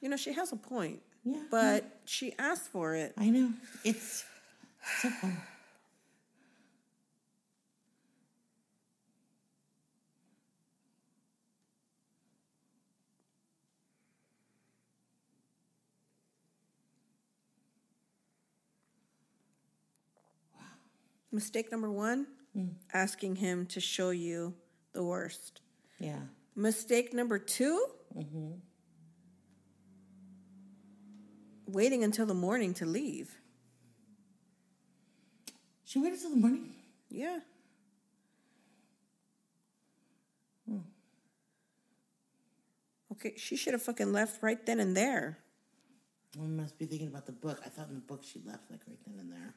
You 0.02 0.10
know, 0.10 0.18
she 0.18 0.34
has 0.34 0.52
a 0.52 0.56
point. 0.56 1.02
Yeah. 1.24 1.42
But 1.52 2.00
she 2.06 2.34
asked 2.40 2.68
for 2.72 2.96
it. 2.96 3.14
I 3.18 3.30
know. 3.30 3.52
It's 3.84 4.24
so 5.02 5.10
fun. 5.10 5.38
Mistake 21.32 21.72
number 21.72 21.92
one 21.92 22.28
Mm. 22.58 22.74
asking 22.94 23.36
him 23.36 23.68
to 23.68 23.80
show 23.80 24.10
you 24.10 24.56
the 24.94 25.04
worst. 25.04 25.62
Yeah. 26.00 26.22
Mistake 26.56 27.14
number 27.14 27.38
2 27.38 27.86
Mm-hmm. 28.18 28.54
Waiting 31.70 32.04
until 32.04 32.26
the 32.26 32.34
morning 32.34 32.74
to 32.76 32.86
leave. 32.86 33.40
She 35.86 36.00
waited 36.00 36.20
till 36.20 36.30
the 36.32 36.36
morning. 36.36 36.76
Yeah. 37.10 37.40
Hmm. 40.68 40.78
Okay, 43.14 43.34
she 43.38 43.56
should 43.56 43.74
have 43.74 43.82
fucking 43.82 44.14
left 44.14 44.44
right 44.44 44.64
then 44.66 44.80
and 44.80 44.96
there. 44.96 45.40
I 46.40 46.46
must 46.46 46.78
be 46.78 46.86
thinking 46.86 47.08
about 47.08 47.26
the 47.26 47.32
book. 47.32 47.60
I 47.66 47.70
thought 47.70 47.90
in 47.90 47.96
the 47.96 48.02
book 48.02 48.24
she 48.24 48.40
left 48.46 48.70
like 48.70 48.82
right 48.88 49.00
then 49.08 49.20
and 49.20 49.32
there. 49.32 49.56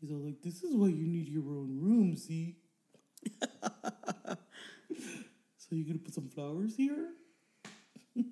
He's 0.00 0.12
all 0.12 0.18
like, 0.18 0.40
"This 0.42 0.62
is 0.62 0.74
why 0.74 0.88
you 0.88 1.06
need 1.06 1.28
your 1.28 1.42
own 1.42 1.78
room, 1.80 2.16
see? 2.16 2.56
so 5.56 5.70
you 5.70 5.84
gonna 5.84 5.98
put 5.98 6.14
some 6.14 6.28
flowers 6.28 6.76
here?" 6.76 7.08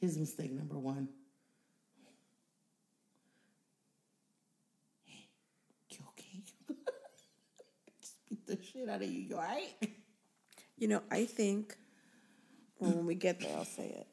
His 0.00 0.18
mistake 0.18 0.52
number 0.52 0.78
one. 0.78 1.08
Hey, 5.04 5.28
you 5.90 5.98
okay? 6.10 6.42
Just 8.00 8.16
beat 8.28 8.46
the 8.46 8.58
shit 8.62 8.88
out 8.88 9.02
of 9.02 9.08
you. 9.10 9.20
You 9.20 9.36
alright? 9.36 9.74
You 10.76 10.88
know, 10.88 11.02
I 11.10 11.24
think 11.24 11.76
well, 12.78 12.92
when 12.92 13.06
we 13.06 13.14
get 13.14 13.40
there, 13.40 13.56
I'll 13.56 13.64
say 13.64 13.86
it. 13.86 14.06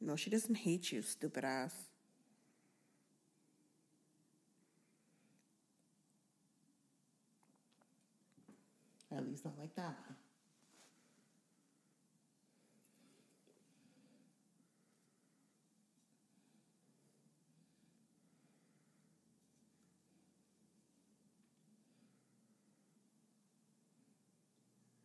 No, 0.00 0.16
she 0.16 0.30
doesn't 0.30 0.56
hate 0.56 0.90
you, 0.90 1.00
stupid 1.00 1.44
ass. 1.44 1.74
At 9.14 9.26
least 9.26 9.44
not 9.44 9.58
like 9.58 9.74
that. 9.76 9.94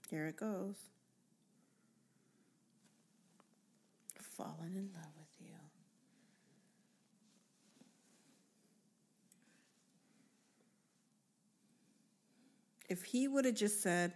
Here 0.09 0.27
it 0.27 0.37
goes. 0.37 0.75
Falling 4.21 4.75
in 4.75 4.89
love 4.93 5.11
with 5.17 5.27
you. 5.41 5.47
If 12.87 13.03
he 13.03 13.27
would 13.27 13.45
have 13.45 13.55
just 13.55 13.81
said, 13.81 14.13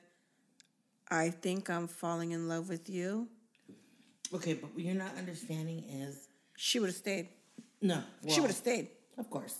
I 1.09 1.29
think 1.29 1.69
I'm 1.69 1.87
falling 1.87 2.31
in 2.31 2.47
love 2.47 2.69
with 2.69 2.89
you, 2.89 3.27
Okay, 4.33 4.53
but 4.53 4.73
what 4.73 4.79
you're 4.81 4.95
not 4.95 5.17
understanding 5.17 5.83
is 5.89 6.29
she 6.55 6.79
would 6.79 6.87
have 6.87 6.95
stayed. 6.95 7.27
no. 7.81 8.01
she 8.29 8.39
would 8.39 8.47
have 8.49 8.55
stayed. 8.55 8.87
Of 9.17 9.29
course. 9.29 9.57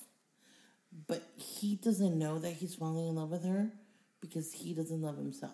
But 1.08 1.24
he 1.36 1.76
doesn't 1.76 2.18
know 2.18 2.40
that 2.40 2.52
he's 2.52 2.76
falling 2.76 3.08
in 3.10 3.16
love 3.16 3.32
with 3.32 3.44
her 3.44 3.70
because 4.22 4.54
he 4.54 4.74
doesn't 4.74 5.02
love 5.02 5.18
himself. 5.18 5.52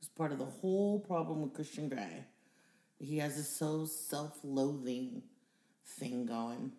It's 0.00 0.08
part 0.08 0.32
of 0.32 0.38
the 0.38 0.44
whole 0.46 0.98
problem 0.98 1.42
with 1.42 1.54
Christian 1.54 1.88
Grey. 1.88 2.24
He 2.98 3.18
has 3.18 3.36
this 3.36 3.48
so 3.48 3.84
self 3.84 4.38
loathing 4.42 5.22
thing 5.86 6.26
going. 6.26 6.72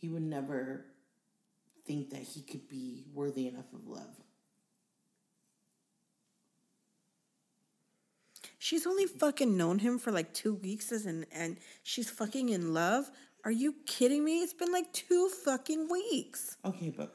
He 0.00 0.08
would 0.08 0.22
never 0.22 0.84
think 1.86 2.10
that 2.10 2.22
he 2.22 2.42
could 2.42 2.68
be 2.68 3.04
worthy 3.14 3.48
enough 3.48 3.72
of 3.72 3.86
love. 3.86 4.20
She's 8.58 8.86
only 8.86 9.06
fucking 9.06 9.56
known 9.56 9.78
him 9.78 9.98
for 9.98 10.10
like 10.10 10.34
two 10.34 10.54
weeks 10.54 10.90
as 10.90 11.06
an, 11.06 11.24
and 11.32 11.56
she's 11.84 12.10
fucking 12.10 12.48
in 12.48 12.74
love. 12.74 13.08
Are 13.44 13.52
you 13.52 13.76
kidding 13.86 14.24
me? 14.24 14.42
It's 14.42 14.54
been 14.54 14.72
like 14.72 14.92
two 14.92 15.28
fucking 15.44 15.88
weeks. 15.88 16.56
Okay, 16.64 16.90
but 16.90 17.14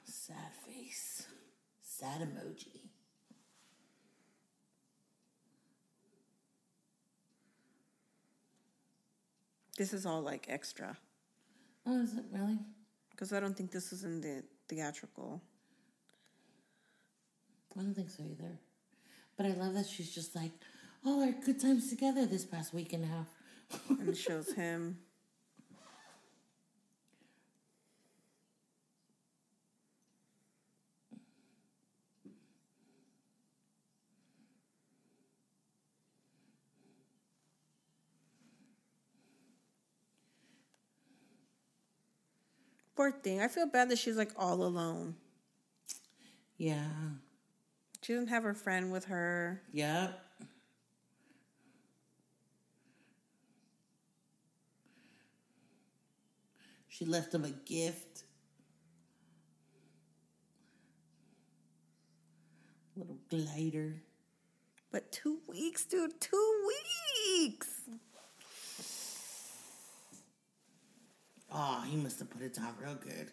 Sad 0.03 0.51
face. 0.65 1.27
Sad 1.83 2.21
emoji. 2.21 2.89
This 9.77 9.93
is 9.93 10.07
all 10.07 10.23
like 10.23 10.47
extra 10.49 10.97
Oh, 11.85 12.01
is 12.01 12.15
it 12.15 12.25
really? 12.31 12.57
Because 13.19 13.33
I 13.33 13.41
don't 13.41 13.53
think 13.53 13.69
this 13.71 13.91
is 13.91 14.05
in 14.05 14.21
the 14.21 14.43
theatrical. 14.69 15.41
I 17.77 17.81
don't 17.81 17.93
think 17.93 18.09
so 18.09 18.23
either. 18.23 18.57
But 19.35 19.45
I 19.45 19.49
love 19.49 19.73
that 19.73 19.87
she's 19.87 20.15
just 20.15 20.37
like, 20.37 20.51
all 21.05 21.21
our 21.21 21.33
good 21.33 21.59
times 21.59 21.89
together 21.89 22.25
this 22.25 22.45
past 22.45 22.73
week 22.73 22.93
and 22.93 23.03
a 23.03 23.07
half. 23.07 23.27
and 23.89 24.15
shows 24.15 24.53
him. 24.53 24.99
Poor 42.99 43.11
thing. 43.11 43.39
I 43.39 43.47
feel 43.47 43.65
bad 43.65 43.88
that 43.91 43.97
she's 43.97 44.17
like 44.17 44.31
all 44.35 44.61
alone. 44.61 45.15
yeah. 46.57 46.84
She 48.01 48.11
doesn't 48.11 48.27
have 48.27 48.43
her 48.43 48.53
friend 48.53 48.91
with 48.91 49.05
her. 49.05 49.61
Yep. 49.71 50.19
She 56.89 57.05
left 57.05 57.34
him 57.34 57.45
a 57.45 57.51
gift. 57.51 58.26
Little 62.97 63.19
glider. 63.30 64.01
But 64.91 65.13
two 65.13 65.39
weeks, 65.47 65.85
dude, 65.85 66.19
two 66.19 66.69
weeks. 67.38 67.78
Oh, 71.51 71.84
he 71.88 71.97
must 71.97 72.19
have 72.19 72.30
put 72.30 72.41
it 72.41 72.53
down 72.53 72.76
real 72.81 72.95
good. 72.95 73.31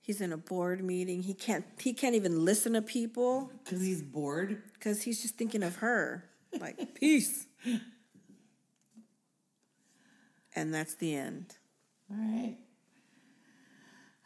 He's 0.00 0.20
in 0.20 0.32
a 0.32 0.36
board 0.36 0.84
meeting. 0.84 1.22
He 1.22 1.32
can't 1.34 1.64
he 1.80 1.94
can't 1.94 2.14
even 2.14 2.44
listen 2.44 2.74
to 2.74 2.82
people 2.82 3.50
Because 3.64 3.80
he's 3.80 4.02
bored. 4.02 4.62
because 4.74 5.02
he's 5.02 5.22
just 5.22 5.36
thinking 5.36 5.62
of 5.62 5.76
her. 5.76 6.24
Like, 6.60 6.94
peace. 7.00 7.46
And 10.54 10.72
that's 10.72 10.94
the 10.94 11.14
end. 11.14 11.56
All 12.10 12.16
right. 12.16 12.56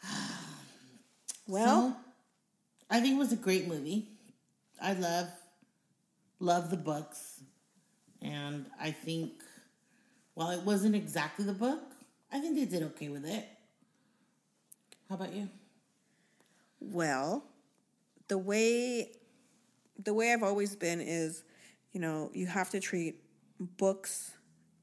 Well, 1.50 1.96
So, 2.04 2.07
I 2.90 3.00
think 3.00 3.16
it 3.16 3.18
was 3.18 3.32
a 3.32 3.36
great 3.36 3.68
movie. 3.68 4.08
I 4.80 4.92
love 4.94 5.28
love 6.40 6.70
the 6.70 6.76
books. 6.76 7.42
And 8.22 8.66
I 8.80 8.90
think 8.90 9.42
while 10.34 10.50
it 10.50 10.62
wasn't 10.62 10.94
exactly 10.94 11.44
the 11.44 11.52
book, 11.52 11.82
I 12.32 12.40
think 12.40 12.56
they 12.56 12.64
did 12.64 12.82
okay 12.84 13.08
with 13.08 13.24
it. 13.24 13.46
How 15.08 15.16
about 15.16 15.32
you? 15.32 15.48
well, 16.80 17.44
the 18.28 18.38
way 18.38 19.10
the 20.02 20.14
way 20.14 20.32
I've 20.32 20.42
always 20.44 20.76
been 20.76 21.00
is, 21.00 21.42
you 21.92 22.00
know, 22.00 22.30
you 22.32 22.46
have 22.46 22.70
to 22.70 22.80
treat 22.80 23.16
books, 23.58 24.32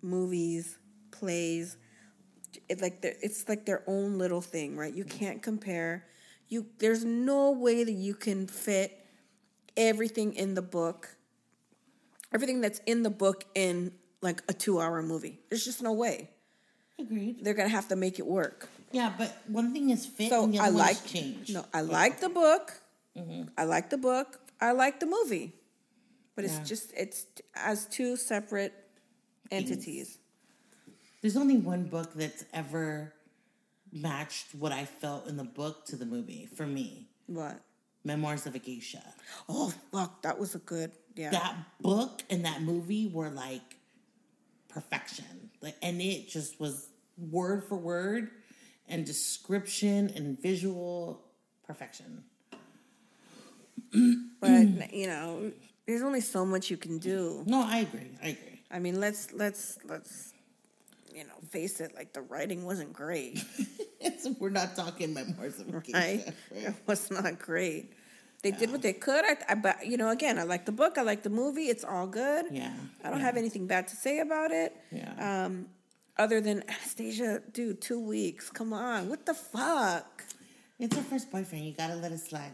movies, 0.01 0.77
plays, 1.11 1.77
it 2.67 2.81
like 2.81 2.99
it's 3.03 3.47
like 3.47 3.65
their 3.65 3.83
own 3.87 4.17
little 4.17 4.41
thing, 4.41 4.75
right? 4.75 4.93
You 4.93 5.05
can't 5.05 5.41
compare. 5.41 6.05
You 6.47 6.67
there's 6.77 7.03
no 7.03 7.51
way 7.51 7.83
that 7.83 7.91
you 7.91 8.13
can 8.13 8.47
fit 8.47 8.97
everything 9.75 10.33
in 10.33 10.53
the 10.53 10.61
book, 10.61 11.15
everything 12.33 12.61
that's 12.61 12.79
in 12.85 13.03
the 13.03 13.09
book 13.09 13.45
in 13.55 13.91
like 14.21 14.41
a 14.47 14.53
two 14.53 14.79
hour 14.79 15.01
movie. 15.01 15.39
There's 15.49 15.65
just 15.65 15.81
no 15.81 15.93
way. 15.93 16.29
Agreed. 16.99 17.43
They're 17.43 17.53
gonna 17.53 17.69
have 17.69 17.87
to 17.89 17.95
make 17.95 18.19
it 18.19 18.25
work. 18.27 18.69
Yeah, 18.91 19.11
but 19.17 19.35
one 19.47 19.73
thing 19.73 19.89
is 19.89 20.05
fit 20.05 20.29
So 20.29 20.49
I 20.59 20.69
like 20.69 21.03
change. 21.05 21.49
no, 21.51 21.65
I 21.73 21.81
like 21.81 22.21
the 22.21 22.29
book. 22.29 22.79
Mm-hmm. 23.17 23.49
I 23.57 23.63
like 23.65 23.89
the 23.89 23.97
book. 23.97 24.39
I 24.61 24.71
like 24.71 24.99
the 24.99 25.05
movie, 25.05 25.53
but 26.35 26.45
it's 26.45 26.53
Yeah. 26.55 26.63
just 26.63 26.93
it's 26.95 27.25
as 27.55 27.85
two 27.87 28.15
separate 28.15 28.73
entities. 29.51 30.19
There's 31.21 31.35
only 31.35 31.57
one 31.57 31.85
book 31.85 32.13
that's 32.13 32.45
ever 32.53 33.13
matched 33.95 34.53
what 34.53 34.71
I 34.71 34.85
felt 34.85 35.27
in 35.27 35.37
the 35.37 35.43
book 35.43 35.85
to 35.85 35.95
the 35.95 36.05
movie 36.05 36.47
for 36.55 36.67
me. 36.67 37.07
What? 37.27 37.61
Memoirs 38.03 38.45
of 38.45 38.53
a 38.53 38.59
Geisha. 38.59 39.01
Oh 39.49 39.73
fuck, 39.91 40.21
that 40.21 40.37
was 40.37 40.53
a 40.53 40.59
good 40.59 40.91
yeah. 41.15 41.31
that 41.31 41.55
book 41.81 42.21
and 42.29 42.45
that 42.45 42.61
movie 42.61 43.07
were 43.07 43.29
like 43.29 43.77
perfection. 44.69 45.49
Like 45.61 45.75
and 45.81 46.01
it 46.01 46.27
just 46.27 46.59
was 46.59 46.89
word 47.17 47.63
for 47.63 47.77
word 47.77 48.29
and 48.87 49.05
description 49.05 50.11
and 50.15 50.39
visual 50.39 51.23
perfection. 51.65 52.23
but 54.39 54.93
you 54.93 55.07
know, 55.07 55.51
there's 55.87 56.01
only 56.01 56.21
so 56.21 56.45
much 56.45 56.69
you 56.69 56.77
can 56.77 56.99
do. 56.99 57.43
No, 57.47 57.65
I 57.65 57.79
agree. 57.79 58.11
I 58.21 58.27
agree. 58.27 58.61
I 58.69 58.79
mean, 58.79 58.99
let's 58.99 59.31
let's 59.31 59.79
let's 59.85 60.34
you 61.15 61.23
know, 61.23 61.33
face 61.49 61.79
it, 61.79 61.95
like 61.95 62.13
the 62.13 62.21
writing 62.21 62.65
wasn't 62.65 62.93
great, 62.93 63.43
So 64.19 64.35
we're 64.39 64.49
not 64.49 64.75
talking 64.75 65.13
memoirs 65.13 65.59
of 65.59 65.73
a 65.73 65.79
geisha. 65.79 65.97
right? 65.97 66.33
It 66.51 66.75
was 66.85 67.09
not 67.09 67.39
great. 67.39 67.93
They 68.43 68.51
did 68.51 68.71
what 68.71 68.83
they 68.83 68.93
could. 68.93 69.25
I, 69.25 69.37
I, 69.49 69.55
but 69.55 69.87
you 69.87 69.97
know, 69.97 70.09
again, 70.09 70.37
I 70.37 70.43
like 70.43 70.65
the 70.65 70.71
book. 70.71 70.97
I 70.97 71.01
like 71.01 71.23
the 71.23 71.31
movie. 71.31 71.63
It's 71.63 71.83
all 71.83 72.05
good. 72.05 72.45
Yeah. 72.51 72.71
I 73.03 73.09
don't 73.09 73.19
yeah, 73.19 73.25
have 73.25 73.37
anything 73.37 73.65
bad 73.65 73.87
to 73.87 73.95
say 73.95 74.19
about 74.19 74.51
it. 74.51 74.75
Yeah. 74.91 75.45
Um, 75.45 75.67
other 76.17 76.41
than 76.41 76.61
Anastasia, 76.69 77.41
dude, 77.51 77.81
two 77.81 77.99
weeks. 77.99 78.49
Come 78.51 78.71
on, 78.71 79.09
what 79.09 79.25
the 79.25 79.33
fuck? 79.33 80.23
It's 80.79 80.95
her 80.95 81.01
first 81.01 81.31
boyfriend. 81.31 81.65
You 81.65 81.73
gotta 81.73 81.95
let 81.95 82.11
it 82.11 82.19
slide. 82.19 82.51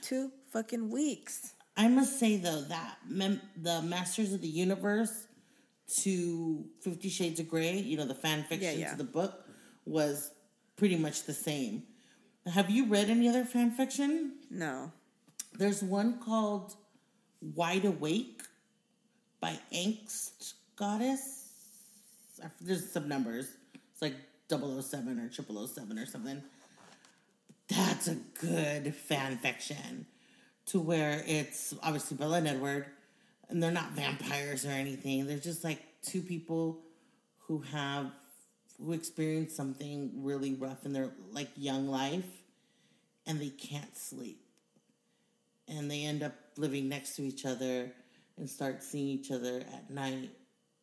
Two 0.00 0.30
fucking 0.52 0.90
weeks. 0.90 1.54
I 1.76 1.88
must 1.88 2.18
say 2.18 2.36
though 2.36 2.62
that 2.62 2.98
mem- 3.06 3.42
the 3.60 3.82
Masters 3.82 4.32
of 4.32 4.40
the 4.40 4.48
Universe 4.48 5.26
to 6.02 6.64
Fifty 6.80 7.08
Shades 7.08 7.40
of 7.40 7.48
Grey, 7.48 7.78
you 7.78 7.96
know, 7.96 8.06
the 8.06 8.14
fan 8.14 8.42
fiction 8.44 8.78
yeah. 8.78 8.90
to 8.90 8.96
the 8.96 9.04
book, 9.04 9.44
was 9.84 10.30
pretty 10.76 10.96
much 10.96 11.24
the 11.24 11.34
same. 11.34 11.84
Have 12.46 12.70
you 12.70 12.86
read 12.86 13.08
any 13.08 13.28
other 13.28 13.44
fan 13.44 13.70
fiction? 13.70 14.32
No. 14.50 14.92
There's 15.54 15.82
one 15.82 16.18
called 16.18 16.74
Wide 17.40 17.84
Awake 17.84 18.42
by 19.40 19.58
Angst 19.72 20.54
Goddess. 20.76 21.52
There's 22.60 22.90
some 22.90 23.08
numbers. 23.08 23.48
It's 23.92 24.02
like 24.02 24.14
007 24.50 25.18
or 25.18 25.30
0007 25.30 25.98
or 25.98 26.06
something. 26.06 26.42
That's 27.68 28.08
a 28.08 28.16
good 28.40 28.94
fan 28.94 29.38
fiction 29.38 30.06
to 30.66 30.80
where 30.80 31.22
it's 31.26 31.74
obviously 31.82 32.16
Bella 32.16 32.38
and 32.38 32.48
Edward, 32.48 32.86
and 33.48 33.62
they're 33.62 33.70
not 33.70 33.92
vampires 33.92 34.64
or 34.64 34.70
anything. 34.70 35.26
They're 35.26 35.38
just 35.38 35.64
like 35.64 35.80
two 36.02 36.22
people 36.22 36.80
who 37.46 37.60
have 37.72 38.10
who 38.78 38.92
experience 38.92 39.54
something 39.54 40.10
really 40.16 40.54
rough 40.54 40.84
in 40.84 40.92
their 40.92 41.10
like 41.30 41.48
young 41.56 41.88
life, 41.88 42.26
and 43.26 43.40
they 43.40 43.50
can't 43.50 43.96
sleep, 43.96 44.40
and 45.68 45.90
they 45.90 46.04
end 46.04 46.22
up 46.22 46.34
living 46.56 46.88
next 46.88 47.16
to 47.16 47.22
each 47.22 47.44
other 47.44 47.92
and 48.36 48.50
start 48.50 48.82
seeing 48.82 49.06
each 49.06 49.30
other 49.30 49.58
at 49.72 49.90
night 49.90 50.30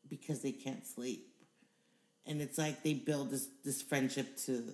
because 0.09 0.41
they 0.41 0.51
can't 0.51 0.85
sleep, 0.85 1.27
and 2.25 2.41
it's 2.41 2.57
like 2.57 2.83
they 2.83 2.93
build 2.93 3.31
this 3.31 3.47
this 3.63 3.81
friendship 3.81 4.37
to 4.37 4.73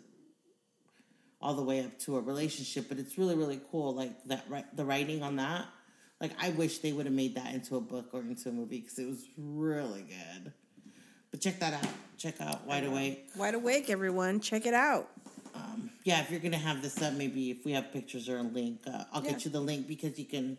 all 1.39 1.53
the 1.53 1.63
way 1.63 1.83
up 1.83 1.97
to 1.99 2.17
a 2.17 2.21
relationship. 2.21 2.87
But 2.89 2.99
it's 2.99 3.17
really 3.17 3.35
really 3.35 3.61
cool. 3.71 3.95
Like 3.95 4.23
that, 4.25 4.75
the 4.75 4.85
writing 4.85 5.23
on 5.23 5.37
that. 5.37 5.65
Like 6.19 6.31
I 6.41 6.49
wish 6.49 6.79
they 6.79 6.93
would 6.93 7.05
have 7.05 7.13
made 7.15 7.35
that 7.35 7.53
into 7.53 7.75
a 7.75 7.81
book 7.81 8.09
or 8.13 8.21
into 8.21 8.49
a 8.49 8.51
movie 8.51 8.79
because 8.81 8.97
it 8.99 9.07
was 9.07 9.25
really 9.37 10.01
good. 10.03 10.51
But 11.31 11.41
check 11.41 11.59
that 11.59 11.73
out. 11.73 11.89
Check 12.17 12.41
out 12.41 12.65
Wide 12.65 12.85
Awake. 12.85 13.29
Wide 13.37 13.53
awake, 13.53 13.89
everyone. 13.89 14.39
Check 14.39 14.65
it 14.65 14.73
out. 14.73 15.09
Um, 15.53 15.91
yeah, 16.03 16.21
if 16.21 16.31
you're 16.31 16.39
gonna 16.39 16.57
have 16.57 16.81
this 16.81 17.01
up, 17.01 17.13
maybe 17.13 17.51
if 17.51 17.65
we 17.65 17.71
have 17.73 17.91
pictures 17.91 18.29
or 18.29 18.37
a 18.37 18.43
link, 18.43 18.81
uh, 18.87 19.03
I'll 19.11 19.23
Yeah. 19.23 19.31
get 19.31 19.45
you 19.45 19.51
the 19.51 19.59
link 19.59 19.87
because 19.87 20.17
you 20.17 20.25
can 20.25 20.57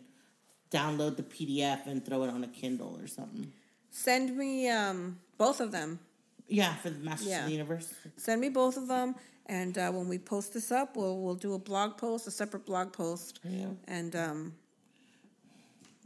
download 0.71 1.17
the 1.17 1.23
PDF 1.23 1.87
and 1.87 2.05
throw 2.05 2.23
it 2.23 2.29
on 2.29 2.43
a 2.43 2.47
Kindle 2.47 2.97
or 3.01 3.07
something. 3.07 3.51
Send 3.89 4.37
me 4.37 4.69
um, 4.69 5.19
both 5.37 5.59
of 5.59 5.71
them. 5.71 5.99
Yeah, 6.47 6.75
for 6.75 6.89
the 6.89 6.99
Masters 6.99 7.27
Yeah. 7.27 7.39
of 7.41 7.45
the 7.47 7.51
Universe. 7.53 7.93
Send 8.17 8.39
me 8.41 8.49
both 8.49 8.77
of 8.77 8.87
them, 8.87 9.15
and 9.47 9.77
uh, 9.77 9.91
when 9.91 10.07
we 10.07 10.17
post 10.19 10.53
this 10.53 10.71
up, 10.71 10.95
we'll 10.95 11.19
we'll 11.19 11.35
do 11.35 11.53
a 11.53 11.59
blog 11.59 11.97
post, 11.97 12.27
a 12.27 12.31
separate 12.31 12.65
blog 12.65 12.93
post, 12.93 13.39
Yeah. 13.43 13.67
and 13.87 14.15
um, 14.15 14.55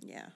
yeah, 0.06 0.28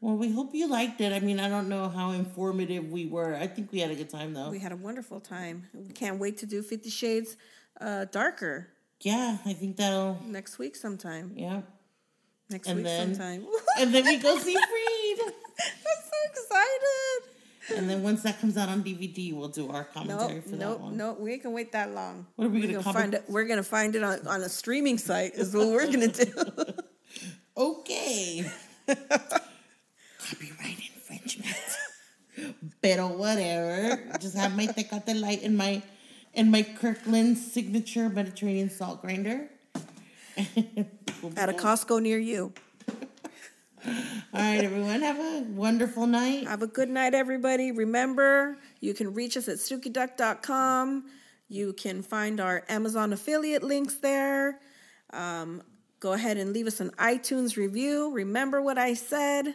Well, 0.00 0.16
we 0.16 0.30
hope 0.32 0.54
you 0.54 0.66
liked 0.68 1.00
it. 1.00 1.12
I 1.12 1.20
mean, 1.20 1.38
I 1.40 1.48
don't 1.48 1.68
know 1.68 1.88
how 1.88 2.10
informative 2.10 2.90
we 2.90 3.06
were. 3.06 3.34
I 3.36 3.46
think 3.46 3.70
we 3.72 3.78
had 3.80 3.90
a 3.90 3.94
good 3.94 4.10
time 4.10 4.34
though. 4.34 4.50
we 4.50 4.58
had 4.58 4.72
a 4.72 4.76
wonderful 4.76 5.20
time. 5.20 5.68
We 5.74 5.92
can't 5.92 6.18
wait 6.18 6.38
to 6.38 6.46
do 6.46 6.62
Fifty 6.62 6.90
Shades 6.90 7.36
uh, 7.80 8.04
Darker 8.06 8.68
yeah, 9.00 9.38
I 9.44 9.52
think 9.52 9.76
that'll. 9.78 10.18
next 10.26 10.58
week 10.60 10.76
sometime. 10.76 11.32
Yeah, 11.34 11.62
Next 12.50 12.68
And 12.68 12.76
week 12.76 12.86
then- 12.86 13.14
sometime. 13.14 13.46
and 13.80 13.92
then 13.92 14.04
we 14.04 14.16
go 14.18 14.38
see 14.38 14.54
Freed. 14.54 15.18
I'm 15.26 16.02
so 16.10 16.18
excited. 16.30 17.78
And 17.78 17.88
then 17.90 18.02
once 18.04 18.22
that 18.22 18.38
comes 18.40 18.56
out 18.56 18.68
on 18.68 18.82
DVD, 18.84 19.32
we'll 19.32 19.48
do 19.48 19.70
our 19.70 19.84
commentary 19.84 20.34
Nope, 20.34 20.44
for 20.44 20.50
that 20.50 20.58
nope, 20.58 20.80
one. 20.80 20.96
nope. 20.96 21.20
We 21.20 21.36
gonna 21.38 21.54
wait 21.54 21.72
that 21.72 21.94
long. 21.94 22.26
What 22.36 22.46
are 22.46 22.48
we 22.50 22.60
We're 22.60 22.66
gonna 22.72 22.82
gonna 22.84 22.94
find 22.98 23.14
it? 23.14 23.24
We're 23.28 23.44
gonna 23.44 23.62
find 23.62 23.94
it 23.96 24.02
on, 24.04 24.26
on 24.28 24.42
a 24.42 24.48
streaming 24.48 24.98
site. 24.98 25.34
Is 25.34 25.54
what 25.54 25.66
we're 25.68 25.86
gonna 25.90 26.08
do. 26.08 26.32
Okay. 27.56 28.44
Copyright 28.86 30.78
infringement. 30.94 31.56
Pero 32.80 33.08
whatever. 33.08 34.02
Just 34.18 34.36
have 34.36 34.56
my 34.56 34.66
Tecate 34.66 35.20
Light 35.20 35.42
in 35.42 35.56
my 35.56 35.82
in 36.34 36.50
my 36.50 36.62
Kirkland 36.62 37.36
signature 37.36 38.08
Mediterranean 38.08 38.70
salt 38.70 39.02
grinder. 39.02 39.48
At 41.36 41.48
a. 41.48 41.52
Costco 41.52 42.00
near 42.00 42.18
you. 42.18 42.52
All 43.84 43.92
right, 44.32 44.62
everyone. 44.64 45.02
Have 45.02 45.18
a 45.18 45.44
wonderful 45.50 46.06
night. 46.06 46.46
Have 46.46 46.62
a 46.62 46.66
good 46.66 46.88
night, 46.88 47.14
everybody. 47.14 47.72
Remember, 47.72 48.56
you 48.80 48.94
can 48.94 49.12
reach 49.12 49.36
us 49.36 49.48
at 49.48 49.58
StukiDuck.com. 49.58 51.04
You 51.48 51.72
can 51.74 52.02
find 52.02 52.40
our 52.40 52.64
Amazon 52.68 53.12
affiliate 53.12 53.62
links 53.62 53.96
there. 53.96 54.60
Um, 55.12 55.62
go 56.02 56.12
ahead 56.14 56.36
and 56.36 56.52
leave 56.52 56.66
us 56.66 56.80
an 56.80 56.90
iTunes 56.98 57.56
review. 57.56 58.12
Remember 58.12 58.60
what 58.60 58.76
I 58.76 58.94
said. 58.94 59.54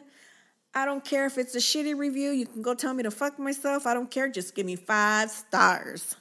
I 0.74 0.86
don't 0.86 1.04
care 1.04 1.26
if 1.26 1.38
it's 1.38 1.54
a 1.56 1.60
shitty 1.60 1.98
review. 1.98 2.32
You 2.32 2.46
can 2.46 2.62
go 2.62 2.74
tell 2.74 2.94
me 2.94 3.04
to 3.04 3.12
fuck 3.12 3.38
myself. 3.38 3.86
I 3.86 3.94
don't 3.94 4.10
care. 4.10 4.30
Just 4.30 4.56
give 4.56 4.66
me 4.66 4.78
five 4.78 5.30
stars. 5.30 6.16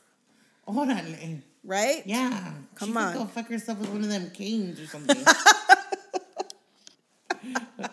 Órale. 0.67 1.43
Right? 1.63 2.03
Yeah. 2.07 2.55
Come 2.75 2.91
she 2.91 2.97
on. 2.97 3.15
Go 3.15 3.25
fuck 3.27 3.49
herself 3.49 3.79
with 3.79 3.91
one 3.91 4.03
of 4.03 4.09
them 4.09 4.31
canes 4.31 4.81
or 4.81 4.87
something. 4.87 5.17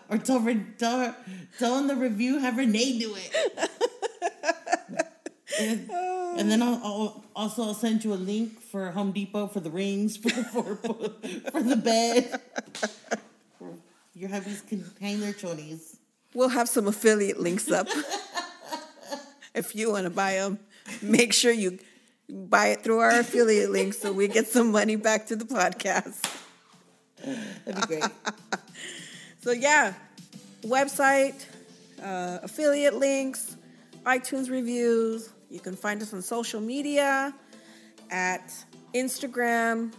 or 0.09 0.17
tell, 0.17 0.39
Re- 0.39 0.65
tell 0.79 0.99
her, 0.99 1.15
tell 1.59 1.77
in 1.77 1.85
the 1.85 1.95
review, 1.95 2.39
have 2.39 2.57
Renee 2.57 2.97
do 2.97 3.15
it. 3.15 3.69
and, 5.59 5.89
and 5.89 6.51
then 6.51 6.61
I'll, 6.61 6.81
I'll 6.83 7.23
also 7.35 7.63
I'll 7.63 7.73
send 7.73 8.03
you 8.03 8.13
a 8.13 8.15
link 8.15 8.59
for 8.61 8.91
Home 8.91 9.11
Depot 9.11 9.47
for 9.47 9.59
the 9.59 9.69
rings 9.69 10.17
for 10.23 10.29
the 10.29 10.43
for, 10.43 10.75
for 10.75 11.61
the 11.61 11.75
bed. 11.75 12.39
Your 14.15 14.29
hubbies 14.29 14.67
can 14.67 14.85
hang 15.01 15.19
their 15.19 15.33
chonies. 15.33 15.97
We'll 16.33 16.49
have 16.49 16.69
some 16.69 16.87
affiliate 16.87 17.39
links 17.39 17.71
up. 17.71 17.87
if 19.55 19.75
you 19.75 19.91
want 19.91 20.03
to 20.05 20.09
buy 20.09 20.33
them, 20.33 20.59
make 21.01 21.33
sure 21.33 21.51
you 21.51 21.79
buy 22.29 22.67
it 22.67 22.83
through 22.83 22.99
our 22.99 23.19
affiliate 23.19 23.71
link 23.71 23.93
so 23.93 24.11
we 24.11 24.27
get 24.27 24.47
some 24.47 24.71
money 24.71 24.95
back 24.95 25.27
to 25.27 25.35
the 25.35 25.45
podcast. 25.45 26.21
That'd 27.65 27.81
be 27.81 27.87
great. 27.87 28.03
So, 29.41 29.51
yeah, 29.51 29.93
website, 30.61 31.45
uh, 32.01 32.39
affiliate 32.43 32.93
links, 32.93 33.57
iTunes 34.05 34.49
reviews. 34.49 35.32
You 35.53 35.59
can 35.59 35.75
find 35.75 36.01
us 36.01 36.11
on 36.15 36.23
social 36.23 36.59
media 36.59 37.31
at 38.09 38.51
Instagram, 38.95 39.93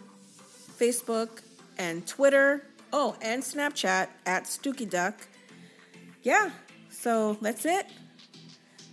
Facebook, 0.77 1.43
and 1.79 2.05
Twitter. 2.07 2.67
Oh, 2.93 3.15
and 3.23 3.41
Snapchat 3.41 4.09
at 4.27 4.45
Stooky 4.45 4.91
Duck. 4.91 5.15
Yeah, 6.25 6.51
so 6.91 7.39
that's 7.41 7.65
it. 7.65 7.87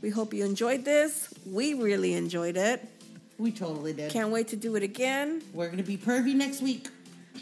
We 0.03 0.11
hope 0.11 0.35
you 0.35 0.45
enjoyed 0.45 0.85
this. 0.85 1.33
We 1.47 1.73
really 1.73 2.13
enjoyed 2.13 2.57
it. 2.57 2.87
we 3.39 3.51
totally 3.51 3.93
did. 3.93 4.11
Can't 4.11 4.29
wait 4.29 4.47
to 4.49 4.55
do 4.55 4.75
it 4.75 4.83
again. 4.83 5.41
We're 5.53 5.69
gonna 5.69 5.81
be 5.81 5.97
pervy 5.97 6.35
next 6.35 6.61
week. 6.61 6.89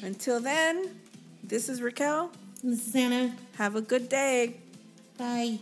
Until 0.01 0.39
then, 0.39 0.95
this 1.43 1.67
is 1.67 1.81
Raquel. 1.81 2.31
This 2.63 2.87
is 2.87 2.95
Anna. 2.95 3.35
Have 3.57 3.75
a 3.75 3.81
good 3.81 4.07
day. 4.07 4.55
Bye. 5.17 5.59